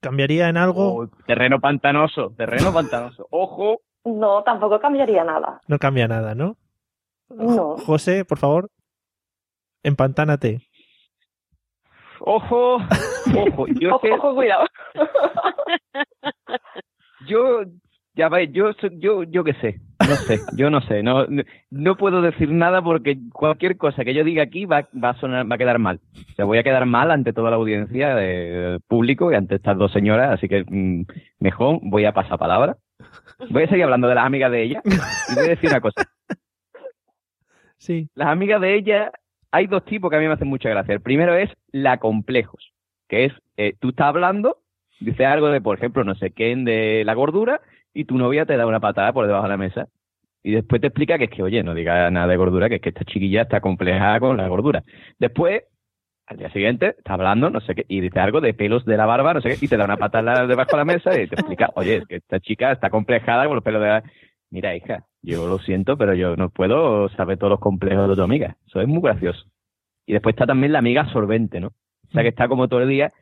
¿Cambiaría 0.00 0.48
en 0.48 0.56
algo? 0.56 1.08
Terreno 1.26 1.60
pantanoso, 1.60 2.32
terreno 2.36 2.72
pantanoso. 2.74 3.26
Ojo. 3.30 3.80
No, 4.04 4.42
tampoco 4.44 4.80
cambiaría 4.80 5.24
nada. 5.24 5.60
No 5.68 5.78
cambia 5.78 6.08
nada, 6.08 6.34
¿no? 6.34 6.56
No. 7.28 7.76
José, 7.76 8.24
por 8.24 8.38
favor, 8.38 8.70
empantánate. 9.82 10.62
Ojo, 12.20 12.76
ojo, 12.76 13.66
yo 13.78 13.96
Ojo, 13.96 14.06
sé- 14.06 14.12
ojo, 14.12 14.34
cuidado. 14.34 14.66
yo, 17.26 17.60
ya 18.20 18.28
ves, 18.28 18.50
yo, 18.52 18.70
yo, 18.98 19.22
yo 19.22 19.44
qué 19.44 19.54
sé, 19.54 19.80
no 20.00 20.14
sé, 20.16 20.40
yo 20.54 20.68
no 20.68 20.82
sé, 20.82 21.02
no, 21.02 21.26
no- 21.70 21.96
puedo 21.96 22.20
decir 22.20 22.50
nada 22.50 22.82
porque 22.82 23.16
cualquier 23.32 23.78
cosa 23.78 24.04
que 24.04 24.12
yo 24.12 24.24
diga 24.24 24.42
aquí 24.42 24.66
va, 24.66 24.86
va 25.02 25.10
a 25.10 25.20
sonar, 25.20 25.50
va 25.50 25.54
a 25.54 25.58
quedar 25.58 25.78
mal. 25.78 26.00
O 26.14 26.34
sea, 26.36 26.44
voy 26.44 26.58
a 26.58 26.62
quedar 26.62 26.84
mal 26.84 27.10
ante 27.10 27.32
toda 27.32 27.48
la 27.50 27.56
audiencia 27.56 28.14
de 28.14 28.78
público 28.88 29.32
y 29.32 29.36
ante 29.36 29.54
estas 29.54 29.78
dos 29.78 29.90
señoras, 29.92 30.32
así 30.34 30.48
que 30.48 30.64
mm, 30.68 31.06
mejor 31.38 31.78
voy 31.82 32.04
a 32.04 32.12
pasar 32.12 32.38
palabra. 32.38 32.76
Voy 33.48 33.62
a 33.62 33.68
seguir 33.68 33.84
hablando 33.84 34.06
de 34.08 34.14
las 34.16 34.26
amigas 34.26 34.52
de 34.52 34.62
ella 34.64 34.82
y 34.84 35.34
voy 35.34 35.46
a 35.46 35.48
decir 35.48 35.70
una 35.70 35.80
cosa. 35.80 36.02
Sí. 37.78 38.08
Las 38.14 38.28
amigas 38.28 38.60
de 38.60 38.74
ella, 38.74 39.10
hay 39.50 39.66
dos 39.66 39.84
tipos 39.86 40.10
que 40.10 40.16
a 40.16 40.20
mí 40.20 40.26
me 40.26 40.34
hacen 40.34 40.48
mucha 40.48 40.68
gracia. 40.68 40.92
El 40.94 41.00
primero 41.00 41.34
es 41.34 41.50
la 41.72 41.96
complejos, 41.98 42.72
que 43.08 43.24
es, 43.24 43.32
eh, 43.56 43.74
tú 43.80 43.88
estás 43.90 44.08
hablando, 44.08 44.58
dices 45.00 45.26
algo 45.26 45.48
de, 45.48 45.60
por 45.62 45.78
ejemplo, 45.78 46.04
no 46.04 46.14
sé 46.14 46.30
qué, 46.32 46.54
de 46.54 47.02
la 47.06 47.14
gordura, 47.14 47.60
y 47.94 48.04
tu 48.04 48.18
novia 48.18 48.46
te 48.46 48.56
da 48.56 48.66
una 48.66 48.80
patada 48.80 49.12
por 49.12 49.26
debajo 49.26 49.44
de 49.44 49.50
la 49.50 49.56
mesa. 49.56 49.88
Y 50.42 50.52
después 50.52 50.80
te 50.80 50.86
explica 50.86 51.18
que 51.18 51.24
es 51.24 51.30
que, 51.30 51.42
oye, 51.42 51.62
no 51.62 51.74
diga 51.74 52.10
nada 52.10 52.26
de 52.26 52.36
gordura, 52.36 52.68
que 52.68 52.76
es 52.76 52.80
que 52.80 52.88
esta 52.90 53.04
chiquilla 53.04 53.42
está 53.42 53.60
complejada 53.60 54.20
con 54.20 54.36
la 54.36 54.48
gordura. 54.48 54.82
Después, 55.18 55.64
al 56.26 56.38
día 56.38 56.50
siguiente, 56.50 56.94
está 56.96 57.14
hablando, 57.14 57.50
no 57.50 57.60
sé 57.60 57.74
qué, 57.74 57.84
y 57.88 58.00
dice 58.00 58.20
algo 58.20 58.40
de 58.40 58.54
pelos 58.54 58.84
de 58.86 58.96
la 58.96 59.04
barba, 59.04 59.34
no 59.34 59.42
sé 59.42 59.50
qué, 59.50 59.64
y 59.64 59.68
te 59.68 59.76
da 59.76 59.84
una 59.84 59.98
patada 59.98 60.46
debajo 60.46 60.70
de 60.70 60.76
la 60.78 60.84
mesa 60.84 61.20
y 61.20 61.26
te 61.26 61.34
explica, 61.34 61.70
oye, 61.74 61.96
es 61.96 62.06
que 62.06 62.16
esta 62.16 62.40
chica 62.40 62.72
está 62.72 62.88
complejada 62.88 63.46
con 63.46 63.54
los 63.54 63.64
pelos 63.64 63.82
de 63.82 63.88
la... 63.88 64.02
Mira, 64.50 64.74
hija, 64.74 65.04
yo 65.22 65.46
lo 65.46 65.58
siento, 65.58 65.96
pero 65.96 66.14
yo 66.14 66.36
no 66.36 66.48
puedo 66.50 67.08
saber 67.10 67.38
todos 67.38 67.50
los 67.50 67.60
complejos 67.60 68.08
de 68.08 68.16
tu 68.16 68.22
amiga. 68.22 68.56
Eso 68.66 68.80
es 68.80 68.88
muy 68.88 69.00
gracioso. 69.00 69.44
Y 70.06 70.12
después 70.12 70.32
está 70.32 70.46
también 70.46 70.72
la 70.72 70.80
amiga 70.80 71.02
absorbente, 71.02 71.60
¿no? 71.60 71.68
O 71.68 72.12
sea, 72.12 72.22
que 72.22 72.30
está 72.30 72.48
como 72.48 72.66
todo 72.66 72.80
el 72.80 72.88
día, 72.88 73.12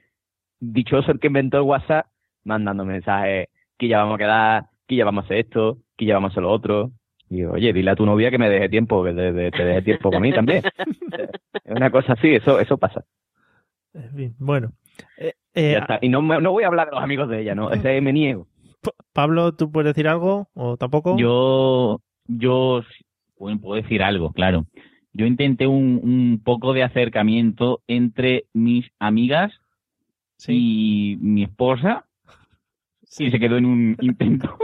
dichoso 0.61 1.13
el 1.13 1.21
que 1.21 1.27
inventó 1.27 1.59
el 1.59 1.65
WhatsApp, 1.65 2.07
mandando 2.45 2.85
mensajes, 2.85 3.49
que 3.79 3.89
ya 3.89 3.99
vamos 3.99 4.17
a 4.17 4.19
quedar, 4.19 4.65
que 4.87 4.97
ya 4.97 5.05
vamos 5.05 5.23
a 5.23 5.27
hacer 5.27 5.39
esto, 5.39 5.79
que 5.97 6.05
ya 6.05 6.15
vamos 6.15 6.31
a 6.31 6.33
hacer 6.33 6.43
lo 6.43 6.51
otro. 6.51 6.91
Y 7.31 7.37
digo, 7.37 7.53
oye, 7.53 7.73
dile 7.73 7.91
a 7.91 7.97
tu 7.97 8.05
novia 8.07 8.31
que 8.31 8.39
me 8.39 8.49
deje 8.49 8.69
tiempo, 8.69 9.05
que 9.05 9.13
de- 9.13 9.33
de- 9.33 9.51
te 9.51 9.65
deje 9.65 9.83
tiempo 9.83 10.11
con 10.11 10.23
mí 10.23 10.33
también. 10.33 10.63
Es 11.65 11.75
una 11.77 11.91
cosa 11.91 12.15
así, 12.15 12.29
eso, 12.35 12.59
eso 12.61 12.79
pasa. 12.79 13.05
En 13.95 14.11
fin, 14.15 14.35
bueno. 14.39 14.73
Eh, 15.19 15.35
eh, 15.55 15.73
Ya 15.73 15.79
está. 15.81 15.99
Y 16.01 16.09
no, 16.09 16.23
me- 16.23 16.41
no 16.41 16.53
voy 16.53 16.65
a 16.65 16.69
hablar 16.69 16.89
de 16.89 16.95
los 16.95 17.03
amigos 17.05 17.29
de 17.29 17.41
ella, 17.43 17.55
¿no? 17.55 17.71
Ese 17.71 18.01
me 18.01 18.13
niego. 18.13 18.47
Pa- 18.81 18.93
Pablo, 19.13 19.53
¿tú 19.55 19.71
puedes 19.71 19.95
decir 19.95 20.09
algo 20.09 20.49
o 20.55 20.77
tampoco? 20.77 21.17
Yo, 21.19 22.01
yo 22.27 22.83
bueno, 23.39 23.61
puedo 23.61 23.81
decir 23.83 24.03
algo, 24.03 24.33
claro. 24.33 24.65
Yo 25.13 25.27
intenté 25.27 25.67
un, 25.67 26.01
un 26.03 26.41
poco 26.45 26.73
de 26.73 26.83
acercamiento 26.85 27.83
entre 27.89 28.45
mis 28.55 28.87
amigas 28.99 29.53
y 30.53 31.19
mi 31.21 31.43
esposa 31.45 32.07
y 33.19 33.31
se 33.31 33.39
quedó 33.41 33.57
en 33.57 33.65
un 33.67 33.97
intento. 34.01 34.57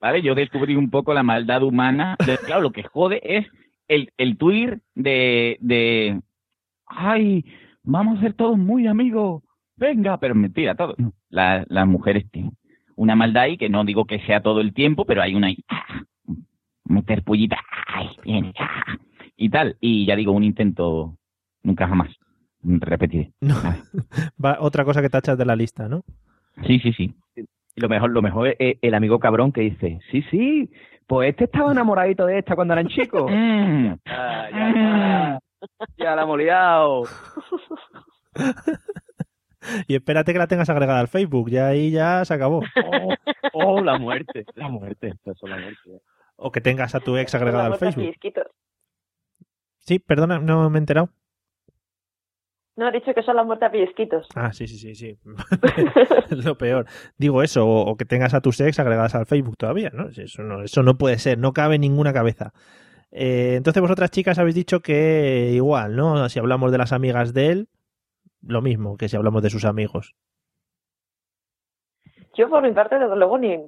¿Vale? 0.00 0.22
Yo 0.22 0.34
descubrí 0.34 0.76
un 0.76 0.90
poco 0.90 1.12
la 1.12 1.22
maldad 1.22 1.62
humana. 1.62 2.16
Claro, 2.46 2.62
lo 2.62 2.72
que 2.72 2.82
jode 2.82 3.20
es 3.22 3.46
el, 3.88 4.12
el 4.16 4.36
de, 4.94 5.58
de, 5.60 6.20
ay, 6.86 7.44
vamos 7.82 8.18
a 8.18 8.22
ser 8.22 8.32
todos 8.34 8.56
muy 8.56 8.86
amigos, 8.86 9.42
venga, 9.76 10.18
pero 10.18 10.34
mentira, 10.34 10.74
todo. 10.74 10.94
La- 11.28 11.64
las 11.68 11.86
mujeres 11.86 12.30
tienen 12.30 12.52
una 12.96 13.16
maldad 13.16 13.44
ahí 13.44 13.56
que 13.58 13.68
no 13.68 13.84
digo 13.84 14.04
que 14.04 14.20
sea 14.20 14.42
todo 14.42 14.60
el 14.60 14.72
tiempo, 14.74 15.04
pero 15.04 15.22
hay 15.22 15.34
una 15.34 15.48
ahí, 15.48 15.64
ah, 15.68 16.02
meter 16.84 17.22
pullita, 17.22 17.58
ay, 17.86 18.08
bien, 18.24 18.52
ah, 18.58 18.96
y 19.36 19.48
tal. 19.50 19.76
Y 19.80 20.06
ya 20.06 20.16
digo, 20.16 20.32
un 20.32 20.44
intento 20.44 21.16
nunca 21.62 21.88
jamás. 21.88 22.10
Repetiré. 22.62 23.32
Va, 24.44 24.58
otra 24.60 24.84
cosa 24.84 25.02
que 25.02 25.08
tachas 25.08 25.38
de 25.38 25.44
la 25.44 25.56
lista, 25.56 25.88
¿no? 25.88 26.02
Sí, 26.66 26.78
sí, 26.80 26.92
sí. 26.92 27.14
Y 27.36 27.80
lo 27.80 27.88
mejor, 27.88 28.10
lo 28.10 28.22
mejor 28.22 28.54
es 28.58 28.76
el 28.82 28.94
amigo 28.94 29.18
cabrón 29.18 29.52
que 29.52 29.62
dice, 29.62 30.00
sí, 30.10 30.22
sí, 30.30 30.70
pues 31.06 31.30
este 31.30 31.44
estaba 31.44 31.72
enamoradito 31.72 32.26
de 32.26 32.38
esta 32.38 32.54
cuando 32.54 32.74
eran 32.74 32.88
chicos. 32.88 33.30
Mm. 33.30 33.94
Ah, 34.06 34.48
ya, 34.50 34.68
está. 34.68 35.40
ya 35.96 36.16
la 36.16 36.22
hemos 36.22 36.38
liado. 36.38 37.04
Y 39.86 39.94
espérate 39.94 40.32
que 40.32 40.38
la 40.38 40.46
tengas 40.46 40.70
agregada 40.70 41.00
al 41.00 41.08
Facebook, 41.08 41.50
ya 41.50 41.68
ahí 41.68 41.90
ya 41.90 42.24
se 42.24 42.34
acabó. 42.34 42.62
Oh, 43.52 43.82
la 43.82 43.98
muerte, 43.98 44.44
la 44.54 44.68
muerte, 44.68 45.14
eso 45.24 45.32
es 45.32 45.50
la 45.50 45.58
muerte. 45.58 46.00
O 46.36 46.50
que 46.50 46.60
tengas 46.60 46.94
a 46.94 47.00
tu 47.00 47.16
ex 47.16 47.34
agregada 47.34 47.66
al 47.66 47.76
Facebook. 47.76 48.14
Sí, 49.78 49.98
perdona, 49.98 50.38
no 50.38 50.70
me 50.70 50.78
he 50.78 50.80
enterado. 50.80 51.10
No, 52.80 52.88
he 52.88 52.92
dicho 52.92 53.12
que 53.12 53.22
son 53.22 53.36
la 53.36 53.44
muerte 53.44 53.66
a 53.66 53.70
pellizquitos. 53.70 54.26
Ah, 54.34 54.54
sí, 54.54 54.66
sí, 54.66 54.78
sí, 54.78 54.94
sí. 54.94 55.18
lo 56.30 56.56
peor. 56.56 56.86
Digo 57.18 57.42
eso, 57.42 57.66
o, 57.66 57.90
o 57.90 57.96
que 57.98 58.06
tengas 58.06 58.32
a 58.32 58.40
tus 58.40 58.58
ex 58.58 58.80
agregadas 58.80 59.14
al 59.14 59.26
Facebook 59.26 59.58
todavía, 59.58 59.90
¿no? 59.92 60.08
Eso 60.08 60.42
no, 60.42 60.62
eso 60.62 60.82
no 60.82 60.94
puede 60.96 61.18
ser, 61.18 61.36
no 61.36 61.52
cabe 61.52 61.74
en 61.74 61.82
ninguna 61.82 62.14
cabeza. 62.14 62.54
Eh, 63.12 63.56
entonces 63.56 63.82
vosotras 63.82 64.10
chicas 64.10 64.38
habéis 64.38 64.54
dicho 64.54 64.80
que 64.80 65.50
igual, 65.52 65.94
¿no? 65.94 66.26
Si 66.30 66.38
hablamos 66.38 66.72
de 66.72 66.78
las 66.78 66.94
amigas 66.94 67.34
de 67.34 67.48
él, 67.48 67.68
lo 68.42 68.62
mismo 68.62 68.96
que 68.96 69.10
si 69.10 69.16
hablamos 69.18 69.42
de 69.42 69.50
sus 69.50 69.66
amigos. 69.66 70.14
Yo 72.38 72.48
por 72.48 72.62
mi 72.62 72.72
parte, 72.72 72.98
desde 72.98 73.14
luego, 73.14 73.36
ni, 73.36 73.58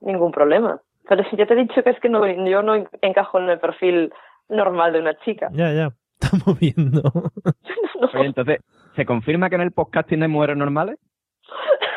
ningún 0.00 0.32
problema. 0.32 0.80
Pero 1.06 1.24
si 1.28 1.36
yo 1.36 1.46
te 1.46 1.52
he 1.52 1.58
dicho 1.58 1.82
que 1.82 1.90
es 1.90 2.00
que 2.00 2.08
no, 2.08 2.26
yo 2.26 2.62
no 2.62 2.86
encajo 3.02 3.38
en 3.38 3.50
el 3.50 3.60
perfil 3.60 4.10
normal 4.48 4.94
de 4.94 5.00
una 5.00 5.18
chica. 5.18 5.50
Ya, 5.52 5.74
ya, 5.74 5.92
estamos 6.18 6.58
viendo. 6.58 7.02
Oye, 8.14 8.26
entonces, 8.26 8.58
¿se 8.96 9.04
confirma 9.04 9.48
que 9.48 9.56
en 9.56 9.62
el 9.62 9.72
podcasting 9.72 10.22
hay 10.22 10.28
mujeres 10.28 10.56
normales? 10.56 10.98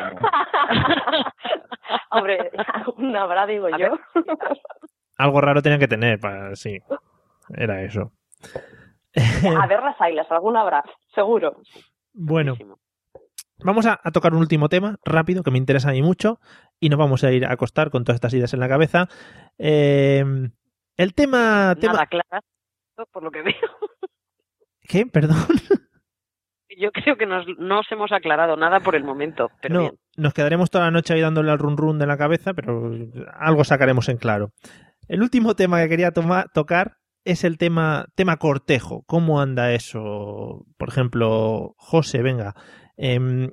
Hombre, 2.10 2.50
una 2.96 3.22
habrá, 3.22 3.46
digo 3.46 3.68
yo. 3.70 3.98
Algo 5.16 5.40
raro 5.40 5.62
tenían 5.62 5.80
que 5.80 5.88
tener, 5.88 6.18
para, 6.18 6.54
sí. 6.56 6.78
Era 7.50 7.82
eso. 7.82 8.12
A 9.58 9.66
ver 9.66 9.82
las 9.82 10.00
ailas, 10.00 10.30
alguna 10.30 10.62
habrá, 10.62 10.82
seguro. 11.14 11.56
Bueno, 12.12 12.56
vamos 13.58 13.86
a, 13.86 14.00
a 14.02 14.10
tocar 14.10 14.32
un 14.32 14.40
último 14.40 14.68
tema 14.68 14.96
rápido 15.04 15.42
que 15.42 15.50
me 15.50 15.58
interesa 15.58 15.90
a 15.90 15.92
mí 15.92 16.02
mucho 16.02 16.40
y 16.80 16.88
nos 16.88 16.98
vamos 16.98 17.24
a 17.24 17.32
ir 17.32 17.46
a 17.46 17.52
acostar 17.52 17.90
con 17.90 18.04
todas 18.04 18.16
estas 18.16 18.34
ideas 18.34 18.54
en 18.54 18.60
la 18.60 18.68
cabeza. 18.68 19.08
Eh, 19.58 20.24
el 20.96 21.14
tema... 21.14 21.74
tema... 21.80 21.94
Nada 21.94 22.06
claras, 22.06 22.44
por 23.10 23.22
lo 23.22 23.30
que 23.30 23.42
veo. 23.42 23.54
¿Qué? 24.82 25.06
Perdón. 25.06 25.36
Yo 26.78 26.90
creo 26.92 27.16
que 27.16 27.26
nos, 27.26 27.46
no 27.58 27.80
os 27.80 27.86
hemos 27.92 28.12
aclarado 28.12 28.56
nada 28.56 28.80
por 28.80 28.94
el 28.96 29.04
momento, 29.04 29.48
pero 29.60 29.74
no, 29.74 29.80
bien. 29.80 29.94
nos 30.16 30.34
quedaremos 30.34 30.70
toda 30.70 30.84
la 30.84 30.90
noche 30.90 31.14
ahí 31.14 31.20
dándole 31.20 31.50
al 31.50 31.58
run 31.58 31.76
run 31.76 31.98
de 31.98 32.06
la 32.06 32.16
cabeza, 32.16 32.54
pero 32.54 32.90
algo 33.38 33.64
sacaremos 33.64 34.08
en 34.08 34.16
claro. 34.18 34.50
El 35.08 35.22
último 35.22 35.54
tema 35.54 35.80
que 35.82 35.88
quería 35.88 36.10
toma- 36.12 36.46
tocar 36.54 36.96
es 37.24 37.44
el 37.44 37.56
tema, 37.58 38.06
tema 38.14 38.36
cortejo. 38.36 39.02
¿Cómo 39.06 39.40
anda 39.40 39.72
eso? 39.72 40.64
Por 40.76 40.88
ejemplo, 40.88 41.74
José, 41.76 42.22
venga. 42.22 42.54
em, 42.96 43.50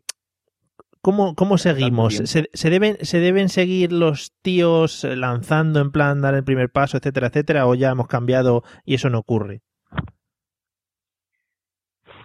¿Cómo, 1.03 1.33
cómo 1.35 1.57
seguimos? 1.57 2.09
tiempo. 2.09 2.27
¿Se, 2.27 2.47
se 2.53 2.69
deben, 2.69 2.97
¿Se 3.01 3.19
deben 3.19 3.49
seguir 3.49 3.91
los 3.91 4.33
tíos 4.43 5.03
lanzando 5.03 5.79
en 5.79 5.91
plan 5.91 6.21
dar 6.21 6.35
el 6.35 6.43
primer 6.43 6.69
paso, 6.69 6.97
etcétera, 6.97 7.27
etcétera? 7.27 7.65
¿O 7.65 7.73
ya 7.73 7.89
hemos 7.89 8.07
cambiado 8.07 8.61
y 8.85 8.93
eso 8.95 9.09
no 9.09 9.17
ocurre? 9.17 9.61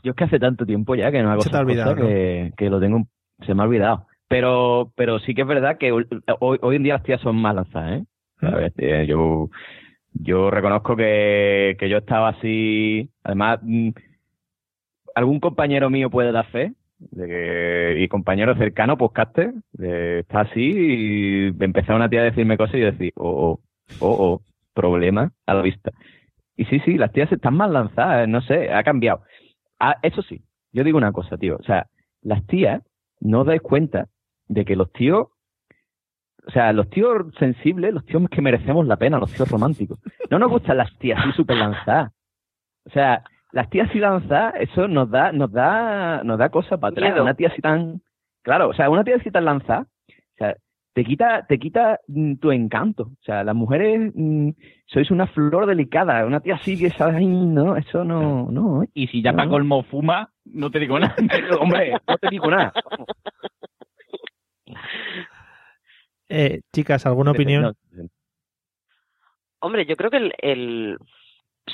Yo 0.06 0.12
es 0.12 0.16
que 0.16 0.22
hace 0.22 0.38
tanto 0.38 0.64
tiempo 0.64 0.94
ya 0.94 1.10
que 1.10 1.20
no 1.20 1.32
hago 1.32 1.42
Se 1.42 1.50
te 1.50 1.56
ha 1.56 1.60
olvidado, 1.60 1.96
que, 1.96 2.52
que 2.56 2.70
lo 2.70 2.78
tengo, 2.78 3.08
se 3.44 3.54
me 3.54 3.62
ha 3.62 3.66
olvidado. 3.66 4.06
Pero, 4.28 4.92
pero 4.94 5.18
sí 5.18 5.34
que 5.34 5.42
es 5.42 5.48
verdad 5.48 5.78
que 5.78 5.90
hoy, 5.90 6.06
hoy 6.38 6.76
en 6.76 6.84
día 6.84 6.94
las 6.94 7.02
tías 7.02 7.20
son 7.20 7.34
más 7.34 7.56
lanzadas, 7.56 8.02
¿eh? 8.02 8.04
¿Sabes? 8.40 8.72
Eh, 8.78 9.04
Yo, 9.08 9.50
yo 10.12 10.48
reconozco 10.48 10.94
que, 10.94 11.76
que 11.80 11.88
yo 11.88 11.98
estaba 11.98 12.28
así, 12.28 13.10
además, 13.24 13.58
mm, 13.62 13.88
algún 15.16 15.40
compañero 15.40 15.90
mío 15.90 16.08
puede 16.08 16.30
dar 16.30 16.46
fe, 16.52 16.74
de 17.00 17.26
que, 17.26 17.96
y 18.04 18.06
compañero 18.06 18.54
cercano, 18.54 18.96
podcaster, 18.96 19.54
de 19.72 20.20
está 20.20 20.42
así 20.42 20.70
y 20.70 21.46
empezaba 21.64 21.96
una 21.96 22.08
tía 22.08 22.20
a 22.20 22.30
decirme 22.30 22.56
cosas 22.56 22.76
y 22.76 22.80
yo 22.80 22.92
decía, 22.92 23.10
oh, 23.16 23.58
oh, 23.58 23.60
oh, 23.98 24.16
oh, 24.20 24.42
problema 24.72 25.32
a 25.46 25.54
la 25.54 25.62
vista. 25.62 25.90
Y 26.56 26.64
sí, 26.66 26.80
sí, 26.84 26.96
las 26.96 27.10
tías 27.10 27.30
están 27.32 27.54
más 27.54 27.70
lanzadas, 27.70 28.28
no 28.28 28.40
sé, 28.40 28.72
ha 28.72 28.84
cambiado. 28.84 29.22
Ah, 29.78 29.96
eso 30.02 30.22
sí, 30.22 30.42
yo 30.72 30.84
digo 30.84 30.98
una 30.98 31.12
cosa, 31.12 31.36
tío. 31.36 31.56
O 31.56 31.62
sea, 31.62 31.86
las 32.22 32.46
tías, 32.46 32.82
no 33.20 33.44
dais 33.44 33.60
cuenta 33.60 34.08
de 34.48 34.64
que 34.64 34.76
los 34.76 34.92
tíos, 34.92 35.28
o 36.46 36.50
sea, 36.50 36.72
los 36.72 36.88
tíos 36.90 37.32
sensibles, 37.38 37.92
los 37.92 38.04
tíos 38.04 38.22
que 38.30 38.42
merecemos 38.42 38.86
la 38.86 38.96
pena, 38.96 39.18
los 39.18 39.32
tíos 39.32 39.50
románticos, 39.50 39.98
no 40.30 40.38
nos 40.38 40.50
gustan 40.50 40.78
las 40.78 40.96
tías 40.98 41.20
así 41.20 41.32
súper 41.32 41.56
lanzadas. 41.56 42.12
O 42.84 42.90
sea, 42.90 43.24
las 43.52 43.68
tías 43.70 43.88
así 43.88 43.98
lanzadas, 43.98 44.54
eso 44.60 44.86
nos 44.86 45.10
da, 45.10 45.32
nos 45.32 45.50
da, 45.50 46.22
nos 46.22 46.38
da 46.38 46.48
cosas 46.50 46.78
para 46.78 46.92
atrás. 46.92 47.10
Miedo. 47.10 47.22
Una 47.22 47.34
tía 47.34 47.48
así 47.48 47.60
tan, 47.60 48.00
claro, 48.42 48.68
o 48.68 48.74
sea, 48.74 48.90
una 48.90 49.02
tía 49.02 49.16
así 49.16 49.30
tan 49.30 49.44
lanzada, 49.44 49.86
o 50.08 50.36
sea, 50.38 50.56
te 50.96 51.04
quita, 51.04 51.44
te 51.46 51.58
quita 51.58 52.00
mm, 52.08 52.36
tu 52.36 52.50
encanto. 52.52 53.02
O 53.02 53.22
sea, 53.22 53.44
las 53.44 53.54
mujeres 53.54 54.12
mm, 54.14 54.48
sois 54.86 55.10
una 55.10 55.26
flor 55.26 55.66
delicada, 55.66 56.24
una 56.24 56.40
tía 56.40 56.54
así 56.54 56.78
que 56.78 56.88
sabes, 56.88 57.16
ay, 57.16 57.26
no, 57.26 57.76
eso 57.76 58.02
no, 58.02 58.48
no. 58.50 58.82
¿eh? 58.82 58.88
Y 58.94 59.06
si 59.08 59.20
ya 59.20 59.32
No. 59.32 59.36
para 59.36 59.50
colmo 59.50 59.82
fuma, 59.82 60.30
no 60.46 60.70
te 60.70 60.78
digo 60.78 60.98
nada. 60.98 61.14
Hombre, 61.60 61.92
no 62.08 62.16
te 62.16 62.28
digo 62.30 62.50
nada. 62.50 62.72
Eh, 66.30 66.62
chicas, 66.72 67.04
¿alguna 67.04 67.32
opinión? 67.32 67.74
Hombre, 69.60 69.84
yo 69.84 69.96
creo 69.96 70.10
que 70.10 70.16
el, 70.16 70.32
el- 70.38 70.98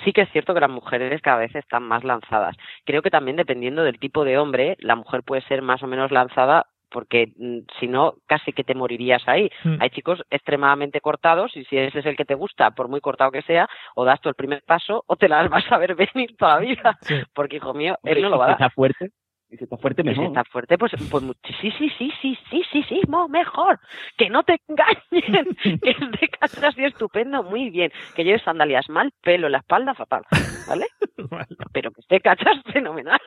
sí 0.05 0.12
que 0.12 0.23
es 0.23 0.33
cierto 0.33 0.53
que 0.53 0.61
las 0.61 0.70
mujeres 0.70 1.23
cada 1.23 1.39
vez 1.39 1.55
están 1.55 1.85
más 1.85 2.03
lanzadas. 2.03 2.57
Creo 2.85 3.03
que 3.03 3.11
también 3.11 3.37
dependiendo 3.37 3.85
del 3.85 4.01
tipo 4.01 4.25
de 4.25 4.37
hombre, 4.37 4.77
la 4.81 4.97
mujer 4.97 5.23
puede 5.23 5.43
ser 5.43 5.62
más 5.62 5.81
o 5.85 5.87
menos 5.87 6.11
lanzada 6.11 6.66
porque 6.93 7.32
mm, 7.36 7.59
si 7.80 7.88
no, 7.88 8.14
casi 8.26 8.53
que 8.53 8.64
te 8.64 8.74
morirías 8.74 9.22
ahí. 9.26 9.51
Mm. 9.64 9.76
Hay 9.80 9.90
chicos 9.90 10.22
extremadamente 10.30 11.01
cortados 11.01 11.57
y 11.57 11.64
si 11.64 11.76
ese 11.76 11.99
es 11.99 12.07
el 12.07 12.16
que 12.16 12.24
te 12.24 12.34
gusta, 12.34 12.70
por 12.72 12.88
muy 12.88 13.01
cortado 13.01 13.30
que 13.30 13.43
sea, 13.43 13.68
o 13.95 14.05
das 14.05 14.20
tú 14.20 14.28
el 14.28 14.34
primer 14.34 14.62
paso 14.62 15.05
o 15.07 15.16
te 15.16 15.28
las 15.28 15.49
vas 15.49 15.64
a 15.70 15.78
ver 15.78 15.95
venir 16.14 16.36
toda 16.36 16.55
la 16.55 16.61
vida. 16.61 16.99
Porque, 17.34 17.57
hijo 17.57 17.74
mío, 17.74 17.97
él 18.05 18.22
no 18.22 18.28
lo 18.28 18.38
va 18.38 18.53
a 18.53 18.57
dar. 18.57 18.72
fuerte, 18.72 19.11
y 19.53 19.59
si 19.59 19.64
está 19.64 19.76
fuerte, 19.76 20.00
Y 20.00 20.05
si 20.05 20.11
mejor. 20.11 20.26
está 20.26 20.44
fuerte, 20.44 20.78
pues, 20.78 20.92
pues 21.11 21.24
sí, 21.61 21.70
sí, 21.78 21.90
sí, 21.98 22.11
sí, 22.22 22.38
sí, 22.50 22.62
sí, 22.72 22.82
sí, 22.88 23.00
mejor. 23.28 23.78
Que 24.16 24.30
no 24.30 24.42
te 24.44 24.59
engañen, 24.66 25.55
que 25.82 25.94
de 26.20 26.28
cachas 26.40 26.76
y 26.78 26.84
estupendo, 26.84 27.42
muy 27.42 27.68
bien. 27.68 27.92
Que 28.16 28.24
lleves 28.24 28.42
sandalias 28.42 28.88
mal, 28.88 29.12
pelo 29.20 29.50
la 29.50 29.59
espalda, 29.59 29.94
fatal, 29.94 30.22
¿vale? 30.66 30.86
Pero 31.72 31.90
que 31.92 32.00
esté 32.00 32.20
cachas, 32.20 32.62
fenomenal. 32.72 33.20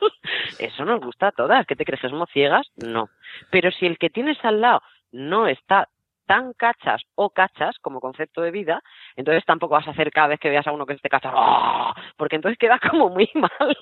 Eso 0.58 0.84
nos 0.84 1.00
gusta 1.00 1.28
a 1.28 1.32
todas. 1.32 1.64
¿Qué 1.66 1.76
te 1.76 1.84
crees 1.84 2.00
que 2.00 2.08
somos 2.10 2.28
ciegas? 2.32 2.66
No. 2.76 3.08
Pero 3.50 3.70
si 3.70 3.86
el 3.86 3.96
que 3.96 4.10
tienes 4.10 4.44
al 4.44 4.60
lado 4.60 4.82
no 5.12 5.46
está 5.46 5.88
tan 6.26 6.54
cachas 6.54 7.02
o 7.14 7.30
cachas 7.30 7.76
como 7.80 8.00
concepto 8.00 8.42
de 8.42 8.50
vida, 8.50 8.82
entonces 9.14 9.44
tampoco 9.44 9.74
vas 9.74 9.86
a 9.86 9.92
hacer 9.92 10.10
cada 10.10 10.26
vez 10.26 10.40
que 10.40 10.50
veas 10.50 10.66
a 10.66 10.72
uno 10.72 10.84
que 10.86 10.94
esté 10.94 11.08
cachas, 11.08 11.32
¡ah! 11.36 11.94
porque 12.16 12.34
entonces 12.34 12.58
queda 12.58 12.80
como 12.80 13.10
muy 13.10 13.30
mal. 13.34 13.78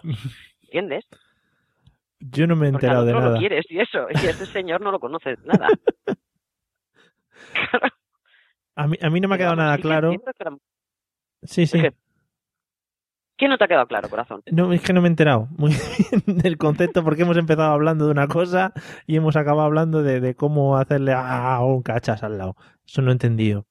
¿Entiendes? 0.64 1.06
Yo 2.30 2.46
no 2.46 2.56
me 2.56 2.66
he 2.66 2.68
al 2.68 2.74
enterado 2.74 3.04
de 3.04 3.12
nada. 3.12 3.30
lo 3.30 3.38
quieres 3.38 3.64
y 3.68 3.80
eso, 3.80 4.06
y 4.10 4.26
ese 4.26 4.46
señor 4.46 4.80
no 4.80 4.90
lo 4.90 4.98
conoce 4.98 5.36
nada. 5.44 5.68
A 8.76 8.86
mí, 8.86 8.96
a 9.00 9.10
mí 9.10 9.20
no 9.20 9.28
me 9.28 9.34
ha 9.34 9.38
quedado 9.38 9.56
nada 9.56 9.78
claro. 9.78 10.12
Sí, 11.42 11.66
sí. 11.66 11.82
¿Qué 13.36 13.48
no 13.48 13.58
te 13.58 13.64
ha 13.64 13.68
quedado 13.68 13.86
claro, 13.86 14.08
corazón? 14.08 14.42
No, 14.50 14.72
es 14.72 14.80
que 14.80 14.92
no 14.92 15.02
me 15.02 15.08
he 15.08 15.10
enterado 15.10 15.48
muy 15.58 15.72
bien 15.72 16.38
del 16.38 16.56
concepto 16.56 17.02
porque 17.02 17.22
hemos 17.22 17.36
empezado 17.36 17.72
hablando 17.72 18.06
de 18.06 18.12
una 18.12 18.28
cosa 18.28 18.72
y 19.06 19.16
hemos 19.16 19.36
acabado 19.36 19.66
hablando 19.66 20.02
de, 20.02 20.20
de 20.20 20.34
cómo 20.34 20.76
hacerle 20.78 21.12
a 21.12 21.60
un 21.62 21.82
cachas 21.82 22.22
al 22.22 22.38
lado. 22.38 22.56
Eso 22.86 23.02
no 23.02 23.10
he 23.10 23.12
entendido. 23.12 23.66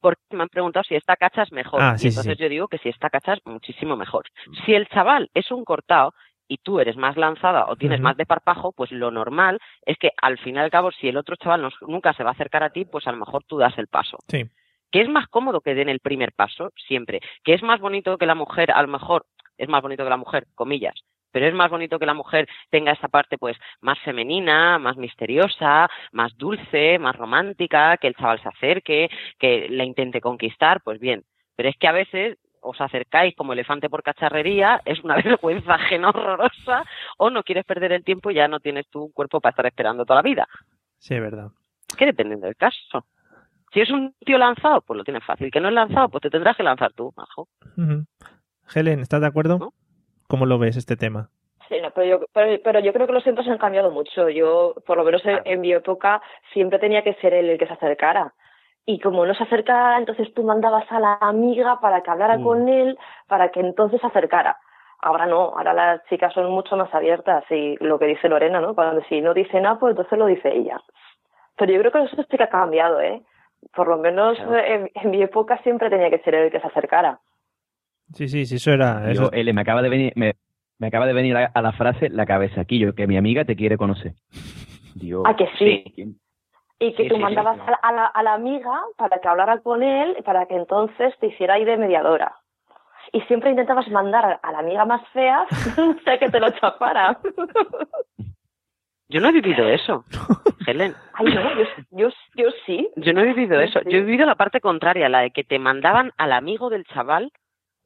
Porque 0.00 0.20
me 0.32 0.42
han 0.42 0.48
preguntado 0.48 0.82
si 0.84 0.96
esta 0.96 1.16
cachas 1.16 1.50
mejor. 1.52 1.80
Ah, 1.80 1.94
y 1.94 1.98
sí, 1.98 2.02
sí, 2.02 2.08
entonces 2.08 2.36
sí. 2.36 2.42
yo 2.42 2.48
digo 2.48 2.68
que 2.68 2.78
si 2.78 2.90
esta 2.90 3.08
cachas 3.08 3.38
muchísimo 3.44 3.96
mejor. 3.96 4.24
Si 4.66 4.74
el 4.74 4.86
chaval 4.88 5.30
es 5.32 5.50
un 5.50 5.64
cortado 5.64 6.12
y 6.48 6.58
tú 6.58 6.80
eres 6.80 6.96
más 6.96 7.16
lanzada 7.16 7.66
o 7.68 7.76
tienes 7.76 8.00
más 8.00 8.16
de 8.16 8.26
parpajo, 8.26 8.72
pues 8.72 8.92
lo 8.92 9.10
normal 9.10 9.58
es 9.86 9.96
que 9.98 10.10
al 10.20 10.38
fin 10.38 10.56
y 10.56 10.58
al 10.58 10.70
cabo, 10.70 10.90
si 10.92 11.08
el 11.08 11.16
otro 11.16 11.36
chaval 11.36 11.62
no- 11.62 11.70
nunca 11.88 12.12
se 12.12 12.22
va 12.22 12.30
a 12.30 12.32
acercar 12.34 12.62
a 12.62 12.70
ti, 12.70 12.84
pues 12.84 13.06
a 13.06 13.12
lo 13.12 13.18
mejor 13.18 13.44
tú 13.44 13.58
das 13.58 13.76
el 13.78 13.86
paso. 13.88 14.18
Sí. 14.28 14.44
que 14.90 15.00
es 15.00 15.08
más 15.08 15.26
cómodo 15.26 15.60
que 15.60 15.74
den 15.74 15.88
el 15.88 15.98
primer 15.98 16.32
paso, 16.32 16.70
siempre, 16.76 17.20
que 17.42 17.52
es 17.54 17.64
más 17.64 17.80
bonito 17.80 18.16
que 18.16 18.26
la 18.26 18.36
mujer, 18.36 18.70
a 18.70 18.80
lo 18.80 18.86
mejor, 18.86 19.26
es 19.58 19.68
más 19.68 19.82
bonito 19.82 20.04
que 20.04 20.10
la 20.10 20.16
mujer, 20.16 20.46
comillas, 20.54 20.94
pero 21.32 21.48
es 21.48 21.54
más 21.54 21.68
bonito 21.68 21.98
que 21.98 22.06
la 22.06 22.14
mujer 22.14 22.46
tenga 22.70 22.92
esa 22.92 23.08
parte 23.08 23.36
pues 23.36 23.56
más 23.80 23.98
femenina, 24.04 24.78
más 24.78 24.96
misteriosa, 24.96 25.88
más 26.12 26.36
dulce, 26.36 27.00
más 27.00 27.16
romántica, 27.16 27.96
que 27.96 28.06
el 28.06 28.14
chaval 28.14 28.40
se 28.40 28.48
acerque, 28.48 29.10
que 29.38 29.66
la 29.68 29.82
intente 29.84 30.20
conquistar, 30.20 30.80
pues 30.84 31.00
bien, 31.00 31.24
pero 31.56 31.68
es 31.70 31.76
que 31.76 31.88
a 31.88 31.92
veces 31.92 32.38
os 32.64 32.80
acercáis 32.80 33.36
como 33.36 33.52
elefante 33.52 33.90
por 33.90 34.02
cacharrería, 34.02 34.80
es 34.84 35.02
una 35.04 35.16
vergüenza 35.22 35.74
ajena 35.74 36.08
horrorosa, 36.08 36.84
o 37.18 37.30
no 37.30 37.42
quieres 37.42 37.64
perder 37.64 37.92
el 37.92 38.04
tiempo 38.04 38.30
y 38.30 38.34
ya 38.34 38.48
no 38.48 38.60
tienes 38.60 38.88
tu 38.88 39.12
cuerpo 39.12 39.40
para 39.40 39.50
estar 39.50 39.66
esperando 39.66 40.04
toda 40.04 40.20
la 40.20 40.22
vida. 40.22 40.48
Sí, 40.98 41.14
es 41.14 41.20
verdad. 41.20 41.48
Que 41.96 42.06
dependiendo 42.06 42.46
del 42.46 42.56
caso. 42.56 43.06
Si 43.72 43.80
es 43.80 43.90
un 43.90 44.14
tío 44.24 44.38
lanzado, 44.38 44.80
pues 44.82 44.96
lo 44.96 45.04
tienes 45.04 45.24
fácil. 45.24 45.50
Que 45.50 45.60
no 45.60 45.68
es 45.68 45.74
lanzado, 45.74 46.08
pues 46.08 46.22
te 46.22 46.30
tendrás 46.30 46.56
que 46.56 46.62
lanzar 46.62 46.92
tú, 46.92 47.12
majo. 47.16 47.48
Ujú. 47.76 48.04
Helen, 48.74 49.00
¿estás 49.00 49.20
de 49.20 49.26
acuerdo? 49.26 49.72
¿Cómo 50.28 50.46
lo 50.46 50.58
ves 50.58 50.76
este 50.76 50.96
tema? 50.96 51.28
Sí, 51.68 51.76
no, 51.82 51.90
pero, 51.90 52.06
yo, 52.06 52.26
pero, 52.32 52.62
pero 52.62 52.80
yo 52.80 52.92
creo 52.92 53.06
que 53.06 53.12
los 53.12 53.24
tiempos 53.24 53.46
han 53.48 53.58
cambiado 53.58 53.90
mucho. 53.90 54.28
Yo, 54.28 54.74
por 54.86 54.96
lo 54.96 55.04
menos 55.04 55.24
en, 55.24 55.40
en 55.44 55.60
mi 55.60 55.72
época, 55.72 56.22
siempre 56.52 56.78
tenía 56.78 57.02
que 57.02 57.14
ser 57.14 57.34
él 57.34 57.50
el 57.50 57.58
que 57.58 57.66
se 57.66 57.72
acercara. 57.72 58.32
Y 58.86 59.00
como 59.00 59.24
no 59.24 59.34
se 59.34 59.44
acercara, 59.44 59.98
entonces 59.98 60.32
tú 60.34 60.42
mandabas 60.42 60.90
a 60.92 61.00
la 61.00 61.14
amiga 61.20 61.80
para 61.80 62.02
que 62.02 62.10
hablara 62.10 62.36
Mm. 62.38 62.42
con 62.44 62.68
él, 62.68 62.98
para 63.28 63.50
que 63.50 63.60
entonces 63.60 64.00
se 64.00 64.06
acercara. 64.06 64.58
Ahora 65.00 65.26
no, 65.26 65.56
ahora 65.56 65.72
las 65.74 66.04
chicas 66.08 66.32
son 66.34 66.50
mucho 66.50 66.76
más 66.76 66.92
abiertas 66.94 67.44
y 67.50 67.76
lo 67.84 67.98
que 67.98 68.06
dice 68.06 68.28
Lorena, 68.28 68.60
¿no? 68.60 68.74
Cuando 68.74 69.02
si 69.08 69.20
no 69.20 69.34
dice 69.34 69.60
nada, 69.60 69.78
pues 69.78 69.90
entonces 69.92 70.18
lo 70.18 70.26
dice 70.26 70.54
ella. 70.54 70.80
Pero 71.56 71.72
yo 71.72 71.80
creo 71.80 71.92
que 71.92 72.02
eso 72.04 72.16
sí 72.16 72.36
que 72.36 72.42
ha 72.42 72.48
cambiado, 72.48 73.00
¿eh? 73.00 73.22
Por 73.74 73.88
lo 73.88 73.96
menos 73.98 74.38
en, 74.66 74.90
en 74.94 75.10
mi 75.10 75.22
época 75.22 75.58
siempre 75.62 75.88
tenía 75.90 76.10
que 76.10 76.18
ser 76.20 76.34
él 76.34 76.44
el 76.46 76.50
que 76.52 76.60
se 76.60 76.66
acercara. 76.66 77.20
Sí, 78.12 78.28
sí, 78.28 78.44
sí, 78.44 78.56
eso 78.56 78.70
era. 78.72 79.04
Yo, 79.12 79.22
Eso... 79.24 79.32
L, 79.32 79.52
me 79.54 79.60
acaba 79.62 79.80
de 79.82 79.88
venir, 79.88 80.12
me, 80.16 80.34
me 80.78 80.88
acaba 80.88 81.06
de 81.06 81.12
venir 81.14 81.36
a, 81.36 81.46
a 81.54 81.62
la 81.62 81.72
frase 81.72 82.10
la 82.10 82.26
cabeza 82.26 82.60
aquí, 82.60 82.78
yo, 82.78 82.94
que 82.94 83.06
mi 83.06 83.16
amiga 83.16 83.44
te 83.44 83.56
quiere 83.56 83.76
conocer. 83.78 84.12
Dios. 84.94 85.22
¿A 85.26 85.34
que 85.36 85.48
sí? 85.58 85.84
¿quién? 85.94 86.16
Y 86.84 86.92
que 86.94 87.04
Sí, 87.04 87.08
tú 87.08 87.16
sí, 87.16 87.20
mandabas 87.22 87.58
a, 87.60 87.70
la, 87.70 87.76
a, 87.76 87.92
la, 87.92 88.06
a 88.06 88.22
la 88.22 88.34
amiga 88.34 88.82
para 88.98 89.18
que 89.18 89.28
hablara 89.28 89.58
con 89.60 89.82
él, 89.82 90.16
para 90.24 90.46
que 90.46 90.54
entonces 90.54 91.14
te 91.18 91.28
hiciera 91.28 91.54
ahí 91.54 91.64
de 91.64 91.78
mediadora. 91.78 92.36
Y 93.12 93.20
siempre 93.22 93.50
intentabas 93.50 93.88
mandar 93.88 94.40
a, 94.42 94.52
la 94.52 94.58
amiga 94.58 94.84
más 94.84 95.06
fea, 95.08 95.46
sea, 96.04 96.18
que 96.18 96.28
te 96.30 96.40
lo 96.40 96.50
chapara. 96.50 97.18
Yo 99.08 99.20
no 99.20 99.28
he 99.28 99.32
vivido 99.32 99.66
eso, 99.68 100.04
Helen. 100.66 100.94
Ay, 101.14 101.26
no, 101.26 101.54
yo, 101.56 101.64
yo, 101.90 102.08
yo 102.34 102.48
sí. 102.66 102.90
Yo 102.96 103.12
no 103.12 103.20
he 103.20 103.32
vivido 103.32 103.60
eso. 103.60 103.80
Yo 103.82 103.98
he 103.98 104.02
vivido 104.02 104.26
la 104.26 104.34
parte 104.34 104.60
contraria, 104.60 105.08
la 105.08 105.20
de 105.20 105.30
que 105.30 105.44
te 105.44 105.58
mandaban 105.58 106.12
al 106.16 106.32
amigo 106.32 106.68
del 106.68 106.84
chaval 106.84 107.30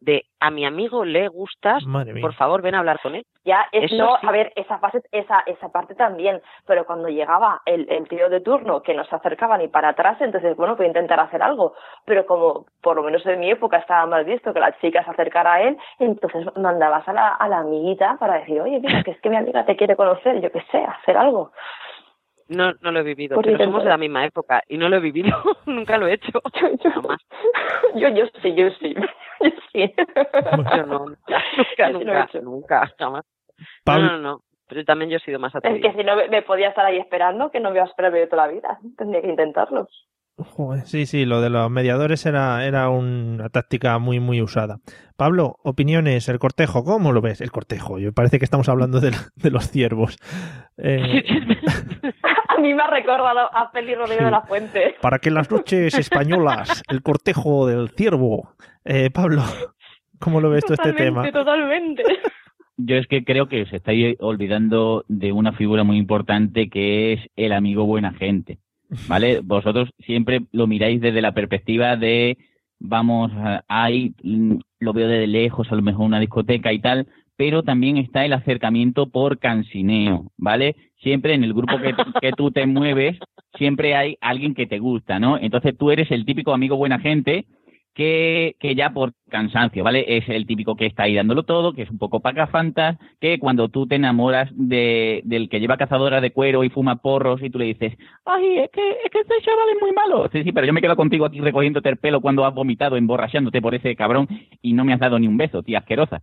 de 0.01 0.25
a 0.41 0.51
mi 0.51 0.65
amigo 0.65 1.05
le 1.05 1.27
gustas, 1.29 1.85
Madre 1.85 2.13
mía. 2.13 2.23
por 2.23 2.35
favor 2.35 2.63
ven 2.63 2.75
a 2.75 2.79
hablar 2.79 3.01
con 3.03 3.15
él. 3.17 3.25
Ya, 3.45 3.67
es, 3.73 3.91
Eso 3.91 3.97
no, 3.97 4.17
sí. 4.21 4.27
a 4.27 4.31
ver, 4.31 4.53
esa 4.57 4.79
fase, 4.79 5.01
esa, 5.11 5.41
esa 5.47 5.71
parte 5.71 5.95
también, 5.95 6.41
pero 6.67 6.85
cuando 6.87 7.09
llegaba 7.09 7.63
el, 7.65 7.91
el 7.91 8.07
tío 8.09 8.29
de 8.29 8.41
turno 8.41 8.83
que 8.83 8.95
no 8.95 9.05
se 9.05 9.17
acercaba 9.17 9.59
ni 9.59 9.69
para 9.69 9.89
atrás, 9.91 10.21
entonces, 10.21 10.57
bueno, 10.57 10.77
voy 10.77 10.87
a 10.87 10.89
intentar 10.89 11.19
hacer 11.19 11.43
algo, 11.43 11.75
pero 12.05 12.27
como 12.27 12.67
por 12.83 12.97
lo 12.97 13.03
menos 13.03 13.25
en 13.27 13.41
mi 13.41 13.51
época 13.51 13.79
estaba 13.79 14.07
mal 14.07 14.25
visto 14.25 14.53
que 14.53 14.61
la 14.61 14.79
chica 14.79 15.03
se 15.03 15.11
acercara 15.11 15.55
a 15.55 15.63
él, 15.63 15.77
entonces 15.99 16.47
mandabas 16.57 17.09
a 17.09 17.13
la, 17.13 17.29
a 17.35 17.49
la 17.49 17.59
amiguita 17.59 18.17
para 18.21 18.35
decir, 18.39 18.61
oye, 18.61 18.79
mira, 18.81 19.03
que 19.03 19.13
es 19.13 19.21
que 19.21 19.31
mi 19.31 19.37
amiga 19.37 19.65
te 19.65 19.77
quiere 19.77 19.97
conocer, 19.97 20.41
yo 20.41 20.53
qué 20.53 20.63
sé, 20.71 20.79
hacer 20.85 21.17
algo. 21.17 21.51
No, 22.49 22.73
no 22.81 22.91
lo 22.93 23.01
he 23.01 23.03
vivido, 23.03 23.37
pero 23.37 23.53
intento. 23.53 23.71
somos 23.73 23.85
de 23.85 23.91
la 23.91 23.99
misma 23.99 24.25
época 24.25 24.63
y 24.69 24.79
no 24.79 24.89
lo 24.89 24.97
he 24.97 25.01
vivido, 25.01 25.37
nunca 25.67 25.99
lo 25.99 26.07
he 26.07 26.15
hecho. 26.15 26.41
Jamás. 26.95 27.19
Yo, 27.95 28.09
yo 28.09 28.25
sí, 28.43 28.55
yo 28.55 28.71
sí, 28.81 28.95
yo 29.41 29.51
sí. 29.73 29.95
Yo 30.75 30.87
no, 30.87 30.99
nunca, 31.07 31.43
nunca, 31.57 31.91
Yo 31.93 31.99
sí 31.99 32.05
lo 32.05 32.13
he 32.13 32.15
nunca, 32.15 32.25
hecho. 32.25 32.41
nunca, 32.43 32.93
jamás. 32.99 33.25
Pablo- 33.85 34.07
No, 34.07 34.13
no, 34.13 34.19
no, 34.19 34.41
pero 34.69 34.85
también 34.85 35.11
yo 35.11 35.17
he 35.17 35.21
sido 35.21 35.39
más 35.39 35.53
Es 35.55 35.59
atrevida. 35.59 35.91
que 35.93 35.97
si 35.99 36.05
no 36.05 36.17
me, 36.17 36.43
podía 36.43 36.69
estar 36.69 36.87
ahí 36.87 36.97
esperando, 36.99 37.51
que 37.51 37.61
no 37.61 37.71
me 37.71 37.77
iba 37.77 37.85
a 37.85 37.89
esperar 37.89 38.15
yo 38.17 38.29
toda 38.29 38.47
la 38.47 38.53
vida, 38.53 38.79
tendría 38.97 39.21
que 39.23 39.29
intentarlo. 39.29 39.87
Joder, 40.41 40.87
sí, 40.87 41.05
sí, 41.07 41.25
lo 41.25 41.41
de 41.41 41.51
los 41.51 41.69
mediadores 41.69 42.25
era, 42.25 42.65
era 42.65 42.89
una 42.91 43.49
táctica 43.49 43.99
muy, 43.99 44.21
muy 44.21 44.41
usada. 44.41 44.77
Pablo, 45.17 45.57
opiniones, 45.65 46.29
el 46.29 46.39
cortejo, 46.39 46.85
¿cómo 46.85 47.11
lo 47.13 47.21
ves? 47.21 47.41
El 47.41 47.51
cortejo, 47.51 47.99
yo 47.99 48.13
parece 48.13 48.39
que 48.39 48.45
estamos 48.45 48.69
hablando 48.69 49.01
de, 49.01 49.11
de 49.35 49.51
los 49.51 49.69
ciervos. 49.69 50.17
Eh, 50.77 51.25
A 52.61 52.61
mí 52.61 52.75
me 52.75 52.83
ha 52.83 52.87
recordado 52.89 53.49
a 53.53 53.71
Feli 53.71 53.95
Rodríguez 53.95 54.19
Sí. 54.19 54.25
de 54.25 54.31
la 54.31 54.43
Fuente. 54.43 54.95
para 55.01 55.19
que 55.19 55.29
en 55.29 55.35
las 55.37 55.51
noches 55.51 55.95
españolas, 55.95 56.83
el 56.89 57.03
cortejo 57.03 57.67
del 57.67 57.89
ciervo. 57.91 58.51
Eh, 58.85 59.11
Pablo, 59.11 59.43
¿cómo 60.19 60.41
lo 60.41 60.51
ves 60.51 60.65
tú 60.65 60.73
este 60.75 60.93
tema? 60.93 61.31
Totalmente. 61.31 62.03
Yo 62.77 62.97
es 62.97 63.07
que 63.09 63.25
creo 63.25 63.49
que 63.49 63.63
os 63.63 63.73
estáis 63.73 64.17
olvidando 64.21 65.05
de 65.09 65.33
una 65.33 65.53
figura 65.53 65.83
muy 65.85 65.97
importante 65.99 66.69
que 66.69 67.13
es 67.15 67.21
el 67.37 67.53
amigo 67.53 67.85
buena 67.87 68.13
gente. 68.13 68.59
¿Vale? 69.09 69.41
Vosotros 69.45 69.91
siempre 69.99 70.43
lo 70.53 70.67
miráis 70.67 71.01
desde 71.01 71.21
la 71.21 71.33
perspectiva 71.33 71.97
de, 71.97 72.39
vamos, 72.79 73.33
a- 73.37 73.63
ahí 73.69 74.15
lo 74.81 74.93
veo 74.93 75.09
desde 75.09 75.27
lejos, 75.27 75.71
a 75.71 75.75
lo 75.75 75.83
mejor 75.83 76.07
una 76.07 76.21
discoteca 76.21 76.73
y 76.73 76.81
tal, 76.81 77.07
pero 77.39 77.63
también 77.63 77.99
está 77.99 78.25
el 78.25 78.33
acercamiento 78.33 79.11
por 79.11 79.39
cansineo, 79.39 80.33
¿vale? 80.37 80.75
Siempre 81.01 81.35
en 81.35 81.45
el 81.45 81.55
grupo 81.55 81.79
que, 81.79 81.95
que 82.21 82.33
tú 82.33 82.51
te 82.51 82.67
mueves, 82.67 83.17
siempre 83.57 83.95
hay 83.95 84.19
alguien 84.21 84.55
que 84.55 84.67
te 84.67 84.81
gusta, 84.81 85.21
¿no? 85.21 85.39
Entonces 85.39 85.79
tú 85.79 85.93
eres 85.93 86.11
el 86.11 86.25
típico 86.25 86.53
amigo 86.53 86.77
buena 86.77 86.99
gente 86.99 87.47
que, 87.95 88.57
que 88.59 88.75
ya 88.75 88.91
por 88.91 89.13
cansancio, 89.31 89.85
¿vale? 89.85 90.17
Es 90.17 90.29
el 90.29 90.47
típico 90.47 90.75
que 90.75 90.87
está 90.87 91.05
ahí 91.05 91.15
dándolo 91.15 91.45
todo, 91.45 91.75
que 91.75 91.83
es 91.83 91.91
un 91.91 91.99
poco 91.99 92.19
pacafantas, 92.19 92.99
que 93.21 93.39
cuando 93.39 93.69
tú 93.69 93.87
te 93.87 93.95
enamoras 93.95 94.51
de, 94.55 95.23
del 95.25 95.49
que 95.49 95.61
lleva 95.61 95.77
cazadora 95.77 96.21
de 96.21 96.33
cuero 96.33 96.65
y 96.65 96.71
fuma 96.71 96.97
porros 96.97 97.41
y 97.41 97.51
tú 97.51 97.61
le 97.61 97.67
dices, 97.67 97.97
ay, 98.25 98.59
es 98.59 98.71
que, 98.73 98.91
es 99.05 99.11
que 99.13 99.21
este 99.21 99.35
chaval 99.45 99.69
es 99.77 99.81
muy 99.81 99.93
malo. 99.93 100.29
Sí, 100.33 100.43
sí, 100.43 100.51
pero 100.51 100.67
yo 100.67 100.73
me 100.73 100.81
quedo 100.81 100.97
contigo 100.97 101.25
aquí 101.25 101.41
recogiéndote 101.41 101.89
el 101.89 101.99
pelo 101.99 102.21
cuando 102.21 102.45
has 102.45 102.55
vomitado, 102.55 102.97
emborrachándote 102.97 103.63
por 103.63 103.77
ese 103.77 103.95
cabrón 103.95 104.27
y 104.61 104.73
no 104.73 104.85
me 104.85 104.93
has 104.93 104.99
dado 104.99 105.21
ni 105.21 105.29
un 105.29 105.37
beso, 105.37 105.63
tía 105.63 105.79
asquerosa. 105.79 106.21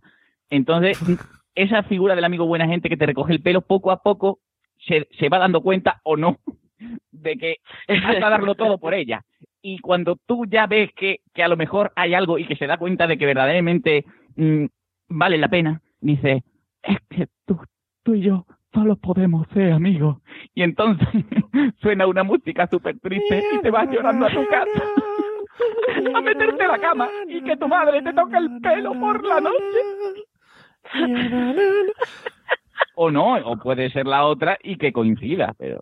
Entonces, 0.50 0.98
esa 1.54 1.82
figura 1.84 2.14
del 2.14 2.24
amigo 2.24 2.46
buena 2.46 2.66
gente 2.66 2.88
que 2.88 2.96
te 2.96 3.06
recoge 3.06 3.32
el 3.32 3.42
pelo 3.42 3.62
poco 3.62 3.90
a 3.90 4.02
poco 4.02 4.40
se, 4.86 5.08
se 5.18 5.28
va 5.28 5.38
dando 5.38 5.62
cuenta 5.62 6.00
o 6.04 6.16
no 6.16 6.38
de 7.10 7.36
que 7.36 7.56
vas 7.88 8.22
a 8.22 8.30
darlo 8.30 8.54
todo 8.54 8.78
por 8.78 8.94
ella. 8.94 9.24
Y 9.62 9.78
cuando 9.78 10.16
tú 10.26 10.46
ya 10.46 10.66
ves 10.66 10.90
que, 10.94 11.20
que 11.34 11.42
a 11.42 11.48
lo 11.48 11.56
mejor 11.56 11.92
hay 11.96 12.14
algo 12.14 12.38
y 12.38 12.46
que 12.46 12.56
se 12.56 12.66
da 12.66 12.78
cuenta 12.78 13.06
de 13.06 13.18
que 13.18 13.26
verdaderamente 13.26 14.04
mm, 14.36 14.66
vale 15.08 15.38
la 15.38 15.48
pena, 15.48 15.80
dice, 16.00 16.44
es 16.82 16.98
que 17.08 17.26
tú, 17.46 17.58
tú 18.04 18.14
y 18.14 18.20
yo 18.20 18.46
solo 18.72 18.96
podemos 18.96 19.46
ser 19.54 19.72
amigos. 19.72 20.18
Y 20.54 20.62
entonces 20.62 21.08
suena 21.80 22.06
una 22.06 22.22
música 22.22 22.68
súper 22.68 22.98
triste 23.00 23.42
y 23.54 23.58
te 23.60 23.70
vas 23.70 23.90
llorando 23.90 24.26
a 24.26 24.30
tu 24.30 24.46
casa. 24.46 24.84
a 26.14 26.20
meterte 26.20 26.62
en 26.62 26.70
la 26.70 26.78
cama 26.78 27.08
y 27.26 27.42
que 27.42 27.56
tu 27.56 27.66
madre 27.66 28.02
te 28.02 28.12
toque 28.12 28.36
el 28.36 28.60
pelo 28.60 28.92
por 29.00 29.24
la 29.24 29.40
noche. 29.40 29.56
o 32.94 33.10
no, 33.10 33.36
o 33.36 33.56
puede 33.58 33.90
ser 33.90 34.06
la 34.06 34.24
otra 34.26 34.58
y 34.62 34.76
que 34.76 34.92
coincida, 34.92 35.54
pero... 35.58 35.80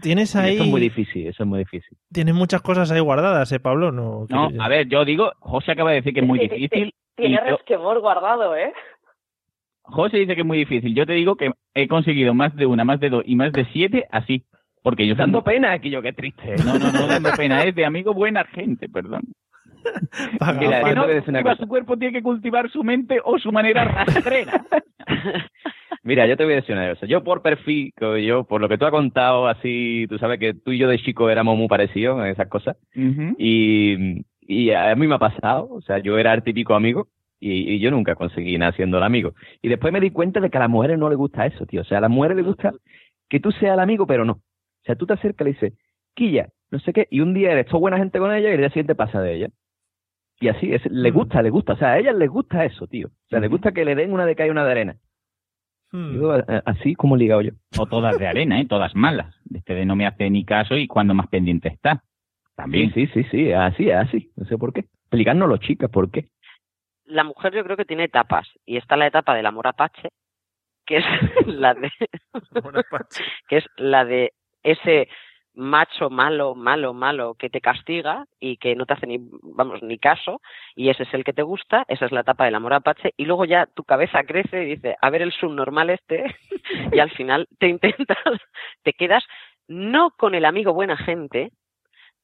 Tienes 0.00 0.34
ahí... 0.34 0.54
Eso 0.54 0.64
es 0.64 0.70
muy 0.70 0.80
difícil, 0.80 1.26
eso 1.26 1.42
es 1.42 1.48
muy 1.48 1.58
difícil. 1.58 1.98
Tienes 2.10 2.34
muchas 2.34 2.62
cosas 2.62 2.90
ahí 2.90 3.00
guardadas, 3.00 3.52
¿eh, 3.52 3.60
Pablo? 3.60 3.92
No, 3.92 4.26
No, 4.30 4.50
a 4.58 4.68
ver, 4.68 4.88
yo 4.88 5.04
digo, 5.04 5.32
José 5.38 5.72
acaba 5.72 5.90
de 5.90 5.96
decir 5.96 6.14
que 6.14 6.20
es 6.20 6.26
muy 6.26 6.38
difícil. 6.38 6.94
Tiene 7.14 7.40
resquemor 7.40 8.00
guardado, 8.00 8.56
¿eh? 8.56 8.72
José 9.82 10.18
dice 10.18 10.34
que 10.34 10.40
es 10.40 10.46
muy 10.46 10.58
difícil. 10.58 10.94
Yo 10.94 11.06
te 11.06 11.12
digo 11.12 11.36
que 11.36 11.52
he 11.74 11.88
conseguido 11.88 12.34
más 12.34 12.54
de 12.56 12.66
una, 12.66 12.84
más 12.84 13.00
de 13.00 13.10
dos 13.10 13.22
y 13.26 13.36
más 13.36 13.52
de 13.52 13.66
siete 13.72 14.06
así. 14.10 14.44
Porque 14.82 15.06
yo 15.06 15.14
Dando 15.14 15.42
pena, 15.42 15.72
aquí 15.72 15.90
yo 15.90 16.00
qué 16.00 16.12
triste. 16.12 16.54
No, 16.64 16.78
no, 16.78 16.92
no 16.92 17.06
dando 17.08 17.30
pena, 17.36 17.64
es 17.64 17.74
de 17.74 17.84
amigo 17.84 18.14
buena 18.14 18.44
gente, 18.44 18.88
perdón. 18.88 19.22
Mira, 20.58 20.82
que 20.82 20.88
yo 20.88 20.88
te 20.88 20.94
no 20.94 21.02
voy 21.02 21.12
a 21.12 21.14
decir 21.14 21.30
una 21.30 21.38
cultiva 21.38 21.42
cosa. 21.42 21.62
su 21.62 21.68
cuerpo 21.68 21.96
tiene 21.96 22.12
que 22.12 22.22
cultivar 22.22 22.70
su 22.70 22.84
mente 22.84 23.20
o 23.24 23.38
su 23.38 23.52
manera 23.52 23.84
rastrera. 23.84 24.64
Mira, 26.02 26.26
yo 26.26 26.36
te 26.36 26.44
voy 26.44 26.52
a 26.52 26.56
decir 26.56 26.76
una 26.76 26.88
cosa. 26.90 27.06
Yo 27.06 27.24
por 27.24 27.42
perfil, 27.42 27.92
que 27.96 28.24
yo 28.24 28.44
por 28.44 28.60
lo 28.60 28.68
que 28.68 28.78
tú 28.78 28.84
has 28.84 28.92
contado, 28.92 29.48
así, 29.48 30.06
tú 30.08 30.18
sabes 30.18 30.38
que 30.38 30.54
tú 30.54 30.70
y 30.70 30.78
yo 30.78 30.88
de 30.88 30.98
chico 30.98 31.28
éramos 31.30 31.56
muy 31.58 31.66
parecidos 31.68 32.20
en 32.20 32.26
esas 32.26 32.48
cosas. 32.48 32.76
Y, 33.38 34.24
y 34.40 34.70
a 34.70 34.94
mí 34.94 35.06
me 35.06 35.16
ha 35.16 35.18
pasado, 35.18 35.68
o 35.70 35.80
sea, 35.80 35.98
yo 35.98 36.16
era 36.18 36.32
el 36.32 36.42
típico 36.44 36.74
amigo 36.74 37.08
y, 37.40 37.72
y 37.74 37.80
yo 37.80 37.90
nunca 37.90 38.14
conseguí 38.14 38.56
nada 38.56 38.72
siendo 38.72 38.98
el 38.98 39.02
amigo. 39.02 39.34
Y 39.62 39.68
después 39.68 39.92
me 39.92 40.00
di 40.00 40.10
cuenta 40.10 40.40
de 40.40 40.48
que 40.48 40.56
a 40.58 40.60
las 40.60 40.70
mujeres 40.70 40.98
no 40.98 41.08
les 41.08 41.18
gusta 41.18 41.44
eso, 41.44 41.66
tío. 41.66 41.80
O 41.80 41.84
sea, 41.84 41.98
a 41.98 42.02
las 42.02 42.10
mujeres 42.10 42.36
les 42.36 42.46
gusta 42.46 42.72
que 43.28 43.40
tú 43.40 43.50
seas 43.50 43.74
el 43.74 43.80
amigo, 43.80 44.06
pero 44.06 44.24
no. 44.24 44.34
O 44.34 44.84
sea, 44.84 44.94
tú 44.94 45.06
te 45.06 45.14
acercas 45.14 45.44
y 45.44 45.50
le 45.50 45.54
dices, 45.54 45.72
Quilla, 46.14 46.48
no 46.70 46.78
sé 46.78 46.92
qué, 46.92 47.06
y 47.10 47.20
un 47.20 47.34
día 47.34 47.52
eres 47.52 47.66
todo 47.66 47.80
buena 47.80 47.98
gente 47.98 48.18
con 48.18 48.32
ella 48.32 48.48
y 48.48 48.52
el 48.52 48.58
día 48.58 48.68
siguiente 48.68 48.94
pasa 48.94 49.20
de 49.20 49.34
ella. 49.34 49.48
Y 50.40 50.48
así, 50.48 50.72
es, 50.72 50.84
les 50.90 51.12
gusta, 51.12 51.40
les 51.42 51.50
gusta. 51.52 51.72
O 51.72 51.76
sea, 51.76 51.92
a 51.92 51.98
ellas 51.98 52.14
les 52.14 52.28
gusta 52.28 52.64
eso, 52.64 52.86
tío. 52.86 53.08
O 53.08 53.28
sea, 53.28 53.40
les 53.40 53.50
gusta 53.50 53.72
que 53.72 53.84
le 53.84 53.94
den 53.94 54.12
una 54.12 54.26
de 54.26 54.36
cal 54.36 54.48
y 54.48 54.50
una 54.50 54.64
de 54.64 54.70
arena. 54.70 54.96
Yo, 55.92 56.32
a- 56.32 56.44
a- 56.46 56.62
así 56.66 56.94
como 56.94 57.16
ligado 57.16 57.40
yo. 57.40 57.52
O 57.78 57.86
todas 57.86 58.18
de 58.18 58.26
arena, 58.26 58.60
¿eh? 58.60 58.66
Todas 58.66 58.94
malas. 58.94 59.34
Este 59.54 59.74
de 59.74 59.86
no 59.86 59.96
me 59.96 60.06
hace 60.06 60.28
ni 60.28 60.44
caso 60.44 60.76
y 60.76 60.86
cuando 60.86 61.14
más 61.14 61.28
pendiente 61.28 61.68
está. 61.68 62.02
También. 62.54 62.92
Sí, 62.92 63.06
sí, 63.06 63.22
sí, 63.22 63.28
sí, 63.30 63.52
así, 63.52 63.90
así. 63.90 64.30
No 64.36 64.44
sé 64.46 64.58
por 64.58 64.72
qué. 64.72 64.80
Explicárnoslo, 64.80 65.56
chicas, 65.58 65.88
¿por 65.90 66.10
qué? 66.10 66.28
La 67.04 67.22
mujer 67.24 67.54
yo 67.54 67.62
creo 67.64 67.76
que 67.76 67.84
tiene 67.84 68.04
etapas 68.04 68.48
y 68.66 68.76
está 68.76 68.96
la 68.96 69.06
etapa 69.06 69.34
del 69.34 69.46
amor 69.46 69.68
apache, 69.68 70.08
que 70.84 70.98
es 70.98 71.04
la 71.46 71.72
de 71.74 71.90
que 73.48 73.56
es 73.58 73.64
la 73.76 74.04
de 74.04 74.32
ese 74.62 75.08
macho 75.56 76.10
malo, 76.10 76.54
malo, 76.54 76.92
malo 76.94 77.34
que 77.34 77.50
te 77.50 77.60
castiga 77.60 78.26
y 78.38 78.58
que 78.58 78.76
no 78.76 78.86
te 78.86 78.94
hace 78.94 79.06
ni, 79.06 79.18
vamos, 79.42 79.82
ni 79.82 79.98
caso, 79.98 80.40
y 80.74 80.90
ese 80.90 81.04
es 81.04 81.14
el 81.14 81.24
que 81.24 81.32
te 81.32 81.42
gusta, 81.42 81.84
esa 81.88 82.04
es 82.04 82.12
la 82.12 82.20
etapa 82.20 82.44
del 82.44 82.54
amor 82.54 82.74
apache, 82.74 83.14
y 83.16 83.24
luego 83.24 83.44
ya 83.46 83.66
tu 83.66 83.82
cabeza 83.82 84.22
crece 84.24 84.62
y 84.62 84.76
dice, 84.76 84.96
a 85.00 85.10
ver 85.10 85.22
el 85.22 85.32
subnormal 85.32 85.90
este, 85.90 86.24
y 86.92 86.98
al 86.98 87.10
final 87.10 87.48
te 87.58 87.68
intentas, 87.68 88.18
te 88.82 88.92
quedas 88.92 89.24
no 89.66 90.10
con 90.10 90.34
el 90.34 90.44
amigo 90.44 90.72
buena 90.72 90.96
gente, 90.96 91.52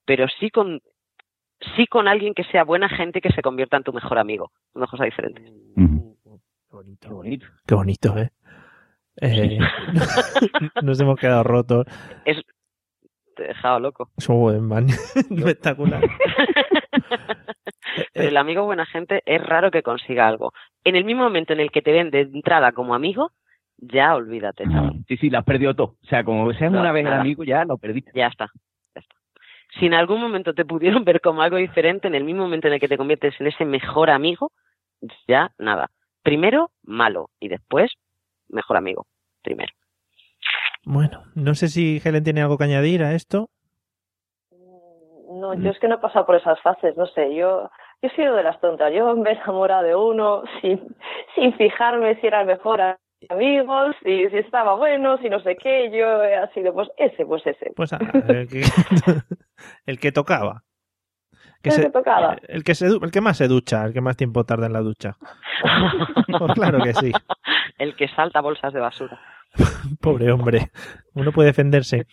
pero 0.05 0.27
sí 0.39 0.51
con 0.51 0.81
sí 1.77 1.87
con 1.87 2.09
alguien 2.09 2.35
que 2.35 2.45
sea 2.45 2.65
buena 2.65 2.89
gente 2.89 3.21
que 3.21 3.33
se 3.33 3.43
convierta 3.43 3.77
en 3.77 3.85
tu 3.85 3.93
mejor 3.93 4.19
amigo. 4.19 4.51
Una 4.75 4.89
cosa 4.89 5.05
diferente. 5.05 5.45
Qué 7.01 7.09
bonito. 7.09 7.47
Qué 7.67 7.75
bonito, 7.75 8.19
¿eh? 8.19 8.31
Eh, 9.21 9.59
nos 10.83 11.01
hemos 11.01 11.19
quedado 11.19 11.43
rotos. 11.43 11.87
Es 12.25 12.39
te 13.33 13.45
he 13.45 13.49
dejado 13.49 13.81
loco. 13.81 14.11
Man. 14.61 14.87
espectacular. 15.31 16.03
Pero 18.13 18.29
el 18.29 18.37
amigo 18.37 18.65
buena 18.65 18.87
gente 18.87 19.23
es 19.27 19.45
raro 19.45 19.71
que 19.71 19.83
consiga 19.83 20.29
algo. 20.29 20.53
En 20.85 20.97
el 20.97 21.05
mismo 21.05 21.25
momento 21.25 21.53
en 21.53 21.61
el 21.61 21.71
que 21.71 21.83
te 21.83 21.93
ven 21.93 22.11
de 22.11 22.21
entrada 22.21 22.73
como 22.73 22.95
amigo, 22.95 23.33
ya 23.79 24.15
olvídate, 24.15 24.65
chaval. 24.65 25.05
Sí, 25.09 25.17
sí, 25.17 25.31
la 25.31 25.41
has 25.41 25.45
perdido 25.45 25.75
todo. 25.75 25.97
O 26.03 26.07
sea, 26.07 26.25
como 26.25 26.53
seas 26.53 26.73
No, 26.73 26.81
una 26.81 26.93
vez 26.93 27.05
el 27.05 27.13
amigo, 27.13 27.45
ya 27.45 27.65
lo 27.65 27.79
perdiste. 27.79 28.13
Ya 28.15 28.29
está. 28.29 28.51
ya 28.95 29.01
está. 29.01 29.17
Si 29.79 29.87
en 29.87 29.95
algún 29.95 30.21
momento 30.21 30.55
te 30.55 30.65
pudieron 30.65 31.05
ver 31.05 31.21
como 31.21 31.43
algo 31.43 31.57
diferente, 31.57 32.09
en 32.09 32.15
el 32.15 32.25
mismo 32.25 32.43
momento 32.43 32.69
en 32.69 32.75
el 32.75 32.81
que 32.81 32.89
te 32.89 32.97
conviertes 32.97 33.35
en 33.41 33.49
ese 33.49 33.65
mejor 33.65 34.11
amigo, 34.11 34.53
ya 35.27 35.51
nada. 35.59 35.91
Primero, 36.23 36.71
malo. 36.85 37.31
Y 37.41 37.49
después, 37.49 37.93
mejor 38.49 38.77
amigo. 38.77 39.07
Primero. 39.43 39.73
Bueno, 40.85 41.23
no 41.35 41.55
sé 41.55 41.69
si 41.69 42.01
Helen 42.05 42.25
tiene 42.25 42.43
algo 42.43 42.59
que 42.59 42.65
añadir 42.65 43.03
a 43.03 43.15
esto. 43.15 43.49
No, 45.31 45.55
yo 45.55 45.71
es 45.71 45.79
que 45.79 45.89
no 45.89 45.95
he 45.95 45.99
pasado 45.99 46.27
por 46.27 46.37
esas 46.37 46.61
fases, 46.61 46.97
no 46.97 47.07
sé, 47.07 47.35
yo, 47.35 47.71
yo 48.03 48.09
he 48.09 48.15
sido 48.15 48.37
de 48.37 48.43
las 48.43 48.61
tontas, 48.61 48.93
yo 48.93 49.17
me 49.17 49.31
he 49.31 49.33
enamorado 49.33 49.83
de 49.83 49.97
uno 49.97 50.43
sin, 50.61 50.95
sin 51.35 51.55
fijarme 51.55 52.21
si 52.21 52.27
era 52.27 52.43
el 52.43 52.47
mejor 52.47 52.81
amigo, 53.29 53.93
si, 54.03 54.29
si 54.29 54.37
estaba 54.37 54.75
bueno, 54.75 55.19
si 55.19 55.31
no 55.31 55.41
sé 55.41 55.57
qué, 55.57 55.91
yo 55.91 56.23
he 56.23 56.49
sido 56.53 56.75
pues 56.75 56.89
ese, 56.97 57.25
pues 57.25 57.47
ese. 57.47 57.73
Pues 57.75 57.93
ah, 57.93 57.99
el, 58.29 58.49
que, 58.49 58.63
el 59.87 59.99
que 59.99 60.13
tocaba. 60.13 60.63
Que 61.63 61.71
El 61.71 61.75
se- 61.77 61.83
que 61.83 61.91
tocaba. 61.91 62.37
El 62.49 62.65
que, 62.65 62.75
se, 62.75 62.87
el 62.87 63.11
que 63.11 63.21
más 63.21 63.37
se 63.37 63.47
ducha, 63.49 63.85
el 63.85 63.93
que 63.93 64.01
más 64.01 64.17
tiempo 64.17 64.45
tarda 64.45 64.67
en 64.67 64.73
la 64.73 64.81
ducha. 64.81 65.17
Pues 66.39 66.53
claro 66.55 66.83
que 66.83 66.95
sí. 66.95 67.13
El 67.79 67.95
que 67.95 68.09
salta 68.09 68.41
bolsas 68.41 68.73
de 68.73 68.81
basura. 68.81 69.21
Pobre 70.01 70.33
hombre. 70.33 70.71
Uno 71.15 71.31
puede 71.33 71.49
defenderse. 71.49 72.07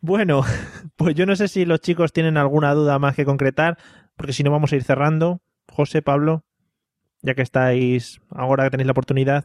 Bueno, 0.00 0.42
pues 0.96 1.14
yo 1.14 1.26
no 1.26 1.36
sé 1.36 1.48
si 1.48 1.64
los 1.66 1.80
chicos 1.80 2.12
tienen 2.12 2.36
alguna 2.36 2.72
duda 2.74 2.98
más 2.98 3.14
que 3.14 3.24
concretar, 3.24 3.76
porque 4.16 4.32
si 4.32 4.42
no 4.42 4.50
vamos 4.50 4.72
a 4.72 4.76
ir 4.76 4.82
cerrando. 4.82 5.40
José, 5.70 6.02
Pablo, 6.02 6.44
ya 7.22 7.34
que 7.34 7.42
estáis 7.42 8.20
ahora 8.30 8.64
que 8.64 8.70
tenéis 8.70 8.86
la 8.86 8.92
oportunidad. 8.92 9.44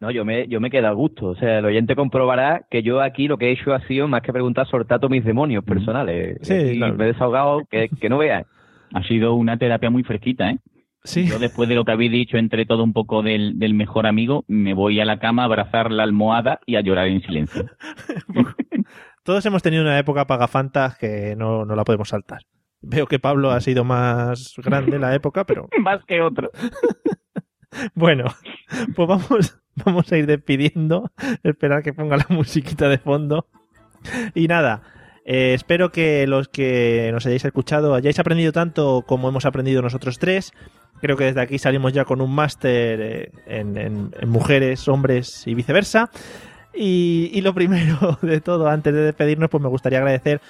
No, 0.00 0.10
yo 0.10 0.24
me, 0.24 0.48
yo 0.48 0.60
me 0.60 0.70
quedo 0.70 0.88
a 0.88 0.92
gusto. 0.92 1.26
O 1.26 1.36
sea, 1.36 1.58
el 1.58 1.64
oyente 1.66 1.94
comprobará 1.94 2.66
que 2.70 2.82
yo 2.82 3.02
aquí 3.02 3.28
lo 3.28 3.36
que 3.36 3.48
he 3.48 3.52
hecho 3.52 3.74
ha 3.74 3.86
sido 3.86 4.08
más 4.08 4.22
que 4.22 4.32
preguntar 4.32 4.66
todos 4.66 5.10
mis 5.10 5.24
demonios 5.24 5.62
personales. 5.62 6.38
Sí, 6.42 6.54
Y 6.54 6.76
claro. 6.78 6.94
me 6.94 7.04
he 7.04 7.08
desahogado 7.08 7.62
que, 7.70 7.88
que 7.90 8.08
no 8.08 8.18
veas. 8.18 8.46
Ha 8.94 9.02
sido 9.04 9.34
una 9.34 9.58
terapia 9.58 9.90
muy 9.90 10.02
fresquita, 10.02 10.50
¿eh? 10.50 10.58
Sí. 11.04 11.26
Yo 11.26 11.38
después 11.38 11.68
de 11.68 11.74
lo 11.74 11.84
que 11.84 11.92
habéis 11.92 12.12
dicho 12.12 12.36
entre 12.36 12.66
todo 12.66 12.82
un 12.84 12.92
poco 12.92 13.22
del, 13.22 13.58
del 13.58 13.72
mejor 13.74 14.06
amigo, 14.06 14.44
me 14.48 14.74
voy 14.74 15.00
a 15.00 15.04
la 15.04 15.18
cama 15.18 15.42
a 15.42 15.44
abrazar 15.46 15.90
la 15.90 16.02
almohada 16.02 16.60
y 16.66 16.76
a 16.76 16.80
llorar 16.82 17.08
en 17.08 17.22
silencio. 17.22 17.64
Todos 19.22 19.44
hemos 19.46 19.62
tenido 19.62 19.82
una 19.82 19.98
época 19.98 20.26
pagafantas 20.26 20.96
que 20.98 21.34
no, 21.36 21.64
no 21.64 21.74
la 21.76 21.84
podemos 21.84 22.08
saltar. 22.08 22.40
Veo 22.82 23.06
que 23.06 23.18
Pablo 23.18 23.50
ha 23.50 23.60
sido 23.60 23.84
más 23.84 24.54
grande 24.56 24.98
la 24.98 25.14
época, 25.14 25.44
pero 25.44 25.68
Más 25.82 26.02
que 26.06 26.20
otro. 26.22 26.50
Bueno, 27.94 28.24
pues 28.96 29.08
vamos, 29.08 29.56
vamos 29.84 30.10
a 30.12 30.16
ir 30.16 30.26
despidiendo. 30.26 31.10
Esperar 31.42 31.82
que 31.82 31.92
ponga 31.92 32.16
la 32.16 32.26
musiquita 32.28 32.88
de 32.88 32.98
fondo. 32.98 33.46
Y 34.34 34.48
nada, 34.48 34.82
eh, 35.24 35.52
espero 35.54 35.92
que 35.92 36.26
los 36.26 36.48
que 36.48 37.10
nos 37.12 37.26
hayáis 37.26 37.44
escuchado 37.44 37.94
hayáis 37.94 38.18
aprendido 38.18 38.52
tanto 38.52 39.04
como 39.06 39.28
hemos 39.28 39.44
aprendido 39.44 39.82
nosotros 39.82 40.18
tres. 40.18 40.52
Creo 41.00 41.16
que 41.16 41.24
desde 41.24 41.40
aquí 41.40 41.58
salimos 41.58 41.92
ya 41.92 42.04
con 42.04 42.20
un 42.20 42.34
máster 42.34 43.00
eh, 43.00 43.32
en, 43.46 43.76
en- 43.78 44.10
mujeres, 44.28 44.86
hombres 44.88 45.46
y 45.46 45.54
viceversa. 45.54 46.10
Y, 46.74 47.30
y 47.34 47.40
lo 47.40 47.54
primero 47.54 48.18
de 48.22 48.40
todo, 48.40 48.68
antes 48.68 48.92
de 48.94 49.00
despedirnos, 49.02 49.50
pues 49.50 49.62
me 49.62 49.68
gustaría 49.68 49.98
agradecer 49.98 50.40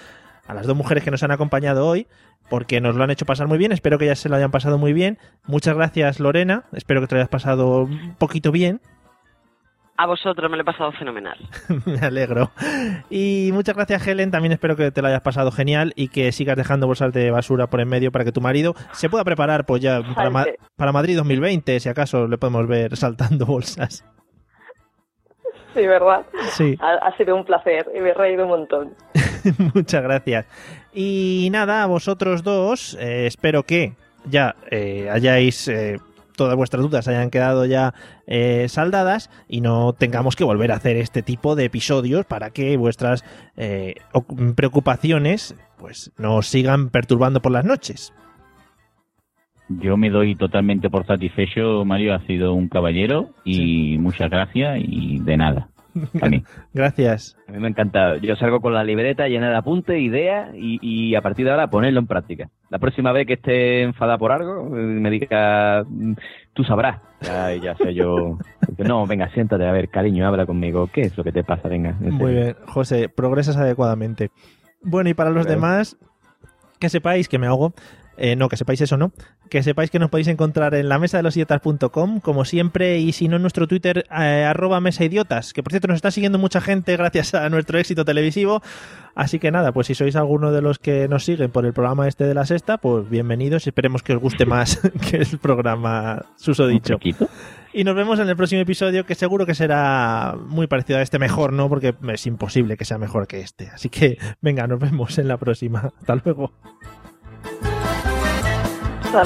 a 0.46 0.54
las 0.54 0.66
dos 0.66 0.76
mujeres 0.76 1.04
que 1.04 1.10
nos 1.12 1.22
han 1.22 1.30
acompañado 1.30 1.86
hoy, 1.86 2.08
porque 2.48 2.80
nos 2.80 2.96
lo 2.96 3.04
han 3.04 3.10
hecho 3.10 3.24
pasar 3.26 3.46
muy 3.46 3.58
bien. 3.58 3.70
Espero 3.70 3.98
que 3.98 4.06
ellas 4.06 4.18
se 4.18 4.28
lo 4.28 4.34
hayan 4.36 4.50
pasado 4.50 4.78
muy 4.78 4.92
bien. 4.92 5.18
Muchas 5.46 5.76
gracias, 5.76 6.18
Lorena. 6.18 6.64
Espero 6.72 7.00
que 7.00 7.06
te 7.06 7.14
lo 7.14 7.20
hayas 7.20 7.28
pasado 7.30 7.82
un 7.84 8.16
poquito 8.18 8.50
bien. 8.50 8.80
A 10.02 10.06
vosotros 10.06 10.50
me 10.50 10.56
lo 10.56 10.62
he 10.62 10.64
pasado 10.64 10.92
fenomenal. 10.92 11.36
Me 11.84 11.98
alegro. 11.98 12.50
Y 13.10 13.50
muchas 13.52 13.74
gracias, 13.76 14.06
Helen. 14.06 14.30
También 14.30 14.52
espero 14.52 14.74
que 14.74 14.90
te 14.90 15.02
lo 15.02 15.08
hayas 15.08 15.20
pasado 15.20 15.50
genial 15.52 15.92
y 15.94 16.08
que 16.08 16.32
sigas 16.32 16.56
dejando 16.56 16.86
bolsas 16.86 17.12
de 17.12 17.30
basura 17.30 17.66
por 17.66 17.80
en 17.82 17.88
medio 17.88 18.10
para 18.10 18.24
que 18.24 18.32
tu 18.32 18.40
marido 18.40 18.74
se 18.92 19.10
pueda 19.10 19.24
preparar 19.24 19.66
pues 19.66 19.82
ya 19.82 20.00
para, 20.14 20.30
Ma- 20.30 20.44
Falte. 20.44 20.58
para 20.76 20.92
Madrid 20.92 21.16
2020, 21.18 21.80
si 21.80 21.88
acaso 21.90 22.26
le 22.28 22.38
podemos 22.38 22.66
ver 22.66 22.96
saltando 22.96 23.44
bolsas. 23.44 24.04
Sí, 25.74 25.86
¿verdad? 25.86 26.22
Sí. 26.52 26.76
Ha, 26.80 26.94
ha 27.06 27.16
sido 27.18 27.36
un 27.36 27.44
placer 27.44 27.86
y 27.94 28.00
me 28.00 28.10
he 28.10 28.14
reído 28.14 28.44
un 28.44 28.48
montón. 28.50 28.94
Muchas 29.74 30.02
gracias. 30.02 30.46
Y 30.94 31.48
nada, 31.52 31.82
a 31.82 31.86
vosotros 31.86 32.42
dos, 32.42 32.96
eh, 32.98 33.26
espero 33.26 33.62
que 33.64 33.92
ya 34.24 34.54
eh, 34.70 35.08
hayáis, 35.10 35.68
eh, 35.68 35.98
todas 36.40 36.56
vuestras 36.56 36.82
dudas 36.82 37.06
hayan 37.06 37.28
quedado 37.28 37.66
ya 37.66 37.92
eh, 38.26 38.64
saldadas 38.70 39.28
y 39.46 39.60
no 39.60 39.92
tengamos 39.92 40.36
que 40.36 40.44
volver 40.44 40.72
a 40.72 40.76
hacer 40.76 40.96
este 40.96 41.20
tipo 41.22 41.54
de 41.54 41.66
episodios 41.66 42.24
para 42.24 42.48
que 42.48 42.78
vuestras 42.78 43.26
eh, 43.58 43.96
oc- 44.14 44.54
preocupaciones 44.54 45.54
pues 45.76 46.12
no 46.16 46.36
os 46.36 46.46
sigan 46.46 46.88
perturbando 46.88 47.42
por 47.42 47.52
las 47.52 47.66
noches. 47.66 48.14
Yo 49.68 49.98
me 49.98 50.08
doy 50.08 50.34
totalmente 50.34 50.88
por 50.88 51.06
satisfecho, 51.06 51.84
Mario, 51.84 52.14
ha 52.14 52.20
sido 52.26 52.54
un 52.54 52.68
caballero 52.68 53.34
y 53.44 53.98
muchas 53.98 54.30
gracias 54.30 54.78
y 54.82 55.18
de 55.18 55.36
nada. 55.36 55.68
A 56.22 56.28
mí. 56.28 56.42
Gracias. 56.74 57.36
A 57.48 57.52
mí 57.52 57.58
me 57.58 57.68
encanta. 57.68 58.16
Yo 58.18 58.36
salgo 58.36 58.60
con 58.60 58.74
la 58.74 58.84
libreta 58.84 59.26
llena 59.28 59.50
de 59.50 59.56
apuntes, 59.56 59.98
ideas 60.00 60.50
y, 60.54 60.78
y 60.82 61.14
a 61.14 61.20
partir 61.22 61.44
de 61.44 61.50
ahora 61.52 61.68
ponerlo 61.68 62.00
en 62.00 62.06
práctica. 62.06 62.48
La 62.68 62.78
próxima 62.78 63.12
vez 63.12 63.26
que 63.26 63.34
esté 63.34 63.82
enfadada 63.82 64.18
por 64.18 64.32
algo, 64.32 64.66
eh, 64.76 64.80
me 64.80 65.10
diga, 65.10 65.84
"Mm, 65.88 66.12
tú 66.54 66.64
sabrás. 66.64 67.00
Ya, 67.22 67.54
ya 67.54 67.76
sé 67.76 67.92
yo. 67.94 68.38
No, 68.78 69.06
venga, 69.06 69.28
siéntate, 69.30 69.66
a 69.66 69.72
ver, 69.72 69.88
cariño, 69.90 70.26
habla 70.26 70.46
conmigo. 70.46 70.88
¿Qué 70.92 71.02
es 71.02 71.16
lo 71.18 71.24
que 71.24 71.32
te 71.32 71.44
pasa? 71.44 71.68
Venga. 71.68 71.96
en 72.00 72.14
Muy 72.14 72.32
bien, 72.32 72.56
José, 72.66 73.08
progresas 73.08 73.56
adecuadamente. 73.56 74.30
Bueno, 74.82 75.10
y 75.10 75.14
para 75.14 75.30
los 75.30 75.44
Claro. 75.44 75.60
demás, 75.60 75.96
que 76.78 76.88
sepáis 76.88 77.28
que 77.28 77.38
me 77.38 77.46
hago. 77.46 77.74
Eh, 78.20 78.36
no, 78.36 78.50
que 78.50 78.58
sepáis 78.58 78.82
eso, 78.82 78.98
¿no? 78.98 79.12
Que 79.48 79.62
sepáis 79.62 79.90
que 79.90 79.98
nos 79.98 80.10
podéis 80.10 80.28
encontrar 80.28 80.74
en 80.74 80.90
la 80.90 80.98
mesa 80.98 81.16
de 81.16 81.22
los 81.22 81.36
idiotas.com, 81.36 82.20
como 82.20 82.44
siempre, 82.44 82.98
y 82.98 83.12
si 83.12 83.28
no 83.28 83.36
en 83.36 83.42
nuestro 83.42 83.66
Twitter, 83.66 84.04
eh, 84.10 84.44
arroba 84.44 84.78
mesa 84.80 85.04
idiotas, 85.04 85.54
que 85.54 85.62
por 85.62 85.72
cierto 85.72 85.88
nos 85.88 85.96
está 85.96 86.10
siguiendo 86.10 86.38
mucha 86.38 86.60
gente 86.60 86.94
gracias 86.98 87.34
a 87.34 87.48
nuestro 87.48 87.78
éxito 87.78 88.04
televisivo. 88.04 88.62
Así 89.14 89.38
que 89.38 89.50
nada, 89.50 89.72
pues 89.72 89.86
si 89.86 89.94
sois 89.94 90.16
alguno 90.16 90.52
de 90.52 90.60
los 90.60 90.78
que 90.78 91.08
nos 91.08 91.24
siguen 91.24 91.50
por 91.50 91.64
el 91.64 91.72
programa 91.72 92.06
este 92.08 92.24
de 92.24 92.34
la 92.34 92.44
sexta, 92.44 92.76
pues 92.76 93.08
bienvenidos. 93.08 93.66
Esperemos 93.66 94.02
que 94.02 94.12
os 94.12 94.20
guste 94.20 94.44
más 94.44 94.78
que 95.10 95.16
el 95.16 95.38
programa 95.38 96.26
susodicho. 96.36 96.98
Y 97.72 97.84
nos 97.84 97.94
vemos 97.94 98.18
en 98.18 98.28
el 98.28 98.36
próximo 98.36 98.60
episodio, 98.60 99.06
que 99.06 99.14
seguro 99.14 99.46
que 99.46 99.54
será 99.54 100.36
muy 100.46 100.66
parecido 100.66 100.98
a 100.98 101.02
este, 101.02 101.18
mejor, 101.18 101.54
¿no? 101.54 101.70
Porque 101.70 101.94
es 102.12 102.26
imposible 102.26 102.76
que 102.76 102.84
sea 102.84 102.98
mejor 102.98 103.26
que 103.26 103.40
este. 103.40 103.68
Así 103.68 103.88
que, 103.88 104.18
venga, 104.42 104.66
nos 104.66 104.78
vemos 104.78 105.18
en 105.18 105.26
la 105.26 105.38
próxima. 105.38 105.90
Hasta 106.00 106.16
luego. 106.16 106.52
Hasta 109.12 109.24